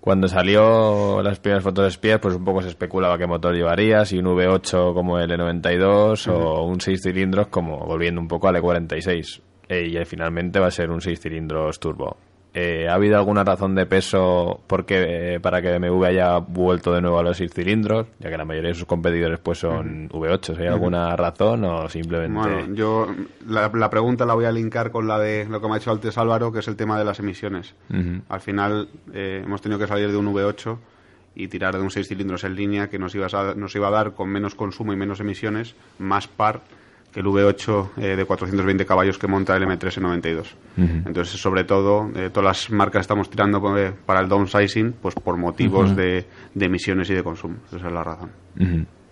Cuando 0.00 0.28
salió 0.28 1.22
las 1.22 1.40
primeras 1.40 1.64
fotos 1.64 1.82
de 1.84 1.88
espías, 1.88 2.18
pues 2.20 2.34
un 2.34 2.44
poco 2.44 2.62
se 2.62 2.68
especulaba 2.68 3.18
qué 3.18 3.26
motor 3.26 3.54
llevaría, 3.54 4.04
si 4.04 4.18
un 4.18 4.26
V8 4.26 4.94
como 4.94 5.18
el 5.18 5.30
E92 5.30 6.28
o 6.30 6.64
un 6.64 6.80
6 6.80 7.00
cilindros 7.02 7.48
como 7.48 7.78
volviendo 7.86 8.20
un 8.20 8.28
poco 8.28 8.48
al 8.48 8.56
E46. 8.56 9.40
Eh, 9.68 9.88
y 9.88 9.96
eh, 9.96 10.04
finalmente 10.04 10.58
va 10.58 10.68
a 10.68 10.70
ser 10.70 10.90
un 10.90 11.00
6 11.00 11.20
cilindros 11.20 11.78
turbo. 11.78 12.16
Eh, 12.54 12.88
¿Ha 12.88 12.94
habido 12.94 13.16
alguna 13.16 13.44
razón 13.44 13.74
de 13.74 13.86
peso 13.86 14.62
porque, 14.66 15.34
eh, 15.34 15.40
para 15.40 15.60
que 15.60 15.78
BMW 15.78 16.04
haya 16.06 16.38
vuelto 16.38 16.92
de 16.92 17.02
nuevo 17.02 17.18
a 17.18 17.22
los 17.22 17.36
6 17.36 17.52
cilindros? 17.52 18.06
Ya 18.18 18.30
que 18.30 18.38
la 18.38 18.44
mayoría 18.44 18.70
de 18.70 18.74
sus 18.74 18.86
competidores 18.86 19.38
pues 19.38 19.58
son 19.58 20.08
V8. 20.08 20.58
¿Hay 20.58 20.66
alguna 20.66 21.14
razón 21.14 21.64
o 21.64 21.88
simplemente...? 21.88 22.36
Bueno, 22.36 22.74
yo 22.74 23.06
la, 23.46 23.70
la 23.72 23.90
pregunta 23.90 24.24
la 24.24 24.34
voy 24.34 24.46
a 24.46 24.50
linkar 24.50 24.90
con 24.90 25.06
la 25.06 25.18
de 25.18 25.44
lo 25.44 25.60
que 25.60 25.68
me 25.68 25.74
ha 25.74 25.76
hecho 25.76 25.92
antes 25.92 26.16
Álvaro, 26.16 26.50
que 26.50 26.60
es 26.60 26.68
el 26.68 26.76
tema 26.76 26.98
de 26.98 27.04
las 27.04 27.20
emisiones. 27.20 27.74
Al 28.28 28.40
final 28.40 28.88
eh, 29.12 29.42
hemos 29.44 29.60
tenido 29.60 29.78
que 29.78 29.86
salir 29.86 30.10
de 30.10 30.16
un 30.16 30.26
V8 30.34 30.78
y 31.34 31.48
tirar 31.48 31.76
de 31.76 31.82
un 31.82 31.90
6 31.90 32.08
cilindros 32.08 32.44
en 32.44 32.56
línea 32.56 32.88
que 32.88 32.98
nos 32.98 33.14
iba, 33.14 33.26
a, 33.26 33.54
nos 33.54 33.76
iba 33.76 33.88
a 33.88 33.92
dar 33.92 34.14
con 34.14 34.30
menos 34.30 34.54
consumo 34.54 34.92
y 34.92 34.96
menos 34.96 35.20
emisiones, 35.20 35.76
más 35.98 36.26
par 36.26 36.62
que 37.12 37.20
el 37.20 37.26
V8 37.26 37.90
eh, 37.96 38.16
de 38.16 38.24
420 38.24 38.84
caballos 38.84 39.18
que 39.18 39.26
monta 39.26 39.56
el 39.56 39.64
M3 39.64 39.96
en 39.96 40.02
92. 40.02 40.56
Entonces, 40.76 41.40
sobre 41.40 41.64
todo, 41.64 42.10
eh, 42.14 42.30
todas 42.30 42.44
las 42.44 42.70
marcas 42.70 43.02
estamos 43.02 43.28
tirando 43.28 43.76
eh, 43.76 43.92
para 44.06 44.20
el 44.20 44.28
downsizing 44.28 44.92
pues 44.92 45.14
por 45.14 45.36
motivos 45.36 45.96
de, 45.96 46.24
de 46.54 46.66
emisiones 46.66 47.10
y 47.10 47.14
de 47.14 47.22
consumo. 47.22 47.56
Esa 47.68 47.88
es 47.88 47.92
la 47.92 48.04
razón. 48.04 48.30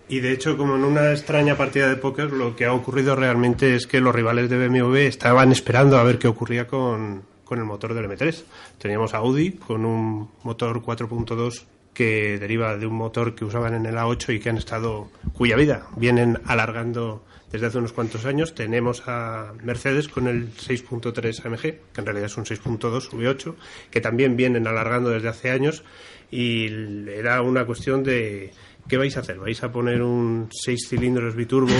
Y 0.08 0.20
de 0.20 0.32
hecho, 0.32 0.56
como 0.56 0.76
en 0.76 0.84
una 0.84 1.10
extraña 1.10 1.56
partida 1.56 1.88
de 1.88 1.96
póker, 1.96 2.32
lo 2.32 2.54
que 2.54 2.66
ha 2.66 2.72
ocurrido 2.72 3.16
realmente 3.16 3.74
es 3.74 3.86
que 3.86 4.00
los 4.00 4.14
rivales 4.14 4.48
de 4.48 4.68
BMW 4.68 4.96
estaban 4.98 5.50
esperando 5.50 5.98
a 5.98 6.04
ver 6.04 6.18
qué 6.18 6.28
ocurría 6.28 6.68
con, 6.68 7.22
con 7.44 7.58
el 7.58 7.64
motor 7.64 7.94
del 7.94 8.08
M3. 8.08 8.44
Teníamos 8.78 9.14
a 9.14 9.18
Audi 9.18 9.52
con 9.52 9.84
un 9.84 10.28
motor 10.44 10.82
4.2 10.82 11.64
que 11.92 12.38
deriva 12.38 12.76
de 12.76 12.86
un 12.86 12.94
motor 12.94 13.34
que 13.34 13.46
usaban 13.46 13.74
en 13.74 13.86
el 13.86 13.96
A8 13.96 14.34
y 14.34 14.38
que 14.38 14.50
han 14.50 14.58
estado, 14.58 15.08
cuya 15.32 15.56
vida 15.56 15.86
vienen 15.96 16.38
alargando 16.44 17.24
desde 17.50 17.66
hace 17.66 17.78
unos 17.78 17.92
cuantos 17.92 18.24
años. 18.24 18.54
Tenemos 18.54 19.02
a 19.06 19.52
Mercedes 19.62 20.08
con 20.08 20.28
el 20.28 20.52
6.3 20.52 21.44
AMG, 21.44 21.60
que 21.60 22.00
en 22.00 22.04
realidad 22.04 22.26
es 22.26 22.36
un 22.36 22.44
6.2 22.44 23.10
V8, 23.10 23.54
que 23.90 24.00
también 24.00 24.36
vienen 24.36 24.66
alargando 24.66 25.10
desde 25.10 25.28
hace 25.28 25.50
años 25.50 25.84
y 26.30 26.66
era 27.08 27.40
una 27.42 27.64
cuestión 27.64 28.02
de 28.02 28.52
¿qué 28.88 28.96
vais 28.96 29.16
a 29.16 29.20
hacer? 29.20 29.38
¿Vais 29.38 29.62
a 29.62 29.72
poner 29.72 30.02
un 30.02 30.48
6 30.50 30.88
cilindros 30.88 31.34
biturbo 31.34 31.74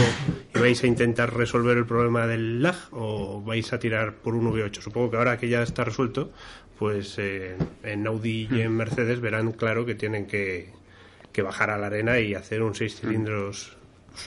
y 0.55 0.59
vais 0.59 0.83
a 0.83 0.87
intentar 0.87 1.35
resolver 1.35 1.77
el 1.77 1.87
problema 1.87 2.27
del 2.27 2.63
lag 2.63 2.77
o 2.93 3.43
vais 3.43 3.73
a 3.73 3.79
tirar 3.79 4.17
por 4.17 4.35
un 4.35 4.53
V8? 4.53 4.81
Supongo 4.81 5.11
que 5.11 5.17
ahora 5.17 5.39
que 5.39 5.49
ya 5.49 5.63
está 5.63 5.85
resuelto, 5.85 6.33
pues 6.79 7.19
eh, 7.19 7.57
en 7.83 8.07
Audi 8.07 8.49
y 8.51 8.61
en 8.61 8.73
Mercedes 8.73 9.21
verán 9.21 9.53
claro 9.53 9.85
que 9.87 9.95
tienen 9.95 10.27
que, 10.27 10.71
que 11.33 11.43
bajar 11.43 11.71
a 11.71 11.79
la 11.79 11.87
arena 11.87 12.21
y 12.21 12.35
hacer 12.35 12.63
un 12.63 12.75
6 12.75 13.01
cilindros 13.01 13.77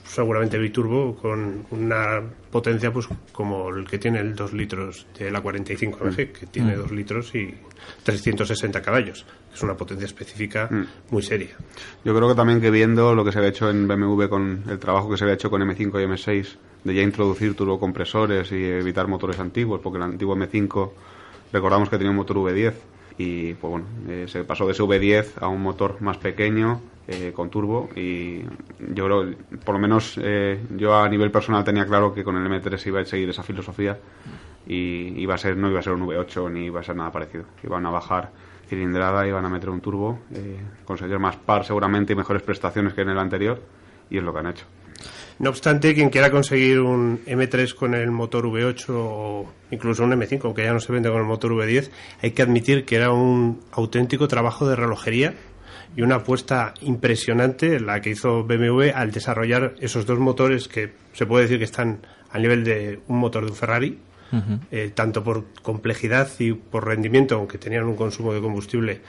seguramente 0.05 0.57
biturbo 0.57 1.15
con 1.15 1.65
una 1.71 2.21
potencia 2.51 2.91
pues 2.93 3.07
como 3.31 3.69
el 3.69 3.87
que 3.87 3.97
tiene 3.97 4.19
el 4.19 4.35
2 4.35 4.53
litros 4.53 5.07
de 5.17 5.31
la 5.31 5.41
45 5.41 5.99
AMG 6.03 6.15
que 6.31 6.45
tiene 6.51 6.75
2 6.75 6.91
litros 6.91 7.33
y 7.35 7.53
360 8.03 8.81
caballos 8.81 9.25
es 9.53 9.63
una 9.63 9.75
potencia 9.75 10.05
específica 10.05 10.69
muy 11.09 11.23
seria. 11.23 11.55
Yo 12.05 12.15
creo 12.15 12.29
que 12.29 12.35
también 12.35 12.61
que 12.61 12.69
viendo 12.69 13.15
lo 13.15 13.25
que 13.25 13.31
se 13.31 13.39
había 13.39 13.49
hecho 13.49 13.69
en 13.69 13.87
BMW 13.87 14.27
con 14.27 14.63
el 14.69 14.79
trabajo 14.79 15.09
que 15.09 15.17
se 15.17 15.23
había 15.23 15.33
hecho 15.33 15.49
con 15.49 15.61
M5 15.61 16.01
y 16.01 16.05
M6, 16.05 16.55
de 16.83 16.93
ya 16.93 17.01
introducir 17.01 17.55
turbocompresores 17.55 18.51
y 18.51 18.63
evitar 18.63 19.07
motores 19.07 19.39
antiguos, 19.39 19.81
porque 19.81 19.97
el 19.97 20.03
antiguo 20.03 20.35
M5 20.35 20.91
recordamos 21.51 21.89
que 21.89 21.97
tenía 21.97 22.11
un 22.11 22.17
motor 22.17 22.37
V10 22.37 22.73
y 23.17 23.53
pues 23.55 23.71
bueno, 23.71 23.85
eh, 24.07 24.25
se 24.27 24.43
pasó 24.43 24.65
de 24.65 24.71
ese 24.71 24.83
V10 24.83 25.41
a 25.41 25.47
un 25.47 25.61
motor 25.61 26.01
más 26.01 26.17
pequeño 26.17 26.79
eh, 27.11 27.31
con 27.33 27.49
turbo 27.49 27.89
y 27.95 28.43
yo 28.93 29.05
creo, 29.05 29.33
por 29.65 29.73
lo 29.73 29.79
menos 29.79 30.19
eh, 30.21 30.61
yo 30.77 30.95
a 30.95 31.09
nivel 31.09 31.31
personal 31.31 31.63
tenía 31.63 31.83
claro 31.87 32.13
que 32.13 32.23
con 32.23 32.37
el 32.37 32.47
M3 32.47 32.85
iba 32.85 33.01
a 33.01 33.05
seguir 33.05 33.27
esa 33.29 33.41
filosofía 33.41 33.97
y 34.67 35.19
iba 35.19 35.33
a 35.33 35.37
ser 35.39 35.57
no 35.57 35.71
iba 35.71 35.79
a 35.79 35.81
ser 35.81 35.93
un 35.93 36.05
V8 36.05 36.51
ni 36.51 36.65
iba 36.65 36.81
a 36.81 36.83
ser 36.83 36.95
nada 36.95 37.11
parecido. 37.11 37.45
Iban 37.63 37.83
a 37.87 37.89
bajar 37.89 38.29
cilindrada, 38.67 39.27
iban 39.27 39.43
a 39.43 39.49
meter 39.49 39.71
un 39.71 39.81
turbo, 39.81 40.19
eh, 40.35 40.59
conseguir 40.85 41.17
más 41.17 41.35
par 41.37 41.65
seguramente 41.65 42.13
y 42.13 42.15
mejores 42.15 42.43
prestaciones 42.43 42.93
que 42.93 43.01
en 43.01 43.09
el 43.09 43.17
anterior 43.17 43.59
y 44.11 44.19
es 44.19 44.23
lo 44.23 44.31
que 44.31 44.39
han 44.39 44.47
hecho. 44.47 44.65
No 45.39 45.49
obstante, 45.49 45.95
quien 45.95 46.11
quiera 46.11 46.29
conseguir 46.29 46.79
un 46.79 47.21
M3 47.25 47.73
con 47.73 47.95
el 47.95 48.11
motor 48.11 48.45
V8 48.45 48.85
o 48.89 49.51
incluso 49.71 50.03
un 50.03 50.11
M5, 50.11 50.41
aunque 50.43 50.63
ya 50.63 50.73
no 50.73 50.79
se 50.79 50.91
vende 50.91 51.09
con 51.09 51.19
el 51.21 51.25
motor 51.25 51.53
V10, 51.53 51.89
hay 52.21 52.31
que 52.31 52.41
admitir 52.43 52.85
que 52.85 52.97
era 52.97 53.11
un 53.11 53.61
auténtico 53.71 54.27
trabajo 54.27 54.67
de 54.67 54.75
relojería 54.75 55.33
y 55.95 56.01
una 56.01 56.15
apuesta 56.15 56.73
impresionante 56.81 57.79
la 57.79 58.01
que 58.01 58.11
hizo 58.11 58.43
BMW 58.43 58.91
al 58.93 59.11
desarrollar 59.11 59.75
esos 59.79 60.05
dos 60.05 60.19
motores 60.19 60.67
que 60.67 60.93
se 61.13 61.25
puede 61.25 61.43
decir 61.43 61.57
que 61.57 61.65
están 61.65 61.99
al 62.31 62.41
nivel 62.41 62.63
de 62.63 62.99
un 63.07 63.17
motor 63.17 63.45
de 63.45 63.51
un 63.51 63.57
Ferrari, 63.57 63.99
eh, 64.69 64.91
tanto 64.93 65.23
por 65.23 65.45
complejidad 65.63 66.29
y 66.37 66.53
por 66.53 66.85
rendimiento, 66.85 67.35
aunque 67.35 67.57
tenían 67.57 67.85
un 67.85 67.95
consumo 67.95 68.31
de 68.33 68.41
combustible 68.41 69.01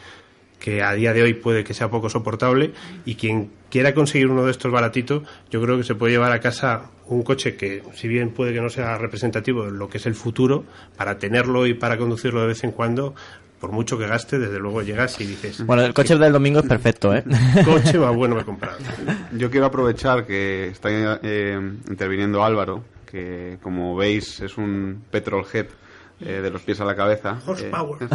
que 0.60 0.82
a 0.82 0.92
día 0.92 1.12
de 1.12 1.22
hoy 1.22 1.34
puede 1.34 1.64
que 1.64 1.74
sea 1.74 1.90
poco 1.90 2.08
soportable 2.10 2.72
y 3.04 3.16
quien 3.16 3.50
quiera 3.70 3.94
conseguir 3.94 4.28
uno 4.28 4.44
de 4.44 4.50
estos 4.52 4.70
baratitos, 4.70 5.22
yo 5.50 5.60
creo 5.60 5.78
que 5.78 5.84
se 5.84 5.94
puede 5.94 6.12
llevar 6.12 6.32
a 6.32 6.40
casa 6.40 6.90
un 7.06 7.22
coche 7.22 7.56
que, 7.56 7.82
si 7.94 8.06
bien 8.06 8.30
puede 8.30 8.52
que 8.52 8.60
no 8.60 8.68
sea 8.68 8.96
representativo 8.98 9.64
de 9.64 9.72
lo 9.72 9.88
que 9.88 9.98
es 9.98 10.06
el 10.06 10.14
futuro, 10.14 10.64
para 10.96 11.18
tenerlo 11.18 11.66
y 11.66 11.74
para 11.74 11.96
conducirlo 11.96 12.42
de 12.42 12.48
vez 12.48 12.62
en 12.62 12.70
cuando, 12.70 13.14
por 13.60 13.72
mucho 13.72 13.98
que 13.98 14.06
gaste, 14.06 14.38
desde 14.38 14.58
luego 14.58 14.82
llegas 14.82 15.20
y 15.20 15.26
dices, 15.26 15.64
Bueno, 15.66 15.82
el 15.82 15.92
coche 15.94 16.16
del 16.16 16.32
domingo 16.32 16.60
es 16.60 16.66
perfecto, 16.66 17.14
¿eh? 17.14 17.22
"¿Qué 17.54 17.62
coche 17.64 17.98
más 17.98 18.14
bueno 18.16 18.34
me 18.34 18.40
he 18.42 18.44
comprado. 18.44 18.78
Yo 19.32 19.50
quiero 19.50 19.66
aprovechar 19.66 20.26
que 20.26 20.68
está 20.68 20.88
eh, 21.22 21.60
interviniendo 21.88 22.42
Álvaro, 22.42 22.82
que 23.04 23.58
como 23.62 23.94
veis 23.96 24.40
es 24.40 24.56
un 24.56 25.02
petrolhead 25.10 25.66
eh, 26.20 26.40
de 26.42 26.50
los 26.50 26.62
pies 26.62 26.80
a 26.80 26.84
la 26.84 26.94
cabeza. 26.96 27.38
eh, 27.38 27.42
Horsepower. 27.50 28.08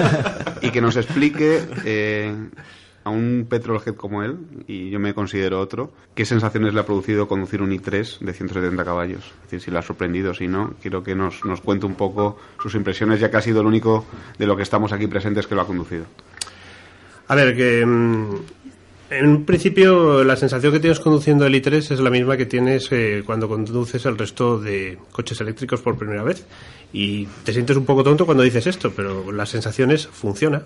y 0.62 0.70
que 0.70 0.80
nos 0.80 0.96
explique 0.96 1.62
eh, 1.84 2.34
a 3.06 3.10
un 3.10 3.46
petrolhead 3.48 3.94
como 3.94 4.24
él, 4.24 4.36
y 4.66 4.90
yo 4.90 4.98
me 4.98 5.14
considero 5.14 5.60
otro, 5.60 5.92
qué 6.16 6.24
sensaciones 6.24 6.74
le 6.74 6.80
ha 6.80 6.84
producido 6.84 7.28
conducir 7.28 7.62
un 7.62 7.70
i3 7.70 8.18
de 8.18 8.32
170 8.32 8.84
caballos. 8.84 9.24
Es 9.26 9.42
decir, 9.42 9.60
si 9.60 9.70
le 9.70 9.78
ha 9.78 9.82
sorprendido, 9.82 10.34
si 10.34 10.48
no, 10.48 10.74
quiero 10.82 11.04
que 11.04 11.14
nos, 11.14 11.44
nos 11.44 11.60
cuente 11.60 11.86
un 11.86 11.94
poco 11.94 12.36
sus 12.60 12.74
impresiones, 12.74 13.20
ya 13.20 13.30
que 13.30 13.36
ha 13.36 13.40
sido 13.40 13.60
el 13.60 13.68
único 13.68 14.04
de 14.40 14.46
lo 14.48 14.56
que 14.56 14.64
estamos 14.64 14.92
aquí 14.92 15.06
presentes 15.06 15.46
que 15.46 15.54
lo 15.54 15.60
ha 15.60 15.66
conducido. 15.68 16.04
A 17.28 17.36
ver, 17.36 17.56
que 17.56 17.86
mm, 17.86 18.34
en 19.10 19.44
principio 19.44 20.24
la 20.24 20.34
sensación 20.34 20.72
que 20.72 20.80
tienes 20.80 20.98
conduciendo 20.98 21.46
el 21.46 21.54
i3 21.54 21.92
es 21.92 22.00
la 22.00 22.10
misma 22.10 22.36
que 22.36 22.46
tienes 22.46 22.88
eh, 22.90 23.22
cuando 23.24 23.48
conduces 23.48 24.04
el 24.04 24.18
resto 24.18 24.58
de 24.58 24.98
coches 25.12 25.40
eléctricos 25.40 25.80
por 25.80 25.96
primera 25.96 26.24
vez. 26.24 26.44
Y 26.92 27.26
te 27.44 27.52
sientes 27.52 27.76
un 27.76 27.86
poco 27.86 28.02
tonto 28.02 28.26
cuando 28.26 28.42
dices 28.42 28.66
esto, 28.66 28.90
pero 28.90 29.30
la 29.30 29.46
sensación 29.46 29.92
es 29.92 30.08
funciona. 30.08 30.64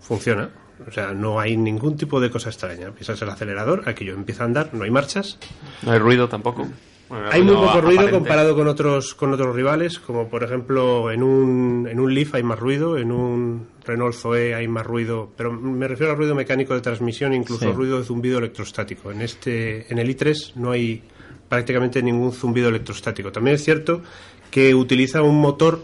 Funciona. 0.00 0.65
O 0.86 0.90
sea, 0.90 1.12
no 1.12 1.38
hay 1.40 1.56
ningún 1.56 1.96
tipo 1.96 2.20
de 2.20 2.30
cosa 2.30 2.50
extraña. 2.50 2.90
Pisas 2.90 3.20
el 3.22 3.28
acelerador, 3.30 3.84
aquello 3.88 4.14
empieza 4.14 4.42
a 4.42 4.46
andar, 4.46 4.70
no 4.74 4.84
hay 4.84 4.90
marchas. 4.90 5.38
No 5.82 5.92
hay 5.92 5.98
ruido 5.98 6.28
tampoco. 6.28 6.66
Bueno, 7.08 7.28
Hay 7.30 7.40
muy 7.40 7.54
poco 7.54 7.80
ruido 7.80 8.00
aparente. 8.00 8.10
comparado 8.10 8.54
con 8.56 8.66
otros 8.66 9.14
con 9.14 9.32
otros 9.32 9.54
rivales, 9.54 10.00
como 10.00 10.28
por 10.28 10.42
ejemplo 10.42 11.12
en 11.12 11.22
un, 11.22 11.86
en 11.88 12.00
un 12.00 12.12
Leaf 12.12 12.34
hay 12.34 12.42
más 12.42 12.58
ruido, 12.58 12.98
en 12.98 13.12
un 13.12 13.68
Renault 13.84 14.12
Zoe 14.14 14.54
hay 14.56 14.66
más 14.66 14.84
ruido, 14.84 15.30
pero 15.36 15.52
me 15.52 15.86
refiero 15.86 16.10
al 16.12 16.18
ruido 16.18 16.34
mecánico 16.34 16.74
de 16.74 16.80
transmisión, 16.80 17.32
incluso 17.32 17.64
Sí. 17.66 17.70
ruido 17.72 17.98
de 18.00 18.04
zumbido 18.04 18.38
electrostático. 18.38 19.12
En 19.12 19.22
este 19.22 19.86
en 19.92 19.98
el 20.00 20.08
i3 20.16 20.54
no 20.56 20.72
hay 20.72 21.02
prácticamente 21.48 22.02
ningún 22.02 22.32
zumbido 22.32 22.68
electrostático. 22.70 23.30
También 23.30 23.54
es 23.54 23.62
cierto 23.64 24.02
que 24.50 24.74
utiliza 24.74 25.22
un 25.22 25.40
motor 25.40 25.80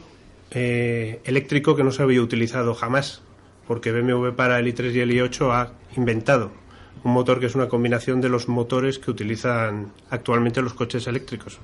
eh, 0.51 1.21
eléctrico 1.25 1.77
que 1.77 1.85
no 1.85 1.93
se 1.93 2.03
había 2.03 2.21
utilizado 2.21 2.75
jamás, 2.75 3.23
porque 3.67 3.93
BMW 3.93 4.31
para 4.31 4.59
el 4.59 4.67
i3 4.67 4.93
y 4.93 5.01
el 5.01 5.11
i8 5.11 5.51
ha 5.53 5.73
inventado 5.97 6.63
un 7.05 7.13
motor 7.13 7.41
que 7.41 7.47
es 7.47 7.55
una 7.55 7.69
combinación 7.69 8.21
de 8.21 8.29
los 8.29 8.49
motores 8.49 8.99
que 8.99 9.11
utilizan 9.11 9.93
actualmente 10.11 10.63
los 10.63 10.75
coches 10.75 11.07
eléctricos. 11.07 11.59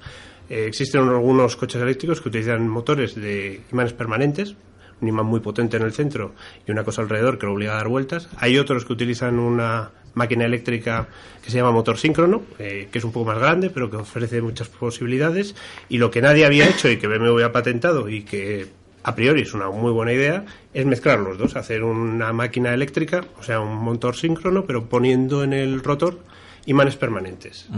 Eh, 0.49 0.67
existen 0.67 1.03
algunos 1.03 1.57
coches 1.57 1.81
eléctricos 1.81 2.21
que 2.21 2.29
utilizan 2.29 2.69
motores 2.69 3.15
de 3.15 3.63
imanes 3.71 3.93
permanentes, 3.93 4.57
un 5.01 5.09
imán 5.09 5.27
muy 5.27 5.41
potente 5.41 5.77
en 5.77 5.85
el 5.85 5.93
centro 5.93 6.35
y 6.67 6.73
una 6.73 6.83
cosa 6.83 7.03
alrededor 7.03 7.39
que 7.39 7.47
lo 7.47 7.53
obliga 7.53 7.75
a 7.75 7.77
dar 7.77 7.89
vueltas. 7.89 8.29
Hay 8.39 8.59
otros 8.59 8.85
que 8.85 8.93
utilizan 8.93 9.39
una 9.39 9.91
máquina 10.15 10.45
eléctrica 10.45 11.07
que 11.45 11.51
se 11.51 11.59
llama 11.59 11.71
motor 11.71 11.99
síncrono, 11.99 12.43
eh, 12.59 12.89
que 12.91 12.99
es 12.99 13.05
un 13.05 13.13
poco 13.13 13.27
más 13.27 13.39
grande, 13.39 13.71
pero 13.71 13.89
que 13.89 13.97
ofrece 13.99 14.43
muchas 14.43 14.69
posibilidades. 14.69 15.55
Y 15.89 15.99
lo 15.99 16.11
que 16.11 16.21
nadie 16.21 16.45
había 16.45 16.69
hecho 16.69 16.91
y 16.91 16.97
que 16.97 17.07
BMW 17.07 17.45
ha 17.45 17.53
patentado 17.53 18.09
y 18.09 18.23
que 18.23 18.67
a 19.09 19.15
priori 19.15 19.41
es 19.41 19.55
una 19.55 19.71
muy 19.71 19.91
buena 19.91 20.13
idea, 20.13 20.45
es 20.75 20.85
mezclar 20.85 21.19
los 21.19 21.39
dos, 21.39 21.57
hacer 21.57 21.83
una 21.83 22.31
máquina 22.35 22.75
eléctrica, 22.75 23.25
o 23.41 23.43
sea, 23.43 23.59
un 23.59 23.75
motor 23.77 24.15
síncrono, 24.15 24.67
pero 24.67 24.87
poniendo 24.87 25.43
en 25.43 25.55
el 25.55 25.83
rotor 25.83 26.21
imanes 26.67 26.97
permanentes. 26.97 27.71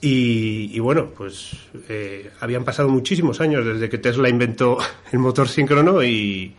Y, 0.00 0.70
y 0.72 0.78
bueno, 0.80 1.10
pues 1.14 1.56
eh, 1.90 2.30
habían 2.40 2.64
pasado 2.64 2.88
muchísimos 2.88 3.42
años 3.42 3.66
desde 3.66 3.90
que 3.90 3.98
Tesla 3.98 4.30
inventó 4.30 4.78
el 5.12 5.18
motor 5.18 5.46
síncrono 5.46 6.02
y, 6.02 6.54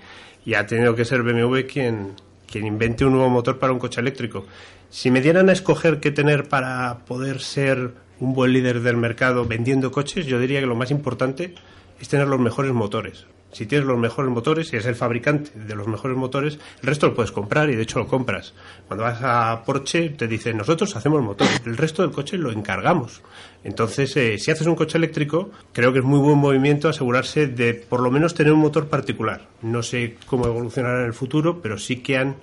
y 0.45 0.53
ha 0.53 0.67
tenido 0.67 0.93
que 0.93 1.03
ser 1.03 1.23
BMW 1.23 1.61
quien, 1.61 2.13
quien 2.45 2.67
invente 2.67 3.03
un 3.03 3.13
nuevo 3.13 3.29
motor 3.29 3.57
para 3.57 3.73
un 3.73 3.79
coche 3.79 3.99
eléctrico. 3.99 4.45
Si 4.91 5.09
me 5.09 5.21
dieran 5.21 5.49
a 5.49 5.53
escoger 5.53 5.99
qué 5.99 6.11
tener 6.11 6.47
para 6.47 6.99
poder 7.07 7.41
ser 7.41 7.93
un 8.19 8.35
buen 8.35 8.53
líder 8.53 8.81
del 8.81 8.97
mercado 8.97 9.45
vendiendo 9.45 9.91
coches, 9.91 10.27
yo 10.27 10.39
diría 10.39 10.59
que 10.59 10.67
lo 10.67 10.75
más 10.75 10.91
importante 10.91 11.55
es 11.99 12.07
tener 12.07 12.27
los 12.27 12.39
mejores 12.39 12.73
motores. 12.73 13.25
Si 13.57 13.65
tienes 13.65 13.87
los 13.87 13.97
mejores 13.97 14.29
motores 14.29 14.71
y 14.71 14.75
eres 14.75 14.85
el 14.85 14.93
fabricante 14.93 15.49
de 15.55 15.73
los 15.73 15.87
mejores 15.87 16.15
motores, 16.15 16.59
el 16.79 16.87
resto 16.87 17.07
lo 17.07 17.15
puedes 17.15 17.31
comprar 17.31 17.71
y 17.71 17.75
de 17.75 17.81
hecho 17.81 17.97
lo 17.97 18.05
compras. 18.05 18.53
Cuando 18.85 19.03
vas 19.03 19.17
a 19.23 19.63
Porsche 19.65 20.09
te 20.09 20.27
dicen, 20.27 20.57
nosotros 20.57 20.95
hacemos 20.95 21.23
motor, 21.23 21.47
el 21.65 21.75
resto 21.75 22.03
del 22.03 22.11
coche 22.11 22.37
lo 22.37 22.51
encargamos. 22.51 23.23
Entonces, 23.63 24.15
eh, 24.15 24.37
si 24.37 24.51
haces 24.51 24.67
un 24.67 24.75
coche 24.75 24.99
eléctrico, 24.99 25.49
creo 25.73 25.91
que 25.91 25.99
es 25.99 26.05
muy 26.05 26.19
buen 26.19 26.37
movimiento 26.37 26.87
asegurarse 26.87 27.47
de 27.47 27.73
por 27.73 28.01
lo 28.01 28.11
menos 28.11 28.35
tener 28.35 28.53
un 28.53 28.59
motor 28.59 28.89
particular. 28.89 29.47
No 29.63 29.81
sé 29.81 30.17
cómo 30.27 30.45
evolucionará 30.45 30.99
en 30.99 31.07
el 31.07 31.13
futuro, 31.13 31.59
pero 31.59 31.79
sí 31.79 32.03
que 32.03 32.19
han 32.19 32.35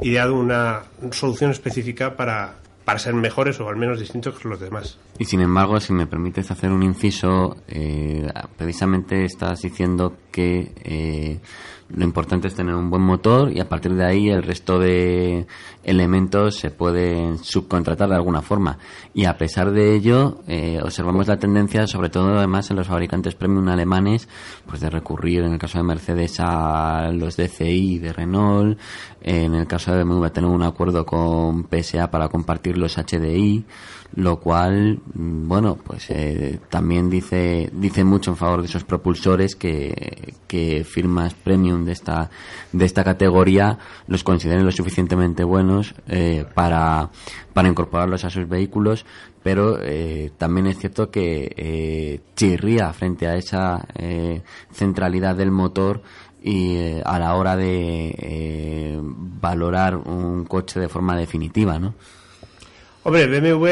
ideado 0.00 0.34
una 0.34 0.84
solución 1.10 1.50
específica 1.50 2.16
para, 2.16 2.61
para 2.84 2.98
ser 2.98 3.14
mejores 3.14 3.60
o 3.60 3.68
al 3.68 3.76
menos 3.76 4.00
distintos 4.00 4.38
que 4.38 4.48
los 4.48 4.60
demás. 4.60 4.98
Y 5.18 5.24
sin 5.24 5.40
embargo, 5.40 5.78
si 5.80 5.92
me 5.92 6.06
permites 6.06 6.50
hacer 6.50 6.70
un 6.70 6.82
inciso, 6.82 7.56
eh, 7.68 8.28
precisamente 8.56 9.24
estás 9.24 9.62
diciendo 9.62 10.16
que 10.30 10.72
eh, 10.84 11.40
lo 11.88 12.04
importante 12.04 12.48
es 12.48 12.54
tener 12.54 12.74
un 12.74 12.90
buen 12.90 13.02
motor 13.02 13.52
y 13.52 13.60
a 13.60 13.68
partir 13.68 13.94
de 13.94 14.04
ahí 14.04 14.28
el 14.28 14.42
resto 14.42 14.78
de 14.78 15.46
elementos 15.84 16.56
se 16.56 16.70
pueden 16.70 17.38
subcontratar 17.38 18.08
de 18.08 18.14
alguna 18.14 18.40
forma. 18.40 18.78
Y 19.12 19.26
a 19.26 19.36
pesar 19.36 19.70
de 19.72 19.94
ello, 19.94 20.40
eh, 20.46 20.80
observamos 20.82 21.26
la 21.28 21.38
tendencia, 21.38 21.86
sobre 21.86 22.08
todo 22.08 22.38
además 22.38 22.70
en 22.70 22.76
los 22.76 22.86
fabricantes 22.86 23.34
premium 23.34 23.68
alemanes, 23.68 24.28
pues 24.66 24.80
de 24.80 24.90
recurrir 24.90 25.42
en 25.42 25.52
el 25.52 25.58
caso 25.58 25.78
de 25.78 25.84
Mercedes 25.84 26.36
a 26.38 27.10
los 27.12 27.36
DCI 27.36 27.98
de 27.98 28.12
Renault, 28.12 28.78
en 29.20 29.54
el 29.54 29.66
caso 29.66 29.92
de 29.92 30.04
BMW 30.04 30.26
tener 30.28 30.50
un 30.50 30.62
acuerdo 30.62 31.04
con 31.04 31.68
PSA 31.68 32.10
para 32.10 32.28
compartir 32.28 32.78
los 32.78 32.96
HDI, 32.96 33.64
lo 34.14 34.40
cual, 34.40 35.00
mm, 35.14 35.48
bueno, 35.48 35.76
pues 35.76 36.10
eh, 36.10 36.60
también 36.68 37.08
dice 37.08 37.70
dice 37.72 38.04
mucho 38.04 38.30
en 38.30 38.36
favor 38.36 38.60
de 38.60 38.66
esos 38.66 38.84
propulsores 38.84 39.56
que, 39.56 40.34
que 40.46 40.84
firmas 40.84 41.34
premium 41.34 41.84
de 41.84 41.92
esta 41.92 42.30
de 42.72 42.84
esta 42.84 43.04
categoría 43.04 43.78
los 44.06 44.24
consideren 44.24 44.64
lo 44.64 44.72
suficientemente 44.72 45.44
buenos 45.44 45.94
eh, 46.08 46.44
para 46.54 47.10
para 47.52 47.68
incorporarlos 47.68 48.24
a 48.24 48.30
sus 48.30 48.48
vehículos 48.48 49.04
pero 49.42 49.78
eh, 49.80 50.30
también 50.38 50.66
es 50.66 50.78
cierto 50.78 51.10
que 51.10 51.52
eh, 51.56 52.20
chirría 52.36 52.92
frente 52.92 53.26
a 53.26 53.36
esa 53.36 53.86
eh, 53.94 54.42
centralidad 54.72 55.36
del 55.36 55.50
motor 55.50 56.02
y 56.42 56.76
eh, 56.76 57.02
a 57.04 57.18
la 57.18 57.34
hora 57.34 57.56
de 57.56 58.14
eh, 58.18 58.98
valorar 59.00 59.96
un 59.96 60.44
coche 60.44 60.80
de 60.80 60.88
forma 60.88 61.16
definitiva, 61.16 61.78
¿no? 61.78 61.94
Hombre, 63.04 63.26
BMW 63.26 63.66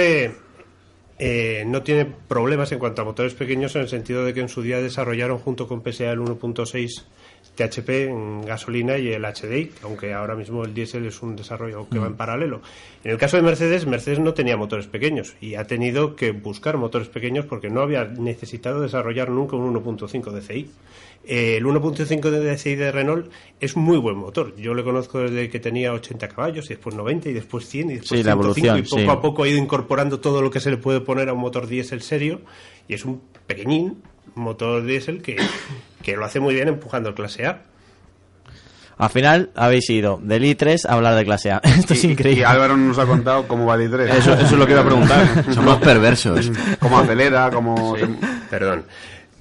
eh, 1.23 1.65
no 1.67 1.83
tiene 1.83 2.05
problemas 2.05 2.73
en 2.73 2.79
cuanto 2.79 3.03
a 3.03 3.05
motores 3.05 3.35
pequeños 3.35 3.77
en 3.77 3.83
el 3.83 3.89
sentido 3.89 4.25
de 4.25 4.35
que 4.35 4.41
en 4.41 4.49
su 4.49 4.63
día 4.63 4.81
desarrollaron 4.81 5.39
junto 5.39 5.69
con 5.69 5.83
PSA 5.83 6.11
el 6.11 6.19
1.6 6.19 7.05
THP 7.55 7.89
en 8.09 8.45
gasolina 8.47 8.97
y 8.97 9.09
el 9.09 9.23
HDI, 9.23 9.71
aunque 9.83 10.15
ahora 10.15 10.35
mismo 10.35 10.65
el 10.65 10.75
diésel 10.75 11.07
es 11.07 11.23
un 11.23 11.37
desarrollo 11.37 11.87
que 11.89 11.99
va 11.99 12.07
en 12.07 12.17
paralelo. 12.17 12.63
En 13.05 13.11
el 13.13 13.19
caso 13.19 13.37
de 13.37 13.43
Mercedes, 13.43 13.87
Mercedes 13.87 14.19
no 14.19 14.35
tenía 14.35 14.57
motores 14.57 14.87
pequeños 14.87 15.37
y 15.41 15.55
ha 15.55 15.65
tenido 15.65 16.17
que 16.17 16.33
buscar 16.33 16.77
motores 16.77 17.09
pequeños 17.09 17.45
porque 17.45 17.71
no 17.71 17.83
había 17.83 18.05
necesitado 18.05 18.81
desarrollar 18.81 19.31
nunca 19.31 19.57
un 19.57 19.75
1.5 19.75 20.33
DCI. 20.33 20.71
Eh, 21.25 21.57
el 21.59 21.65
1.5 21.65 22.31
de 22.31 22.41
DCI 22.41 22.77
de 22.77 22.93
Renault 22.93 23.31
es 23.61 23.77
muy 23.77 23.99
buen 23.99 24.17
motor. 24.17 24.57
Yo 24.57 24.75
le 24.75 24.83
conozco 24.83 25.21
desde 25.21 25.51
que 25.51 25.61
tenía 25.61 25.93
80 25.93 26.29
caballos 26.29 26.67
y 26.67 26.69
después 26.71 26.97
90 26.97 27.29
y 27.29 27.33
después 27.35 27.69
100 27.69 27.91
y 27.91 27.95
después 27.97 28.21
Sí, 28.21 28.25
la 28.25 28.33
105 28.35 28.79
y 28.79 28.83
poco 28.83 28.99
sí. 28.99 29.07
a 29.07 29.21
poco 29.21 29.43
ha 29.45 29.49
ido 29.49 29.59
incorporando 29.59 30.21
todo 30.21 30.41
lo 30.43 30.51
que 30.51 30.61
se 30.61 30.71
le 30.71 30.79
puede 30.79 31.01
poner 31.01 31.29
a 31.29 31.35
un 31.35 31.41
motor 31.41 31.67
diésel 31.67 32.01
serio 32.01 32.41
y 32.89 32.95
es 32.95 33.05
un 33.05 33.21
pequeñín 33.47 34.03
motor 34.35 34.85
diésel 34.85 35.23
que, 35.23 35.37
que 36.03 36.17
lo 36.17 36.25
hace 36.25 36.41
muy 36.41 36.55
bien 36.55 36.69
empujando 36.69 37.11
el 37.11 37.15
clase 37.15 37.47
A. 37.47 37.63
Al 38.97 39.09
final 39.09 39.51
habéis 39.55 39.89
ido 39.89 40.21
del 40.23 40.45
i3 40.45 40.87
a 40.87 40.93
hablar 40.93 41.15
de 41.15 41.25
clase 41.25 41.51
A. 41.51 41.59
Esto 41.65 41.95
es 41.95 42.05
increíble. 42.05 42.43
Y 42.43 42.45
Álvaro 42.45 42.77
nos 42.77 42.99
ha 42.99 43.07
contado 43.07 43.49
cómo 43.49 43.65
va 43.65 43.77
el 43.77 43.91
i3. 43.91 44.11
Eso, 44.11 44.35
eso 44.35 44.43
es 44.45 44.53
lo 44.53 44.67
que 44.67 44.73
iba 44.73 44.83
a 44.83 44.85
preguntar. 44.85 45.45
Somos 45.55 45.79
perversos. 45.79 46.51
Cómo 46.81 46.99
acelera, 46.99 47.51
cómo... 47.51 47.97
Perdón. 48.51 48.85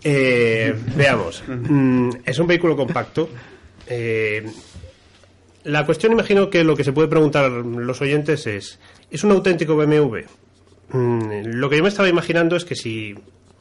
Eh, 0.03 0.73
veamos. 0.95 1.43
Mm, 1.47 2.09
es 2.25 2.39
un 2.39 2.47
vehículo 2.47 2.75
compacto. 2.75 3.29
Eh, 3.87 4.45
la 5.63 5.85
cuestión, 5.85 6.11
imagino 6.13 6.49
que 6.49 6.63
lo 6.63 6.75
que 6.75 6.83
se 6.83 6.93
puede 6.93 7.07
preguntar 7.07 7.51
los 7.51 8.01
oyentes 8.01 8.47
es: 8.47 8.79
¿es 9.11 9.23
un 9.23 9.31
auténtico 9.31 9.75
BMW? 9.75 10.19
Mm, 10.91 11.43
lo 11.45 11.69
que 11.69 11.77
yo 11.77 11.83
me 11.83 11.89
estaba 11.89 12.09
imaginando 12.09 12.55
es 12.55 12.65
que 12.65 12.75
si 12.75 13.15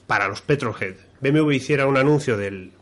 para 0.06 0.28
los 0.28 0.40
Petrolhead 0.40 0.94
BMW 1.20 1.52
hiciera 1.52 1.86
un 1.86 1.96
anuncio 1.96 2.36
del 2.36 2.72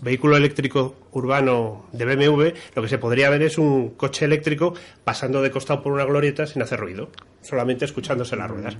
vehículo 0.00 0.36
eléctrico 0.36 0.94
urbano 1.12 1.86
de 1.92 2.04
BMW, 2.04 2.48
lo 2.74 2.82
que 2.82 2.88
se 2.88 2.98
podría 2.98 3.30
ver 3.30 3.42
es 3.42 3.58
un 3.58 3.90
coche 3.90 4.24
eléctrico 4.24 4.74
pasando 5.02 5.42
de 5.42 5.50
costado 5.50 5.82
por 5.82 5.92
una 5.92 6.04
glorieta 6.04 6.46
sin 6.46 6.62
hacer 6.62 6.78
ruido, 6.78 7.10
solamente 7.42 7.84
escuchándose 7.84 8.36
las 8.36 8.48
ruedas 8.48 8.76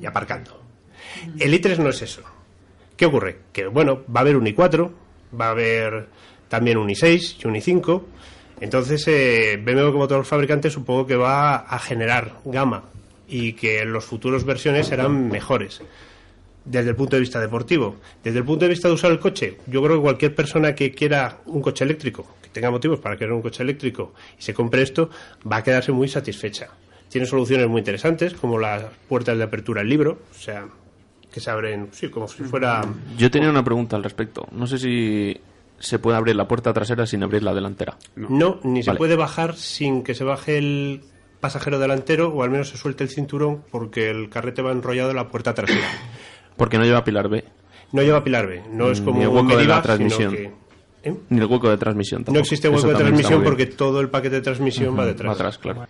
y 0.00 0.06
aparcando. 0.06 0.60
El 1.38 1.54
i3 1.54 1.78
no 1.78 1.88
es 1.88 2.02
eso. 2.02 2.22
¿Qué 2.96 3.06
ocurre? 3.06 3.38
Que 3.52 3.66
bueno, 3.66 4.02
va 4.14 4.20
a 4.20 4.22
haber 4.22 4.36
un 4.36 4.46
i4, 4.46 4.90
va 5.38 5.46
a 5.46 5.50
haber 5.50 6.06
también 6.48 6.78
un 6.78 6.88
i6 6.88 7.36
y 7.42 7.46
un 7.46 7.54
i5. 7.54 8.02
Entonces, 8.60 9.06
eh, 9.08 9.60
BMW 9.62 9.90
como 9.90 10.06
todos 10.06 10.20
los 10.20 10.28
fabricantes 10.28 10.72
supongo 10.72 11.06
que 11.06 11.16
va 11.16 11.56
a 11.56 11.78
generar 11.78 12.34
gama 12.44 12.84
y 13.26 13.54
que 13.54 13.80
en 13.80 13.92
los 13.92 14.04
futuros 14.04 14.44
versiones 14.44 14.86
serán 14.86 15.28
mejores 15.28 15.82
desde 16.64 16.90
el 16.90 16.96
punto 16.96 17.16
de 17.16 17.20
vista 17.20 17.40
deportivo. 17.40 17.96
Desde 18.22 18.38
el 18.38 18.44
punto 18.44 18.64
de 18.64 18.70
vista 18.70 18.88
de 18.88 18.94
usar 18.94 19.10
el 19.10 19.18
coche, 19.18 19.58
yo 19.66 19.82
creo 19.82 19.96
que 19.96 20.02
cualquier 20.02 20.34
persona 20.34 20.74
que 20.74 20.92
quiera 20.92 21.38
un 21.46 21.60
coche 21.60 21.84
eléctrico, 21.84 22.36
que 22.42 22.50
tenga 22.50 22.70
motivos 22.70 23.00
para 23.00 23.16
querer 23.16 23.32
un 23.32 23.42
coche 23.42 23.62
eléctrico 23.62 24.12
y 24.38 24.42
se 24.42 24.54
compre 24.54 24.82
esto, 24.82 25.10
va 25.50 25.56
a 25.56 25.62
quedarse 25.62 25.92
muy 25.92 26.08
satisfecha. 26.08 26.68
Tiene 27.08 27.26
soluciones 27.26 27.68
muy 27.68 27.80
interesantes, 27.80 28.34
como 28.34 28.58
las 28.58 28.84
puertas 29.08 29.36
de 29.36 29.44
apertura 29.44 29.80
del 29.80 29.88
libro, 29.88 30.18
o 30.30 30.34
sea, 30.34 30.66
que 31.32 31.40
se 31.40 31.50
abren, 31.50 31.88
sí, 31.92 32.08
como 32.10 32.28
si 32.28 32.42
fuera... 32.44 32.82
Yo 33.16 33.30
tenía 33.30 33.48
una 33.50 33.64
pregunta 33.64 33.96
al 33.96 34.04
respecto. 34.04 34.46
No 34.52 34.66
sé 34.66 34.78
si 34.78 35.36
se 35.78 35.98
puede 35.98 36.16
abrir 36.16 36.36
la 36.36 36.46
puerta 36.46 36.72
trasera 36.72 37.06
sin 37.06 37.22
abrir 37.24 37.42
la 37.42 37.54
delantera. 37.54 37.96
No, 38.14 38.60
ni 38.62 38.82
se 38.82 38.94
puede 38.94 39.16
bajar 39.16 39.56
sin 39.56 40.04
que 40.04 40.14
se 40.14 40.22
baje 40.24 40.58
el 40.58 41.00
pasajero 41.40 41.78
delantero 41.80 42.28
o 42.28 42.42
al 42.44 42.50
menos 42.50 42.68
se 42.68 42.76
suelte 42.76 43.02
el 43.02 43.10
cinturón 43.10 43.64
porque 43.72 44.10
el 44.10 44.28
carrete 44.28 44.62
va 44.62 44.70
enrollado 44.70 45.10
en 45.10 45.16
la 45.16 45.28
puerta 45.28 45.54
trasera. 45.54 45.88
Porque 46.56 46.78
no 46.78 46.84
lleva 46.84 47.02
pilar 47.02 47.28
B. 47.28 47.44
No 47.92 48.02
lleva 48.02 48.22
pilar 48.22 48.46
B, 48.46 48.62
no 48.70 48.90
es 48.90 49.00
Mm, 49.00 49.04
como 49.04 49.20
un 49.22 49.36
hueco 49.36 49.56
de 49.58 49.64
la 49.64 49.82
transmisión. 49.82 50.32
que- 50.32 50.52
¿eh? 51.02 51.14
Ni 51.28 51.38
el 51.38 51.46
hueco 51.46 51.68
de 51.68 51.76
transmisión 51.76 52.20
tampoco. 52.22 52.34
No 52.34 52.40
existe 52.40 52.68
hueco 52.68 52.80
Eso 52.80 52.88
de 52.88 52.94
transmisión 52.94 53.42
porque 53.42 53.66
todo 53.66 54.00
el 54.00 54.08
paquete 54.08 54.36
de 54.36 54.42
transmisión 54.42 54.98
va 54.98 55.06
detrás. 55.06 55.28
Va 55.28 55.34
atrás, 55.34 55.58
claro. 55.58 55.86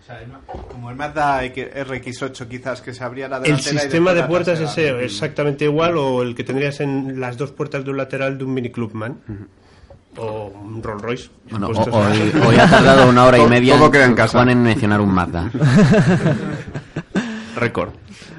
Como 0.70 0.90
el 0.90 0.96
Mazda 0.96 1.44
RX8 1.44 2.48
quizás 2.48 2.80
que 2.80 2.94
se 2.94 3.04
abría 3.04 3.28
la 3.28 3.36
El 3.38 3.42
delantera 3.42 3.80
sistema 3.80 4.14
de 4.14 4.22
puertas 4.24 4.60
es 4.60 4.78
exactamente 4.78 5.64
igual 5.64 5.96
o 5.96 6.22
el 6.22 6.34
que 6.34 6.44
tendrías 6.44 6.80
en 6.80 7.20
las 7.20 7.36
dos 7.36 7.52
puertas 7.52 7.84
de 7.84 7.90
un 7.90 7.96
lateral 7.96 8.38
de 8.38 8.44
un 8.44 8.54
Mini 8.54 8.70
Clubman. 8.70 9.18
O 10.16 10.48
un 10.48 10.82
Rolls 10.82 11.00
Royce. 11.00 11.30
Bueno, 11.50 11.68
hoy, 11.68 12.32
hoy 12.46 12.56
ha 12.56 12.68
tardado 12.68 13.08
una 13.08 13.24
hora 13.24 13.38
y 13.38 13.46
media 13.46 13.78
todo 13.78 13.90
queda 13.90 14.04
en 14.04 14.14
casa. 14.14 14.38
Juan 14.38 14.50
en 14.50 14.62
mencionar 14.62 15.00
un 15.00 15.10
Mazda. 15.10 15.50
Récord. 17.62 17.92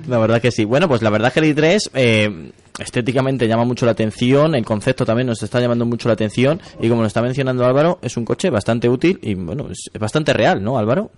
La 0.07 0.17
verdad 0.19 0.41
que 0.41 0.51
sí. 0.51 0.65
Bueno, 0.65 0.87
pues 0.87 1.01
la 1.01 1.09
verdad 1.09 1.31
que 1.31 1.39
el 1.39 1.55
i3 1.55 1.89
eh, 1.93 2.51
estéticamente 2.79 3.47
llama 3.47 3.65
mucho 3.65 3.85
la 3.85 3.91
atención, 3.91 4.55
el 4.55 4.65
concepto 4.65 5.05
también 5.05 5.27
nos 5.27 5.41
está 5.43 5.59
llamando 5.59 5.85
mucho 5.85 6.07
la 6.07 6.13
atención 6.13 6.61
y 6.79 6.89
como 6.89 7.01
lo 7.01 7.07
está 7.07 7.21
mencionando 7.21 7.65
Álvaro, 7.65 7.99
es 8.01 8.17
un 8.17 8.25
coche 8.25 8.49
bastante 8.49 8.89
útil 8.89 9.19
y 9.21 9.35
bueno, 9.35 9.67
es 9.71 9.89
bastante 9.99 10.33
real, 10.33 10.63
¿no, 10.63 10.77
Álvaro? 10.77 11.11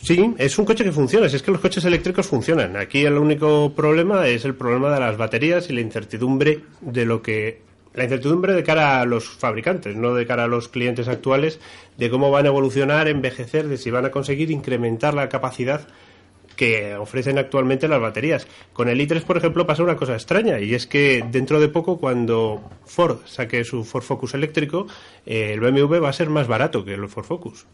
Sí, 0.00 0.32
es 0.38 0.56
un 0.58 0.64
coche 0.64 0.84
que 0.84 0.92
funciona, 0.92 1.28
si 1.28 1.36
es 1.36 1.42
que 1.42 1.50
los 1.50 1.60
coches 1.60 1.84
eléctricos 1.84 2.26
funcionan. 2.26 2.76
Aquí 2.76 3.04
el 3.04 3.18
único 3.18 3.72
problema 3.74 4.28
es 4.28 4.44
el 4.44 4.54
problema 4.54 4.92
de 4.94 5.00
las 5.00 5.16
baterías 5.16 5.68
y 5.70 5.72
la 5.72 5.80
incertidumbre 5.80 6.60
de 6.80 7.04
lo 7.04 7.20
que 7.20 7.62
la 7.94 8.04
incertidumbre 8.04 8.52
de 8.52 8.62
cara 8.62 9.00
a 9.00 9.06
los 9.06 9.28
fabricantes, 9.28 9.96
no 9.96 10.14
de 10.14 10.24
cara 10.24 10.44
a 10.44 10.46
los 10.46 10.68
clientes 10.68 11.08
actuales, 11.08 11.58
de 11.96 12.08
cómo 12.10 12.30
van 12.30 12.44
a 12.44 12.48
evolucionar, 12.48 13.08
envejecer, 13.08 13.66
de 13.66 13.76
si 13.76 13.90
van 13.90 14.04
a 14.04 14.12
conseguir 14.12 14.52
incrementar 14.52 15.14
la 15.14 15.28
capacidad 15.28 15.88
que 16.58 16.96
ofrecen 16.96 17.38
actualmente 17.38 17.86
las 17.86 18.00
baterías. 18.00 18.48
Con 18.72 18.88
el 18.88 19.00
i3, 19.00 19.22
por 19.22 19.36
ejemplo, 19.36 19.64
pasa 19.64 19.84
una 19.84 19.94
cosa 19.96 20.14
extraña 20.14 20.58
y 20.58 20.74
es 20.74 20.88
que 20.88 21.24
dentro 21.30 21.60
de 21.60 21.68
poco, 21.68 21.98
cuando 21.98 22.60
Ford 22.84 23.18
saque 23.26 23.62
su 23.64 23.84
Ford 23.84 24.02
Focus 24.02 24.34
eléctrico, 24.34 24.88
eh, 25.24 25.52
el 25.54 25.60
BMW 25.60 26.00
va 26.02 26.08
a 26.08 26.12
ser 26.12 26.28
más 26.30 26.48
barato 26.48 26.84
que 26.84 26.94
el 26.94 27.08
Ford 27.08 27.24
Focus. 27.24 27.64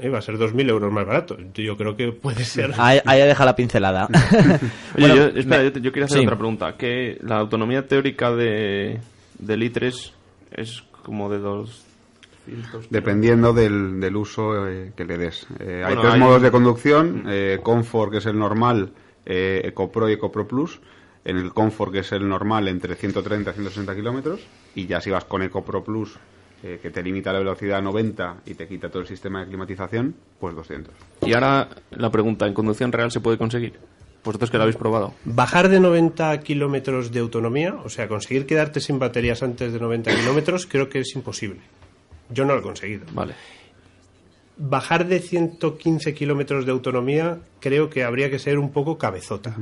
Eh, 0.00 0.10
va 0.10 0.18
a 0.18 0.22
ser 0.22 0.36
2.000 0.36 0.68
euros 0.68 0.92
más 0.92 1.06
barato. 1.06 1.36
Yo 1.54 1.76
creo 1.76 1.96
que 1.96 2.12
puede 2.12 2.44
ser. 2.44 2.72
Ahí, 2.78 3.00
ahí 3.04 3.20
deja 3.26 3.44
la 3.46 3.56
pincelada. 3.56 4.06
Oye, 4.32 4.60
Bueno, 4.98 5.14
yo, 5.16 5.24
espera, 5.28 5.58
me- 5.58 5.64
yo, 5.64 5.72
te- 5.72 5.80
yo 5.80 5.90
quiero 5.90 6.04
hacer 6.06 6.18
sí. 6.20 6.24
otra 6.26 6.36
pregunta. 6.38 6.76
Que 6.76 7.18
la 7.22 7.38
autonomía 7.38 7.88
teórica 7.88 8.30
de, 8.30 9.00
del 9.38 9.62
i3 9.62 10.12
es 10.52 10.84
como 11.02 11.28
de 11.30 11.38
200 11.38 11.87
Dependiendo 12.90 13.52
del, 13.52 14.00
del 14.00 14.16
uso 14.16 14.68
eh, 14.68 14.92
que 14.96 15.04
le 15.04 15.18
des. 15.18 15.46
Eh, 15.60 15.82
hay 15.84 15.96
tres 15.96 16.12
hay- 16.14 16.20
modos 16.20 16.42
de 16.42 16.50
conducción. 16.50 17.24
eh, 17.28 17.58
Comfort, 17.62 18.12
que 18.12 18.18
es 18.18 18.26
el 18.26 18.38
normal, 18.38 18.92
eh, 19.26 19.60
EcoPro 19.64 20.08
y 20.08 20.14
EcoPro 20.14 20.46
Plus. 20.46 20.80
En 21.24 21.36
el 21.36 21.52
Comfort, 21.52 21.92
que 21.92 21.98
es 21.98 22.12
el 22.12 22.26
normal, 22.28 22.68
entre 22.68 22.94
130 22.94 23.50
y 23.50 23.54
160 23.54 23.94
kilómetros. 23.94 24.40
Y 24.74 24.86
ya 24.86 25.00
si 25.00 25.10
vas 25.10 25.24
con 25.24 25.42
EcoPro 25.42 25.84
Plus, 25.84 26.16
eh, 26.62 26.78
que 26.80 26.90
te 26.90 27.02
limita 27.02 27.32
la 27.32 27.40
velocidad 27.40 27.78
a 27.78 27.82
90 27.82 28.36
y 28.46 28.54
te 28.54 28.66
quita 28.66 28.88
todo 28.88 29.02
el 29.02 29.08
sistema 29.08 29.40
de 29.40 29.48
climatización, 29.48 30.14
pues 30.40 30.54
200. 30.54 30.94
Y 31.26 31.34
ahora 31.34 31.68
la 31.90 32.10
pregunta, 32.10 32.46
¿en 32.46 32.54
conducción 32.54 32.92
real 32.92 33.10
se 33.10 33.20
puede 33.20 33.36
conseguir? 33.36 33.74
Vosotros 34.24 34.50
que 34.50 34.56
lo 34.56 34.64
habéis 34.64 34.76
probado. 34.76 35.14
Bajar 35.24 35.68
de 35.68 35.80
90 35.80 36.40
kilómetros 36.40 37.12
de 37.12 37.20
autonomía, 37.20 37.76
o 37.84 37.88
sea, 37.88 38.08
conseguir 38.08 38.46
quedarte 38.46 38.80
sin 38.80 38.98
baterías 38.98 39.42
antes 39.42 39.72
de 39.72 39.78
90 39.78 40.14
kilómetros, 40.14 40.66
creo 40.66 40.88
que 40.88 41.00
es 41.00 41.14
imposible. 41.14 41.60
Yo 42.30 42.44
no 42.44 42.54
lo 42.54 42.60
he 42.60 42.62
conseguido. 42.62 43.06
Vale. 43.12 43.34
Bajar 44.60 45.06
de 45.06 45.20
115 45.20 46.14
kilómetros 46.14 46.66
de 46.66 46.72
autonomía, 46.72 47.38
creo 47.60 47.88
que 47.88 48.02
habría 48.02 48.28
que 48.28 48.40
ser 48.40 48.58
un 48.58 48.72
poco 48.72 48.98
cabezota. 48.98 49.56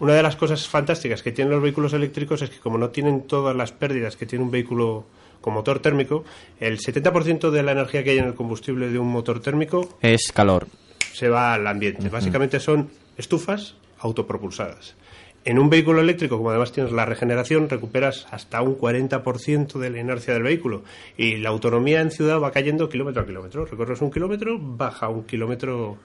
Una 0.00 0.14
de 0.14 0.22
las 0.22 0.34
cosas 0.34 0.66
fantásticas 0.68 1.22
que 1.22 1.30
tienen 1.30 1.52
los 1.52 1.62
vehículos 1.62 1.92
eléctricos 1.92 2.42
es 2.42 2.50
que, 2.50 2.58
como 2.58 2.76
no 2.76 2.90
tienen 2.90 3.22
todas 3.28 3.54
las 3.54 3.70
pérdidas 3.70 4.16
que 4.16 4.26
tiene 4.26 4.44
un 4.44 4.50
vehículo 4.50 5.04
con 5.40 5.54
motor 5.54 5.78
térmico, 5.78 6.24
el 6.58 6.78
70% 6.78 7.50
de 7.50 7.62
la 7.62 7.72
energía 7.72 8.02
que 8.02 8.10
hay 8.10 8.18
en 8.18 8.24
el 8.26 8.34
combustible 8.34 8.88
de 8.88 8.98
un 8.98 9.08
motor 9.08 9.40
térmico 9.40 9.96
Es 10.00 10.32
calor. 10.32 10.66
se 11.12 11.28
va 11.28 11.54
al 11.54 11.66
ambiente. 11.68 12.08
Básicamente 12.08 12.58
son 12.58 12.90
estufas 13.16 13.76
autopropulsadas. 14.00 14.96
En 15.44 15.58
un 15.58 15.68
vehículo 15.70 16.00
eléctrico, 16.00 16.36
como 16.36 16.50
además 16.50 16.70
tienes 16.70 16.92
la 16.92 17.04
regeneración, 17.04 17.68
recuperas 17.68 18.28
hasta 18.30 18.62
un 18.62 18.78
40% 18.78 19.78
de 19.78 19.90
la 19.90 19.98
inercia 19.98 20.34
del 20.34 20.44
vehículo. 20.44 20.84
Y 21.16 21.36
la 21.38 21.48
autonomía 21.48 22.00
en 22.00 22.12
ciudad 22.12 22.40
va 22.40 22.52
cayendo 22.52 22.88
kilómetro 22.88 23.22
a 23.22 23.26
kilómetro. 23.26 23.64
Recorres 23.64 24.00
un 24.02 24.12
kilómetro, 24.12 24.56
baja 24.60 25.08
un 25.08 25.24
kilómetro 25.24 25.98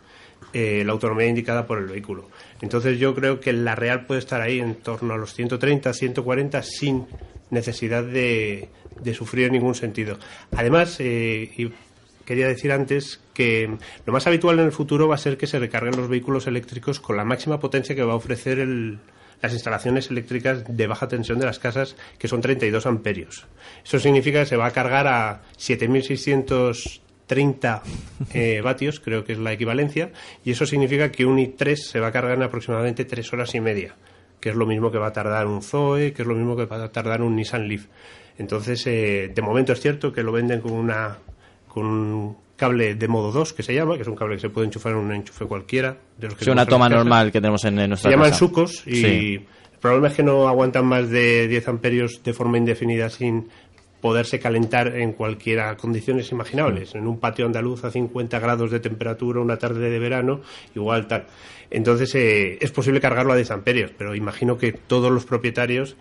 eh, 0.53 0.83
la 0.85 0.93
autonomía 0.93 1.27
indicada 1.27 1.67
por 1.67 1.77
el 1.77 1.85
vehículo. 1.85 2.29
Entonces 2.61 2.97
yo 2.97 3.13
creo 3.13 3.39
que 3.39 3.53
la 3.53 3.75
real 3.75 4.05
puede 4.05 4.19
estar 4.19 4.41
ahí 4.41 4.59
en 4.59 4.75
torno 4.75 5.13
a 5.13 5.17
los 5.17 5.33
130, 5.35 5.93
140 5.93 6.63
sin 6.63 7.05
necesidad 7.51 8.03
de, 8.03 8.69
sufrir 9.13 9.47
en 9.47 9.53
ningún 9.53 9.75
sentido. 9.75 10.17
Además, 10.55 10.95
eh, 10.99 11.71
quería 12.25 12.47
decir 12.47 12.71
antes 12.71 13.21
que 13.33 13.77
lo 14.05 14.13
más 14.13 14.25
habitual 14.25 14.57
en 14.59 14.65
el 14.65 14.71
futuro 14.71 15.07
va 15.07 15.15
a 15.15 15.19
ser 15.19 15.37
que 15.37 15.47
se 15.47 15.59
recarguen 15.59 15.95
los 15.95 16.09
vehículos 16.09 16.47
eléctricos 16.47 16.99
con 16.99 17.17
la 17.17 17.23
máxima 17.23 17.59
potencia 17.59 17.95
que 17.95 18.03
va 18.03 18.13
a 18.13 18.17
ofrecer 18.17 18.59
el- 18.59 18.99
las 19.41 19.53
instalaciones 19.53 20.11
eléctricas 20.11 20.63
de 20.67 20.87
baja 20.87 21.07
tensión 21.07 21.39
de 21.39 21.45
las 21.45 21.59
casas, 21.59 21.95
que 22.17 22.27
son 22.27 22.41
32 22.41 22.85
amperios. 22.85 23.47
Eso 23.83 23.99
significa 23.99 24.41
que 24.41 24.47
se 24.47 24.57
va 24.57 24.65
a 24.67 24.71
cargar 24.71 25.07
a 25.07 25.43
7.630 25.57 27.81
eh, 28.33 28.61
vatios, 28.63 28.99
creo 28.99 29.23
que 29.23 29.31
es 29.33 29.39
la 29.39 29.53
equivalencia, 29.53 30.11
y 30.43 30.51
eso 30.51 30.65
significa 30.65 31.11
que 31.11 31.25
un 31.25 31.37
i3 31.37 31.75
se 31.75 31.99
va 31.99 32.07
a 32.07 32.11
cargar 32.11 32.37
en 32.37 32.43
aproximadamente 32.43 33.05
3 33.05 33.33
horas 33.33 33.53
y 33.55 33.61
media, 33.61 33.95
que 34.39 34.49
es 34.49 34.55
lo 34.55 34.65
mismo 34.65 34.91
que 34.91 34.97
va 34.97 35.07
a 35.07 35.13
tardar 35.13 35.47
un 35.47 35.61
Zoe, 35.61 36.13
que 36.13 36.23
es 36.23 36.27
lo 36.27 36.35
mismo 36.35 36.55
que 36.55 36.65
va 36.65 36.83
a 36.83 36.91
tardar 36.91 37.21
un 37.21 37.35
Nissan 37.35 37.67
Leaf. 37.67 37.87
Entonces, 38.37 38.85
eh, 38.85 39.31
de 39.33 39.41
momento 39.41 39.73
es 39.73 39.81
cierto 39.81 40.13
que 40.13 40.21
lo 40.23 40.31
venden 40.31 40.61
con 40.61 40.73
una 40.73 41.17
con 41.67 41.85
un 41.85 42.37
cable 42.57 42.95
de 42.95 43.07
modo 43.07 43.31
2 43.31 43.53
que 43.53 43.63
se 43.63 43.73
llama, 43.73 43.95
que 43.95 44.01
es 44.01 44.07
un 44.09 44.15
cable 44.15 44.35
que 44.35 44.41
se 44.41 44.49
puede 44.49 44.67
enchufar 44.67 44.91
en 44.91 44.97
un 44.97 45.11
enchufe 45.13 45.45
cualquiera. 45.45 45.95
De 46.17 46.27
los 46.27 46.35
que 46.37 46.43
Sí, 46.43 46.49
una 46.51 46.65
toma 46.65 46.89
normal 46.89 47.31
que 47.31 47.39
tenemos 47.39 47.63
en, 47.63 47.79
en 47.79 47.89
nuestra 47.91 48.09
Se 48.09 48.15
llaman 48.15 48.29
casa. 48.31 48.39
sucos 48.39 48.83
y 48.85 48.95
Sí. 48.97 49.05
el 49.35 49.79
problema 49.79 50.07
es 50.09 50.13
que 50.15 50.23
no 50.23 50.47
aguantan 50.49 50.85
más 50.85 51.09
de 51.09 51.47
10 51.47 51.67
amperios 51.69 52.21
de 52.23 52.33
forma 52.33 52.57
indefinida 52.57 53.09
sin 53.09 53.47
poderse 54.01 54.39
calentar 54.39 54.95
en 54.95 55.13
cualquiera 55.13 55.75
condiciones 55.77 56.31
imaginables. 56.31 56.93
En 56.95 57.07
un 57.07 57.19
patio 57.19 57.45
andaluz 57.45 57.83
a 57.83 57.91
50 57.91 58.39
grados 58.39 58.69
de 58.71 58.79
temperatura, 58.79 59.39
una 59.39 59.57
tarde 59.57 59.89
de 59.89 59.99
verano, 59.99 60.41
igual 60.75 61.07
tal. 61.07 61.25
Entonces 61.71 62.13
eh, 62.15 62.57
es 62.61 62.71
posible 62.71 62.99
cargarlo 63.01 63.33
a 63.33 63.35
10 63.35 63.51
amperios, 63.51 63.91
pero 63.97 64.15
imagino 64.15 64.57
que 64.57 64.71
todos 64.71 65.11
los 65.11 65.25
propietarios 65.25 65.95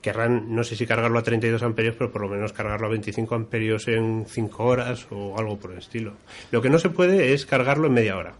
querrán, 0.00 0.54
no 0.54 0.64
sé 0.64 0.76
si 0.76 0.86
cargarlo 0.86 1.18
a 1.18 1.22
32 1.22 1.62
amperios, 1.62 1.94
pero 1.96 2.10
por 2.10 2.22
lo 2.22 2.28
menos 2.28 2.52
cargarlo 2.52 2.86
a 2.86 2.90
25 2.90 3.34
amperios 3.34 3.88
en 3.88 4.24
5 4.26 4.64
horas 4.64 5.06
o 5.10 5.38
algo 5.38 5.58
por 5.58 5.72
el 5.72 5.78
estilo. 5.78 6.14
Lo 6.50 6.62
que 6.62 6.70
no 6.70 6.78
se 6.78 6.90
puede 6.90 7.32
es 7.32 7.46
cargarlo 7.46 7.88
en 7.88 7.94
media 7.94 8.16
hora. 8.16 8.34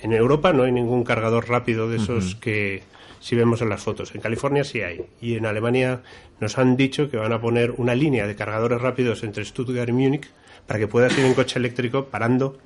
En 0.00 0.12
Europa 0.12 0.52
no 0.52 0.64
hay 0.64 0.72
ningún 0.72 1.04
cargador 1.04 1.48
rápido 1.48 1.88
de 1.88 1.98
esos 1.98 2.34
que 2.36 2.82
si 3.20 3.36
vemos 3.36 3.62
en 3.62 3.68
las 3.68 3.82
fotos. 3.82 4.14
En 4.14 4.20
California 4.20 4.64
sí 4.64 4.80
hay. 4.80 5.04
Y 5.20 5.36
en 5.36 5.46
Alemania 5.46 6.02
nos 6.40 6.58
han 6.58 6.76
dicho 6.76 7.08
que 7.08 7.16
van 7.16 7.32
a 7.32 7.40
poner 7.40 7.70
una 7.72 7.94
línea 7.94 8.26
de 8.26 8.34
cargadores 8.34 8.80
rápidos 8.80 9.22
entre 9.22 9.44
Stuttgart 9.44 9.88
y 9.88 9.92
Múnich 9.92 10.28
para 10.66 10.80
que 10.80 10.88
puedas 10.88 11.16
ir 11.16 11.24
en 11.24 11.34
coche 11.34 11.58
eléctrico 11.58 12.06
parando 12.06 12.58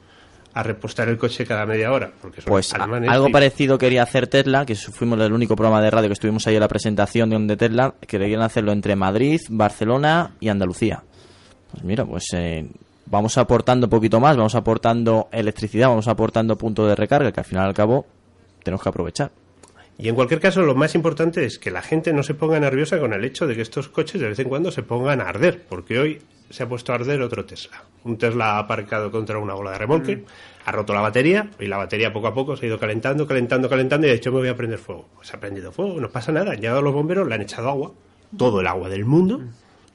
a 0.58 0.62
repostar 0.62 1.06
el 1.08 1.18
coche 1.18 1.44
cada 1.44 1.66
media 1.66 1.92
hora. 1.92 2.10
Porque 2.20 2.40
son 2.40 2.48
Pues 2.50 2.72
alemanes 2.72 3.10
algo 3.10 3.28
y- 3.28 3.32
parecido 3.32 3.76
quería 3.76 4.02
hacer 4.02 4.26
Tesla, 4.26 4.64
que 4.64 4.74
fuimos 4.74 5.20
el 5.20 5.32
único 5.32 5.54
programa 5.54 5.82
de 5.82 5.90
radio 5.90 6.08
que 6.08 6.14
estuvimos 6.14 6.46
ahí 6.46 6.54
en 6.54 6.60
la 6.60 6.68
presentación 6.68 7.46
de, 7.46 7.56
Tesla, 7.58 7.94
que 8.00 8.06
querían 8.18 8.40
hacerlo 8.40 8.72
entre 8.72 8.96
Madrid, 8.96 9.40
Barcelona 9.50 10.32
y 10.40 10.48
Andalucía. 10.48 11.02
Pues 11.70 11.84
mira, 11.84 12.06
pues 12.06 12.24
eh, 12.32 12.66
vamos 13.04 13.36
aportando 13.36 13.86
un 13.86 13.90
poquito 13.90 14.18
más, 14.18 14.36
vamos 14.36 14.54
aportando 14.54 15.28
electricidad, 15.30 15.88
vamos 15.88 16.08
aportando 16.08 16.56
puntos 16.56 16.88
de 16.88 16.94
recarga, 16.96 17.30
que 17.32 17.40
al 17.40 17.46
final 17.46 17.64
y 17.64 17.68
al 17.68 17.74
cabo 17.74 18.06
tenemos 18.64 18.82
que 18.82 18.88
aprovechar. 18.88 19.30
Y 19.98 20.08
en 20.08 20.14
cualquier 20.14 20.40
caso, 20.40 20.62
lo 20.62 20.74
más 20.74 20.94
importante 20.94 21.44
es 21.44 21.58
que 21.58 21.70
la 21.70 21.80
gente 21.80 22.12
no 22.12 22.22
se 22.22 22.34
ponga 22.34 22.60
nerviosa 22.60 22.98
con 22.98 23.14
el 23.14 23.24
hecho 23.24 23.46
de 23.46 23.54
que 23.54 23.62
estos 23.62 23.88
coches 23.88 24.20
de 24.20 24.28
vez 24.28 24.38
en 24.38 24.48
cuando 24.48 24.70
se 24.70 24.82
pongan 24.82 25.20
a 25.20 25.28
arder, 25.28 25.62
porque 25.68 25.98
hoy 25.98 26.22
se 26.50 26.62
ha 26.62 26.68
puesto 26.68 26.92
a 26.92 26.96
arder 26.96 27.22
otro 27.22 27.44
Tesla. 27.44 27.82
Un 28.04 28.18
Tesla 28.18 28.52
ha 28.52 28.58
aparcado 28.58 29.10
contra 29.10 29.38
una 29.38 29.54
bola 29.54 29.72
de 29.72 29.78
remolque, 29.78 30.24
ha 30.64 30.72
roto 30.72 30.92
la 30.92 31.00
batería 31.00 31.50
y 31.58 31.66
la 31.66 31.78
batería 31.78 32.12
poco 32.12 32.26
a 32.26 32.34
poco 32.34 32.56
se 32.56 32.66
ha 32.66 32.68
ido 32.68 32.78
calentando, 32.78 33.26
calentando, 33.26 33.68
calentando 33.68 34.06
y 34.06 34.10
ha 34.10 34.12
dicho 34.12 34.30
me 34.30 34.38
voy 34.38 34.48
a 34.48 34.56
prender 34.56 34.78
fuego. 34.78 35.08
Pues 35.16 35.32
ha 35.32 35.40
prendido 35.40 35.72
fuego, 35.72 36.00
no 36.00 36.10
pasa 36.10 36.30
nada. 36.30 36.52
Han 36.52 36.60
llegado 36.60 36.82
los 36.82 36.92
bomberos, 36.92 37.26
le 37.26 37.34
han 37.34 37.42
echado 37.42 37.68
agua, 37.68 37.92
todo 38.36 38.60
el 38.60 38.66
agua 38.66 38.88
del 38.88 39.04
mundo 39.04 39.40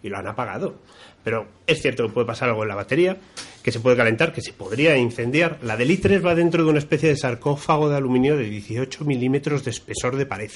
y 0.04 0.10
lo 0.10 0.18
han 0.18 0.28
apagado. 0.28 0.76
Pero 1.24 1.46
es 1.68 1.82
cierto 1.82 2.08
que 2.08 2.14
puede 2.14 2.28
pasar 2.28 2.50
algo 2.50 2.64
en 2.64 2.70
la 2.70 2.76
batería, 2.76 3.18
que 3.64 3.72
se 3.72 3.80
puede 3.80 3.98
calentar, 3.98 4.34
que 4.34 4.42
se 4.42 4.54
podría 4.54 4.98
incendiar. 4.98 5.60
La 5.62 5.78
del 5.78 5.90
i3 5.90 6.26
va 6.26 6.36
dentro 6.36 6.64
de 6.64 6.70
una 6.70 6.80
especie 6.80 7.10
de 7.10 7.16
sarcófago 7.16 7.90
de 7.90 7.98
aluminio 7.98 8.36
de 8.36 8.46
18 8.46 9.06
milímetros 9.06 9.64
de 9.64 9.72
espesor 9.72 10.16
de 10.16 10.26
pared. 10.26 10.52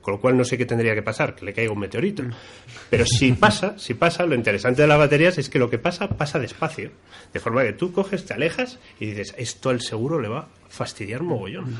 Con 0.00 0.14
lo 0.14 0.20
cual 0.20 0.36
no 0.36 0.44
sé 0.44 0.56
qué 0.56 0.66
tendría 0.66 0.94
que 0.94 1.02
pasar, 1.02 1.34
que 1.34 1.44
le 1.44 1.52
caiga 1.52 1.72
un 1.72 1.78
meteorito. 1.78 2.22
Pero 2.90 3.04
si 3.04 3.32
pasa, 3.32 3.78
si 3.78 3.94
pasa, 3.94 4.24
lo 4.24 4.34
interesante 4.34 4.82
de 4.82 4.88
las 4.88 4.98
baterías 4.98 5.38
es 5.38 5.48
que 5.48 5.58
lo 5.58 5.68
que 5.68 5.78
pasa, 5.78 6.08
pasa 6.08 6.38
despacio. 6.38 6.90
De 7.32 7.40
forma 7.40 7.62
que 7.62 7.72
tú 7.72 7.92
coges, 7.92 8.24
te 8.24 8.34
alejas 8.34 8.78
y 8.98 9.06
dices, 9.06 9.34
esto 9.36 9.70
al 9.70 9.80
seguro 9.80 10.20
le 10.20 10.28
va 10.28 10.40
a 10.40 10.48
fastidiar 10.68 11.22
mogollón. 11.22 11.78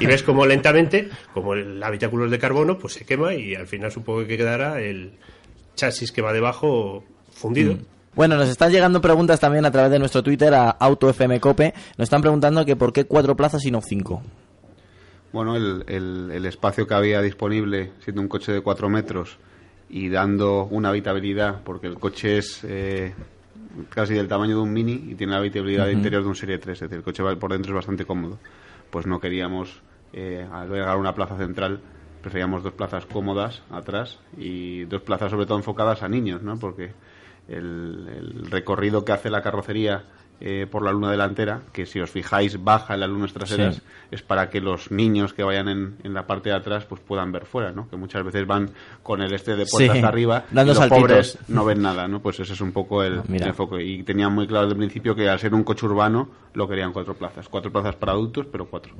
Y 0.00 0.06
ves 0.06 0.22
como 0.22 0.44
lentamente, 0.44 1.08
como 1.32 1.54
el 1.54 1.82
habitáculo 1.82 2.26
es 2.26 2.30
de 2.30 2.38
carbono, 2.38 2.78
pues 2.78 2.94
se 2.94 3.04
quema 3.04 3.34
y 3.34 3.54
al 3.54 3.66
final 3.66 3.90
supongo 3.90 4.26
que 4.26 4.36
quedará 4.36 4.80
el 4.80 5.12
chasis 5.74 6.12
que 6.12 6.22
va 6.22 6.32
debajo 6.32 7.04
fundido. 7.32 7.78
Bueno, 8.16 8.36
nos 8.36 8.48
están 8.48 8.72
llegando 8.72 9.00
preguntas 9.00 9.38
también 9.38 9.64
a 9.66 9.70
través 9.70 9.90
de 9.92 9.98
nuestro 9.98 10.22
Twitter 10.22 10.52
a 10.54 10.70
AutoFMCope. 10.70 11.74
Nos 11.98 12.06
están 12.06 12.22
preguntando 12.22 12.64
que 12.64 12.74
por 12.74 12.92
qué 12.92 13.04
cuatro 13.04 13.36
plazas 13.36 13.64
y 13.66 13.70
no 13.70 13.80
cinco. 13.82 14.22
Bueno, 15.32 15.54
el, 15.54 15.84
el- 15.86 16.30
el 16.32 16.46
espacio 16.46 16.86
que 16.86 16.94
había 16.94 17.20
disponible, 17.20 17.92
siendo 18.00 18.22
un 18.22 18.28
coche 18.28 18.52
de 18.52 18.62
4 18.62 18.88
metros 18.88 19.36
y 19.90 20.08
dando 20.08 20.64
una 20.64 20.88
habitabilidad, 20.88 21.60
porque 21.62 21.88
el 21.88 21.98
coche 21.98 22.38
es 22.38 22.60
eh, 22.64 23.12
casi 23.90 24.14
del 24.14 24.28
tamaño 24.28 24.56
de 24.56 24.62
un 24.62 24.72
mini 24.72 24.92
y 25.10 25.14
tiene 25.14 25.32
la 25.34 25.38
habitabilidad 25.40 25.86
de 25.86 25.92
interior 25.92 26.22
de 26.22 26.28
un 26.28 26.34
Serie 26.36 26.58
3, 26.58 26.72
es 26.74 26.80
decir, 26.80 26.96
el 26.96 27.04
coche 27.04 27.22
por 27.38 27.52
dentro 27.52 27.72
es 27.72 27.76
bastante 27.76 28.06
cómodo. 28.06 28.38
Pues 28.90 29.06
no 29.06 29.20
queríamos 29.20 29.82
eh, 30.14 30.46
albergar 30.50 30.96
una 30.96 31.14
plaza 31.14 31.36
central, 31.36 31.80
preferíamos 32.22 32.62
dos 32.62 32.72
plazas 32.72 33.04
cómodas 33.04 33.62
atrás 33.70 34.18
y 34.38 34.84
dos 34.84 35.02
plazas 35.02 35.30
sobre 35.30 35.44
todo 35.44 35.58
enfocadas 35.58 36.02
a 36.02 36.08
niños, 36.08 36.42
¿no? 36.42 36.58
Porque 36.58 36.92
el, 37.48 38.06
el 38.42 38.50
recorrido 38.50 39.04
que 39.04 39.12
hace 39.12 39.30
la 39.30 39.42
carrocería 39.42 40.04
eh, 40.38 40.66
por 40.70 40.84
la 40.84 40.92
luna 40.92 41.10
delantera, 41.10 41.62
que 41.72 41.86
si 41.86 41.98
os 41.98 42.10
fijáis 42.10 42.62
baja 42.62 42.92
en 42.92 43.00
las 43.00 43.08
lunas 43.08 43.32
traseras, 43.32 43.76
Sí. 43.76 43.82
es 44.10 44.20
para 44.22 44.50
que 44.50 44.60
los 44.60 44.90
niños 44.90 45.32
que 45.32 45.42
vayan 45.42 45.66
en, 45.68 45.96
en 46.04 46.12
la 46.12 46.26
parte 46.26 46.50
de 46.50 46.56
atrás 46.56 46.84
pues 46.84 47.00
puedan 47.00 47.32
ver 47.32 47.46
fuera, 47.46 47.72
¿no? 47.72 47.88
Que 47.88 47.96
muchas 47.96 48.22
veces 48.22 48.46
van 48.46 48.68
con 49.02 49.22
el 49.22 49.32
este 49.32 49.56
de 49.56 49.64
puerta 49.64 49.92
Sí, 49.94 49.98
hasta 49.98 50.08
arriba 50.08 50.44
dando 50.50 50.72
y 50.72 50.74
los 50.74 50.76
saltitos. 50.76 51.00
pobres 51.00 51.38
no 51.48 51.64
ven 51.64 51.80
nada, 51.80 52.06
¿no? 52.06 52.20
Pues 52.20 52.38
ese 52.40 52.52
es 52.52 52.60
un 52.60 52.72
poco 52.72 53.02
el, 53.02 53.22
mira. 53.28 53.44
el 53.46 53.50
enfoque. 53.52 53.82
Y 53.82 54.02
tenían 54.02 54.30
muy 54.34 54.46
claro 54.46 54.66
desde 54.66 54.74
el 54.74 54.78
principio 54.78 55.14
que 55.14 55.26
al 55.26 55.38
ser 55.38 55.54
un 55.54 55.64
coche 55.64 55.86
urbano 55.86 56.28
lo 56.52 56.68
querían 56.68 56.92
cuatro 56.92 57.14
plazas. 57.14 57.48
Cuatro 57.48 57.72
plazas 57.72 57.96
para 57.96 58.12
adultos, 58.12 58.44
pero 58.52 58.66
cuatro. 58.66 58.92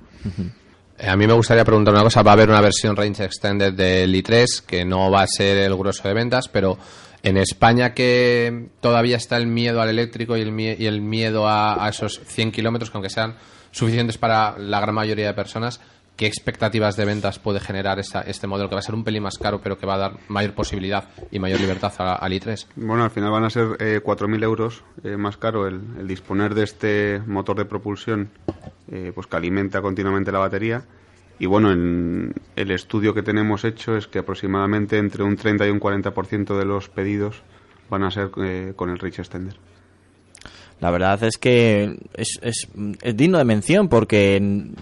Eh, 0.98 1.06
A 1.06 1.16
mí 1.16 1.26
me 1.26 1.34
gustaría 1.34 1.64
preguntar 1.66 1.92
una 1.92 2.02
cosa. 2.02 2.22
Va 2.22 2.30
a 2.30 2.34
haber 2.34 2.48
una 2.48 2.62
versión 2.62 2.96
Range 2.96 3.24
Extended 3.24 3.74
del 3.74 4.14
i3 4.14 4.62
que 4.66 4.86
no 4.86 5.10
va 5.10 5.20
a 5.22 5.26
ser 5.26 5.58
el 5.58 5.76
grueso 5.76 6.08
de 6.08 6.14
ventas, 6.14 6.48
pero 6.48 6.78
en 7.26 7.36
España 7.36 7.92
que 7.92 8.68
todavía 8.80 9.16
está 9.16 9.36
el 9.36 9.48
miedo 9.48 9.80
al 9.80 9.88
eléctrico 9.88 10.36
y 10.36 10.42
el, 10.42 10.52
mie- 10.52 10.76
y 10.78 10.86
el 10.86 11.00
miedo 11.00 11.48
a, 11.48 11.88
esos 11.88 12.20
100 12.24 12.52
kilómetros, 12.52 12.90
que 12.90 12.96
aunque 12.96 13.10
sean 13.10 13.34
suficientes 13.72 14.16
para 14.16 14.56
la 14.58 14.78
gran 14.80 14.94
mayoría 14.94 15.26
de 15.26 15.34
personas, 15.34 15.80
¿qué 16.16 16.26
expectativas 16.26 16.94
de 16.96 17.04
ventas 17.04 17.40
puede 17.40 17.58
generar 17.58 17.98
esta- 17.98 18.20
este 18.22 18.46
modelo 18.46 18.68
que 18.68 18.76
va 18.76 18.78
a 18.78 18.82
ser 18.82 18.94
un 18.94 19.02
pelín 19.02 19.24
más 19.24 19.38
caro, 19.38 19.60
pero 19.60 19.76
que 19.76 19.86
va 19.86 19.94
a 19.94 19.98
dar 19.98 20.12
mayor 20.28 20.54
posibilidad 20.54 21.08
y 21.32 21.40
mayor 21.40 21.60
libertad 21.60 21.92
al 21.98 22.32
i3? 22.32 22.66
Bueno, 22.76 23.02
al 23.02 23.10
final 23.10 23.32
van 23.32 23.42
a 23.44 23.50
ser 23.50 23.76
eh, 23.80 24.00
4.000 24.04 24.44
euros 24.44 24.84
eh, 25.02 25.16
más 25.16 25.36
caro 25.36 25.66
el, 25.66 25.80
el 25.98 26.06
disponer 26.06 26.54
de 26.54 26.62
este 26.62 27.20
motor 27.26 27.56
de 27.58 27.64
propulsión 27.64 28.30
eh, 28.92 29.10
pues 29.12 29.26
que 29.26 29.36
alimenta 29.36 29.82
continuamente 29.82 30.30
la 30.30 30.38
batería. 30.38 30.84
Y 31.38 31.46
bueno, 31.46 31.70
en 31.70 32.34
el 32.56 32.70
estudio 32.70 33.12
que 33.12 33.22
tenemos 33.22 33.64
hecho 33.64 33.96
es 33.96 34.06
que 34.06 34.18
aproximadamente 34.18 34.96
entre 34.96 35.22
un 35.22 35.36
30 35.36 35.66
y 35.66 35.70
un 35.70 35.80
40% 35.80 36.58
de 36.58 36.64
los 36.64 36.88
pedidos 36.88 37.42
van 37.90 38.04
a 38.04 38.10
ser 38.10 38.30
eh, 38.38 38.72
con 38.74 38.90
el 38.90 38.98
Rich 38.98 39.18
Extender. 39.18 39.56
La 40.80 40.90
verdad 40.90 41.22
es 41.24 41.38
que 41.38 41.96
es, 42.14 42.38
es, 42.42 42.68
digno 43.16 43.38
de 43.38 43.44
mención 43.44 43.88
porque 43.88 44.38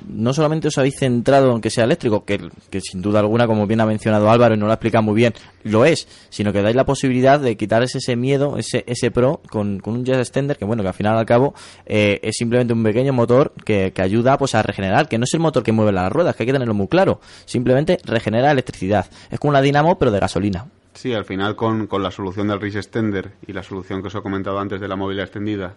no 0.08 0.34
solamente 0.34 0.66
os 0.66 0.76
habéis 0.76 0.96
centrado 0.98 1.54
en 1.54 1.60
que 1.60 1.70
sea 1.70 1.84
eléctrico, 1.84 2.24
que, 2.24 2.40
sin 2.80 3.00
duda 3.00 3.20
alguna, 3.20 3.46
como 3.46 3.66
bien 3.68 3.80
ha 3.80 3.86
mencionado 3.86 4.28
Álvaro 4.28 4.54
y 4.54 4.58
nos 4.58 4.66
lo 4.66 4.72
ha 4.72 4.74
explicado 4.74 5.02
muy 5.02 5.14
bien, 5.14 5.34
lo 5.62 5.84
es, 5.84 6.08
sino 6.30 6.52
que 6.52 6.62
dais 6.62 6.74
la 6.74 6.84
posibilidad 6.84 7.38
de 7.38 7.56
quitar 7.56 7.84
ese, 7.84 8.16
miedo, 8.16 8.58
ese, 8.58 8.82
ese 8.88 9.12
pro 9.12 9.40
con, 9.48 9.78
con 9.78 9.94
un 9.94 10.04
jet 10.04 10.18
extender 10.18 10.56
que 10.56 10.64
bueno, 10.64 10.82
que 10.82 10.88
al 10.88 10.94
final 10.94 11.16
al 11.16 11.26
cabo 11.26 11.54
eh, 11.86 12.18
es 12.24 12.34
simplemente 12.36 12.72
un 12.72 12.82
pequeño 12.82 13.12
motor 13.12 13.52
que, 13.64 13.92
que 13.92 14.02
ayuda 14.02 14.36
pues 14.36 14.56
a 14.56 14.62
regenerar, 14.62 15.08
que 15.08 15.18
no 15.18 15.24
es 15.24 15.34
el 15.34 15.40
motor 15.40 15.62
que 15.62 15.70
mueve 15.70 15.92
las 15.92 16.10
ruedas, 16.10 16.34
que 16.34 16.42
hay 16.42 16.48
que 16.48 16.52
tenerlo 16.52 16.74
muy 16.74 16.88
claro, 16.88 17.20
simplemente 17.44 17.98
regenera 18.04 18.50
electricidad. 18.50 19.06
Es 19.30 19.38
como 19.38 19.50
una 19.50 19.60
dinamo 19.60 19.96
pero 19.96 20.10
de 20.10 20.18
gasolina. 20.18 20.66
Sí, 20.94 21.12
al 21.12 21.24
final 21.24 21.56
con, 21.56 21.86
con 21.86 22.02
la 22.02 22.10
solución 22.10 22.48
del 22.48 22.60
Rich 22.60 22.76
Extender 22.76 23.32
y 23.46 23.52
la 23.52 23.62
solución 23.62 24.00
que 24.00 24.08
os 24.08 24.14
he 24.14 24.22
comentado 24.22 24.58
antes 24.58 24.80
de 24.80 24.88
la 24.88 24.96
movilidad 24.96 25.26
extendida, 25.26 25.74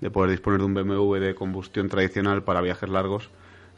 de 0.00 0.10
poder 0.10 0.30
disponer 0.30 0.60
de 0.60 0.66
un 0.66 0.74
BMW 0.74 1.14
de 1.16 1.34
combustión 1.34 1.88
tradicional 1.88 2.42
para 2.42 2.60
viajes 2.60 2.88
largos, 2.88 3.30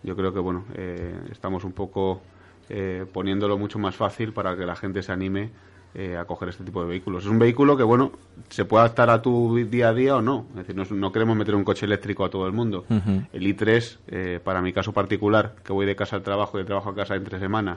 yo 0.03 0.15
creo 0.15 0.33
que 0.33 0.41
bueno, 0.41 0.65
eh, 0.75 1.15
estamos 1.31 1.65
un 1.65 1.73
poco 1.73 2.23
eh, 2.69 3.07
poniéndolo 3.13 3.59
mucho 3.59 3.79
más 3.79 3.97
fácil 3.97 4.33
para 4.33 4.57
que 4.57 4.65
la 4.65 4.77
gente 4.77 5.03
se 5.03 5.13
anime 5.13 5.51
eh, 5.95 6.17
a 6.17 6.25
coger 6.25 6.49
este 6.49 6.65
tipo 6.65 6.81
de 6.81 6.89
vehículos. 6.89 7.25
Es 7.25 7.31
un 7.31 7.39
vehículo 7.39 7.77
que 7.77 7.83
bueno, 7.83 8.13
se 8.49 8.65
puede 8.65 8.85
adaptar 8.85 9.11
a 9.11 9.21
tu 9.21 9.57
día 9.57 9.91
a 9.91 9.93
día 9.93 10.17
o 10.17 10.23
no. 10.23 10.47
Es 10.53 10.67
decir, 10.67 10.75
no, 10.75 10.85
no 10.85 11.13
queremos 11.13 11.37
meter 11.37 11.55
un 11.55 11.65
coche 11.65 11.85
eléctrico 11.85 12.25
a 12.25 12.31
todo 12.31 12.47
el 12.47 12.53
mundo. 12.55 12.87
El 12.89 13.43
i3, 13.43 13.99
eh, 14.07 14.41
para 14.43 14.63
mi 14.63 14.73
caso 14.73 14.95
particular, 14.95 15.55
que 15.63 15.71
voy 15.71 15.85
de 15.85 15.95
casa 15.95 16.17
al 16.17 16.23
trabajo 16.23 16.57
y 16.57 16.63
de 16.63 16.67
trabajo 16.67 16.89
a 16.89 16.95
casa 16.95 17.15
entre 17.15 17.39
semana, 17.39 17.77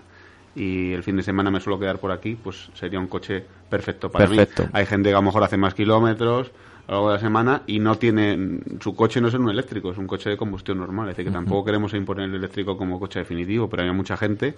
y 0.56 0.94
el 0.94 1.04
fin 1.04 1.18
de 1.18 1.24
semana 1.24 1.52
me 1.52 1.60
suelo 1.60 1.80
quedar 1.80 2.00
por 2.00 2.12
aquí, 2.12 2.38
pues 2.42 2.70
sería 2.74 3.00
un 3.00 3.08
coche 3.08 3.44
perfecto 3.70 4.10
para 4.10 4.26
Perfecto. 4.26 4.64
mí. 4.64 4.70
Hay 4.74 4.86
gente 4.86 5.10
que 5.10 5.14
a 5.14 5.18
lo 5.20 5.24
mejor 5.24 5.44
hace 5.44 5.58
más 5.58 5.74
kilómetros 5.74 6.52
a 6.88 6.92
lo 6.92 6.98
largo 6.98 7.10
de 7.10 7.16
la 7.16 7.20
semana 7.20 7.62
y 7.68 7.80
no 7.80 7.96
tiene 7.96 8.60
su 8.80 8.96
coche 8.96 9.20
no 9.20 9.28
es 9.28 9.34
un 9.34 9.50
eléctrico, 9.50 9.92
es 9.92 9.98
un 9.98 10.08
coche 10.08 10.30
de 10.30 10.38
combustión 10.38 10.78
normal. 10.78 11.10
Es 11.10 11.18
decir, 11.18 11.30
que 11.30 11.34
tampoco 11.34 11.66
queremos 11.66 11.94
imponer 11.94 12.30
el 12.30 12.36
eléctrico 12.36 12.78
como 12.78 13.00
coche 13.00 13.20
definitivo, 13.20 13.70
pero 13.70 13.84
hay 13.84 13.92
mucha 13.92 14.16
gente, 14.18 14.56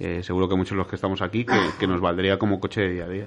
eh, 0.00 0.22
seguro 0.22 0.48
que 0.48 0.56
muchos 0.56 0.72
de 0.72 0.76
los 0.78 0.86
que 0.86 0.96
estamos 0.96 1.22
aquí, 1.22 1.44
que, 1.44 1.56
que 1.78 1.86
nos 1.86 2.00
valdría 2.00 2.38
como 2.38 2.60
coche 2.60 2.80
de 2.82 2.88
día 2.92 3.04
a 3.04 3.08
día. 3.08 3.26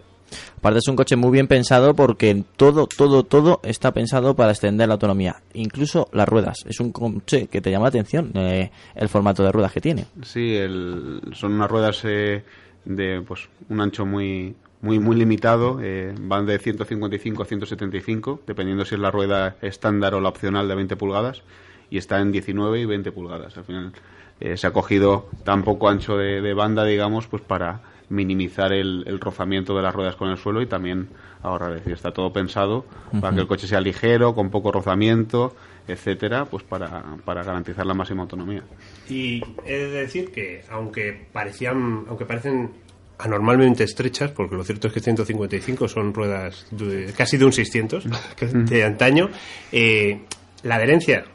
Aparte 0.58 0.80
es 0.80 0.88
un 0.90 0.98
coche 0.98 1.16
muy 1.16 1.32
bien 1.32 1.48
pensado 1.48 1.94
porque 1.96 2.44
todo, 2.58 2.88
todo, 2.88 3.24
todo 3.24 3.62
está 3.64 3.94
pensado 3.94 4.36
para 4.36 4.52
extender 4.52 4.88
la 4.90 4.96
autonomía. 4.96 5.38
Incluso 5.54 6.10
las 6.12 6.28
ruedas. 6.28 6.58
Es 6.68 6.82
un 6.82 6.92
coche 6.92 7.48
que 7.48 7.62
te 7.62 7.72
llama 7.72 7.84
la 7.86 7.90
atención 7.90 8.32
eh, 8.36 8.70
el 8.96 9.08
formato 9.08 9.42
de 9.44 9.52
ruedas 9.54 9.72
que 9.72 9.80
tiene. 9.80 10.06
Sí, 10.24 10.56
el- 10.56 11.22
son 11.34 11.54
unas 11.54 11.70
ruedas 11.72 12.02
eh, 12.04 12.44
de 12.84 13.22
pues 13.26 13.48
un 13.70 13.80
ancho 13.80 14.06
muy 14.06 14.56
muy 14.82 15.00
muy 15.00 15.16
limitado, 15.16 15.80
eh, 15.82 16.14
van 16.22 16.46
de 16.46 16.60
155 16.60 17.42
a 17.42 17.46
175, 17.46 18.42
dependiendo 18.46 18.86
si 18.86 18.94
es 18.96 19.02
la 19.02 19.10
rueda 19.10 19.56
estándar 19.62 20.14
o 20.14 20.22
la 20.22 20.30
opcional 20.30 20.68
de 20.68 20.76
20 20.76 20.96
pulgadas, 20.98 21.42
y 21.90 21.98
está 21.98 22.20
en 22.20 22.32
19 22.32 22.80
y 22.82 22.86
20 22.86 23.12
pulgadas. 23.12 23.58
Al 23.58 23.64
final 23.64 23.92
eh, 24.40 24.58
se 24.58 24.68
ha 24.68 24.72
cogido 24.72 25.30
tan 25.44 25.64
poco 25.64 25.90
ancho 25.90 26.18
de, 26.18 26.42
de 26.42 26.54
banda, 26.54 26.84
digamos, 26.86 27.28
pues 27.28 27.42
para 27.42 27.82
minimizar 28.10 28.72
el, 28.72 29.04
el 29.06 29.20
rozamiento 29.20 29.76
de 29.76 29.82
las 29.82 29.94
ruedas 29.94 30.16
con 30.16 30.30
el 30.30 30.38
suelo 30.38 30.62
y 30.62 30.66
también 30.66 31.10
ahorrar. 31.44 31.72
Es 31.74 31.78
decir, 31.80 31.94
está 31.94 32.12
todo 32.12 32.32
pensado 32.32 32.86
para 33.20 33.34
que 33.36 33.42
el 33.42 33.48
coche 33.48 33.68
sea 33.68 33.82
ligero, 33.82 34.34
con 34.34 34.50
poco 34.50 34.72
rozamiento, 34.72 35.54
etcétera, 35.90 36.46
pues 36.46 36.64
para, 36.64 37.04
para 37.26 37.44
garantizar 37.44 37.86
la 37.86 37.94
máxima 37.94 38.22
autonomía. 38.24 38.64
Y 39.10 39.42
he 39.66 39.74
de 39.78 39.90
decir 39.90 40.32
que, 40.32 40.64
aunque 40.70 41.28
parecían, 41.34 42.06
aunque 42.08 42.26
parecen 42.26 42.72
anormalmente 43.20 43.84
estrechas, 43.84 44.32
porque 44.32 44.56
lo 44.56 44.64
cierto 44.64 44.88
es 44.88 44.94
que 44.94 45.00
155 45.00 45.88
son 45.88 46.14
ruedas 46.14 46.68
de- 46.72 47.12
casi 47.18 47.38
de 47.38 47.46
un 47.46 47.52
600 47.52 48.06
que 48.38 48.46
de 48.46 48.84
antaño, 48.86 49.30
eh, 49.72 50.22
la 50.64 50.76
adherencia 50.76 51.26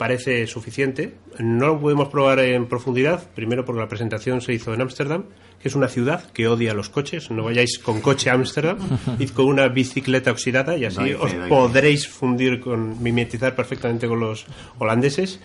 parece 0.00 0.46
suficiente. 0.46 1.12
No 1.38 1.66
lo 1.66 1.78
podemos 1.78 2.08
probar 2.08 2.38
en 2.38 2.66
profundidad, 2.66 3.28
primero 3.34 3.66
porque 3.66 3.82
la 3.82 3.88
presentación 3.88 4.40
se 4.40 4.54
hizo 4.54 4.72
en 4.72 4.80
Ámsterdam, 4.80 5.26
que 5.60 5.68
es 5.68 5.74
una 5.74 5.88
ciudad 5.88 6.30
que 6.32 6.48
odia 6.48 6.72
los 6.72 6.88
coches. 6.88 7.30
No 7.30 7.44
vayáis 7.44 7.78
con 7.78 8.00
coche 8.00 8.30
a 8.30 8.34
Ámsterdam, 8.34 8.78
id 9.18 9.30
con 9.30 9.46
una 9.46 9.68
bicicleta 9.68 10.30
oxidada 10.30 10.76
y 10.76 10.86
así 10.86 11.12
os 11.12 11.32
podréis 11.48 12.08
fundir 12.08 12.60
con 12.60 13.02
mimetizar 13.02 13.54
perfectamente 13.54 14.08
con 14.08 14.20
los 14.20 14.46
holandeses. 14.78 15.40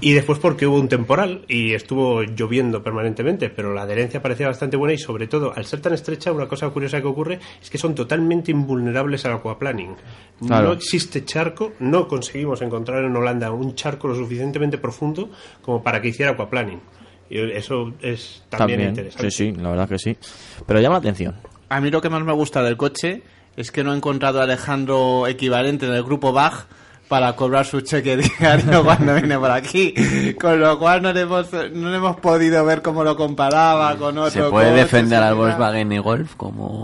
Y 0.00 0.12
después 0.12 0.38
porque 0.38 0.66
hubo 0.66 0.78
un 0.78 0.88
temporal 0.88 1.44
y 1.48 1.74
estuvo 1.74 2.22
lloviendo 2.22 2.82
permanentemente, 2.82 3.50
pero 3.50 3.74
la 3.74 3.82
adherencia 3.82 4.22
parecía 4.22 4.46
bastante 4.46 4.76
buena 4.76 4.94
y 4.94 4.98
sobre 4.98 5.26
todo, 5.26 5.52
al 5.54 5.66
ser 5.66 5.80
tan 5.80 5.92
estrecha, 5.92 6.32
una 6.32 6.48
cosa 6.48 6.70
curiosa 6.70 7.00
que 7.00 7.06
ocurre 7.06 7.38
es 7.60 7.68
que 7.68 7.78
son 7.78 7.94
totalmente 7.94 8.50
invulnerables 8.50 9.26
al 9.26 9.34
aquaplaning. 9.34 9.96
Claro. 10.46 10.68
No 10.68 10.72
existe 10.72 11.24
charco, 11.24 11.72
no 11.80 12.08
conseguimos 12.08 12.62
encontrar 12.62 13.04
en 13.04 13.14
Holanda 13.14 13.50
un 13.50 13.74
charco 13.74 14.08
lo 14.08 14.14
suficientemente 14.14 14.78
profundo 14.78 15.30
como 15.60 15.82
para 15.82 16.00
que 16.00 16.08
hiciera 16.08 16.32
aquaplaning. 16.32 16.80
Y 17.30 17.38
eso 17.52 17.92
es 18.00 18.42
también, 18.48 18.80
interesante. 18.82 19.30
Sí, 19.30 19.52
sí, 19.52 19.60
la 19.60 19.70
verdad 19.70 19.88
que 19.88 19.98
sí. 19.98 20.16
Pero 20.66 20.80
llama 20.80 20.94
la 20.94 21.00
atención. 21.00 21.34
A 21.68 21.80
mí 21.80 21.90
lo 21.90 22.00
que 22.00 22.08
más 22.08 22.22
me 22.22 22.32
gusta 22.32 22.62
del 22.62 22.76
coche 22.76 23.22
es 23.56 23.70
que 23.70 23.84
no 23.84 23.92
he 23.92 23.96
encontrado 23.96 24.40
a 24.40 24.44
Alejandro 24.44 25.26
equivalente 25.26 25.86
en 25.86 25.92
el 25.92 26.02
grupo 26.04 26.32
Bach 26.32 26.66
para 27.08 27.34
cobrar 27.36 27.64
su 27.66 27.80
cheque 27.80 28.16
diario 28.38 28.84
cuando 28.84 29.14
viene 29.14 29.38
por 29.38 29.50
aquí. 29.50 29.94
Con 30.40 30.60
lo 30.60 30.78
cual 30.78 31.02
no 31.02 31.12
le 31.12 31.22
hemos, 31.22 31.52
no 31.52 31.90
le 31.90 31.96
hemos 31.96 32.16
podido 32.16 32.64
ver 32.64 32.82
cómo 32.82 33.02
lo 33.04 33.16
comparaba 33.16 33.96
con 33.96 34.16
otro 34.18 34.30
Se 34.30 34.50
puede 34.50 34.70
coche, 34.70 34.80
defender 34.82 35.22
al. 35.22 35.34
Volkswagen 35.34 35.92
y 35.92 35.98
Golf 35.98 36.34
como 36.36 36.82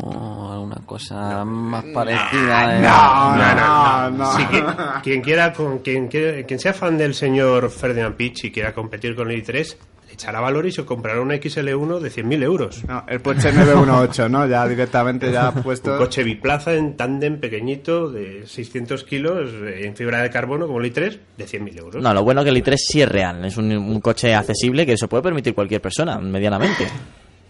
una 0.63 0.77
cosa 0.87 1.45
más 1.45 1.85
parecida. 1.93 2.81
No, 2.81 3.37
no, 3.37 3.55
no, 3.55 4.11
no. 4.11 4.33
Sí, 4.37 4.47
que- 4.47 4.65
quien 5.03 5.21
quiera, 5.23 5.53
con, 5.53 5.79
quien, 5.81 6.09
quiera- 6.09 6.43
quien 6.47 6.59
sea 6.59 6.73
fan 6.73 6.97
del 6.99 7.15
señor 7.15 7.71
Ferdinand 7.71 8.17
Pitch 8.17 8.45
y 8.45 8.51
quiera 8.53 8.73
competir 8.73 9.15
con 9.15 9.31
el 9.31 9.43
i3, 9.45 9.77
le 9.94 9.94
echará 10.15 10.41
valor 10.41 10.67
y 10.67 10.73
se 10.73 10.85
comprará 10.85 11.21
un 11.21 11.31
XL1 11.31 12.01
de 12.01 12.11
100.000 12.11 12.43
euros. 12.43 12.85
No, 12.85 13.05
el 13.09 13.21
Porsche 13.21 13.53
918, 13.53 14.29
¿no? 14.29 14.47
Ya 14.47 14.67
directamente 14.67 15.31
ya 15.31 15.53
puesto. 15.53 15.93
Un 15.93 15.99
coche 15.99 16.25
biplaza 16.25 16.75
en 16.75 16.97
tándem 16.97 17.39
pequeñito 17.39 18.11
de 18.11 18.47
600 18.47 19.05
kilos 19.05 19.51
eh, 19.53 19.87
en 19.87 19.97
fibra 19.97 20.23
de 20.23 20.31
carbono 20.31 20.67
como 20.67 20.81
el 20.81 20.93
i3 20.93 21.19
de 21.37 21.47
100.000 21.47 21.79
euros. 21.79 22.03
No, 22.03 22.15
lo 22.15 22.23
bueno 22.23 22.43
que 22.43 22.51
el 22.51 22.57
i3 22.57 22.75
sí 22.77 23.03
es 23.03 23.09
real. 23.09 23.45
Es 23.45 23.57
un, 23.57 23.71
un 23.73 24.01
coche 24.01 24.35
accesible 24.35 24.87
que 24.87 24.97
se 24.97 25.09
puede 25.09 25.23
permitir 25.23 25.55
cualquier 25.55 25.81
persona, 25.81 26.19
medianamente. 26.19 26.89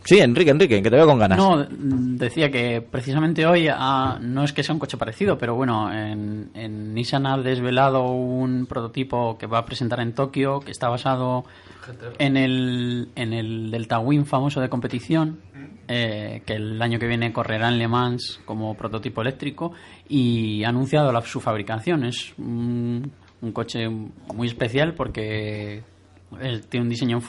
Sí, 0.05 0.19
Enrique, 0.19 0.51
Enrique, 0.51 0.82
que 0.82 0.91
te 0.91 0.97
veo 0.97 1.07
con 1.07 1.19
ganas. 1.19 1.39
No, 1.39 1.66
decía 1.70 2.51
que 2.51 2.82
precisamente 2.82 3.47
hoy 3.47 3.69
ah, 3.70 4.19
no 4.20 4.45
es 4.45 4.53
que 4.53 4.62
sea 4.62 4.74
un 4.74 4.78
coche 4.78 4.99
parecido, 4.99 5.39
pero 5.39 5.55
bueno, 5.55 5.91
en, 5.91 6.51
en 6.55 6.93
Nissan 6.93 7.27
ha 7.27 7.39
desvelado 7.39 8.05
un 8.11 8.66
prototipo 8.66 9.39
que 9.39 9.47
va 9.47 9.59
a 9.59 9.65
presentar 9.65 10.01
en 10.01 10.12
Tokio 10.12 10.61
que 10.61 10.73
está 10.73 10.91
basado 10.91 11.47
en 12.19 12.36
el, 12.36 13.09
en 13.15 13.32
el 13.32 13.70
Delta 13.70 13.98
Wing 13.98 14.24
famoso 14.24 14.61
de 14.61 14.69
competición, 14.69 15.40
eh, 15.89 16.43
que 16.47 16.55
el 16.55 16.81
año 16.81 16.98
que 16.98 17.06
viene 17.06 17.32
correrá 17.32 17.69
en 17.69 17.78
Le 17.78 17.89
Mans 17.89 18.40
como 18.44 18.74
prototipo 18.74 19.20
eléctrico 19.23 19.73
y 20.09 20.65
ha 20.65 20.69
anunciado 20.70 21.12
la- 21.12 21.20
su 21.23 21.40
fabricación. 21.40 22.05
Es 22.05 22.32
un, 22.39 23.11
un 23.43 23.52
coche 23.52 23.89
muy 23.89 24.48
especial 24.48 24.94
porque 24.94 25.82
eh, 26.40 26.61
tiene 26.69 26.85
un 26.85 26.89
diseño, 26.90 27.20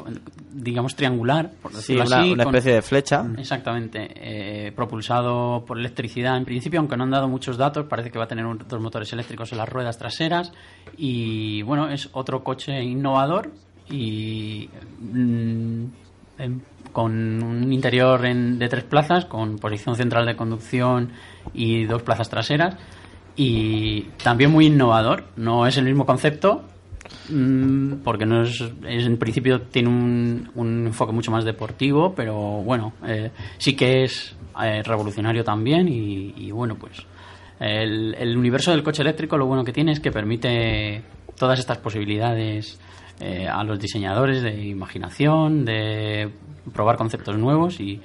digamos, 0.53 0.95
triangular, 0.95 1.51
por 1.61 1.71
Sí, 1.73 1.77
decirlo 1.95 2.03
una, 2.05 2.19
así. 2.21 2.31
una 2.31 2.43
con- 2.45 2.55
especie 2.55 2.73
de 2.75 2.81
flecha. 2.81 3.25
Exactamente, 3.37 4.07
eh, 4.15 4.71
propulsado 4.71 5.63
por 5.65 5.77
electricidad 5.77 6.37
en 6.37 6.45
principio, 6.45 6.79
aunque 6.79 6.95
no 6.97 7.03
han 7.03 7.11
dado 7.11 7.27
muchos 7.27 7.57
datos, 7.57 7.85
parece 7.87 8.09
que 8.09 8.17
va 8.17 8.23
a 8.23 8.27
tener 8.27 8.45
un- 8.45 8.63
dos 8.67 8.79
motores 8.81 9.11
eléctricos 9.13 9.51
en 9.51 9.57
las 9.59 9.69
ruedas 9.69 9.97
traseras 9.97 10.53
y 10.97 11.61
bueno, 11.63 11.89
es 11.89 12.09
otro 12.13 12.43
coche 12.43 12.81
innovador 12.83 13.51
y 13.89 14.69
mm, 14.99 15.83
em, 16.39 16.59
con 16.91 17.43
un 17.43 17.71
interior 17.73 18.25
en- 18.25 18.57
de 18.57 18.67
tres 18.69 18.83
plazas, 18.83 19.25
con 19.25 19.57
posición 19.57 19.95
central 19.95 20.25
de 20.25 20.35
conducción 20.35 21.09
y 21.53 21.83
dos 21.85 22.03
plazas 22.03 22.29
traseras. 22.29 22.75
Y 23.35 24.03
también 24.23 24.51
muy 24.51 24.67
innovador, 24.67 25.25
no 25.35 25.67
es 25.67 25.77
el 25.77 25.85
mismo 25.85 26.05
concepto, 26.05 26.63
Mm, 27.29 27.97
porque 28.03 28.25
no 28.25 28.41
es, 28.41 28.61
es- 28.87 29.05
en 29.05 29.17
principio 29.17 29.61
tiene 29.61 29.89
un, 29.89 30.49
un 30.55 30.87
enfoque 30.87 31.11
mucho 31.13 31.29
más 31.31 31.45
deportivo, 31.45 32.13
pero 32.15 32.33
bueno, 32.63 32.93
eh, 33.05 33.29
sí 33.59 33.75
que 33.75 34.03
es 34.03 34.35
eh, 34.63 34.81
revolucionario 34.83 35.43
también 35.43 35.87
y, 35.87 36.33
y 36.35 36.49
bueno, 36.51 36.75
pues 36.75 37.05
el, 37.59 38.15
el 38.15 38.35
universo 38.35 38.71
del 38.71 38.81
coche 38.81 39.03
eléctrico 39.03 39.37
lo 39.37 39.45
bueno 39.45 39.63
que 39.63 39.71
tiene 39.71 39.91
es 39.91 39.99
que 39.99 40.11
permite 40.11 41.03
todas 41.37 41.59
estas 41.59 41.77
posibilidades 41.77 42.79
eh, 43.19 43.47
a 43.47 43.63
los 43.63 43.79
diseñadores 43.79 44.41
de 44.43 44.65
imaginación, 44.65 45.65
de 45.65 46.29
probar 46.73 46.97
conceptos 46.97 47.37
nuevos 47.37 47.79
y, 47.79 48.01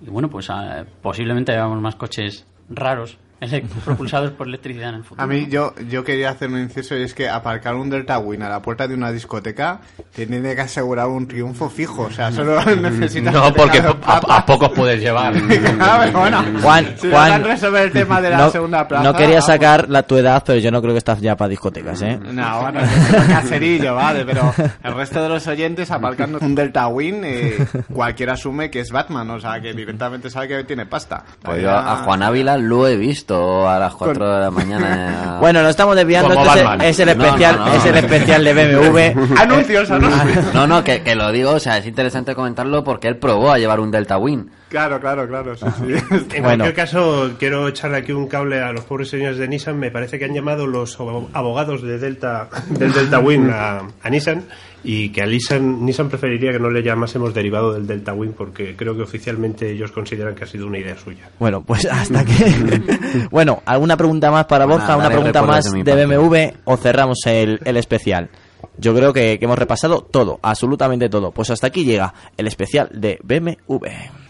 y 0.00 0.10
bueno, 0.10 0.28
pues 0.28 0.50
ah, 0.50 0.84
posiblemente 1.02 1.52
veamos 1.52 1.80
más 1.80 1.96
coches 1.96 2.46
raros 2.68 3.18
propulsados 3.84 4.30
por 4.32 4.46
electricidad 4.46 4.90
en 4.90 4.94
el 4.96 5.04
futuro. 5.04 5.22
A 5.22 5.26
mí 5.26 5.46
yo, 5.48 5.74
yo 5.88 6.04
quería 6.04 6.30
hacer 6.30 6.48
un 6.48 6.60
inciso 6.60 6.96
y 6.96 7.02
es 7.02 7.14
que 7.14 7.28
aparcar 7.28 7.74
un 7.74 7.90
Delta 7.90 8.18
Win 8.18 8.42
a 8.42 8.48
la 8.48 8.62
puerta 8.62 8.86
de 8.86 8.94
una 8.94 9.10
discoteca 9.10 9.80
te 10.14 10.26
tiene 10.26 10.54
que 10.54 10.60
asegurar 10.60 11.08
un 11.08 11.26
triunfo 11.26 11.68
fijo. 11.68 12.02
O 12.02 12.10
sea, 12.10 12.30
solo 12.30 12.62
necesitas... 12.76 13.32
No, 13.32 13.52
que 13.52 13.60
porque 13.60 13.82
a, 14.04 14.46
pocos 14.46 14.70
puedes 14.70 15.00
llevar. 15.00 15.32
Claro, 15.32 16.18
bueno, 16.18 16.44
Juan, 16.62 16.94
si 16.96 17.10
Juan, 17.10 17.44
resolver 17.44 17.84
el 17.84 17.92
tema 17.92 18.20
de 18.20 18.30
la 18.30 18.38
no, 18.38 18.50
segunda 18.50 18.86
plaza... 18.86 19.04
no 19.04 19.14
quería 19.14 19.40
sacar 19.40 19.88
la 19.88 20.02
tu 20.04 20.16
edad, 20.16 20.42
pero 20.46 20.58
yo 20.58 20.70
no 20.70 20.80
creo 20.80 20.94
que 20.94 20.98
estás 20.98 21.20
ya 21.20 21.36
para 21.36 21.48
discotecas, 21.48 22.00
¿eh? 22.02 22.18
No, 22.22 22.60
bueno, 22.60 22.80
es 22.80 22.90
un 22.90 23.26
caserillo, 23.26 23.94
vale, 23.94 24.24
pero 24.24 24.54
el 24.82 24.94
resto 24.94 25.22
de 25.22 25.28
los 25.28 25.46
oyentes 25.46 25.90
aparcando 25.90 26.38
un 26.40 26.54
Delta 26.54 26.88
Win, 26.88 27.22
eh, 27.24 27.66
cualquiera 27.92 28.34
asume 28.34 28.70
que 28.70 28.80
es 28.80 28.90
Batman, 28.90 29.28
o 29.30 29.40
sea, 29.40 29.60
que 29.60 29.72
directamente 29.72 30.30
sabe 30.30 30.48
que 30.48 30.64
tiene 30.64 30.86
pasta. 30.86 31.24
Pues 31.42 31.62
yo 31.62 31.70
a 31.70 31.96
Juan 32.04 32.22
Ávila 32.22 32.56
lo 32.56 32.86
he 32.86 32.96
visto 32.96 33.31
a 33.68 33.78
las 33.78 33.94
4 33.94 34.34
de 34.34 34.40
la 34.40 34.50
mañana. 34.50 35.18
Bueno, 35.42 35.60
nos 35.62 35.70
estamos 35.70 35.96
desviando. 35.96 36.34
Como 36.34 36.44
Este 36.54 36.88
es, 36.90 37.00
el 37.00 37.18
No, 37.18 37.24
especial, 37.24 37.56
no, 37.56 37.66
no. 37.66 37.74
es 37.74 37.84
el 37.84 37.96
especial 37.96 38.44
de 38.44 38.52
BMW. 38.54 38.98
Anuncios, 39.40 39.90
anuncios. 39.90 40.44
No, 40.54 40.66
no, 40.68 40.84
que, 40.84 41.02
que 41.02 41.14
lo 41.16 41.32
digo, 41.32 41.50
o 41.52 41.58
sea, 41.60 41.78
es 41.78 41.86
interesante 41.86 42.34
comentarlo 42.34 42.84
porque 42.84 43.08
él 43.08 43.16
probó 43.16 43.50
a 43.50 43.58
llevar 43.58 43.80
un 43.80 43.90
Delta 43.90 44.18
Win. 44.18 44.50
Claro, 44.68 45.00
claro, 45.00 45.26
claro, 45.28 45.54
sí, 45.56 45.66
sí. 45.78 46.26
En 46.36 46.42
cualquier 46.44 46.74
caso, 46.74 47.32
quiero 47.38 47.68
echarle 47.68 47.98
aquí 47.98 48.12
un 48.12 48.26
cable 48.28 48.62
a 48.62 48.72
los 48.72 48.84
pobres 48.84 49.08
señores 49.10 49.36
de 49.38 49.46
Nissan. 49.48 49.78
Me 49.78 49.90
parece 49.90 50.18
que 50.18 50.24
han 50.26 50.32
llamado 50.32 50.66
los 50.66 50.98
abo- 50.98 51.28
abogados 51.32 51.82
de 51.82 51.98
Delta, 51.98 52.48
del 52.70 52.92
Delta 52.92 53.18
Win 53.18 53.50
a, 53.50 53.82
a 54.02 54.10
Nissan 54.10 54.44
y 54.84 55.10
que 55.10 55.22
a 55.22 55.26
Nissan, 55.26 55.84
Nissan 55.84 56.08
preferiría 56.08 56.52
que 56.52 56.58
no 56.58 56.70
le 56.70 56.82
llamásemos 56.82 57.32
derivado 57.32 57.72
del 57.72 57.86
Delta 57.86 58.12
Win 58.12 58.32
porque 58.32 58.74
creo 58.76 58.96
que 58.96 59.02
oficialmente 59.02 59.70
ellos 59.70 59.92
consideran 59.92 60.34
que 60.34 60.44
ha 60.44 60.46
sido 60.46 60.66
una 60.66 60.78
idea 60.78 60.96
suya. 60.96 61.30
Bueno, 61.38 61.62
pues 61.62 61.86
hasta 61.90 62.24
que. 62.24 62.82
bueno, 63.30 63.62
¿alguna 63.64 63.96
pregunta 63.96 64.30
más 64.30 64.46
para 64.46 64.66
Borja? 64.66 64.96
¿Una 64.96 65.08
pregunta 65.08 65.42
más 65.42 65.70
de. 65.72 65.82
BMW 65.82 66.56
o 66.64 66.76
cerramos 66.76 67.18
el, 67.26 67.60
el 67.64 67.76
especial? 67.76 68.30
Yo 68.78 68.94
creo 68.94 69.12
que, 69.12 69.38
que 69.38 69.44
hemos 69.44 69.58
repasado 69.58 70.02
todo, 70.02 70.38
absolutamente 70.42 71.08
todo. 71.08 71.30
Pues 71.30 71.50
hasta 71.50 71.66
aquí 71.66 71.84
llega 71.84 72.14
el 72.36 72.46
especial 72.46 72.90
de 72.92 73.18
BMW. 73.22 74.21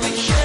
very 0.00 0.16
sure. 0.16 0.41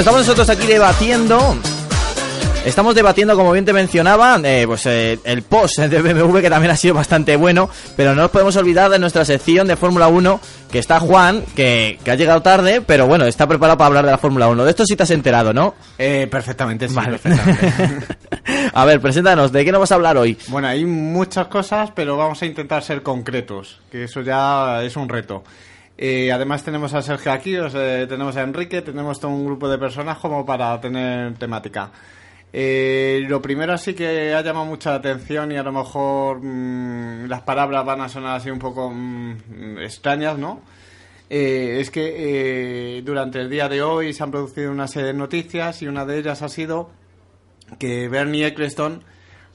Bueno, 0.00 0.12
estamos 0.12 0.26
nosotros 0.26 0.48
aquí 0.48 0.66
debatiendo. 0.66 1.56
Estamos 2.64 2.94
debatiendo, 2.94 3.36
como 3.36 3.52
bien 3.52 3.66
te 3.66 3.74
mencionaba, 3.74 4.40
eh, 4.42 4.64
pues 4.66 4.86
eh, 4.86 5.18
el 5.24 5.42
post 5.42 5.78
de 5.78 6.00
BMW 6.00 6.38
que 6.38 6.48
también 6.48 6.70
ha 6.70 6.76
sido 6.76 6.94
bastante 6.94 7.36
bueno, 7.36 7.68
pero 7.98 8.14
no 8.14 8.22
nos 8.22 8.30
podemos 8.30 8.56
olvidar 8.56 8.90
de 8.90 8.98
nuestra 8.98 9.26
sección 9.26 9.66
de 9.66 9.76
Fórmula 9.76 10.08
1, 10.08 10.40
que 10.72 10.78
está 10.78 11.00
Juan, 11.00 11.44
que, 11.54 11.98
que 12.02 12.10
ha 12.10 12.14
llegado 12.14 12.40
tarde, 12.40 12.80
pero 12.80 13.06
bueno, 13.06 13.26
está 13.26 13.46
preparado 13.46 13.76
para 13.76 13.88
hablar 13.88 14.06
de 14.06 14.12
la 14.12 14.16
Fórmula 14.16 14.48
1. 14.48 14.64
De 14.64 14.70
esto 14.70 14.86
sí 14.86 14.96
te 14.96 15.02
has 15.02 15.10
enterado, 15.10 15.52
¿no? 15.52 15.74
Eh, 15.98 16.26
perfectamente, 16.30 16.88
sí, 16.88 16.94
Vale. 16.94 17.18
perfectamente. 17.18 18.06
a 18.72 18.84
ver, 18.86 19.02
preséntanos, 19.02 19.52
¿de 19.52 19.66
qué 19.66 19.70
nos 19.70 19.80
vas 19.80 19.92
a 19.92 19.96
hablar 19.96 20.16
hoy? 20.16 20.38
Bueno, 20.48 20.68
hay 20.68 20.86
muchas 20.86 21.48
cosas, 21.48 21.90
pero 21.94 22.16
vamos 22.16 22.40
a 22.40 22.46
intentar 22.46 22.82
ser 22.82 23.02
concretos, 23.02 23.80
que 23.92 24.04
eso 24.04 24.22
ya 24.22 24.82
es 24.82 24.96
un 24.96 25.10
reto. 25.10 25.44
Eh, 26.02 26.32
además 26.32 26.64
tenemos 26.64 26.94
a 26.94 27.02
Sergio 27.02 27.30
aquí, 27.30 27.56
o 27.58 27.68
sea, 27.68 28.08
tenemos 28.08 28.34
a 28.34 28.42
Enrique, 28.42 28.80
tenemos 28.80 29.20
todo 29.20 29.32
un 29.32 29.44
grupo 29.44 29.68
de 29.68 29.76
personas 29.76 30.16
como 30.16 30.46
para 30.46 30.80
tener 30.80 31.34
temática. 31.34 31.90
Eh, 32.52 33.20
lo 33.28 33.42
primero 33.42 33.74
así 33.74 33.92
que 33.92 34.32
ha 34.34 34.40
llamado 34.40 34.64
mucha 34.64 34.94
atención 34.94 35.52
y 35.52 35.58
a 35.58 35.62
lo 35.62 35.72
mejor 35.72 36.40
mm, 36.42 37.26
las 37.28 37.42
palabras 37.42 37.84
van 37.84 38.00
a 38.00 38.08
sonar 38.08 38.36
así 38.36 38.50
un 38.50 38.58
poco 38.58 38.90
mm, 38.90 39.78
extrañas, 39.80 40.38
¿no? 40.38 40.62
Eh, 41.28 41.78
es 41.80 41.90
que 41.90 42.96
eh, 42.98 43.02
durante 43.02 43.38
el 43.38 43.50
día 43.50 43.68
de 43.68 43.82
hoy 43.82 44.14
se 44.14 44.22
han 44.22 44.30
producido 44.30 44.72
una 44.72 44.88
serie 44.88 45.08
de 45.08 45.14
noticias 45.14 45.82
y 45.82 45.86
una 45.86 46.06
de 46.06 46.18
ellas 46.18 46.40
ha 46.40 46.48
sido 46.48 46.90
que 47.78 48.08
Bernie 48.08 48.46
Eccleston 48.46 49.04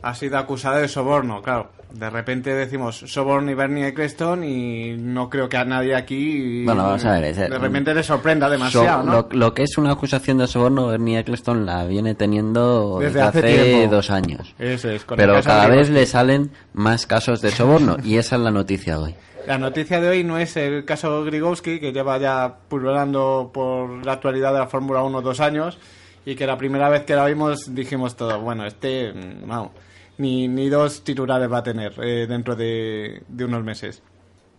ha 0.04 0.14
sido 0.14 0.38
acusado 0.38 0.78
de 0.78 0.88
soborno. 0.88 1.42
Claro, 1.42 1.72
de 1.98 2.10
repente 2.10 2.54
decimos 2.54 2.98
soborno 3.08 3.50
y 3.52 3.54
Bernie 3.54 3.88
Eccleston 3.88 4.44
y 4.44 4.96
no 4.98 5.30
creo 5.30 5.48
que 5.48 5.58
a 5.58 5.66
nadie 5.66 5.96
aquí 5.96 6.64
Bueno, 6.66 6.84
vamos 6.84 7.06
a 7.06 7.14
ver, 7.14 7.24
es- 7.26 7.38
de 7.38 7.58
repente 7.60 7.94
le 7.94 8.04
sorprenda 8.04 8.50
demasiado, 8.50 9.00
So- 9.02 9.04
¿no? 9.04 9.12
lo, 9.14 9.28
lo 9.32 9.54
que 9.54 9.64
es 9.64 9.78
una 9.78 9.92
acusación 9.92 10.38
de 10.40 10.48
soborno, 10.48 10.88
Bernie 10.88 11.20
Eccleston 11.20 11.66
la 11.66 11.86
viene 11.86 12.16
teniendo 12.16 13.00
Desde 13.00 13.22
desde, 13.22 13.22
hace 13.22 13.88
dos 13.88 14.10
años. 14.12 14.54
Eso 14.60 14.90
es, 14.90 15.06
con 15.06 15.18
Pero 15.18 15.42
cada 15.42 15.70
de 15.70 15.78
vez 15.78 15.90
le 15.90 16.06
salen 16.06 16.52
más 16.74 17.06
casos 17.06 17.42
de 17.42 17.52
soborno 17.52 17.98
y 18.04 18.18
esa 18.18 18.36
es 18.36 18.42
la 18.42 18.52
noticia 18.52 19.00
hoy. 19.00 19.16
La 19.48 19.58
noticia 19.60 20.02
de 20.02 20.10
hoy 20.10 20.24
no 20.24 20.38
es 20.40 20.58
el 20.58 20.86
caso 20.86 21.24
Grigowski, 21.24 21.80
que 21.80 21.94
lleva 21.94 22.18
ya 22.18 22.56
pululando 22.68 23.52
por 23.54 24.04
la 24.06 24.14
actualidad 24.14 24.52
de 24.54 24.60
la 24.60 24.68
Fórmula 24.68 25.04
1 25.04 25.22
dos 25.22 25.40
años, 25.40 25.78
y 26.26 26.34
que 26.36 26.48
la 26.48 26.58
primera 26.58 26.90
vez 26.90 27.04
que 27.04 27.16
la 27.16 27.26
vimos 27.26 27.74
dijimos 27.76 28.16
todo, 28.16 28.40
bueno, 28.42 28.66
este, 28.66 29.14
mm, 29.14 29.48
vamos, 29.48 29.70
ni, 30.18 30.48
ni 30.48 30.70
dos 30.70 31.04
titulares 31.04 31.52
va 31.52 31.60
a 31.60 31.64
tener 31.64 31.94
eh, 32.04 32.26
dentro 32.28 32.56
de, 32.56 33.24
de 33.28 33.46
unos 33.46 33.64
meses. 33.64 34.02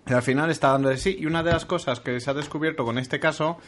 Al 0.07 0.23
final 0.23 0.51
está 0.51 0.71
dando 0.71 0.89
de 0.89 0.99
sí, 0.99 1.17
y 1.19 1.27
una 1.27 1.43
de 1.43 1.53
las 1.53 1.65
cosas 1.65 2.01
que 2.01 2.21
se 2.21 2.31
ha 2.31 2.35
descubierto 2.35 2.85
con 2.85 2.99
este 2.99 3.19
caso 3.19 3.59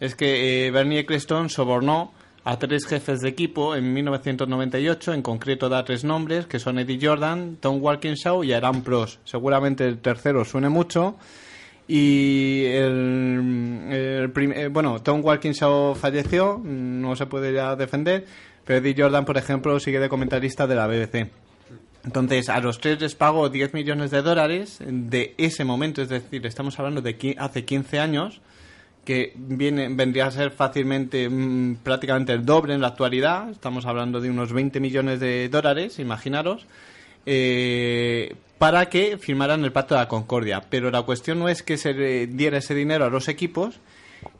es 0.00 0.16
que 0.16 0.66
eh, 0.66 0.70
Bernie 0.70 1.00
Eccleston 1.00 1.48
sobornó 1.48 2.12
a 2.44 2.58
tres 2.58 2.84
jefes 2.86 3.20
de 3.20 3.28
equipo 3.28 3.74
en 3.74 3.92
1998, 3.94 5.14
en 5.14 5.22
concreto 5.22 5.68
da 5.68 5.84
tres 5.84 6.04
nombres, 6.04 6.46
que 6.46 6.58
son 6.58 6.78
Eddie 6.78 6.98
Jordan, 7.00 7.56
Tom 7.58 7.82
Walkinshaw 7.82 8.44
y 8.44 8.52
Aaron 8.52 8.82
Prost. 8.82 9.20
Seguramente 9.24 9.86
el 9.86 9.98
tercero 9.98 10.44
suene 10.44 10.68
mucho. 10.68 11.16
Y 11.86 12.64
el, 12.66 13.88
el 13.90 14.32
eh, 14.52 14.68
bueno, 14.68 15.00
Tom 15.00 15.24
Walkinshaw 15.24 15.94
falleció, 15.94 16.60
no 16.62 17.14
se 17.14 17.26
puede 17.26 17.52
ya 17.52 17.76
defender, 17.76 18.26
Eddie 18.66 18.94
Jordan, 18.96 19.24
por 19.24 19.36
ejemplo, 19.36 19.78
sigue 19.80 20.00
de 20.00 20.08
comentarista 20.08 20.66
de 20.66 20.74
la 20.74 20.86
BBC. 20.86 21.30
Entonces, 22.04 22.48
a 22.48 22.60
los 22.60 22.80
tres 22.80 23.00
les 23.00 23.14
pago 23.14 23.48
10 23.48 23.72
millones 23.72 24.10
de 24.10 24.22
dólares 24.22 24.78
de 24.86 25.34
ese 25.38 25.64
momento, 25.64 26.02
es 26.02 26.10
decir, 26.10 26.44
estamos 26.46 26.78
hablando 26.78 27.00
de 27.00 27.36
hace 27.38 27.64
15 27.64 27.98
años, 27.98 28.42
que 29.04 29.32
viene, 29.36 29.88
vendría 29.88 30.26
a 30.26 30.30
ser 30.30 30.50
fácilmente 30.50 31.28
mm, 31.28 31.76
prácticamente 31.82 32.32
el 32.32 32.44
doble 32.44 32.74
en 32.74 32.80
la 32.80 32.88
actualidad, 32.88 33.50
estamos 33.50 33.86
hablando 33.86 34.20
de 34.20 34.30
unos 34.30 34.52
20 34.52 34.80
millones 34.80 35.20
de 35.20 35.48
dólares, 35.48 35.98
imaginaros, 35.98 36.66
eh, 37.26 38.34
para 38.58 38.86
que 38.86 39.18
firmaran 39.18 39.64
el 39.64 39.72
Pacto 39.72 39.94
de 39.94 40.00
la 40.00 40.08
Concordia. 40.08 40.62
Pero 40.68 40.90
la 40.90 41.02
cuestión 41.02 41.38
no 41.38 41.48
es 41.48 41.62
que 41.62 41.76
se 41.76 41.94
le 41.94 42.26
diera 42.26 42.58
ese 42.58 42.74
dinero 42.74 43.04
a 43.04 43.10
los 43.10 43.28
equipos, 43.28 43.80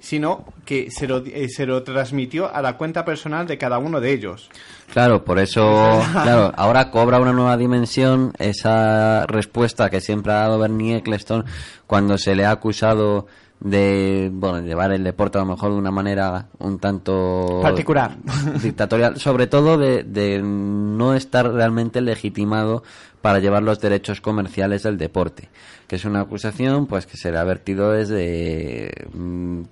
sino 0.00 0.44
que 0.64 0.90
se 0.90 1.06
lo, 1.06 1.24
eh, 1.24 1.48
se 1.48 1.66
lo 1.66 1.82
transmitió 1.82 2.54
a 2.54 2.62
la 2.62 2.76
cuenta 2.76 3.04
personal 3.04 3.46
de 3.46 3.58
cada 3.58 3.78
uno 3.78 4.00
de 4.00 4.12
ellos. 4.12 4.50
Claro, 4.92 5.24
por 5.24 5.38
eso, 5.38 6.00
claro, 6.12 6.52
ahora 6.56 6.90
cobra 6.90 7.20
una 7.20 7.32
nueva 7.32 7.56
dimensión 7.56 8.32
esa 8.38 9.26
respuesta 9.26 9.90
que 9.90 10.00
siempre 10.00 10.32
ha 10.32 10.36
dado 10.36 10.58
Bernie 10.58 10.96
Eccleston 10.96 11.44
cuando 11.86 12.18
se 12.18 12.34
le 12.34 12.44
ha 12.44 12.50
acusado 12.50 13.26
de, 13.60 14.30
bueno, 14.32 14.60
llevar 14.60 14.92
el 14.92 15.04
deporte 15.04 15.38
a 15.38 15.40
lo 15.40 15.46
mejor 15.46 15.72
de 15.72 15.78
una 15.78 15.90
manera 15.90 16.48
un 16.58 16.78
tanto 16.78 17.60
Particular. 17.62 18.16
dictatorial, 18.62 19.18
sobre 19.18 19.46
todo 19.46 19.78
de, 19.78 20.02
de 20.02 20.42
no 20.42 21.14
estar 21.14 21.50
realmente 21.50 22.00
legitimado 22.00 22.82
para 23.22 23.38
llevar 23.38 23.62
los 23.62 23.80
derechos 23.80 24.20
comerciales 24.20 24.82
del 24.82 24.98
deporte, 24.98 25.48
que 25.88 25.96
es 25.96 26.04
una 26.04 26.20
acusación 26.20 26.86
pues 26.86 27.06
que 27.06 27.16
se 27.16 27.32
le 27.32 27.38
ha 27.38 27.44
vertido 27.44 27.90
desde 27.90 28.90
mm, 29.14 29.62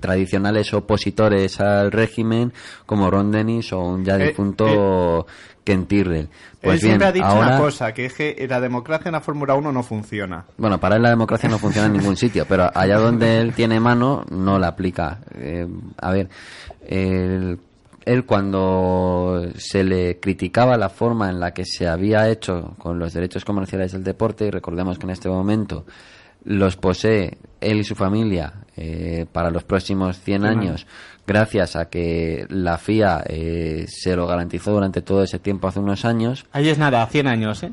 tradicionales 0.00 0.72
opositores 0.74 1.60
al 1.60 1.92
régimen 1.92 2.52
como 2.86 3.10
Ron 3.10 3.30
Dennis 3.30 3.72
o 3.72 3.80
un 3.80 4.04
ya 4.04 4.16
Eh, 4.16 4.28
difunto 4.28 5.26
Ken 5.64 5.86
Tyrrell. 5.86 6.28
Pues 6.62 6.76
él 6.76 6.80
bien, 6.80 6.80
siempre 6.80 7.06
ha 7.08 7.12
dicho 7.12 7.26
ahora 7.26 7.48
una 7.48 7.58
cosa, 7.58 7.92
que 7.92 8.06
es 8.06 8.14
que 8.14 8.46
la 8.48 8.58
democracia 8.60 9.10
en 9.10 9.12
la 9.12 9.20
Fórmula 9.20 9.54
1 9.54 9.70
no 9.70 9.82
funciona. 9.82 10.44
bueno, 10.56 10.80
para 10.80 10.96
él 10.96 11.02
la 11.02 11.10
democracia 11.10 11.48
no 11.48 11.58
funciona 11.58 11.88
en 11.88 11.92
ningún 11.92 12.16
sitio, 12.24 12.46
pero 12.48 12.70
allá 12.74 12.98
donde 12.98 13.38
él 13.40 13.52
tiene 13.52 13.78
mano 13.78 14.24
no 14.30 14.58
la 14.58 14.68
aplica. 14.68 15.20
Eh, 15.34 15.68
a 15.98 16.10
ver, 16.10 16.30
él, 16.86 17.58
él 18.04 18.24
cuando 18.24 19.42
se 19.56 19.84
le 19.84 20.18
criticaba 20.18 20.78
la 20.78 20.88
forma 20.88 21.28
en 21.28 21.38
la 21.38 21.52
que 21.52 21.66
se 21.66 21.86
había 21.86 22.28
hecho 22.30 22.74
con 22.78 22.98
los 22.98 23.12
derechos 23.12 23.44
comerciales 23.44 23.92
del 23.92 24.04
deporte, 24.04 24.46
y 24.46 24.50
recordemos 24.50 24.98
que 24.98 25.04
en 25.04 25.10
este 25.10 25.28
momento 25.28 25.84
los 26.48 26.76
posee 26.76 27.36
él 27.60 27.80
y 27.80 27.84
su 27.84 27.94
familia 27.94 28.54
eh, 28.74 29.26
para 29.30 29.50
los 29.50 29.64
próximos 29.64 30.18
100 30.18 30.40
Cien 30.40 30.44
años, 30.50 30.86
gracias 31.26 31.76
a 31.76 31.90
que 31.90 32.46
la 32.48 32.78
FIA 32.78 33.22
eh, 33.26 33.84
se 33.86 34.16
lo 34.16 34.26
garantizó 34.26 34.72
durante 34.72 35.02
todo 35.02 35.22
ese 35.22 35.38
tiempo 35.38 35.68
hace 35.68 35.78
unos 35.78 36.06
años, 36.06 36.46
Ahí 36.52 36.70
es 36.70 36.78
nada, 36.78 37.06
100 37.06 37.26
años, 37.26 37.62
¿eh? 37.64 37.72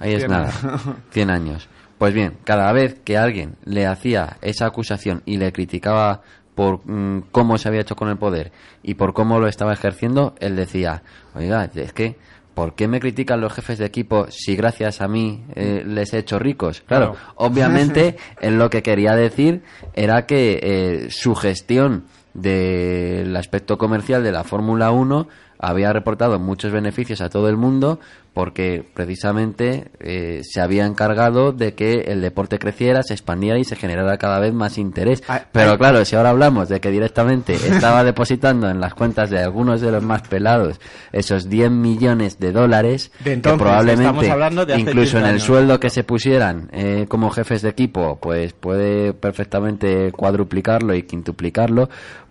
Ahí 0.00 0.14
es 0.14 0.28
nada. 0.28 0.50
años. 0.62 0.96
100 1.10 1.30
años. 1.30 1.68
Pues 1.96 2.12
bien, 2.12 2.38
cada 2.42 2.72
vez 2.72 3.00
que 3.04 3.16
alguien 3.16 3.54
le 3.64 3.86
hacía 3.86 4.38
esa 4.42 4.66
acusación 4.66 5.22
y 5.24 5.36
le 5.36 5.52
criticaba 5.52 6.22
por 6.56 6.80
mm, 6.90 7.26
cómo 7.30 7.56
se 7.56 7.68
había 7.68 7.82
hecho 7.82 7.94
con 7.94 8.08
el 8.08 8.16
poder 8.16 8.50
y 8.82 8.94
por 8.94 9.12
cómo 9.12 9.38
lo 9.38 9.46
estaba 9.46 9.72
ejerciendo, 9.72 10.34
él 10.40 10.56
decía, 10.56 11.02
oiga, 11.36 11.70
es 11.72 11.92
que, 11.92 12.16
¿por 12.58 12.74
qué 12.74 12.88
me 12.88 12.98
critican 12.98 13.40
los 13.40 13.52
jefes 13.52 13.78
de 13.78 13.86
equipo 13.86 14.26
si 14.30 14.56
gracias 14.56 15.00
a 15.00 15.06
mí 15.06 15.44
eh, 15.54 15.84
les 15.86 16.12
he 16.12 16.18
hecho 16.18 16.40
ricos? 16.40 16.80
Claro, 16.80 17.12
Claro. 17.12 17.32
obviamente, 17.36 18.16
él 18.40 18.58
lo 18.58 18.68
que 18.68 18.82
quería 18.82 19.14
decir 19.14 19.62
era 19.94 20.26
que 20.26 20.58
eh, 20.60 21.06
su 21.08 21.36
gestión 21.36 22.06
del 22.34 23.36
aspecto 23.36 23.78
comercial 23.78 24.24
de 24.24 24.32
la 24.32 24.42
Fórmula 24.42 24.90
1 24.90 25.28
había 25.60 25.92
reportado 25.92 26.40
muchos 26.40 26.72
beneficios 26.72 27.20
a 27.20 27.28
todo 27.28 27.48
el 27.48 27.56
mundo 27.56 28.00
porque 28.38 28.84
precisamente 28.94 29.90
eh, 29.98 30.42
se 30.44 30.60
había 30.60 30.86
encargado 30.86 31.50
de 31.50 31.74
que 31.74 32.02
el 32.06 32.20
deporte 32.20 32.60
creciera, 32.60 33.02
se 33.02 33.12
expandiera 33.12 33.58
y 33.58 33.64
se 33.64 33.74
generara 33.74 34.16
cada 34.16 34.38
vez 34.38 34.54
más 34.54 34.78
interés. 34.78 35.24
Pero 35.50 35.76
claro, 35.76 36.04
si 36.04 36.14
ahora 36.14 36.30
hablamos 36.30 36.68
de 36.68 36.78
que 36.78 36.92
directamente 36.92 37.54
estaba 37.54 38.04
depositando 38.04 38.70
en 38.70 38.78
las 38.80 38.94
cuentas 38.94 39.30
de 39.30 39.40
algunos 39.40 39.80
de 39.80 39.90
los 39.90 40.04
más 40.04 40.22
pelados 40.22 40.78
esos 41.10 41.48
10 41.48 41.72
millones 41.72 42.38
de 42.38 42.52
dólares, 42.52 43.10
De 43.24 43.40
que 43.40 43.54
probablemente 43.54 44.28
de 44.28 44.78
incluso 44.78 45.16
15 45.16 45.18
en 45.18 45.24
el 45.24 45.40
sueldo 45.40 45.80
que 45.80 45.90
se 45.90 46.04
pusieran 46.04 46.68
eh, 46.70 47.06
como 47.08 47.30
jefes 47.30 47.62
de 47.62 47.70
equipo, 47.70 48.20
pues 48.22 48.52
puede 48.52 49.14
perfectamente 49.14 50.12
cuadruplicarlo 50.12 50.94
y 50.94 51.02
quintuplicarlo. 51.02 51.88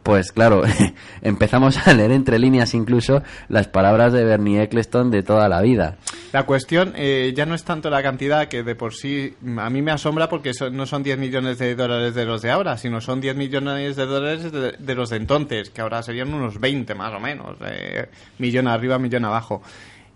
Pues 0.08 0.32
claro, 0.32 0.64
empezamos 1.22 1.86
a 1.86 1.94
leer 1.94 2.12
entre 2.12 2.40
líneas 2.40 2.74
incluso 2.74 3.24
las 3.50 3.68
palabras 3.68 4.14
de 4.14 4.24
Bernie 4.24 4.62
Eccleston 4.62 5.12
de 5.12 5.22
toda 5.22 5.50
la 5.50 5.62
vida. 5.62 5.97
La 6.32 6.44
cuestión 6.46 6.94
eh, 6.96 7.34
ya 7.36 7.46
no 7.46 7.56
es 7.56 7.64
tanto 7.64 7.90
la 7.90 8.04
cantidad 8.04 8.48
que 8.48 8.64
de 8.64 8.76
por 8.76 8.94
sí 8.94 9.36
mm, 9.42 9.60
a 9.60 9.70
mí 9.70 9.82
me 9.82 9.92
asombra 9.92 10.30
porque 10.30 10.50
eso 10.52 10.70
no 10.70 10.86
son 10.86 11.04
10 11.04 11.18
millones 11.18 11.58
de 11.58 11.76
dólares 11.76 12.16
de 12.16 12.26
los 12.26 12.42
de 12.42 12.52
ahora, 12.52 12.78
sino 12.78 13.02
son 13.02 13.22
10 13.22 13.36
millones 13.36 13.96
de 13.96 14.06
dólares 14.06 14.52
de, 14.52 14.74
de 14.74 14.96
los 14.96 15.10
de 15.10 15.18
entonces, 15.18 15.70
que 15.70 15.82
ahora 15.82 16.04
serían 16.04 16.34
unos 16.34 16.60
20 16.60 16.96
más 16.96 17.14
o 17.14 17.20
menos, 17.20 17.58
eh, 17.66 18.10
millón 18.40 18.68
arriba, 18.68 19.00
millón 19.00 19.26
abajo. 19.26 19.62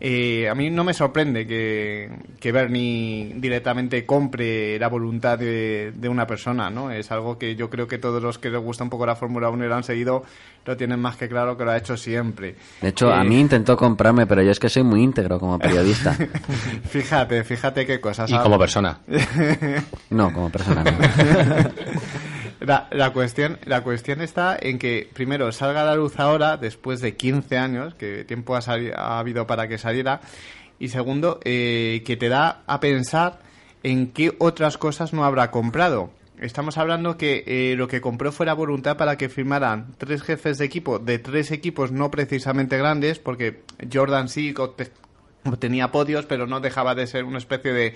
Eh, 0.03 0.49
a 0.49 0.55
mí 0.55 0.71
no 0.71 0.83
me 0.83 0.95
sorprende 0.95 1.45
que, 1.45 2.09
que 2.39 2.51
Bernie 2.51 3.33
directamente 3.35 4.03
compre 4.03 4.79
la 4.79 4.87
voluntad 4.87 5.37
de, 5.37 5.91
de 5.95 6.09
una 6.09 6.25
persona, 6.25 6.71
¿no? 6.71 6.89
Es 6.89 7.11
algo 7.11 7.37
que 7.37 7.55
yo 7.55 7.69
creo 7.69 7.87
que 7.87 7.99
todos 7.99 8.21
los 8.21 8.39
que 8.39 8.49
les 8.49 8.59
gusta 8.59 8.83
un 8.83 8.89
poco 8.89 9.05
la 9.05 9.15
Fórmula 9.15 9.49
1 9.49 9.63
y 9.63 9.67
lo 9.67 9.75
han 9.75 9.83
seguido 9.83 10.23
lo 10.65 10.75
tienen 10.77 10.99
más 10.99 11.17
que 11.17 11.27
claro 11.29 11.55
que 11.57 11.65
lo 11.65 11.71
ha 11.71 11.77
hecho 11.77 11.97
siempre. 11.97 12.55
De 12.81 12.89
hecho, 12.89 13.11
a 13.11 13.21
Eh, 13.23 13.27
mí 13.29 13.39
intentó 13.39 13.77
comprarme, 13.77 14.25
pero 14.25 14.41
yo 14.41 14.49
es 14.51 14.59
que 14.59 14.69
soy 14.69 14.81
muy 14.83 15.01
íntegro 15.03 15.39
como 15.39 15.59
periodista. 15.59 16.13
Fíjate, 16.89 17.43
fíjate 17.43 17.85
qué 17.85 17.99
cosas. 18.01 18.29
Y 18.31 18.37
como 18.37 18.57
persona. 18.57 18.99
No, 20.09 20.33
como 20.33 20.49
persona 20.49 20.83
no. 20.83 20.91
La, 22.61 22.87
la 22.91 23.11
cuestión, 23.11 23.57
la 23.65 23.81
cuestión 23.81 24.21
está 24.21 24.55
en 24.61 24.77
que, 24.77 25.09
primero, 25.13 25.51
salga 25.51 25.81
a 25.81 25.85
la 25.85 25.95
luz 25.95 26.19
ahora, 26.19 26.57
después 26.57 27.01
de 27.01 27.15
15 27.17 27.57
años, 27.57 27.95
que 27.95 28.23
tiempo 28.23 28.55
ha, 28.55 28.61
sali- 28.61 28.91
ha 28.95 29.17
habido 29.19 29.47
para 29.47 29.67
que 29.67 29.77
saliera, 29.79 30.21
y 30.77 30.89
segundo, 30.89 31.39
eh, 31.43 32.03
que 32.05 32.17
te 32.17 32.29
da 32.29 32.61
a 32.67 32.79
pensar 32.79 33.39
en 33.81 34.11
qué 34.11 34.33
otras 34.37 34.77
cosas 34.77 35.11
no 35.11 35.25
habrá 35.25 35.49
comprado. 35.49 36.11
Estamos 36.39 36.77
hablando 36.77 37.17
que 37.17 37.43
eh, 37.47 37.75
lo 37.75 37.87
que 37.87 37.99
compró 38.01 38.31
fuera 38.31 38.53
voluntad 38.53 38.95
para 38.95 39.15
que 39.17 39.29
firmaran 39.29 39.93
tres 39.97 40.21
jefes 40.23 40.57
de 40.59 40.65
equipo 40.65 40.97
de 40.99 41.19
tres 41.19 41.51
equipos 41.51 41.91
no 41.91 42.09
precisamente 42.11 42.77
grandes, 42.77 43.17
porque 43.19 43.61
Jordan 43.91 44.27
sí 44.29 44.53
obte- 44.55 44.91
obtenía 45.45 45.91
podios, 45.91 46.25
pero 46.25 46.45
no 46.47 46.59
dejaba 46.59 46.93
de 46.95 47.07
ser 47.07 47.23
una 47.25 47.37
especie 47.39 47.73
de 47.73 47.93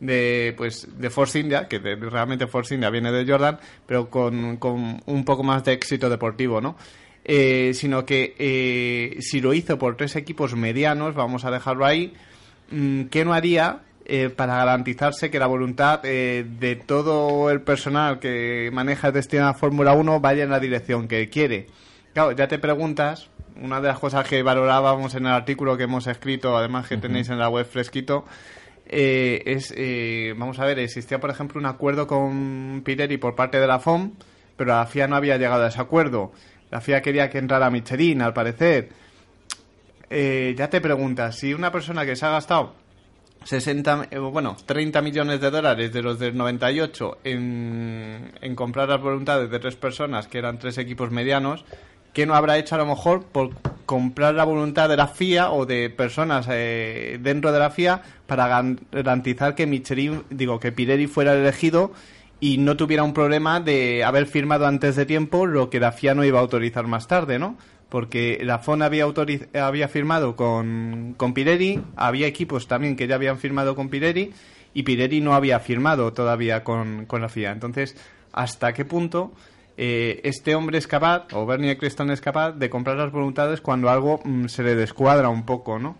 de 0.00 0.54
pues 0.56 0.88
de 0.98 1.10
Force 1.10 1.38
India, 1.38 1.68
que 1.68 1.78
de- 1.78 1.96
realmente 1.96 2.46
Force 2.46 2.74
India 2.74 2.90
viene 2.90 3.12
de 3.12 3.30
Jordan, 3.30 3.58
pero 3.86 4.08
con, 4.10 4.56
con 4.56 5.00
un 5.06 5.24
poco 5.24 5.42
más 5.42 5.62
de 5.64 5.72
éxito 5.74 6.08
deportivo, 6.08 6.60
¿no? 6.60 6.76
Eh, 7.24 7.72
sino 7.74 8.04
que 8.06 8.34
eh, 8.38 9.16
si 9.20 9.40
lo 9.40 9.52
hizo 9.52 9.78
por 9.78 9.96
tres 9.96 10.16
equipos 10.16 10.56
medianos, 10.56 11.14
vamos 11.14 11.44
a 11.44 11.50
dejarlo 11.50 11.84
ahí, 11.84 12.14
mm, 12.70 13.04
¿qué 13.04 13.24
no 13.26 13.34
haría 13.34 13.80
eh, 14.06 14.30
para 14.30 14.56
garantizarse 14.56 15.30
que 15.30 15.38
la 15.38 15.46
voluntad 15.46 16.00
eh, 16.04 16.44
de 16.58 16.76
todo 16.76 17.50
el 17.50 17.60
personal 17.60 18.18
que 18.18 18.70
maneja 18.72 19.08
el 19.08 19.12
destino 19.14 19.42
de 19.44 19.48
la 19.52 19.54
Fórmula 19.58 19.92
1 19.92 20.18
vaya 20.20 20.42
en 20.44 20.50
la 20.50 20.58
dirección 20.60 21.06
que 21.08 21.28
quiere? 21.28 21.66
Claro, 22.14 22.32
ya 22.32 22.48
te 22.48 22.58
preguntas, 22.58 23.28
una 23.60 23.80
de 23.80 23.88
las 23.88 23.98
cosas 23.98 24.26
que 24.26 24.42
valorábamos 24.42 25.14
en 25.14 25.26
el 25.26 25.32
artículo 25.32 25.76
que 25.76 25.84
hemos 25.84 26.06
escrito, 26.06 26.56
además 26.56 26.88
que 26.88 26.96
tenéis 26.96 27.28
en 27.28 27.38
la 27.38 27.48
web 27.50 27.66
fresquito, 27.66 28.24
eh, 28.92 29.42
es, 29.46 29.72
eh, 29.76 30.34
vamos 30.36 30.58
a 30.58 30.64
ver, 30.64 30.80
existía 30.80 31.20
por 31.20 31.30
ejemplo 31.30 31.60
un 31.60 31.66
acuerdo 31.66 32.08
con 32.08 32.82
Pirelli 32.84 33.18
por 33.18 33.36
parte 33.36 33.60
de 33.60 33.66
la 33.68 33.78
FOM, 33.78 34.14
pero 34.56 34.74
la 34.74 34.84
FIA 34.84 35.06
no 35.06 35.14
había 35.14 35.36
llegado 35.36 35.64
a 35.64 35.68
ese 35.68 35.80
acuerdo. 35.80 36.32
La 36.70 36.80
FIA 36.80 37.00
quería 37.00 37.30
que 37.30 37.38
entrara 37.38 37.70
Michelin, 37.70 38.20
al 38.20 38.34
parecer. 38.34 38.88
Eh, 40.10 40.54
ya 40.58 40.68
te 40.68 40.80
preguntas, 40.80 41.36
si 41.36 41.54
una 41.54 41.70
persona 41.70 42.04
que 42.04 42.16
se 42.16 42.26
ha 42.26 42.30
gastado 42.30 42.74
60, 43.44 44.08
eh, 44.10 44.18
bueno, 44.18 44.56
30 44.66 45.00
millones 45.02 45.40
de 45.40 45.50
dólares 45.50 45.92
de 45.92 46.02
los 46.02 46.18
del 46.18 46.36
98 46.36 47.18
en, 47.22 48.32
en 48.40 48.54
comprar 48.56 48.88
las 48.88 49.00
voluntades 49.00 49.50
de 49.50 49.58
tres 49.60 49.76
personas, 49.76 50.26
que 50.26 50.38
eran 50.38 50.58
tres 50.58 50.78
equipos 50.78 51.12
medianos, 51.12 51.64
¿qué 52.12 52.26
no 52.26 52.34
habrá 52.34 52.58
hecho 52.58 52.74
a 52.74 52.78
lo 52.78 52.86
mejor 52.86 53.24
por 53.24 53.50
comprar 53.86 54.34
la 54.34 54.44
voluntad 54.44 54.88
de 54.88 54.96
la 54.96 55.08
FIA 55.08 55.50
o 55.50 55.66
de 55.66 55.90
personas 55.90 56.46
eh, 56.50 57.18
dentro 57.20 57.50
de 57.52 57.58
la 57.58 57.70
FIA 57.70 58.02
para 58.26 58.46
garantizar 58.92 59.54
que 59.54 59.66
Michelin, 59.66 60.22
digo, 60.30 60.60
que 60.60 60.70
Pirelli 60.70 61.06
fuera 61.06 61.34
elegido 61.34 61.92
y 62.38 62.58
no 62.58 62.76
tuviera 62.76 63.02
un 63.02 63.12
problema 63.12 63.60
de 63.60 64.04
haber 64.04 64.26
firmado 64.26 64.66
antes 64.66 64.96
de 64.96 65.06
tiempo 65.06 65.46
lo 65.46 65.70
que 65.70 65.80
la 65.80 65.92
FIA 65.92 66.14
no 66.14 66.24
iba 66.24 66.38
a 66.38 66.42
autorizar 66.42 66.86
más 66.86 67.06
tarde, 67.06 67.38
¿no? 67.38 67.56
Porque 67.88 68.40
la 68.44 68.60
FON 68.60 68.82
había, 68.82 69.06
había 69.60 69.88
firmado 69.88 70.36
con, 70.36 71.14
con 71.16 71.34
Pirelli, 71.34 71.82
había 71.96 72.28
equipos 72.28 72.68
también 72.68 72.94
que 72.94 73.08
ya 73.08 73.16
habían 73.16 73.38
firmado 73.38 73.74
con 73.74 73.88
Pirelli 73.88 74.32
y 74.72 74.84
Pirelli 74.84 75.20
no 75.20 75.34
había 75.34 75.58
firmado 75.58 76.12
todavía 76.12 76.62
con, 76.62 77.06
con 77.06 77.20
la 77.20 77.28
FIA. 77.28 77.50
Entonces, 77.50 77.96
¿hasta 78.32 78.72
qué 78.72 78.84
punto 78.84 79.32
eh, 79.82 80.20
este 80.24 80.54
hombre 80.54 80.76
es 80.76 80.86
capaz, 80.86 81.32
o 81.32 81.46
Bernie 81.46 81.70
Eccleston 81.70 82.10
es 82.10 82.20
capaz, 82.20 82.52
de 82.52 82.68
comprar 82.68 82.98
las 82.98 83.10
voluntades 83.10 83.62
cuando 83.62 83.88
algo 83.88 84.20
mm, 84.22 84.48
se 84.48 84.62
le 84.62 84.74
descuadra 84.74 85.30
un 85.30 85.46
poco, 85.46 85.78
¿no? 85.78 85.96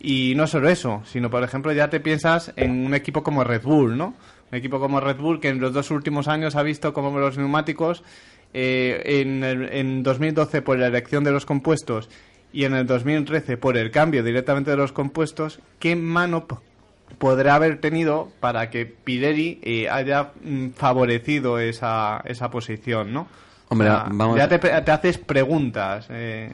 Y 0.00 0.32
no 0.34 0.46
solo 0.46 0.70
eso, 0.70 1.02
sino 1.04 1.28
por 1.28 1.42
ejemplo 1.42 1.70
ya 1.74 1.90
te 1.90 2.00
piensas 2.00 2.54
en 2.56 2.86
un 2.86 2.94
equipo 2.94 3.22
como 3.22 3.44
Red 3.44 3.64
Bull, 3.64 3.98
¿no? 3.98 4.14
Un 4.50 4.56
equipo 4.56 4.80
como 4.80 4.98
Red 4.98 5.18
Bull 5.18 5.40
que 5.40 5.50
en 5.50 5.60
los 5.60 5.74
dos 5.74 5.90
últimos 5.90 6.26
años 6.26 6.56
ha 6.56 6.62
visto 6.62 6.94
como 6.94 7.18
los 7.18 7.36
neumáticos 7.36 8.02
eh, 8.54 9.02
en, 9.04 9.44
en 9.44 10.02
2012 10.02 10.62
por 10.62 10.78
la 10.78 10.86
elección 10.86 11.22
de 11.22 11.32
los 11.32 11.44
compuestos 11.44 12.08
y 12.50 12.64
en 12.64 12.72
el 12.72 12.86
2013 12.86 13.58
por 13.58 13.76
el 13.76 13.90
cambio 13.90 14.24
directamente 14.24 14.70
de 14.70 14.78
los 14.78 14.92
compuestos, 14.92 15.60
¿qué 15.78 15.96
mano 15.96 16.46
podrá 17.18 17.54
haber 17.54 17.80
tenido 17.80 18.28
para 18.40 18.70
que 18.70 18.86
Pirelli 18.86 19.60
eh, 19.62 19.88
haya 19.88 20.32
mm, 20.42 20.70
favorecido 20.70 21.58
esa, 21.58 22.20
esa 22.24 22.50
posición, 22.50 23.12
¿no? 23.12 23.28
Hombre, 23.70 23.88
O 23.88 23.92
sea, 23.92 24.06
vamos 24.10 24.36
ya 24.36 24.48
te, 24.48 24.58
te 24.58 24.90
haces 24.90 25.18
preguntas. 25.18 26.06
eh, 26.10 26.50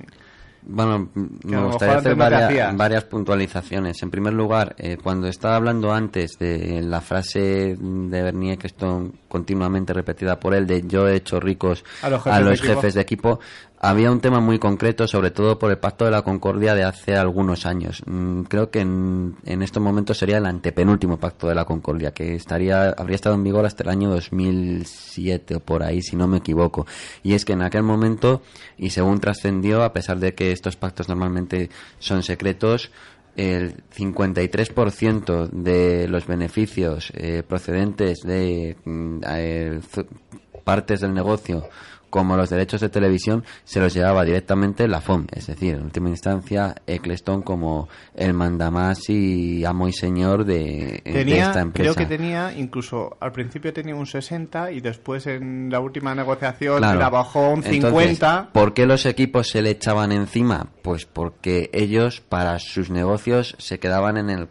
Bueno, 0.66 1.10
me 1.14 1.60
gustaría 1.62 1.98
hacer 1.98 2.14
varias, 2.16 2.76
varias 2.76 3.04
puntualizaciones. 3.04 4.02
En 4.02 4.10
primer 4.10 4.32
lugar, 4.32 4.74
eh, 4.78 4.96
cuando 5.02 5.28
estaba 5.28 5.56
hablando 5.56 5.92
antes 5.92 6.38
de 6.38 6.80
la 6.82 7.00
frase 7.02 7.76
de 7.78 8.22
Bernie 8.22 8.54
Eccleston 8.54 9.12
continuamente 9.28 9.92
repetida 9.92 10.40
por 10.40 10.54
él 10.54 10.66
de 10.66 10.82
yo 10.86 11.06
he 11.06 11.16
hecho 11.16 11.38
ricos 11.38 11.84
A 12.02 12.08
los 12.08 12.26
a 12.26 12.32
jefes 12.32 12.38
de 12.38 12.44
los 12.50 12.58
equipo. 12.60 12.74
jefes 12.74 12.94
de 12.94 13.00
equipo, 13.02 13.40
había 13.84 14.10
un 14.10 14.20
tema 14.20 14.40
muy 14.40 14.58
concreto, 14.58 15.06
sobre 15.06 15.30
todo 15.30 15.58
por 15.58 15.70
el 15.70 15.76
Pacto 15.76 16.06
de 16.06 16.10
la 16.10 16.22
Concordia 16.22 16.74
de 16.74 16.84
hace 16.84 17.16
algunos 17.16 17.66
años. 17.66 18.02
Mm, 18.06 18.42
Creo 18.44 18.70
que 18.70 18.80
en, 18.80 19.36
en 19.44 19.62
estos 19.62 19.82
momentos 19.82 20.16
sería 20.16 20.38
el 20.38 20.46
antepenúltimo 20.46 21.18
Pacto 21.18 21.48
de 21.48 21.54
la 21.54 21.66
Concordia, 21.66 22.12
que 22.12 22.34
estaría 22.34 22.88
habría 22.90 23.16
estado 23.16 23.34
en 23.34 23.44
vigor 23.44 23.66
hasta 23.66 23.82
el 23.82 23.90
año 23.90 24.08
2007 24.08 25.56
o 25.56 25.60
por 25.60 25.82
ahí, 25.82 26.00
si 26.00 26.16
no 26.16 26.26
me 26.26 26.38
equivoco. 26.38 26.86
Y 27.22 27.34
es 27.34 27.44
que 27.44 27.52
en 27.52 27.60
aquel 27.60 27.82
momento, 27.82 28.40
y 28.78 28.88
según 28.88 29.20
trascendió, 29.20 29.82
a 29.82 29.92
pesar 29.92 30.18
de 30.18 30.34
que 30.34 30.52
estos 30.52 30.76
pactos 30.76 31.10
normalmente 31.10 31.68
son 31.98 32.22
secretos, 32.22 32.90
el 33.36 33.82
53% 33.94 35.50
de 35.50 36.08
los 36.08 36.26
beneficios 36.26 37.12
eh, 37.14 37.42
procedentes 37.46 38.20
de 38.22 38.76
mm, 38.84 39.18
eh, 39.26 39.80
partes 40.64 41.00
del 41.00 41.12
negocio 41.12 41.68
como 42.14 42.36
los 42.36 42.48
derechos 42.48 42.80
de 42.80 42.90
televisión 42.90 43.42
se 43.64 43.80
los 43.80 43.92
llevaba 43.92 44.24
directamente 44.24 44.86
la 44.86 45.00
FOM, 45.00 45.26
es 45.32 45.48
decir, 45.48 45.74
en 45.74 45.82
última 45.82 46.10
instancia 46.10 46.76
Eccleston 46.86 47.42
como 47.42 47.88
el 48.14 48.34
mandamás 48.34 49.10
y 49.10 49.64
amo 49.64 49.88
y 49.88 49.92
señor 49.92 50.44
de, 50.44 51.02
esta 51.04 51.60
empresa. 51.60 51.72
creo 51.72 51.94
que 51.96 52.06
tenía, 52.06 52.52
incluso 52.56 53.16
al 53.18 53.32
principio 53.32 53.72
tenía 53.72 53.96
un 53.96 54.06
60 54.06 54.70
y 54.70 54.80
después 54.80 55.26
en 55.26 55.70
la 55.70 55.80
última 55.80 56.14
negociación 56.14 56.78
Claro. 56.78 57.00
la 57.00 57.10
bajó 57.10 57.48
un 57.48 57.64
Entonces, 57.64 57.80
50. 57.80 58.50
¿Por 58.52 58.74
qué 58.74 58.86
los 58.86 59.06
equipos 59.06 59.48
se 59.48 59.60
le 59.60 59.70
echaban 59.70 60.12
encima? 60.12 60.68
Pues 60.82 61.06
porque 61.06 61.68
ellos, 61.72 62.20
para 62.20 62.60
sus 62.60 62.90
negocios, 62.90 63.56
se 63.58 63.80
quedaban 63.80 64.18
en 64.18 64.30
el 64.30 64.48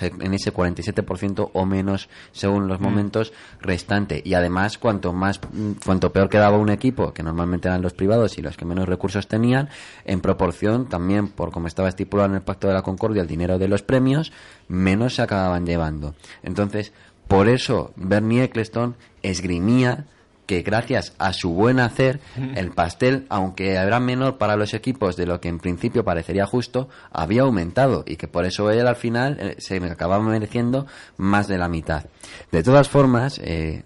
en 0.00 0.34
ese 0.34 0.52
47% 0.52 1.50
o 1.52 1.66
menos 1.66 2.08
según 2.32 2.68
los 2.68 2.80
Mm. 2.80 2.82
momentos 2.82 3.32
restante 3.60 4.22
y 4.24 4.34
además 4.34 4.78
cuanto 4.78 5.12
más 5.12 5.40
mm, 5.52 5.72
cuanto 5.84 6.12
peor 6.12 6.28
quedaba 6.28 6.58
un 6.58 6.70
equipo 6.70 7.12
que 7.12 7.22
normalmente 7.22 7.68
eran 7.68 7.82
los 7.82 7.92
privados 7.92 8.38
y 8.38 8.42
los 8.42 8.56
que 8.56 8.64
menos 8.64 8.88
recursos 8.88 9.28
tenían 9.28 9.68
en 10.04 10.20
proporción 10.20 10.88
también 10.88 11.28
por 11.28 11.50
como 11.50 11.66
estaba 11.68 11.88
estipulado 11.88 12.30
en 12.30 12.36
el 12.36 12.42
pacto 12.42 12.68
de 12.68 12.74
la 12.74 12.82
concordia 12.82 13.22
el 13.22 13.28
dinero 13.28 13.58
de 13.58 13.68
los 13.68 13.82
premios 13.82 14.32
menos 14.68 15.14
se 15.14 15.22
acababan 15.22 15.66
llevando 15.66 16.14
entonces 16.42 16.92
por 17.28 17.48
eso 17.48 17.92
Bernie 17.96 18.44
Eccleston 18.44 18.96
esgrimía 19.22 20.06
que 20.46 20.62
gracias 20.62 21.14
a 21.18 21.32
su 21.32 21.52
buen 21.52 21.80
hacer, 21.80 22.20
el 22.54 22.70
pastel, 22.70 23.26
aunque 23.28 23.72
era 23.72 24.00
menor 24.00 24.38
para 24.38 24.56
los 24.56 24.74
equipos 24.74 25.16
de 25.16 25.26
lo 25.26 25.40
que 25.40 25.48
en 25.48 25.58
principio 25.58 26.04
parecería 26.04 26.46
justo, 26.46 26.88
había 27.10 27.42
aumentado 27.42 28.04
y 28.06 28.16
que 28.16 28.28
por 28.28 28.44
eso 28.44 28.70
él 28.70 28.86
al 28.86 28.96
final 28.96 29.38
eh, 29.40 29.56
se 29.58 29.80
me 29.80 29.90
acababa 29.90 30.22
mereciendo 30.22 30.86
más 31.16 31.48
de 31.48 31.58
la 31.58 31.68
mitad. 31.68 32.04
De 32.50 32.62
todas 32.62 32.88
formas, 32.88 33.40
eh, 33.42 33.82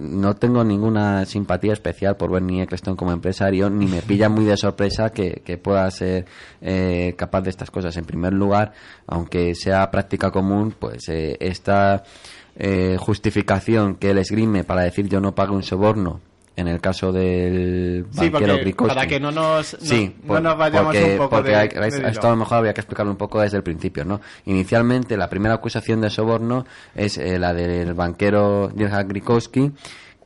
no 0.00 0.34
tengo 0.36 0.64
ninguna 0.64 1.24
simpatía 1.24 1.72
especial 1.72 2.16
por 2.16 2.30
Bernie 2.30 2.62
Eccleston 2.62 2.96
como 2.96 3.12
empresario, 3.12 3.70
ni 3.70 3.86
me 3.86 4.02
pilla 4.06 4.28
muy 4.28 4.44
de 4.44 4.56
sorpresa 4.56 5.10
que, 5.10 5.42
que 5.44 5.58
pueda 5.58 5.90
ser 5.90 6.26
eh, 6.60 7.14
capaz 7.16 7.42
de 7.42 7.50
estas 7.50 7.70
cosas. 7.70 7.96
En 7.96 8.04
primer 8.04 8.32
lugar, 8.32 8.72
aunque 9.06 9.54
sea 9.54 9.90
práctica 9.90 10.30
común, 10.30 10.74
pues 10.78 11.08
eh, 11.08 11.36
esta 11.40 12.02
eh, 12.58 12.96
justificación 12.98 13.96
que 13.96 14.10
él 14.10 14.18
esgrime 14.18 14.64
para 14.64 14.82
decir 14.82 15.08
yo 15.08 15.20
no 15.20 15.34
pago 15.34 15.54
un 15.54 15.62
soborno 15.62 16.20
en 16.56 16.68
el 16.68 16.80
caso 16.80 17.12
del 17.12 18.06
Sí, 18.12 18.30
banquero 18.30 18.56
para 18.86 19.06
que 19.06 19.20
no 19.20 19.30
nos, 19.30 19.74
no- 19.74 19.78
Sí, 19.80 20.16
no 20.22 20.26
por- 20.28 20.42
nos 20.42 20.56
vayamos 20.56 20.94
porque, 20.94 21.10
un 21.12 21.16
poco 21.18 21.30
porque 21.36 21.50
de- 21.50 21.56
hay- 21.56 21.68
de 21.68 22.08
esto 22.08 22.26
a 22.28 22.30
lo 22.30 22.36
mejor 22.36 22.56
habría 22.58 22.72
que 22.72 22.80
explicarlo 22.80 23.12
un 23.12 23.18
poco 23.18 23.42
desde 23.42 23.58
el 23.58 23.62
principio, 23.62 24.06
¿no? 24.06 24.22
Inicialmente, 24.46 25.18
la 25.18 25.28
primera 25.28 25.54
acusación 25.56 26.00
de 26.00 26.08
soborno 26.08 26.64
es 26.94 27.18
eh, 27.18 27.38
la 27.38 27.52
del 27.52 27.92
banquero 27.92 28.68
Dirk 28.74 29.06
Grikowski, 29.06 29.72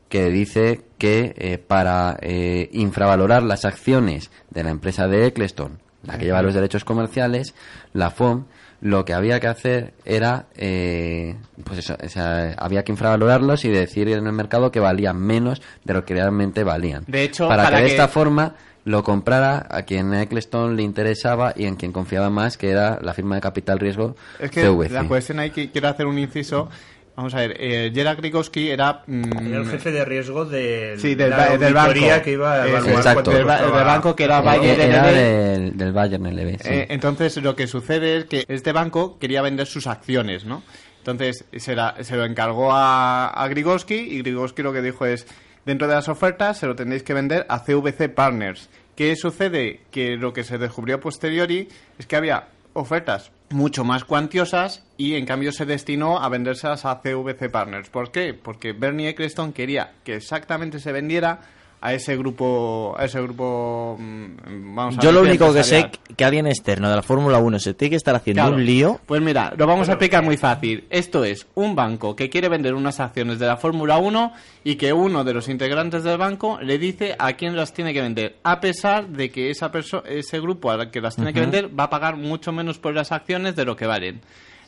que 0.08 0.30
dice 0.30 0.82
que 0.98 1.34
eh, 1.36 1.58
para 1.58 2.16
eh, 2.20 2.68
infravalorar 2.74 3.42
las 3.42 3.64
acciones 3.64 4.30
de 4.50 4.62
la 4.62 4.70
empresa 4.70 5.08
de 5.08 5.26
Eccleston, 5.26 5.80
la 6.04 6.16
que 6.16 6.26
lleva 6.26 6.42
los 6.42 6.54
derechos 6.54 6.84
comerciales, 6.84 7.54
la 7.92 8.10
FOM, 8.10 8.44
lo 8.80 9.04
que 9.04 9.12
había 9.12 9.40
que 9.40 9.46
hacer 9.46 9.92
era, 10.04 10.46
eh, 10.56 11.36
pues 11.64 11.80
eso, 11.80 11.96
o 12.02 12.08
sea, 12.08 12.54
había 12.58 12.82
que 12.82 12.92
infravalorarlos 12.92 13.64
y 13.64 13.68
decir 13.68 14.08
en 14.08 14.26
el 14.26 14.32
mercado 14.32 14.70
que 14.72 14.80
valían 14.80 15.18
menos 15.20 15.60
de 15.84 15.94
lo 15.94 16.04
que 16.04 16.14
realmente 16.14 16.64
valían. 16.64 17.04
De 17.06 17.22
hecho, 17.24 17.46
para, 17.48 17.64
para 17.64 17.78
que 17.78 17.84
de 17.84 17.90
esta 17.90 18.08
forma 18.08 18.54
lo 18.84 19.04
comprara 19.04 19.66
a 19.70 19.82
quien 19.82 20.12
a 20.14 20.22
Eccleston 20.22 20.76
le 20.76 20.82
interesaba 20.82 21.52
y 21.54 21.66
en 21.66 21.76
quien 21.76 21.92
confiaba 21.92 22.30
más, 22.30 22.56
que 22.56 22.70
era 22.70 22.98
la 23.02 23.12
firma 23.12 23.34
de 23.34 23.42
capital 23.42 23.78
riesgo 23.78 24.16
Es 24.38 24.50
que 24.50 24.62
CVC. 24.66 24.90
la 24.92 25.04
cuestión 25.06 25.38
ahí 25.40 25.50
que 25.50 25.70
quiero 25.70 25.88
hacer 25.88 26.06
un 26.06 26.18
inciso. 26.18 26.70
Vamos 27.16 27.34
a 27.34 27.38
ver, 27.38 27.56
eh, 27.58 27.90
Gerard 27.94 28.16
Grigowski 28.18 28.70
era... 28.70 29.02
mm, 29.06 29.46
Era 29.48 29.58
el 29.58 29.66
jefe 29.68 29.90
de 29.90 30.04
riesgo 30.04 30.44
de 30.46 30.94
Sí, 30.98 31.14
del, 31.14 31.30
la 31.30 31.56
del 31.58 31.74
banco. 31.74 31.92
que 32.24 32.32
iba 32.32 32.52
a 32.62 32.66
evaluar 32.68 32.92
Exacto. 32.94 33.12
cuánto 33.24 33.30
Del, 33.32 33.44
ba- 33.44 33.58
costaba- 33.58 33.76
del 33.78 33.86
banco 33.86 34.16
que 34.16 34.24
era 34.24 34.38
Eh, 34.38 34.42
Bayer 34.42 34.80
era 34.80 35.02
LB. 35.10 35.14
del, 35.14 35.76
del 35.76 35.92
Bayern 35.92 36.26
LB, 36.34 36.50
sí. 36.62 36.68
Eh, 36.70 36.86
entonces 36.88 37.36
lo 37.42 37.54
que 37.56 37.66
sucede 37.66 38.16
es 38.16 38.24
que 38.24 38.44
este 38.48 38.72
banco 38.72 39.18
quería 39.18 39.42
vender 39.42 39.66
sus 39.66 39.86
acciones, 39.86 40.44
¿no? 40.46 40.62
Entonces 40.98 41.44
se, 41.56 41.74
la- 41.74 41.96
se 42.00 42.16
lo 42.16 42.24
encargó 42.24 42.72
a, 42.72 43.28
a 43.28 43.48
Grigowski 43.48 43.94
y 43.96 44.22
Grigowski 44.22 44.62
lo 44.62 44.72
que 44.72 44.80
dijo 44.80 45.04
es, 45.04 45.26
dentro 45.66 45.88
de 45.88 45.94
las 45.94 46.08
ofertas 46.08 46.58
se 46.58 46.66
lo 46.66 46.74
tendréis 46.76 47.02
que 47.02 47.12
vender 47.12 47.44
a 47.50 47.64
CVC 47.64 48.08
Partners. 48.14 48.70
¿Qué 48.96 49.14
sucede? 49.16 49.80
Que 49.90 50.16
lo 50.16 50.32
que 50.32 50.44
se 50.44 50.58
descubrió 50.58 50.96
a 50.96 51.00
posteriori 51.00 51.68
es 51.98 52.06
que 52.06 52.16
había 52.16 52.48
ofertas 52.72 53.30
mucho 53.50 53.84
más 53.84 54.04
cuantiosas 54.04 54.84
y 54.96 55.16
en 55.16 55.26
cambio 55.26 55.52
se 55.52 55.66
destinó 55.66 56.20
a 56.22 56.28
vendérselas 56.28 56.84
a 56.84 57.00
CVC 57.00 57.50
Partners. 57.50 57.90
¿Por 57.90 58.12
qué? 58.12 58.32
Porque 58.34 58.72
Bernie 58.72 59.08
Eccleston 59.08 59.52
quería 59.52 59.92
que 60.04 60.14
exactamente 60.14 60.78
se 60.78 60.92
vendiera 60.92 61.40
a 61.82 61.94
ese 61.94 62.16
grupo, 62.16 62.94
a 62.98 63.06
ese 63.06 63.20
grupo, 63.22 63.96
mm, 63.98 64.74
vamos 64.74 64.98
a 64.98 65.00
Yo 65.00 65.12
lo 65.12 65.22
único 65.22 65.52
que 65.54 65.62
sé 65.64 65.90
que 66.16 66.24
alguien 66.24 66.46
externo 66.46 66.90
de 66.90 66.96
la 66.96 67.02
Fórmula 67.02 67.38
1 67.38 67.58
se 67.58 67.72
tiene 67.74 67.90
que 67.90 67.96
estar 67.96 68.14
haciendo 68.14 68.42
Claro. 68.42 68.56
un 68.56 68.64
lío. 68.66 69.00
Pues 69.06 69.22
mira, 69.22 69.54
lo 69.56 69.66
vamos 69.66 69.88
a 69.88 69.92
explicar 69.92 70.22
muy 70.22 70.36
fácil. 70.36 70.84
Esto 70.90 71.24
es 71.24 71.46
un 71.54 71.74
banco 71.74 72.14
que 72.14 72.28
quiere 72.28 72.48
vender 72.50 72.74
unas 72.74 73.00
acciones 73.00 73.38
de 73.38 73.46
la 73.46 73.56
Fórmula 73.56 73.96
1 73.98 74.32
y 74.62 74.76
que 74.76 74.92
uno 74.92 75.24
de 75.24 75.32
los 75.32 75.48
integrantes 75.48 76.02
del 76.04 76.18
banco 76.18 76.58
le 76.60 76.76
dice 76.78 77.16
a 77.18 77.32
quién 77.32 77.56
las 77.56 77.72
tiene 77.72 77.94
que 77.94 78.02
vender, 78.02 78.36
a 78.42 78.60
pesar 78.60 79.08
de 79.08 79.30
que 79.30 79.50
esa 79.50 79.72
perso- 79.72 80.04
ese 80.04 80.38
grupo 80.40 80.70
al 80.70 80.90
que 80.90 81.00
las 81.00 81.16
tiene 81.16 81.32
que 81.32 81.40
vender 81.40 81.70
va 81.78 81.84
a 81.84 81.90
pagar 81.90 82.16
mucho 82.16 82.52
menos 82.52 82.78
por 82.78 82.94
las 82.94 83.10
acciones 83.12 83.56
de 83.56 83.64
lo 83.64 83.76
que 83.76 83.86
valen. 83.86 84.20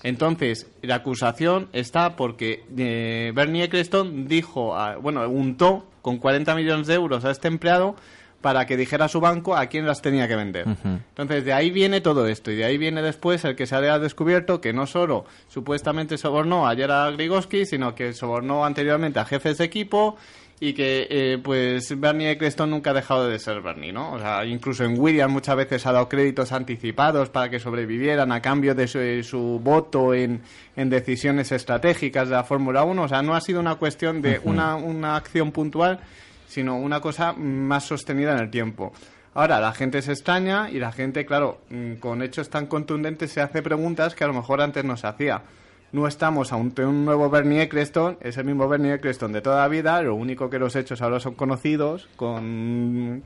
Entonces, 0.03 0.66
la 0.83 0.97
acusación 0.97 1.69
está 1.73 2.16
porque 2.16 2.65
eh, 2.77 3.33
Bernie 3.35 3.65
Eccleston 3.65 4.27
dijo, 4.27 4.77
a- 4.77 4.97
bueno, 4.97 5.29
untó 5.29 5.87
con 6.03 6.19
40 6.19 6.55
millones 6.57 6.87
de 6.89 6.95
euros 6.95 7.24
a 7.24 7.31
este 7.31 7.49
empleado 7.49 7.95
para 8.41 8.66
que 8.66 8.77
dijera 8.77 9.05
a 9.05 9.09
su 9.09 9.20
banco 9.20 9.55
a 9.55 9.66
quién 9.66 9.87
las 9.87 10.03
tenía 10.03 10.27
que 10.27 10.35
vender. 10.35 10.66
Entonces, 10.85 11.45
de 11.45 11.53
ahí 11.53 11.70
viene 11.70 12.01
todo 12.01 12.27
esto. 12.27 12.51
Y 12.51 12.57
de 12.57 12.65
ahí 12.65 12.77
viene 12.77 13.01
después 13.01 13.45
el 13.45 13.55
que 13.55 13.66
se 13.66 13.77
haya 13.77 14.01
descubierto 14.01 14.61
que 14.61 14.73
no 14.73 14.89
solo 14.89 15.24
supuestamente 15.47 16.19
sobornó 16.19 16.66
a 16.69 16.74
Gerard 16.74 17.15
Grigowski, 17.15 17.66
sino 17.66 17.95
que 17.95 18.12
sobornó 18.12 18.65
anteriormente 18.65 19.20
a 19.20 19.24
jefes 19.24 19.59
de 19.59 19.65
equipo 19.65 20.16
y 20.64 20.74
que, 20.74 21.09
eh, 21.10 21.39
pues, 21.43 21.98
Bernie 21.98 22.30
Eccleston 22.30 22.70
nunca 22.70 22.90
ha 22.90 22.94
dejado 22.94 23.26
de 23.26 23.40
ser 23.40 23.60
Bernie, 23.62 23.93
¿no? 23.93 24.12
O 24.12 24.20
sea, 24.20 24.44
incluso 24.44 24.84
en 24.84 24.97
Williams 24.97 25.32
muchas 25.32 25.56
veces 25.56 25.84
ha 25.86 25.90
dado 25.90 26.09
créditos 26.09 26.52
anticipados 26.52 27.30
para 27.30 27.51
que 27.51 27.59
sobrevivieran 27.59 28.30
a 28.30 28.40
cambio 28.40 28.72
de 28.72 28.86
su, 28.86 29.01
eh, 29.01 29.24
su 29.24 29.60
voto 29.60 30.14
en, 30.14 30.40
en 30.76 30.89
decisiones 30.89 31.51
estratégicas 31.51 32.28
de 32.28 32.36
la 32.36 32.44
Fórmula 32.44 32.84
1. 32.84 33.02
O 33.02 33.09
sea, 33.09 33.22
no 33.22 33.34
ha 33.34 33.40
sido 33.40 33.59
una 33.59 33.74
cuestión 33.74 34.22
de 34.22 34.40
una, 34.44 34.76
una 34.76 35.16
acción 35.16 35.51
puntual, 35.51 35.98
sino 36.47 36.76
una 36.76 37.01
cosa 37.01 37.32
más 37.32 37.82
sostenida 37.82 38.32
en 38.34 38.39
el 38.39 38.51
tiempo. 38.52 38.93
Ahora, 39.34 39.59
la 39.59 39.72
gente 39.72 40.01
se 40.01 40.12
extraña 40.12 40.70
y 40.70 40.78
la 40.78 40.93
gente, 40.93 41.26
claro, 41.26 41.62
mm, 41.70 41.94
con 41.94 42.22
hechos 42.22 42.48
tan 42.51 42.66
contundentes 42.66 43.32
se 43.32 43.40
hace 43.40 43.62
preguntas 43.62 44.14
que 44.14 44.22
a 44.22 44.28
lo 44.28 44.34
mejor 44.34 44.60
antes 44.60 44.84
no 44.84 44.97
se 44.97 45.09
hacía. 45.09 45.43
No 45.93 46.06
estamos 46.06 46.55
ante 46.55 46.86
un 46.86 47.05
nuevo 47.05 47.28
Bernie 47.28 47.60
Eccleston, 47.60 48.16
es 48.23 48.39
el 48.39 48.47
mismo 48.47 48.66
Bernie 48.66 48.94
Eccleston 48.94 49.31
de 49.32 49.43
toda 49.43 49.60
la 49.60 49.69
vida, 49.69 50.01
lo 50.01 50.14
único 50.14 50.48
que 50.48 50.59
los 50.59 50.74
hechos 50.74 51.02
ahora 51.02 51.20
son 51.20 51.35
conocidos, 51.35 52.09
con, 52.16 53.23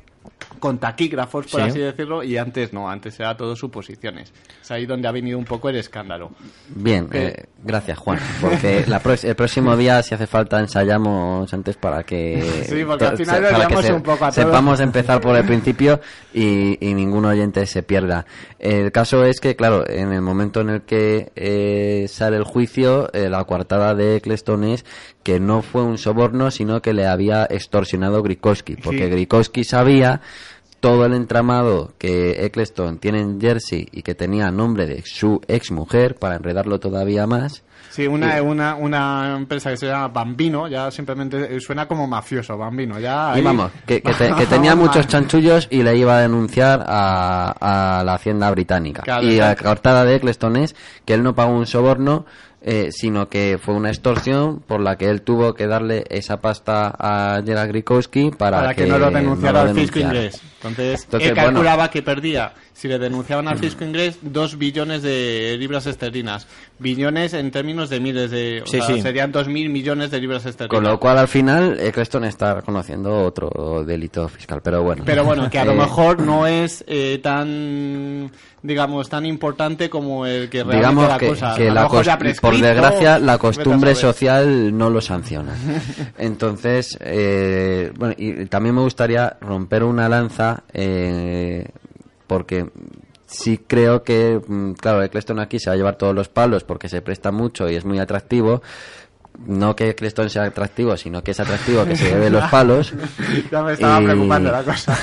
con 0.58 0.78
taquígrafos, 0.78 1.46
por 1.48 1.60
Sí. 1.60 1.66
así 1.68 1.78
decirlo, 1.78 2.22
y 2.22 2.36
antes 2.38 2.72
no, 2.72 2.88
antes 2.88 3.18
era 3.20 3.36
todo 3.36 3.54
suposiciones. 3.56 4.32
Es 4.62 4.70
ahí 4.70 4.86
donde 4.86 5.06
ha 5.06 5.12
venido 5.12 5.38
un 5.38 5.44
poco 5.44 5.68
el 5.68 5.76
escándalo. 5.76 6.30
Bien, 6.68 7.08
Que- 7.08 7.26
eh, 7.28 7.44
gracias 7.62 7.98
Juan, 7.98 8.18
porque 8.40 8.84
la 8.86 9.00
pro- 9.00 9.14
el 9.22 9.34
próximo 9.36 9.76
día, 9.76 10.02
si 10.02 10.14
hace 10.14 10.26
falta, 10.26 10.58
ensayamos 10.58 11.52
antes 11.52 11.76
para 11.76 12.02
que, 12.04 12.40
Sí, 12.68 12.84
porque 12.86 13.04
al 13.04 13.16
final 13.18 13.34
se- 13.36 13.40
lo 13.42 13.48
para 13.50 13.52
que 13.64 13.68
liamos 13.68 13.84
se- 13.84 13.92
un 13.92 14.02
poco 14.02 14.24
a 14.24 14.30
todos. 14.30 14.34
sepamos 14.34 14.80
empezar 14.80 15.20
por 15.20 15.36
el 15.36 15.44
principio 15.44 16.00
y, 16.32 16.78
y 16.86 16.94
ningún 16.94 17.24
oyente 17.26 17.66
se 17.66 17.82
pierda. 17.82 18.24
El 18.58 18.90
caso 18.92 19.24
es 19.24 19.40
que, 19.40 19.56
claro, 19.56 19.88
en 19.88 20.12
el 20.12 20.22
momento 20.22 20.60
en 20.62 20.70
el 20.70 20.82
que 20.82 21.32
eh, 21.36 22.06
sale 22.08 22.36
el 22.38 22.44
juicio, 22.44 23.12
eh, 23.12 23.28
la 23.28 23.44
coartada 23.44 23.94
de 23.94 24.16
Eccleston 24.16 24.64
es 24.64 24.84
que 25.22 25.38
no 25.40 25.60
fue 25.62 25.82
un 25.82 25.98
soborno, 25.98 26.50
sino 26.50 26.80
que 26.80 26.92
le 26.94 27.06
había 27.06 27.44
extorsionado 27.50 28.22
Grikowski, 28.22 28.76
porque 28.76 29.04
Sí. 29.06 29.10
Grikowski 29.10 29.64
sabía 29.64 30.15
todo 30.80 31.06
el 31.06 31.14
entramado 31.14 31.92
que 31.98 32.44
Eccleston 32.44 32.98
tiene 32.98 33.20
en 33.20 33.40
Jersey 33.40 33.88
y 33.92 34.02
que 34.02 34.14
tenía 34.14 34.50
nombre 34.50 34.86
de 34.86 35.02
su 35.04 35.40
ex 35.48 35.70
mujer 35.72 36.16
para 36.16 36.36
enredarlo 36.36 36.78
todavía 36.78 37.26
más. 37.26 37.62
Sí, 37.90 38.06
una, 38.06 38.36
Y- 38.36 38.40
una, 38.42 38.74
una 38.74 39.36
empresa 39.36 39.70
que 39.70 39.78
se 39.78 39.86
llama 39.86 40.08
Bambino, 40.08 40.68
ya 40.68 40.90
simplemente 40.90 41.56
eh, 41.56 41.60
suena 41.60 41.88
como 41.88 42.06
mafioso, 42.06 42.56
Bambino. 42.58 43.00
Ya 43.00 43.32
Y 43.34 43.38
ahí- 43.38 43.42
vamos, 43.42 43.72
que, 43.86 44.02
que 44.02 44.12
te- 44.12 44.34
que 44.34 44.46
tenía 44.50 44.76
muchos 44.76 45.06
chanchullos 45.06 45.66
y 45.70 45.82
le 45.82 45.96
iba 45.96 46.18
a 46.18 46.20
denunciar 46.20 46.84
a, 46.86 47.98
a 48.00 48.04
la 48.04 48.14
hacienda 48.14 48.50
británica. 48.50 49.02
Claro, 49.02 49.22
y 49.26 49.36
la 49.38 49.54
claro. 49.54 49.70
cortada 49.70 50.04
de 50.04 50.16
Eccleston 50.16 50.56
es 50.56 50.76
que 51.06 51.14
él 51.14 51.22
no 51.22 51.34
pagó 51.34 51.52
un 51.56 51.66
soborno, 51.66 52.26
eh, 52.68 52.90
sino 52.90 53.28
que 53.28 53.58
fue 53.62 53.74
una 53.74 53.90
extorsión 53.90 54.58
por 54.58 54.80
la 54.80 54.98
que 54.98 55.08
él 55.08 55.22
tuvo 55.22 55.54
que 55.54 55.68
darle 55.68 56.04
esa 56.10 56.40
pasta 56.40 56.92
a 56.98 57.40
Gerard 57.46 57.68
Grikowski 57.68 58.32
para, 58.32 58.58
para 58.58 58.74
que, 58.74 58.86
no 58.86 58.98
lo 58.98 59.08
denunciara 59.10 59.62
no 59.62 59.70
al 59.70 59.74
fisco 59.76 60.00
inglés. 60.00 60.42
Entonces, 60.56 61.04
Entonces, 61.04 61.28
él 61.28 61.34
bueno. 61.36 61.50
calculaba 61.50 61.90
que 61.90 62.02
perdía, 62.02 62.54
si 62.72 62.88
le 62.88 62.98
denunciaban 62.98 63.46
al 63.46 63.58
fisco 63.58 63.84
inglés, 63.84 64.18
dos 64.20 64.58
billones 64.58 65.02
de 65.02 65.54
libras 65.60 65.86
esterlinas. 65.86 66.48
Billones 66.80 67.34
en 67.34 67.52
términos 67.52 67.88
de 67.88 68.00
miles 68.00 68.32
de... 68.32 68.62
o 68.62 68.66
Sí, 68.66 68.78
sea, 68.80 68.86
sí. 68.86 69.00
Serían 69.00 69.30
dos 69.30 69.46
mil 69.46 69.70
millones 69.70 70.10
de 70.10 70.20
libras 70.20 70.44
esterlinas. 70.44 70.74
Con 70.74 70.82
lo 70.82 70.98
cual, 70.98 71.18
al 71.18 71.28
final, 71.28 71.78
Eccleston 71.78 72.24
está 72.24 72.54
reconociendo 72.54 73.22
otro 73.24 73.84
delito 73.84 74.28
fiscal. 74.28 74.60
Pero 74.60 74.82
bueno. 74.82 75.04
Pero 75.06 75.24
bueno, 75.24 75.48
que 75.48 75.58
a 75.60 75.64
lo 75.64 75.72
Eh, 75.76 75.78
mejor 75.78 76.20
no 76.20 76.46
es 76.46 76.84
eh, 76.88 77.20
tan, 77.22 78.32
digamos, 78.62 79.08
tan 79.08 79.26
importante 79.26 79.88
como 79.90 80.26
el 80.26 80.48
que 80.48 80.64
realmente 80.64 80.76
digamos 80.76 81.08
la 81.08 81.18
que, 81.18 81.28
cosa. 81.28 81.54
que 81.54 81.70
la 81.70 81.88
por 81.88 82.60
desgracia 82.60 83.18
la 83.18 83.38
costumbre 83.38 83.94
social 83.94 84.76
no 84.76 84.90
lo 84.90 85.00
sanciona 85.00 85.52
entonces 86.18 86.96
eh, 87.00 87.92
bueno 87.96 88.14
y 88.16 88.46
también 88.46 88.74
me 88.74 88.80
gustaría 88.80 89.36
romper 89.40 89.84
una 89.84 90.08
lanza 90.08 90.64
eh, 90.72 91.66
porque 92.26 92.68
sí 93.26 93.60
creo 93.66 94.02
que 94.02 94.40
mm, 94.46 94.72
claro 94.72 95.02
Eccleston 95.02 95.40
aquí 95.40 95.58
se 95.58 95.70
va 95.70 95.74
a 95.74 95.76
llevar 95.76 95.96
todos 95.96 96.14
los 96.14 96.28
palos 96.28 96.64
porque 96.64 96.88
se 96.88 97.02
presta 97.02 97.30
mucho 97.30 97.68
y 97.68 97.76
es 97.76 97.84
muy 97.84 97.98
atractivo 97.98 98.62
no 99.46 99.76
que 99.76 99.90
Eccleston 99.90 100.30
sea 100.30 100.44
atractivo, 100.44 100.96
sino 100.96 101.22
que 101.22 101.32
es 101.32 101.40
atractivo 101.40 101.84
que 101.84 101.96
se 101.96 102.10
lleve 102.10 102.30
los 102.30 102.44
palos. 102.50 102.92
Ya 103.50 103.62
me 103.62 103.72
estaba 103.74 104.00
Y- 104.00 104.04
preocupando 104.04 104.50
la 104.52 104.62
cosa. 104.62 104.96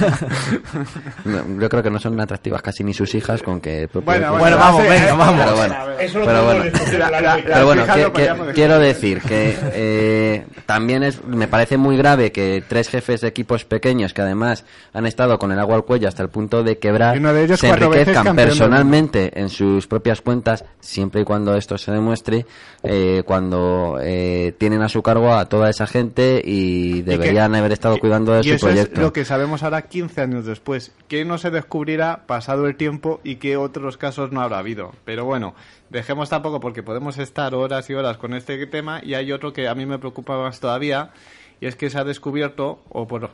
No, 1.25 1.43
Yo 1.59 1.69
creo 1.69 1.83
que 1.83 1.89
no 1.89 1.99
son 1.99 2.19
atractivas 2.19 2.61
casi 2.61 2.83
ni 2.83 2.93
sus 2.93 3.13
hijas 3.15 3.41
con 3.43 3.59
que... 3.61 3.87
Bueno, 3.93 4.27
Eccleston- 4.27 4.39
bueno, 4.39 4.57
vamos, 4.57 4.83
venga, 4.83 5.13
vamos. 5.13 5.41
Pero 5.43 5.55
bueno, 5.55 5.75
Eso 5.99 6.19
lo 6.19 6.25
pero 6.25 6.45
bueno, 6.45 6.63
La- 6.97 7.09
la- 7.11 7.21
la- 7.21 7.39
pero 7.43 7.65
bueno, 7.65 7.83
que- 7.93 8.11
que- 8.11 8.53
quiero 8.53 8.79
decir 8.79 9.21
que 9.21 9.57
eh, 9.73 10.45
también 10.65 11.03
es, 11.03 11.23
me 11.25 11.47
parece 11.47 11.77
muy 11.77 11.97
grave 11.97 12.31
que 12.31 12.63
tres 12.67 12.89
jefes 12.89 13.21
de 13.21 13.27
equipos 13.27 13.65
pequeños 13.65 14.13
que 14.13 14.21
además 14.21 14.65
han 14.93 15.05
estado 15.05 15.37
con 15.39 15.51
el 15.51 15.59
agua 15.59 15.75
al 15.75 15.83
cuello 15.85 16.07
hasta 16.07 16.23
el 16.23 16.29
punto 16.29 16.63
de 16.63 16.77
quebrar 16.79 17.17
uno 17.17 17.33
de 17.33 17.43
ellos 17.43 17.59
se 17.59 17.69
enriquezcan 17.69 18.35
personalmente 18.35 19.31
en 19.39 19.49
sus 19.49 19.87
propias 19.87 20.21
cuentas 20.21 20.63
siempre 20.79 21.21
y 21.21 21.23
cuando 21.23 21.55
esto 21.55 21.77
se 21.77 21.91
demuestre 21.91 22.45
eh, 22.83 23.23
cuando 23.25 23.97
eh, 24.01 24.22
tienen 24.57 24.81
a 24.81 24.89
su 24.89 25.01
cargo 25.01 25.33
a 25.33 25.45
toda 25.49 25.69
esa 25.69 25.87
gente 25.87 26.41
y 26.43 27.01
deberían 27.01 27.55
haber 27.55 27.71
estado 27.71 27.97
cuidando 27.97 28.33
de 28.33 28.41
y 28.41 28.43
su 28.43 28.53
eso 28.53 28.67
proyecto. 28.67 28.95
es 28.95 29.01
lo 29.01 29.13
que 29.13 29.25
sabemos 29.25 29.63
ahora 29.63 29.83
15 29.83 30.21
años 30.21 30.45
después. 30.45 30.91
Que 31.07 31.25
no 31.25 31.37
se 31.37 31.51
descubrirá 31.51 32.25
pasado 32.27 32.67
el 32.67 32.75
tiempo 32.75 33.21
y 33.23 33.35
que 33.35 33.57
otros 33.57 33.97
casos 33.97 34.31
no 34.31 34.41
habrá 34.41 34.59
habido. 34.59 34.93
Pero 35.05 35.25
bueno, 35.25 35.55
dejemos 35.89 36.29
tampoco 36.29 36.59
porque 36.59 36.83
podemos 36.83 37.17
estar 37.17 37.55
horas 37.55 37.89
y 37.89 37.93
horas 37.93 38.17
con 38.17 38.33
este 38.33 38.65
tema 38.67 39.01
y 39.03 39.13
hay 39.13 39.31
otro 39.31 39.53
que 39.53 39.67
a 39.67 39.75
mí 39.75 39.85
me 39.85 39.99
preocupa 39.99 40.37
más 40.37 40.59
todavía 40.59 41.11
y 41.59 41.65
es 41.65 41.75
que 41.75 41.89
se 41.89 41.97
ha 41.97 42.03
descubierto, 42.03 42.81
o 42.89 43.07
por, 43.07 43.29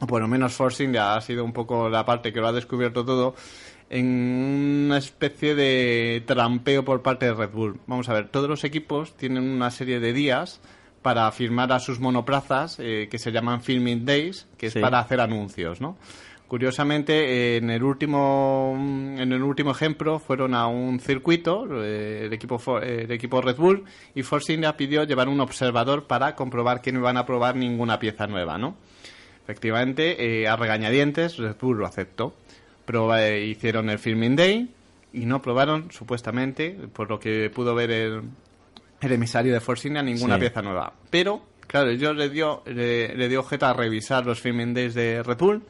o 0.00 0.06
por 0.06 0.20
lo 0.20 0.26
menos 0.26 0.54
Force 0.54 0.82
India 0.82 1.14
ha 1.14 1.20
sido 1.20 1.44
un 1.44 1.52
poco 1.52 1.88
la 1.88 2.04
parte 2.04 2.32
que 2.32 2.40
lo 2.40 2.48
ha 2.48 2.52
descubierto 2.52 3.04
todo, 3.04 3.34
en 3.90 4.86
una 4.86 4.98
especie 4.98 5.54
de 5.54 6.22
trampeo 6.26 6.84
por 6.84 7.02
parte 7.02 7.26
de 7.26 7.34
Red 7.34 7.50
Bull. 7.50 7.80
Vamos 7.86 8.08
a 8.08 8.14
ver, 8.14 8.28
todos 8.28 8.48
los 8.48 8.64
equipos 8.64 9.16
tienen 9.16 9.44
una 9.44 9.70
serie 9.70 10.00
de 10.00 10.12
días 10.12 10.60
para 11.02 11.30
firmar 11.32 11.72
a 11.72 11.80
sus 11.80 12.00
monoplazas 12.00 12.76
eh, 12.80 13.08
que 13.10 13.18
se 13.18 13.32
llaman 13.32 13.62
Filming 13.62 14.04
Days, 14.04 14.46
que 14.56 14.66
es 14.66 14.74
para 14.74 14.98
hacer 14.98 15.20
anuncios, 15.20 15.80
¿no? 15.80 15.96
Curiosamente, 16.48 17.12
eh, 17.12 17.56
en 17.58 17.68
el 17.68 17.82
último 17.82 18.74
en 18.74 19.32
el 19.32 19.42
último 19.42 19.70
ejemplo 19.70 20.18
fueron 20.18 20.54
a 20.54 20.66
un 20.66 20.98
circuito 20.98 21.66
eh, 21.84 22.24
el 22.24 22.32
equipo 22.32 22.80
el 22.80 23.10
equipo 23.10 23.42
Red 23.42 23.56
Bull 23.56 23.84
y 24.14 24.22
Force 24.22 24.54
India 24.54 24.74
pidió 24.74 25.04
llevar 25.04 25.28
un 25.28 25.40
observador 25.40 26.06
para 26.06 26.34
comprobar 26.34 26.80
que 26.80 26.90
no 26.90 27.00
iban 27.00 27.18
a 27.18 27.26
probar 27.26 27.54
ninguna 27.54 27.98
pieza 27.98 28.26
nueva, 28.26 28.56
¿no? 28.56 28.76
Efectivamente, 29.44 30.42
eh, 30.42 30.48
a 30.48 30.56
regañadientes 30.56 31.36
Red 31.36 31.56
Bull 31.60 31.78
lo 31.78 31.86
aceptó. 31.86 32.34
Proba- 32.88 33.38
hicieron 33.38 33.90
el 33.90 33.98
Filming 33.98 34.34
Day 34.34 34.70
y 35.12 35.26
no 35.26 35.42
probaron 35.42 35.90
supuestamente, 35.92 36.70
por 36.92 37.10
lo 37.10 37.18
que 37.20 37.50
pudo 37.50 37.74
ver 37.74 37.90
el, 37.90 38.22
el 39.02 39.12
emisario 39.12 39.52
de 39.52 39.60
Force 39.60 39.86
India, 39.88 40.02
ninguna 40.02 40.36
Sí. 40.36 40.40
pieza 40.40 40.62
nueva. 40.62 40.94
Pero, 41.10 41.42
claro, 41.66 41.92
yo 41.92 42.14
le 42.14 42.30
dio, 42.30 42.62
le, 42.66 43.14
le 43.14 43.28
dio 43.28 43.40
objeto 43.40 43.66
a 43.66 43.74
revisar 43.74 44.24
los 44.24 44.40
filming 44.40 44.72
days 44.72 44.94
de 44.94 45.22
Red 45.22 45.36
Bull 45.38 45.62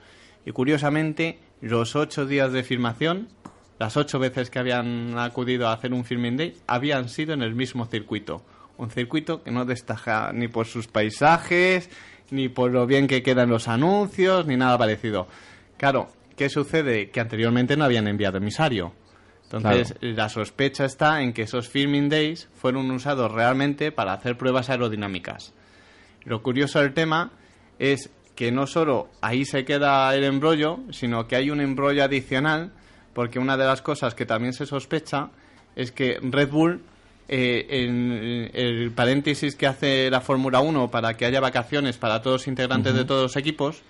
y 0.47 0.53
curiosamente 0.53 1.41
los 1.61 1.97
ocho 1.97 2.25
días 2.25 2.53
de 2.53 2.63
filmación, 2.63 3.29
las 3.81 3.97
ocho 3.97 4.19
veces 4.21 4.49
que 4.51 4.61
habían 4.61 5.19
acudido 5.19 5.67
a 5.69 5.73
hacer 5.73 5.93
un 5.93 6.05
filming 6.05 6.37
day, 6.37 6.55
habían 6.69 7.09
sido 7.09 7.35
en 7.35 7.43
el 7.43 7.55
mismo 7.55 7.87
circuito. 7.87 8.43
Un 8.77 8.91
circuito 8.91 9.43
que 9.43 9.51
no 9.51 9.65
destaca 9.65 10.31
ni 10.33 10.47
por 10.47 10.67
sus 10.67 10.87
paisajes, 10.87 11.91
ni 12.31 12.49
por 12.49 12.71
lo 12.71 12.87
bien 12.87 13.07
que 13.09 13.23
quedan 13.25 13.51
los 13.51 13.67
anuncios, 13.69 14.47
ni 14.47 14.57
nada 14.57 14.79
parecido. 14.79 15.27
Claro, 15.77 16.09
¿qué 16.39 16.49
sucede? 16.49 17.11
Que 17.11 17.21
anteriormente 17.21 17.77
no 17.77 17.85
habían 17.85 18.09
enviado 18.09 18.39
emisario. 18.39 18.95
Entonces, 19.43 19.95
la 20.01 20.29
sospecha 20.29 20.85
está 20.85 21.23
en 21.23 21.33
que 21.33 21.43
esos 21.43 21.69
filming 21.69 22.09
days 22.09 22.49
fueron 22.55 22.91
usados 22.91 23.33
realmente 23.33 23.93
para 23.93 24.13
hacer 24.13 24.39
pruebas 24.39 24.71
aerodinámicas. 24.71 25.53
Lo 26.25 26.43
curioso 26.43 26.81
del 26.81 26.95
tema 26.95 27.33
es 27.79 28.11
que 28.35 28.53
no 28.53 28.67
solo 28.67 29.09
ahí 29.21 29.45
se 29.45 29.65
queda 29.65 30.15
el 30.15 30.25
embrollo, 30.25 30.81
sino 30.91 31.27
que 31.27 31.37
hay 31.37 31.51
un 31.51 31.61
embrollo 31.61 32.05
adicional, 32.05 32.73
porque 33.15 33.39
una 33.39 33.57
de 33.57 33.65
las 33.65 33.83
cosas 33.83 34.15
que 34.15 34.27
también 34.27 34.53
se 34.53 34.67
sospecha 34.67 35.31
es 35.75 35.93
que 35.93 36.19
Red 36.23 36.51
Bull, 36.51 36.83
eh, 37.27 37.67
en 37.71 38.51
el 38.53 38.93
paréntesis 38.93 39.57
que 39.57 39.67
hace 39.67 40.11
la 40.11 40.21
Fórmula 40.21 40.61
1 40.61 40.91
para 40.91 41.17
que 41.17 41.25
haya 41.25 41.41
vacaciones 41.41 41.97
para 41.97 42.23
todos 42.23 42.43
los 42.43 42.49
integrantes 42.49 42.95
de 42.95 43.05
todos 43.05 43.23
los 43.23 43.37
equipos, 43.37 43.83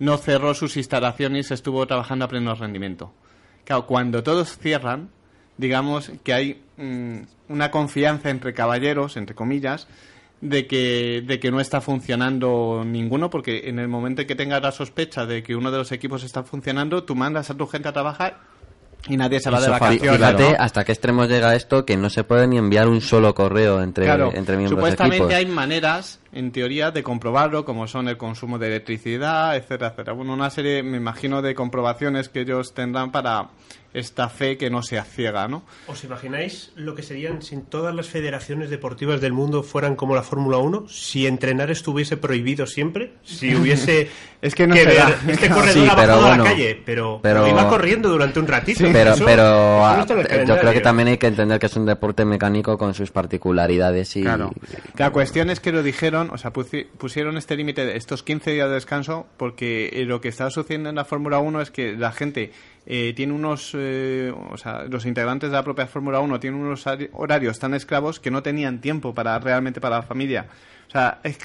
no 0.00 0.16
cerró 0.16 0.54
sus 0.54 0.76
instalaciones 0.76 1.52
estuvo 1.52 1.86
trabajando 1.86 2.24
a 2.24 2.28
pleno 2.28 2.54
rendimiento. 2.54 3.12
Claro, 3.64 3.86
cuando 3.86 4.22
todos 4.24 4.58
cierran, 4.58 5.10
digamos 5.56 6.10
que 6.24 6.32
hay 6.34 6.62
mm, 6.76 7.18
una 7.50 7.70
confianza 7.70 8.30
entre 8.30 8.52
caballeros, 8.52 9.16
entre 9.16 9.36
comillas, 9.36 9.86
de 10.40 10.66
que, 10.66 11.22
de 11.24 11.38
que 11.38 11.50
no 11.50 11.60
está 11.60 11.80
funcionando 11.80 12.82
ninguno, 12.84 13.28
porque 13.30 13.68
en 13.68 13.78
el 13.78 13.88
momento 13.88 14.22
en 14.22 14.26
que 14.26 14.34
tengas 14.34 14.62
la 14.62 14.72
sospecha 14.72 15.26
de 15.26 15.42
que 15.42 15.54
uno 15.54 15.70
de 15.70 15.78
los 15.78 15.92
equipos 15.92 16.24
está 16.24 16.42
funcionando, 16.42 17.04
tú 17.04 17.14
mandas 17.14 17.50
a 17.50 17.54
tu 17.54 17.66
gente 17.66 17.88
a 17.88 17.92
trabajar 17.92 18.40
y 19.08 19.16
nadie 19.16 19.40
se 19.40 19.50
va 19.50 19.60
de 19.60 19.68
vacaciones. 19.68 20.16
Fíjate 20.16 20.50
¿no? 20.50 20.56
hasta 20.58 20.84
qué 20.84 20.92
extremos 20.92 21.28
llega 21.28 21.54
esto 21.54 21.84
que 21.84 21.96
no 21.96 22.10
se 22.10 22.24
puede 22.24 22.46
ni 22.46 22.58
enviar 22.58 22.88
un 22.88 23.00
solo 23.00 23.34
correo 23.34 23.82
entre, 23.82 24.06
Claro, 24.06 24.30
entre 24.34 24.56
miembros 24.56 24.78
de 24.78 24.82
supuestamente 24.82 25.16
equipos. 25.16 25.34
hay 25.34 25.46
maneras, 25.46 26.19
en 26.32 26.52
teoría, 26.52 26.90
de 26.90 27.02
comprobarlo, 27.02 27.64
como 27.64 27.86
son 27.88 28.08
el 28.08 28.16
consumo 28.16 28.58
de 28.58 28.68
electricidad, 28.68 29.56
etcétera, 29.56 29.88
etcétera. 29.88 30.12
Bueno, 30.12 30.34
una 30.34 30.50
serie, 30.50 30.82
me 30.82 30.96
imagino, 30.96 31.42
de 31.42 31.54
comprobaciones 31.54 32.28
que 32.28 32.40
ellos 32.42 32.72
tendrán 32.74 33.10
para 33.10 33.48
esta 33.92 34.28
fe 34.28 34.56
que 34.56 34.70
no 34.70 34.84
sea 34.84 35.02
ciega, 35.02 35.48
¿no? 35.48 35.64
¿Os 35.88 36.04
imagináis 36.04 36.70
lo 36.76 36.94
que 36.94 37.02
serían 37.02 37.42
si 37.42 37.56
todas 37.56 37.92
las 37.92 38.06
federaciones 38.08 38.70
deportivas 38.70 39.20
del 39.20 39.32
mundo 39.32 39.64
fueran 39.64 39.96
como 39.96 40.14
la 40.14 40.22
Fórmula 40.22 40.58
1? 40.58 40.84
Si 40.88 41.26
entrenar 41.26 41.72
estuviese 41.72 42.16
prohibido 42.16 42.66
siempre, 42.68 43.14
si 43.24 43.52
hubiese 43.56 44.08
Es 44.40 44.54
que 44.54 44.68
no 44.68 44.76
que 44.76 44.84
se 44.84 44.94
da. 44.94 45.06
ver, 45.06 45.16
este 45.34 45.48
corredor 45.50 45.72
Sí, 45.72 45.88
ha 45.90 45.94
bajado 45.96 46.20
a 46.24 46.28
bueno, 46.28 46.44
la 46.44 46.50
calle, 46.50 46.80
pero, 46.86 47.18
pero- 47.20 47.48
iba 47.48 47.68
corriendo 47.68 48.08
durante 48.08 48.38
un 48.38 48.46
ratito. 48.46 48.84
pero 48.92 49.14
Eso- 49.14 49.24
pero 49.24 49.42
eso 50.02 50.14
no 50.14 50.20
el 50.20 50.46
yo 50.46 50.56
creo 50.60 50.72
que 50.72 50.80
también 50.80 51.08
hay 51.08 51.18
que 51.18 51.26
entender 51.26 51.58
que 51.58 51.66
es 51.66 51.74
un 51.76 51.86
deporte 51.86 52.24
mecánico 52.24 52.78
con 52.78 52.94
sus 52.94 53.10
particularidades 53.10 54.14
y 54.16 54.22
Claro. 54.22 54.52
La 54.98 55.10
cuestión 55.10 55.50
es 55.50 55.58
que 55.58 55.72
lo 55.72 55.82
dijeron, 55.82 56.19
o 56.28 56.36
sea, 56.36 56.52
pusi- 56.52 56.86
pusieron 56.98 57.38
este 57.38 57.56
límite 57.56 57.86
de 57.86 57.96
estos 57.96 58.22
15 58.22 58.50
días 58.50 58.68
de 58.68 58.74
descanso 58.74 59.26
porque 59.38 59.88
eh, 59.94 60.04
lo 60.04 60.20
que 60.20 60.28
estaba 60.28 60.50
sucediendo 60.50 60.90
en 60.90 60.96
la 60.96 61.06
Fórmula 61.06 61.38
1 61.38 61.60
es 61.62 61.70
que 61.70 61.94
la 61.96 62.12
gente 62.12 62.52
eh, 62.84 63.14
tiene 63.16 63.32
unos, 63.32 63.70
eh, 63.74 64.34
o 64.50 64.58
sea, 64.58 64.82
los 64.84 65.06
integrantes 65.06 65.50
de 65.50 65.56
la 65.56 65.62
propia 65.64 65.86
Fórmula 65.86 66.20
1 66.20 66.38
tienen 66.40 66.60
unos 66.60 66.86
ari- 66.86 67.08
horarios 67.14 67.58
tan 67.58 67.72
esclavos 67.72 68.20
que 68.20 68.30
no 68.30 68.42
tenían 68.42 68.82
tiempo 68.82 69.14
para 69.14 69.38
realmente 69.38 69.80
para 69.80 69.96
la 69.96 70.02
familia. 70.02 70.46
O 70.88 70.90
sea, 70.90 71.20
es 71.22 71.38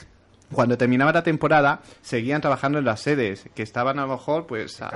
cuando 0.51 0.77
terminaba 0.77 1.11
la 1.13 1.23
temporada 1.23 1.81
seguían 2.01 2.41
trabajando 2.41 2.79
en 2.79 2.85
las 2.85 2.99
sedes, 3.01 3.45
que 3.55 3.63
estaban 3.63 3.97
a 3.99 4.03
lo 4.05 4.09
mejor 4.09 4.45
pues 4.45 4.81
a, 4.81 4.89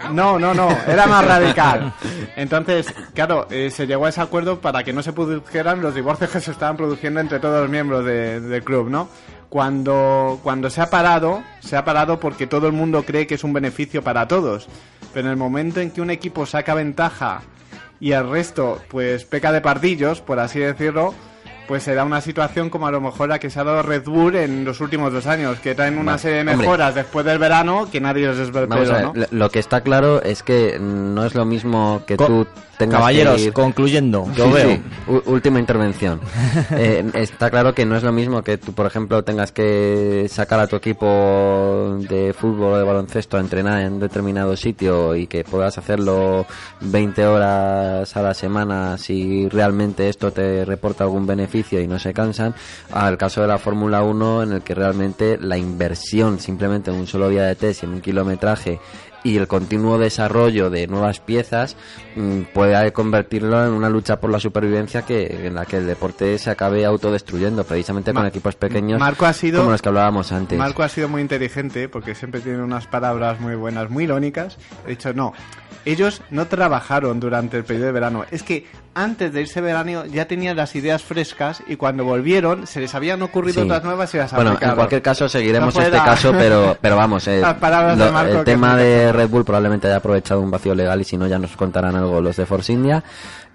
Como- 0.00 0.14
no, 0.14 0.38
no, 0.38 0.54
no, 0.54 0.68
era 0.86 1.06
más 1.06 1.24
radical. 1.26 1.92
Entonces, 2.36 2.86
claro, 3.14 3.46
eh, 3.50 3.70
se 3.70 3.86
llegó 3.86 4.06
a 4.06 4.08
ese 4.10 4.20
acuerdo 4.20 4.60
para 4.60 4.82
que 4.84 4.92
no 4.92 5.02
se 5.02 5.12
produjeran 5.12 5.80
los 5.82 5.94
divorcios 5.94 6.30
que 6.30 6.40
se 6.40 6.50
estaban 6.52 6.76
produciendo 6.76 7.20
entre 7.20 7.38
todos 7.40 7.60
los 7.62 7.70
miembros 7.70 8.04
de- 8.04 8.40
del 8.40 8.62
club, 8.62 8.88
¿no? 8.88 9.08
Cuando, 9.48 10.38
cuando 10.42 10.70
se 10.70 10.80
ha 10.80 10.90
parado, 10.90 11.42
se 11.60 11.76
ha 11.76 11.84
parado 11.84 12.20
porque 12.20 12.46
todo 12.46 12.66
el 12.68 12.72
mundo 12.72 13.02
cree 13.04 13.26
que 13.26 13.34
es 13.34 13.42
un 13.44 13.52
beneficio 13.52 14.02
para 14.02 14.28
todos. 14.28 14.68
Pero 15.12 15.26
en 15.26 15.32
el 15.32 15.36
momento 15.36 15.80
en 15.80 15.90
que 15.90 16.00
un 16.00 16.10
equipo 16.10 16.46
saca 16.46 16.72
ventaja 16.74 17.42
y 17.98 18.12
el 18.12 18.30
resto, 18.30 18.80
pues, 18.88 19.24
peca 19.24 19.50
de 19.50 19.60
pardillos, 19.60 20.20
por 20.20 20.38
así 20.38 20.60
decirlo, 20.60 21.14
pues 21.70 21.84
se 21.84 21.94
da 21.94 22.02
una 22.04 22.20
situación 22.20 22.68
como 22.68 22.88
a 22.88 22.90
lo 22.90 23.00
mejor 23.00 23.28
la 23.28 23.38
que 23.38 23.48
se 23.48 23.60
ha 23.60 23.62
dado 23.62 23.80
Red 23.84 24.02
Bull 24.02 24.34
en 24.34 24.64
los 24.64 24.80
últimos 24.80 25.12
dos 25.12 25.28
años, 25.28 25.60
que 25.60 25.76
traen 25.76 25.98
una 25.98 26.18
serie 26.18 26.38
de 26.38 26.40
hombre. 26.50 26.56
mejoras 26.56 26.96
después 26.96 27.24
del 27.24 27.38
verano 27.38 27.88
que 27.92 28.00
nadie 28.00 28.26
les 28.26 28.50
ve 28.50 28.62
el 28.62 28.66
Vamos 28.66 28.88
pelo, 28.88 28.98
a 28.98 29.12
ver, 29.12 29.30
¿no? 29.30 29.38
lo- 29.38 29.50
que 29.50 29.60
está 29.60 29.80
claro 29.82 30.20
es 30.20 30.42
que 30.42 30.78
no 30.80 31.24
es 31.24 31.36
lo 31.36 31.44
mismo 31.44 32.02
que 32.08 32.16
Co- 32.16 32.26
tú 32.26 32.46
Caballeros, 32.88 33.40
ir- 33.42 33.52
concluyendo, 33.52 34.26
yo 34.34 34.46
Sí, 34.46 34.52
veo. 34.52 34.68
sí, 34.70 34.82
última 35.26 35.58
intervención. 35.58 36.20
Eh, 36.72 37.04
está 37.14 37.50
claro 37.50 37.74
que 37.74 37.84
no 37.84 37.96
es 37.96 38.02
lo 38.02 38.12
mismo 38.12 38.42
que 38.42 38.56
tú, 38.58 38.72
por 38.72 38.86
ejemplo, 38.86 39.22
tengas 39.24 39.52
que 39.52 40.26
sacar 40.30 40.60
a 40.60 40.66
tu 40.66 40.76
equipo 40.76 41.96
de 42.08 42.32
fútbol 42.32 42.74
o 42.74 42.78
de 42.78 42.84
baloncesto 42.84 43.36
a 43.36 43.40
entrenar 43.40 43.80
en 43.82 43.98
determinado 43.98 44.56
sitio 44.56 45.14
y 45.16 45.26
que 45.26 45.44
puedas 45.44 45.76
hacerlo 45.78 46.46
20 46.80 47.26
horas 47.26 48.16
a 48.16 48.22
la 48.22 48.34
semana 48.34 48.96
si 48.98 49.48
realmente 49.48 50.08
esto 50.08 50.30
te 50.32 50.64
reporta 50.64 51.04
algún 51.04 51.26
beneficio 51.26 51.80
y 51.80 51.86
no 51.86 51.98
se 51.98 52.12
cansan, 52.12 52.54
al 52.92 53.18
caso 53.18 53.40
de 53.42 53.48
la 53.48 53.58
Fórmula 53.58 54.02
1 54.02 54.42
en 54.44 54.52
el 54.52 54.62
que 54.62 54.74
realmente 54.74 55.38
la 55.40 55.56
inversión 55.58 56.38
simplemente 56.38 56.90
en 56.90 56.96
un 56.96 57.06
solo 57.06 57.28
día 57.28 57.44
de 57.44 57.56
test 57.56 57.82
y 57.82 57.86
en 57.86 57.92
un 57.94 58.00
kilometraje 58.00 58.78
y 59.22 59.36
el 59.36 59.46
continuo 59.48 59.98
desarrollo 59.98 60.70
de 60.70 60.86
nuevas 60.86 61.20
piezas 61.20 61.76
mm, 62.16 62.42
puede 62.54 62.92
convertirlo 62.92 63.64
en 63.66 63.72
una 63.72 63.88
lucha 63.90 64.18
por 64.20 64.30
la 64.30 64.40
supervivencia 64.40 65.02
que 65.02 65.46
en 65.46 65.54
la 65.54 65.66
que 65.66 65.76
el 65.78 65.86
deporte 65.86 66.38
se 66.38 66.50
acabe 66.50 66.84
autodestruyendo 66.86 67.64
precisamente 67.64 68.12
con 68.12 68.26
equipos 68.26 68.54
pequeños 68.56 68.98
Marco 69.00 69.26
ha 69.26 69.32
sido- 69.32 69.58
como 69.60 69.72
los 69.72 69.82
que 69.82 69.88
hablábamos 69.88 70.32
antes 70.32 70.58
Marco 70.58 70.82
ha 70.82 70.88
sido 70.88 71.08
muy 71.08 71.20
inteligente 71.22 71.88
porque 71.88 72.14
siempre 72.14 72.40
tiene 72.40 72.62
unas 72.62 72.86
palabras 72.86 73.40
muy 73.40 73.54
buenas, 73.54 73.90
muy 73.90 74.04
irónicas. 74.04 74.56
He 74.86 74.90
dicho, 74.90 75.12
no, 75.12 75.32
ellos 75.84 76.22
no 76.30 76.46
trabajaron 76.46 77.20
durante 77.20 77.56
el 77.56 77.64
periodo 77.64 77.86
de 77.86 77.92
verano. 77.92 78.24
Es 78.30 78.42
que 78.42 78.66
antes 78.94 79.32
de 79.32 79.42
irse 79.42 79.60
verano 79.60 80.04
ya 80.06 80.26
tenían 80.26 80.56
las 80.56 80.74
ideas 80.74 81.02
frescas 81.02 81.62
y 81.68 81.76
cuando 81.76 82.04
volvieron 82.04 82.66
se 82.66 82.80
les 82.80 82.94
habían 82.94 83.22
ocurrido 83.22 83.62
Sí. 83.62 83.66
otras 83.66 83.84
nuevas 83.84 84.12
y 84.14 84.18
las 84.18 84.32
bueno, 84.32 84.58
en 84.60 84.74
cualquier 84.74 85.00
caso 85.00 85.28
seguiremos 85.28 85.74
No 85.74 85.82
este 85.82 85.96
caso, 85.98 86.32
pero 86.32 86.76
pero 86.80 86.96
vamos, 86.96 87.26
eh, 87.28 87.40
lo- 87.40 88.20
el 88.20 88.44
tema 88.44 88.76
de 88.76 89.12
Red 89.12 89.28
Bull 89.28 89.44
probablemente 89.44 89.86
haya 89.86 89.96
aprovechado 89.96 90.40
un 90.40 90.50
vacío 90.50 90.74
legal 90.74 91.00
y 91.00 91.04
si 91.04 91.16
no 91.16 91.26
ya 91.28 91.38
nos 91.38 91.56
contarán 91.56 91.94
algo 91.96 92.20
los 92.20 92.36
de 92.36 92.46
Force 92.46 92.72
India 92.72 93.02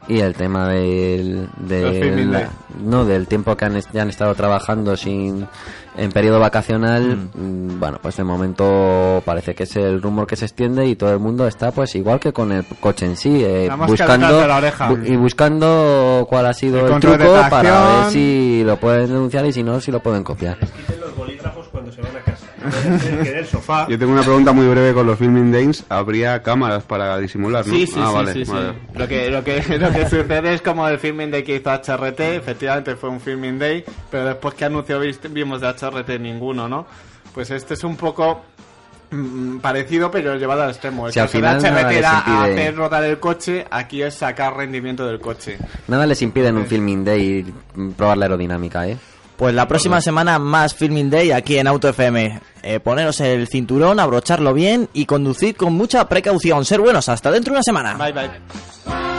y 0.08 0.20
el 0.20 0.34
tema 0.36 0.68
del, 0.70 1.48
del 1.58 2.48
no 2.84 3.06
del 3.06 3.28
tiempo 3.28 3.56
que 3.58 3.66
han, 3.66 3.80
ya 3.94 4.02
han 4.04 4.10
estado 4.10 4.36
trabajando 4.36 4.96
sin 4.98 5.48
en 5.98 6.12
periodo 6.12 6.40
vacacional 6.40 7.30
mm, 7.34 7.80
bueno 7.80 8.00
pues 8.02 8.18
de 8.18 8.24
momento 8.24 9.22
parece 9.26 9.56
que 9.56 9.64
es 9.64 9.76
el 9.78 10.02
rumor 10.02 10.28
que 10.28 10.36
se 10.36 10.46
extiende 10.46 10.86
y 10.88 10.96
todo 10.96 11.12
el 11.14 11.20
mundo 11.20 11.48
está 11.48 11.72
pues 11.72 11.96
igual 11.96 12.20
que 12.20 12.34
con 12.34 12.52
el 12.52 12.66
coche 12.80 13.06
en 13.06 13.16
sí 13.18 13.44
eh, 13.44 13.70
buscando 13.88 14.46
la 14.48 14.58
oreja. 14.58 14.90
bu- 14.92 15.08
y 15.08 15.16
buscando 15.16 16.26
cuál 16.30 16.46
ha 16.48 16.54
sido 16.54 16.86
El 16.88 17.00
truco 17.00 17.34
para 17.50 17.88
ver 18.04 18.12
si 18.12 18.64
lo 18.66 18.78
pueden 18.78 19.08
denunciar 19.08 19.46
y 19.46 19.54
si 19.54 19.64
no 19.64 19.80
si 19.80 19.92
lo 19.92 20.02
pueden 20.02 20.24
copiar 20.24 20.58
Quiten 20.60 21.00
los 21.00 21.16
bolígrafos 21.16 21.68
cuando 21.70 21.92
se 21.92 22.02
van 22.02 22.16
a 22.18 22.20
casa. 22.20 22.35
que 23.24 23.46
sofá. 23.46 23.88
Yo 23.88 23.98
tengo 24.00 24.14
una 24.14 24.22
pregunta 24.24 24.52
muy 24.52 24.68
breve 24.68 24.94
con 24.94 25.06
los 25.08 25.18
filming 25.20 25.52
days. 25.52 25.84
¿Habría 25.90 26.42
cámaras 26.44 26.84
para 26.84 27.18
disimular, 27.18 27.66
no? 27.66 27.74
Sí, 27.74 27.88
sí, 27.88 27.94
ah, 27.98 28.08
sí, 28.08 28.14
vale, 28.14 28.34
sí, 28.34 28.46
sí. 28.46 28.52
vale. 28.52 28.74
Lo 28.96 29.08
que, 29.08 29.30
lo, 29.30 29.44
que, 29.44 29.78
lo 29.80 29.92
que 29.92 30.04
sucede 30.10 30.54
es 30.54 30.62
como 30.62 30.88
el 30.88 31.00
filming 31.00 31.32
day 31.32 31.44
que 31.44 31.56
hizo 31.56 31.70
HRT, 31.72 32.20
efectivamente 32.38 32.96
fue 32.96 33.10
un 33.10 33.20
filming 33.20 33.58
day, 33.60 33.84
pero 34.10 34.26
después 34.26 34.54
que 34.56 34.66
anunció 34.66 35.00
vimos 35.30 35.62
de 35.62 35.68
HRT 35.68 36.20
ninguno, 36.20 36.68
¿no? 36.68 36.86
Pues 37.34 37.52
este 37.52 37.74
es 37.74 37.84
un 37.84 37.98
poco 37.98 38.44
mm, 39.12 39.58
parecido, 39.58 40.10
pero 40.10 40.36
llevado 40.36 40.64
al 40.64 40.70
extremo. 40.70 41.08
El 41.08 41.14
Si 41.14 41.20
al 41.20 41.26
caso 41.28 41.38
de 41.38 41.44
final 41.44 41.62
nada 41.62 41.82
HRT 41.82 41.90
les 41.90 41.98
era 42.00 42.12
impide- 42.26 42.52
hacer 42.54 42.76
rodar 42.76 43.04
el 43.04 43.20
coche, 43.20 43.66
aquí 43.70 44.02
es 44.02 44.14
sacar 44.16 44.56
rendimiento 44.56 45.06
del 45.06 45.20
coche. 45.20 45.58
Nada 45.88 46.06
les 46.06 46.22
impide 46.22 46.48
en 46.48 46.58
un 46.58 46.66
filming 46.66 47.04
day 47.04 47.46
mm, 47.76 47.90
probar 47.92 48.18
la 48.18 48.26
aerodinámica, 48.26 48.88
¿eh? 48.88 48.98
Pues 49.38 49.54
la 49.54 49.68
próxima 49.68 50.00
semana 50.02 50.40
más 50.40 50.74
Filming 50.74 51.10
Day 51.10 51.32
aquí 51.32 51.58
en 51.58 51.68
Auto 51.68 51.90
FM. 51.90 52.40
Eh, 52.64 52.80
poneros 52.80 53.20
el 53.20 53.48
cinturón, 53.48 54.00
abrocharlo 54.00 54.54
bien 54.54 54.90
y 54.94 55.06
conducir 55.06 55.56
con 55.56 55.74
mucha 55.74 56.08
precaución. 56.08 56.64
Ser 56.66 56.80
buenos. 56.80 57.10
Hasta 57.10 57.32
dentro 57.32 57.52
de 57.52 57.58
una 57.58 57.64
semana. 57.64 57.96
Bye, 57.96 58.14
bye. 58.14 59.15